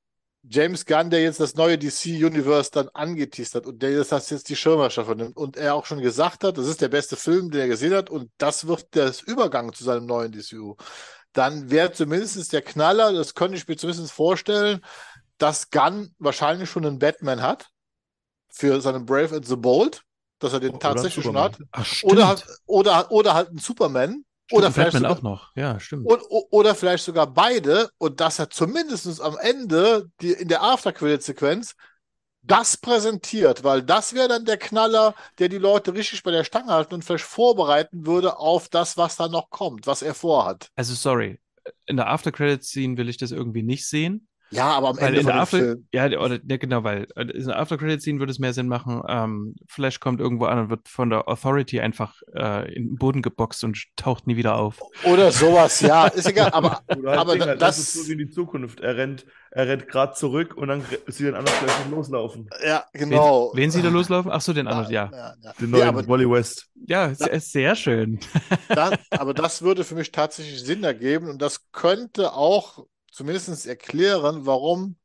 [0.48, 4.48] James Gunn, der jetzt das neue DC-Universe dann angeteased hat und der jetzt, das jetzt
[4.48, 7.62] die Schirmherrschaft nimmt und er auch schon gesagt hat, das ist der beste Film, den
[7.62, 10.76] er gesehen hat und das wird das Übergang zu seinem neuen DCU,
[11.32, 14.84] dann wäre zumindest der Knaller, das könnte ich mir zumindest vorstellen,
[15.38, 17.68] dass Gunn wahrscheinlich schon einen Batman hat
[18.48, 20.02] für seinen Brave and the Bold,
[20.38, 21.58] dass er den einen tatsächlich schon hat.
[21.72, 21.86] Ach.
[22.02, 24.24] Oder halt, oder, oder halt einen Superman.
[24.52, 25.56] Oder vielleicht Batman sogar, auch noch.
[25.56, 26.06] Ja, stimmt.
[26.06, 31.74] und, oder vielleicht sogar beide und dass er zumindest am Ende die, in der After-Credit-Sequenz
[32.42, 36.72] das präsentiert, weil das wäre dann der Knaller, der die Leute richtig bei der Stange
[36.72, 40.70] halten und vielleicht vorbereiten würde auf das, was da noch kommt, was er vorhat.
[40.76, 41.40] Also, sorry.
[41.86, 44.28] In der After-Credit-Scene will ich das irgendwie nicht sehen.
[44.50, 45.88] Ja, aber am Weil Ende in von der After, Film.
[45.92, 49.56] ja, oder, ja, genau, weil äh, in der After-Credit-Scene würde es mehr Sinn machen, ähm,
[49.66, 53.64] Flash kommt irgendwo an und wird von der Authority einfach äh, in den Boden geboxt
[53.64, 54.78] und taucht nie wieder auf.
[55.04, 58.08] Oder sowas, ja, ist egal, aber, halt aber Ding da- halt, lass das- uns zurück
[58.10, 58.78] in die Zukunft.
[58.80, 62.48] Er rennt, er rennt gerade zurück und dann sieht er den anderen vielleicht loslaufen.
[62.64, 63.50] ja, genau.
[63.52, 64.30] Wen, wen sie da loslaufen?
[64.30, 65.10] Ach so, den anderen, ja.
[65.12, 65.52] ja, ja.
[65.60, 66.68] Den neuen aber Wally West.
[66.86, 68.20] Ja, sehr, sehr schön.
[68.68, 72.86] Das, aber das würde für mich tatsächlich Sinn ergeben und das könnte auch
[73.16, 74.96] zumindest erklären, warum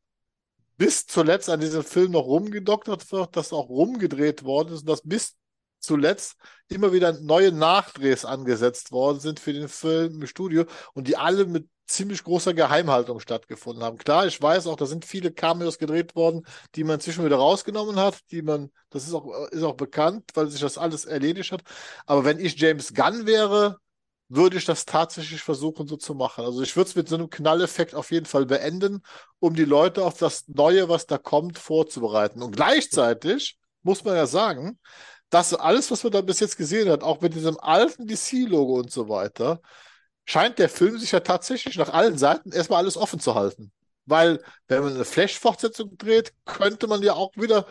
[0.78, 5.02] bis zuletzt an diesem Film noch rumgedoktert wird, dass auch rumgedreht worden ist und dass
[5.02, 5.38] bis
[5.80, 6.36] zuletzt
[6.68, 11.46] immer wieder neue Nachdrehs angesetzt worden sind für den Film im Studio und die alle
[11.46, 13.98] mit ziemlich großer Geheimhaltung stattgefunden haben.
[13.98, 17.96] Klar, ich weiß auch, da sind viele Cameos gedreht worden, die man inzwischen wieder rausgenommen
[17.96, 21.64] hat, die man, das ist auch, ist auch bekannt, weil sich das alles erledigt hat.
[22.06, 23.78] Aber wenn ich James Gunn wäre,
[24.34, 26.46] würde ich das tatsächlich versuchen, so zu machen.
[26.46, 29.04] Also ich würde es mit so einem Knalleffekt auf jeden Fall beenden,
[29.40, 32.42] um die Leute auf das Neue, was da kommt, vorzubereiten.
[32.42, 34.80] Und gleichzeitig muss man ja sagen,
[35.30, 38.92] dass alles, was man da bis jetzt gesehen hat, auch mit diesem alten DC-Logo und
[38.92, 39.62] so weiter,
[40.26, 43.72] scheint der Film sich ja tatsächlich nach allen Seiten erstmal alles offen zu halten.
[44.06, 47.66] weil wenn man eine Flash-Fortsetzung dreht, könnte man ja auch wieder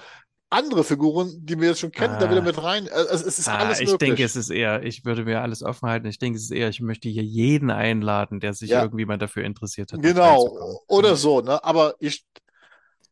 [0.50, 2.44] andere Figuren, die wir jetzt schon kennen, da wieder Ah.
[2.44, 2.88] mit rein.
[2.88, 4.08] Also es ist Ah, alles ich möglich.
[4.08, 6.06] denke, es ist eher, ich würde mir alles offen halten.
[6.08, 8.82] Ich denke, es ist eher, ich möchte hier jeden einladen, der sich Ja.
[8.82, 10.02] irgendwie mal dafür interessiert hat.
[10.02, 11.62] Genau, oder so, ne?
[11.62, 12.24] Aber ich,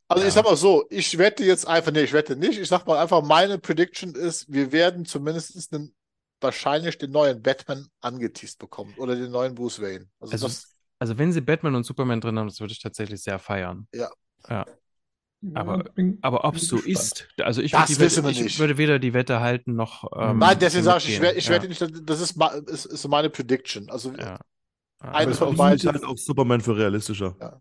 [0.09, 0.29] also Ja.
[0.29, 2.59] ich sag mal so, ich wette jetzt einfach, nee, ich wette nicht.
[2.59, 5.95] Ich sag mal einfach, meine Prediction ist, wir werden zumindest einen,
[6.41, 10.07] wahrscheinlich den neuen Batman angeteased bekommen oder den neuen Bruce Wayne.
[10.21, 10.59] Also, Also,
[10.99, 13.87] also wenn sie Batman und Superman drin haben, das würde ich tatsächlich sehr feiern.
[14.45, 14.75] Aber- bin-
[15.55, 16.19] Aber ob bin
[16.55, 18.59] es so ist, also ich, Das würde die Wette, wissen wir ich nicht.
[18.59, 20.05] würde weder die Wette halten noch.
[20.17, 22.37] Ähm, nein, deswegen sage ich, ich, wette- ich wette nicht, das ist,
[22.67, 23.89] ist, ist meine Prediction.
[23.91, 24.39] Also, Ja.
[25.01, 25.13] Ja.
[25.13, 25.93] Eine Aber von ich beiden.
[25.93, 27.37] halte auch Superman für realistischer.
[27.41, 27.61] ja.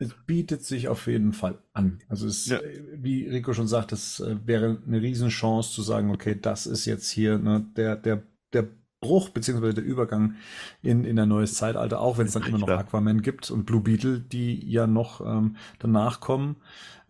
[0.00, 2.00] Es bietet sich auf jeden Fall an.
[2.08, 2.58] Also es, Ja.
[2.96, 7.08] wie Rico schon sagt, es äh, wäre eine Riesenchance zu sagen, okay, das ist jetzt
[7.10, 8.66] hier ne, der, der, der
[9.04, 10.36] Bruch beziehungsweise der Übergang
[10.82, 12.68] in, in ein neues Zeitalter, auch wenn es dann immer noch.
[12.68, 16.56] Aquaman gibt und Blue Beetle, die ja noch ähm, danach kommen,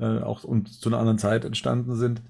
[0.00, 2.20] äh, auch und zu einer anderen Zeit entstanden sind.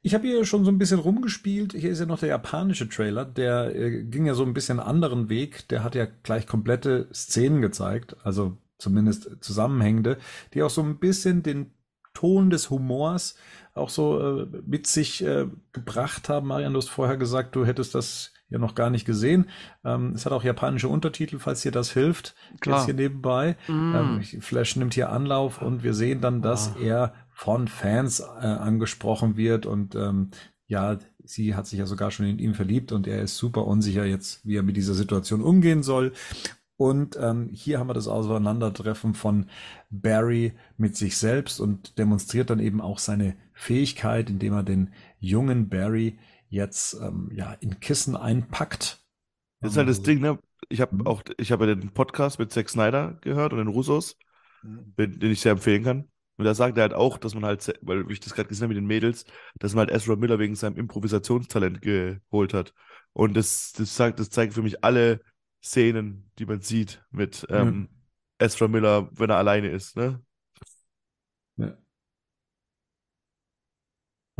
[0.00, 1.74] Ich habe hier schon so ein bisschen rumgespielt.
[1.74, 4.88] Hier ist ja noch der japanische Trailer, der äh, ging ja so ein bisschen einen
[4.88, 5.68] anderen Weg.
[5.68, 10.16] Der hat ja gleich komplette Szenen gezeigt, also zumindest zusammenhängende,
[10.54, 11.72] die auch so ein bisschen den
[12.14, 13.36] Ton des Humors
[13.74, 16.48] auch so äh, mit sich äh, gebracht haben.
[16.48, 19.46] Marian, du hast vorher gesagt, du hättest das ja noch gar nicht gesehen.
[19.84, 22.34] Ähm, es hat auch japanische Untertitel, falls dir das hilft.
[22.60, 22.78] Klar.
[22.78, 23.56] Jetzt hier nebenbei.
[23.68, 23.94] Mm.
[23.94, 26.80] Ähm, Flash nimmt hier Anlauf und wir sehen dann, dass Ah.
[26.80, 30.30] er von Fans äh, angesprochen wird und ähm,
[30.66, 34.04] ja, sie hat sich ja sogar schon in ihn verliebt und er ist super unsicher
[34.04, 36.12] jetzt, wie er mit dieser Situation umgehen soll.
[36.76, 39.46] Und ähm, hier haben wir das Auseinandertreffen von
[39.90, 45.68] Barry mit sich selbst und demonstriert dann eben auch seine Fähigkeit, indem er den jungen
[45.68, 46.18] Barry
[46.50, 49.02] jetzt ähm, ja in Kissen einpackt.
[49.60, 50.38] Das ist halt das Ding, ne?
[50.68, 51.06] Ich habe Mhm.
[51.06, 54.16] auch, ich habe ja den Podcast mit Zack Snyder gehört und den Russos,
[54.62, 54.92] Mhm.
[54.98, 56.08] den, ich sehr empfehlen kann.
[56.36, 58.74] Und da sagt er halt auch, dass man halt, weil ich das gerade gesehen habe
[58.74, 59.24] mit den Mädels,
[59.58, 62.72] dass man halt Ezra Miller wegen seinem Improvisationstalent geholt hat.
[63.12, 65.20] Und das, das sagt, das zeigt für mich alle
[65.62, 67.88] Szenen, die man sieht mit ähm,
[68.38, 70.22] Ezra Miller, wenn er alleine ist, ne?
[71.56, 71.76] Ja.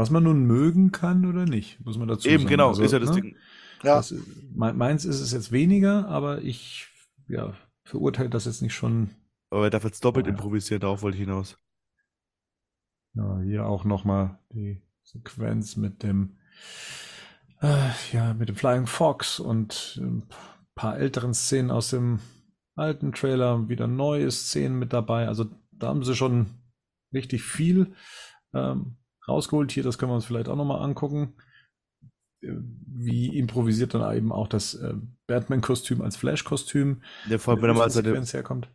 [0.00, 2.50] Was man nun mögen kann oder nicht, muss man dazu Eben, sagen.
[2.50, 3.36] genau, Also, ist ja das ne, Ding.
[3.82, 4.14] Ja, Das,
[4.54, 6.88] me- meins ist es jetzt weniger, aber ich
[7.28, 7.52] ja,
[7.84, 9.10] verurteile das jetzt nicht schon.
[9.50, 10.32] Aber er darf jetzt doppelt Ja.
[10.32, 11.58] improvisieren, darauf wollte ich hinaus.
[13.14, 16.36] Ja, hier auch nochmal die Sequenz mit dem,
[17.60, 20.24] äh, ja, mit dem Flying Fox und ein
[20.74, 22.20] paar älteren Szenen aus dem
[22.74, 25.28] alten Trailer, wieder neue Szenen mit dabei.
[25.28, 26.46] Also da haben sie schon
[27.12, 27.92] richtig viel
[28.54, 28.96] ähm,
[29.30, 29.72] rausgeholt.
[29.72, 31.34] Hier, das können wir uns vielleicht auch nochmal angucken.
[32.42, 32.48] Äh,
[32.86, 34.94] Wie improvisiert dann eben auch das äh,
[35.26, 37.02] Batman-Kostüm als Flash-Kostüm.
[37.24, 38.68] Ja, vor allem, wenn er mal seine, herkommt.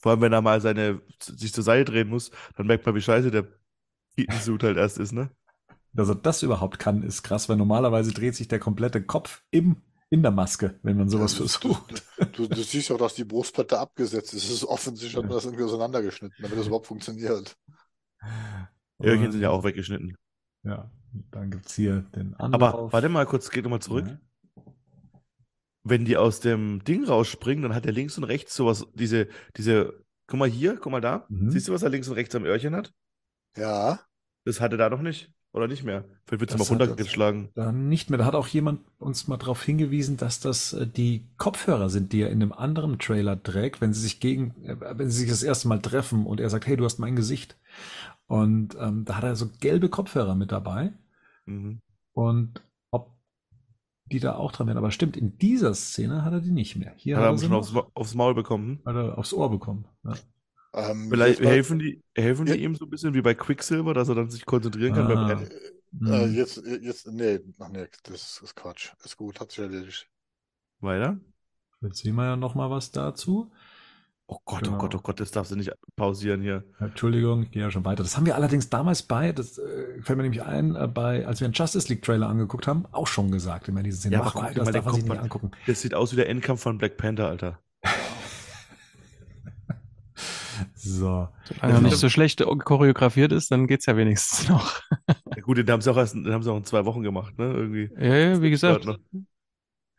[0.00, 3.00] vor allem, wenn er mal seine, sich zur Seite drehen muss, dann merkt man, wie
[3.00, 3.48] scheiße der
[4.16, 5.30] Keaton-Suit halt erst ist, ne?
[5.94, 9.82] Dass er das überhaupt kann, ist krass, weil normalerweise dreht sich der komplette Kopf im,
[10.10, 12.04] in der Maske, wenn man sowas Ja, versucht.
[12.32, 14.44] du, du siehst auch, dass die Brustplatte abgesetzt ist.
[14.44, 17.56] Es ist offensichtlich, hat man das irgendwie auseinandergeschnitten, damit das überhaupt funktioniert.
[19.02, 20.16] Öhrchen sind ja auch weggeschnitten.
[20.64, 20.90] Ja,
[21.30, 22.62] dann gibt's hier den Anlauf.
[22.74, 24.06] Aber warte mal kurz, geht nochmal zurück.
[24.06, 24.18] Ja.
[25.84, 30.04] Wenn die aus dem Ding rausspringen, dann hat er links und rechts sowas, diese, diese,
[30.26, 31.24] guck mal hier, guck mal da.
[31.28, 31.50] Mhm.
[31.50, 32.92] Siehst du, was er links und rechts am Öhrchen hat?
[33.56, 34.00] Ja,
[34.44, 35.32] Das hat er da noch nicht.
[35.54, 36.04] Oder nicht mehr.
[36.26, 37.48] Vielleicht wird es mal er- runtergeschlagen.
[37.54, 38.18] Dann nicht mehr.
[38.18, 42.20] Da hat auch jemand uns mal darauf hingewiesen, dass das äh, die Kopfhörer sind, die
[42.20, 45.42] er in einem anderen Trailer trägt, wenn sie sich gegen, äh, wenn sie sich das
[45.42, 47.56] erste Mal treffen und er sagt, hey, du hast mein Gesicht.
[48.28, 50.92] Und ähm, da hat er so gelbe Kopfhörer mit dabei.
[51.46, 51.80] Mhm.
[52.12, 53.10] Und ob
[54.06, 54.76] die da auch dran wären.
[54.78, 56.92] Aber stimmt, in dieser Szene hat er die nicht mehr.
[56.96, 58.80] Hier Hat hat er sie schon noch, aufs, aufs Maul bekommen.
[58.86, 59.86] hat er aufs Ohr bekommen.
[60.04, 60.14] Ja.
[60.74, 62.58] ähm, Vielleicht helfen die, helfen die Ja.
[62.58, 65.26] ihm so ein bisschen wie bei Quicksilver, dass er dann sich konzentrieren kann beim Ah.
[65.26, 65.50] Rennen.
[65.50, 66.34] Äh, Hm.
[66.34, 68.92] jetzt, jetzt, nee, ach nee, das ist Quatsch.
[69.04, 70.06] Ist gut, hat sich erledigt.
[70.80, 71.18] Weiter?
[71.80, 73.50] Jetzt sehen wir ja noch mal was dazu.
[74.30, 74.76] Oh Gott, Genau.
[74.76, 76.62] oh Gott, oh Gott, das darfst du nicht pausieren hier.
[76.80, 78.02] Entschuldigung, ich gehe ja schon weiter.
[78.02, 81.40] Das haben wir allerdings damals bei, das äh, fällt mir nämlich ein, äh, bei, als
[81.40, 84.16] wir einen Justice League Trailer angeguckt haben, auch schon gesagt, immer diese Szene.
[84.16, 85.18] Ja, aber Ach, guck dir das mal darf man sich nicht an.
[85.20, 85.50] angucken.
[85.66, 87.58] Das sieht aus wie der Endkampf von Black Panther, Alter.
[90.74, 91.28] So.
[91.44, 94.80] Solange er nicht so schlecht choreografiert ist, dann geht's ja wenigstens noch.
[95.08, 97.38] Ja, gut, den haben sie auch erst, den haben sie auch in zwei Wochen gemacht,
[97.38, 97.46] ne?
[97.52, 97.90] Irgendwie.
[97.96, 98.86] Ja, ja, wie gesagt.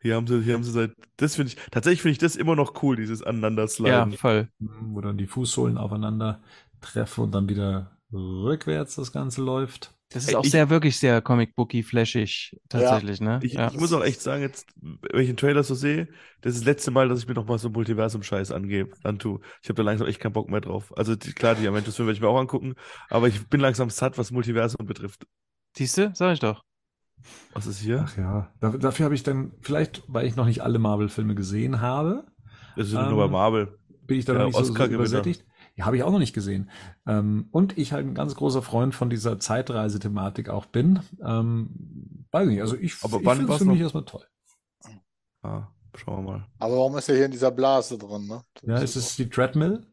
[0.02, 2.56] Hier haben sie, hier haben sie seit, das finde ich, tatsächlich finde ich das immer
[2.56, 4.12] noch cool, dieses Ja, Aneinandersliden.
[4.12, 4.48] voll.
[4.58, 6.40] Wo dann die Fußsohlen aufeinander
[6.80, 9.94] treffen und dann wieder rückwärts das Ganze läuft.
[10.12, 13.38] Das ist Ey, auch ich- sehr, wirklich sehr Comic-Booky, flashig, tatsächlich, ne?
[13.44, 13.68] Ich, Ja.
[13.70, 16.08] ich muss auch echt sagen, jetzt, wenn ich den Trailer so sehe,
[16.40, 19.38] das ist das letzte Mal, dass ich mir noch mal so Multiversum-Scheiß angebe, antue.
[19.62, 20.92] Ich habe da langsam echt keinen Bock mehr drauf.
[20.98, 22.74] Also die, klar, die Avengers-Filme werde ich mir auch angucken,
[23.08, 25.26] aber ich bin langsam satt, was Multiversum betrifft.
[25.76, 26.10] Siehst du?
[26.14, 26.64] Sag ich doch.
[27.54, 28.04] Was ist hier?
[28.06, 31.80] Ach ja, da, dafür habe ich dann, vielleicht, weil ich noch nicht alle Marvel-Filme gesehen
[31.80, 32.24] habe,
[32.76, 33.78] Das ist Ähm, nur bei Marvel.
[34.06, 34.96] bin ich da Ja, noch nicht so, so Oscar-Gewinner.
[35.02, 35.44] übersättigt.
[35.76, 36.70] Ja, habe ich auch noch nicht gesehen.
[37.06, 41.00] Ähm, und ich halt ein ganz großer Freund von dieser Zeitreisethematik auch bin.
[41.24, 44.24] Ähm, weiß nicht, also ich, Aber ich finde es für mich erstmal toll.
[45.42, 46.46] Ah, schauen wir mal.
[46.58, 48.42] Aber warum ist er hier in dieser Blase drin, ne?
[48.62, 49.86] Ja, ist es die Treadmill?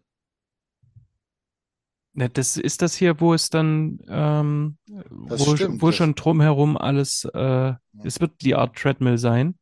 [2.17, 4.77] Ne, das ist das hier, wo es dann, ähm,
[5.11, 9.59] wo, stimmt, wo schon drumherum alles, äh, es wird die Art Treadmill sein.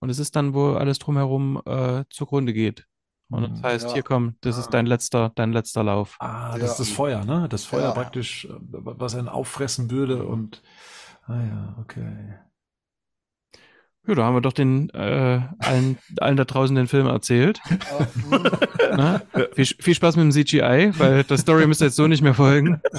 [0.00, 2.86] Und es ist dann, wo alles drumherum äh, zugrunde geht.
[3.30, 3.62] Und das Mhm.
[3.62, 3.92] heißt, Ja.
[3.92, 4.70] hier komm, das ist Ah.
[4.70, 6.16] dein letzter, dein letzter Lauf.
[6.18, 6.72] Ah, das Ja.
[6.72, 7.46] ist das Feuer, ne?
[7.50, 7.92] Das Feuer Ja.
[7.92, 10.62] praktisch, äh, was einen auffressen würde und,
[11.26, 12.34] ah ja, okay.
[14.08, 17.60] Ja, da haben wir doch den äh, allen, allen da draußen den Film erzählt.
[17.68, 17.78] Hm.
[18.96, 19.20] Ne?
[19.52, 22.32] Viel, viel Spaß mit dem CGI, weil der Story müsst ihr jetzt so nicht mehr
[22.32, 22.80] folgen.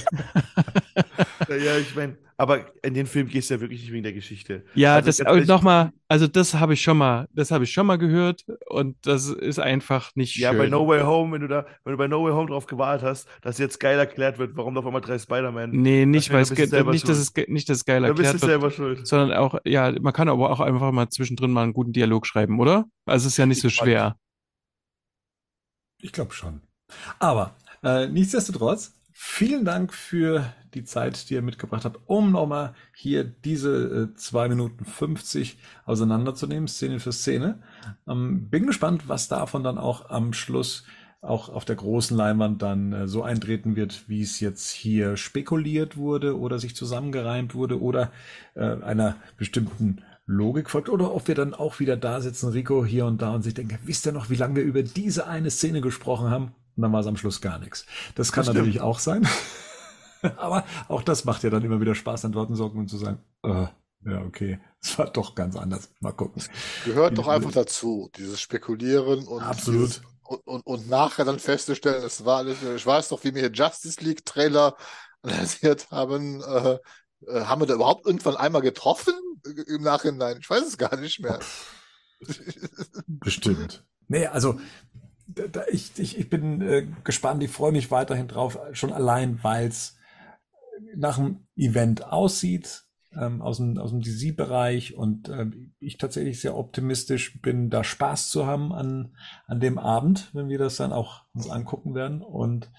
[1.50, 4.14] Ja, ja, ich meine, aber in den Film gehst du ja wirklich nicht wegen der
[4.14, 4.64] Geschichte.
[4.76, 7.98] Ja, Also das nochmal, also das habe ich schon mal, das habe ich schon mal
[7.98, 10.60] gehört und das ist einfach nicht Ja, schön.
[10.60, 13.06] bei No Way Home, wenn du da, wenn du bei No Way Home drauf gewartet
[13.08, 15.72] hast, dass jetzt geil erklärt wird, warum da auf einmal drei Spider-Man.
[15.72, 17.18] Nee, nicht, weil es nicht, dass schuld.
[17.18, 19.06] es ge- nicht, dass es geil Da bist du erklärt wird, selber schuld.
[19.08, 22.60] sondern auch, ja, man kann aber auch einfach mal zwischendrin mal einen guten Dialog schreiben,
[22.60, 22.86] oder?
[23.06, 24.16] Also es ist ja nicht so schwer.
[26.02, 26.61] Ich glaube schon.
[27.19, 33.25] Aber äh, nichtsdestotrotz, vielen Dank für die Zeit, die ihr mitgebracht habt, um nochmal hier
[33.25, 37.59] diese äh, 2 Minuten 50 auseinanderzunehmen, Szene für Szene.
[38.07, 40.85] Ähm, bin gespannt, was davon dann auch am Schluss
[41.19, 45.98] auch auf der großen Leinwand dann äh, so eintreten wird, wie es jetzt hier spekuliert
[45.98, 48.14] wurde oder sich zusammengereimt wurde oder
[48.56, 53.06] äh, einer bestimmten Logik folgt oder ob wir dann auch wieder da sitzen, Rico hier
[53.06, 55.81] und da und sich denken, wisst ihr noch, wie lange wir über diese eine Szene
[55.81, 56.53] gesprochen haben?
[56.80, 57.85] Und dann war es am Schluss gar nichts.
[58.16, 59.27] Das kann Das natürlich auch sein.
[60.38, 63.67] Aber auch das macht ja dann immer wieder Spaß, Antworten sorgen und zu sagen, äh,
[64.06, 65.90] ja, okay, es war doch ganz anders.
[65.99, 66.41] Mal gucken.
[66.85, 69.90] Gehört doch einfach dazu, dieses Spekulieren und, Absolut.
[69.90, 73.41] Dieses, und, und, und nachher dann festzustellen, es war alles, ich weiß noch, wie wir
[73.41, 74.77] hier Justice League Trailer
[75.22, 76.77] analysiert haben, äh,
[77.27, 79.16] äh, haben wir da überhaupt irgendwann einmal getroffen
[79.67, 80.38] im Nachhinein?
[80.40, 81.40] Ich weiß es gar nicht mehr.
[83.06, 83.83] Bestimmt.
[84.08, 84.58] Nee, also
[85.69, 89.98] ich, ich, ich bin äh, gespannt, ich freue mich weiterhin drauf, schon allein, weil es
[90.95, 92.85] nach einem Event aussieht,
[93.16, 98.30] ähm, aus dem, aus dem DC-Bereich und ähm, ich tatsächlich sehr optimistisch bin, da Spaß
[98.30, 99.16] zu haben an,
[99.48, 102.22] an dem Abend, wenn wir das dann auch uns angucken werden.
[102.22, 102.72] Und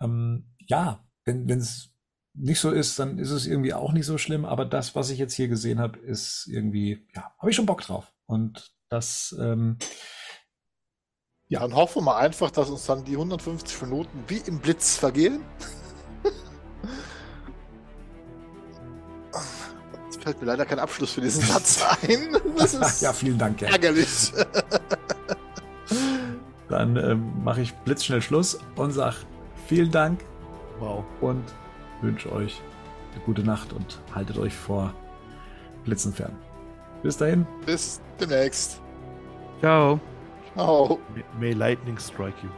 [0.00, 1.90] ähm, ja, wenn es
[2.34, 5.18] nicht so ist, dann ist es irgendwie auch nicht so schlimm, aber das, was ich
[5.18, 8.12] jetzt hier gesehen habe, ist irgendwie, ja, habe ich schon Bock drauf.
[8.26, 9.78] Und das, ähm,
[11.52, 11.60] Ja.
[11.60, 15.44] Dann hoffen wir einfach, dass uns dann die 150 Minuten wie im Blitz vergehen.
[20.08, 22.38] Es fällt mir leider kein Abschluss für diesen Satz ein.
[22.56, 23.68] Das ist ja, vielen Dank, ja.
[23.68, 24.32] ärgerlich.
[26.70, 29.16] Dann ähm, mache ich blitzschnell Schluss und sag
[29.66, 30.24] vielen Dank
[30.78, 31.04] Wow.
[31.20, 31.44] und
[32.00, 32.62] wünsche euch
[33.14, 34.94] eine gute Nacht und haltet euch vor
[35.84, 36.34] Blitzen fern.
[37.02, 37.46] Bis dahin.
[37.66, 38.80] Bis demnächst.
[39.60, 40.00] Ciao.
[40.54, 40.98] Ciao.
[41.14, 42.50] May, may lightning strike you.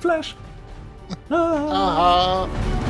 [0.00, 0.34] Flash.
[1.30, 2.48] Aha.
[2.50, 2.89] Der uh-huh.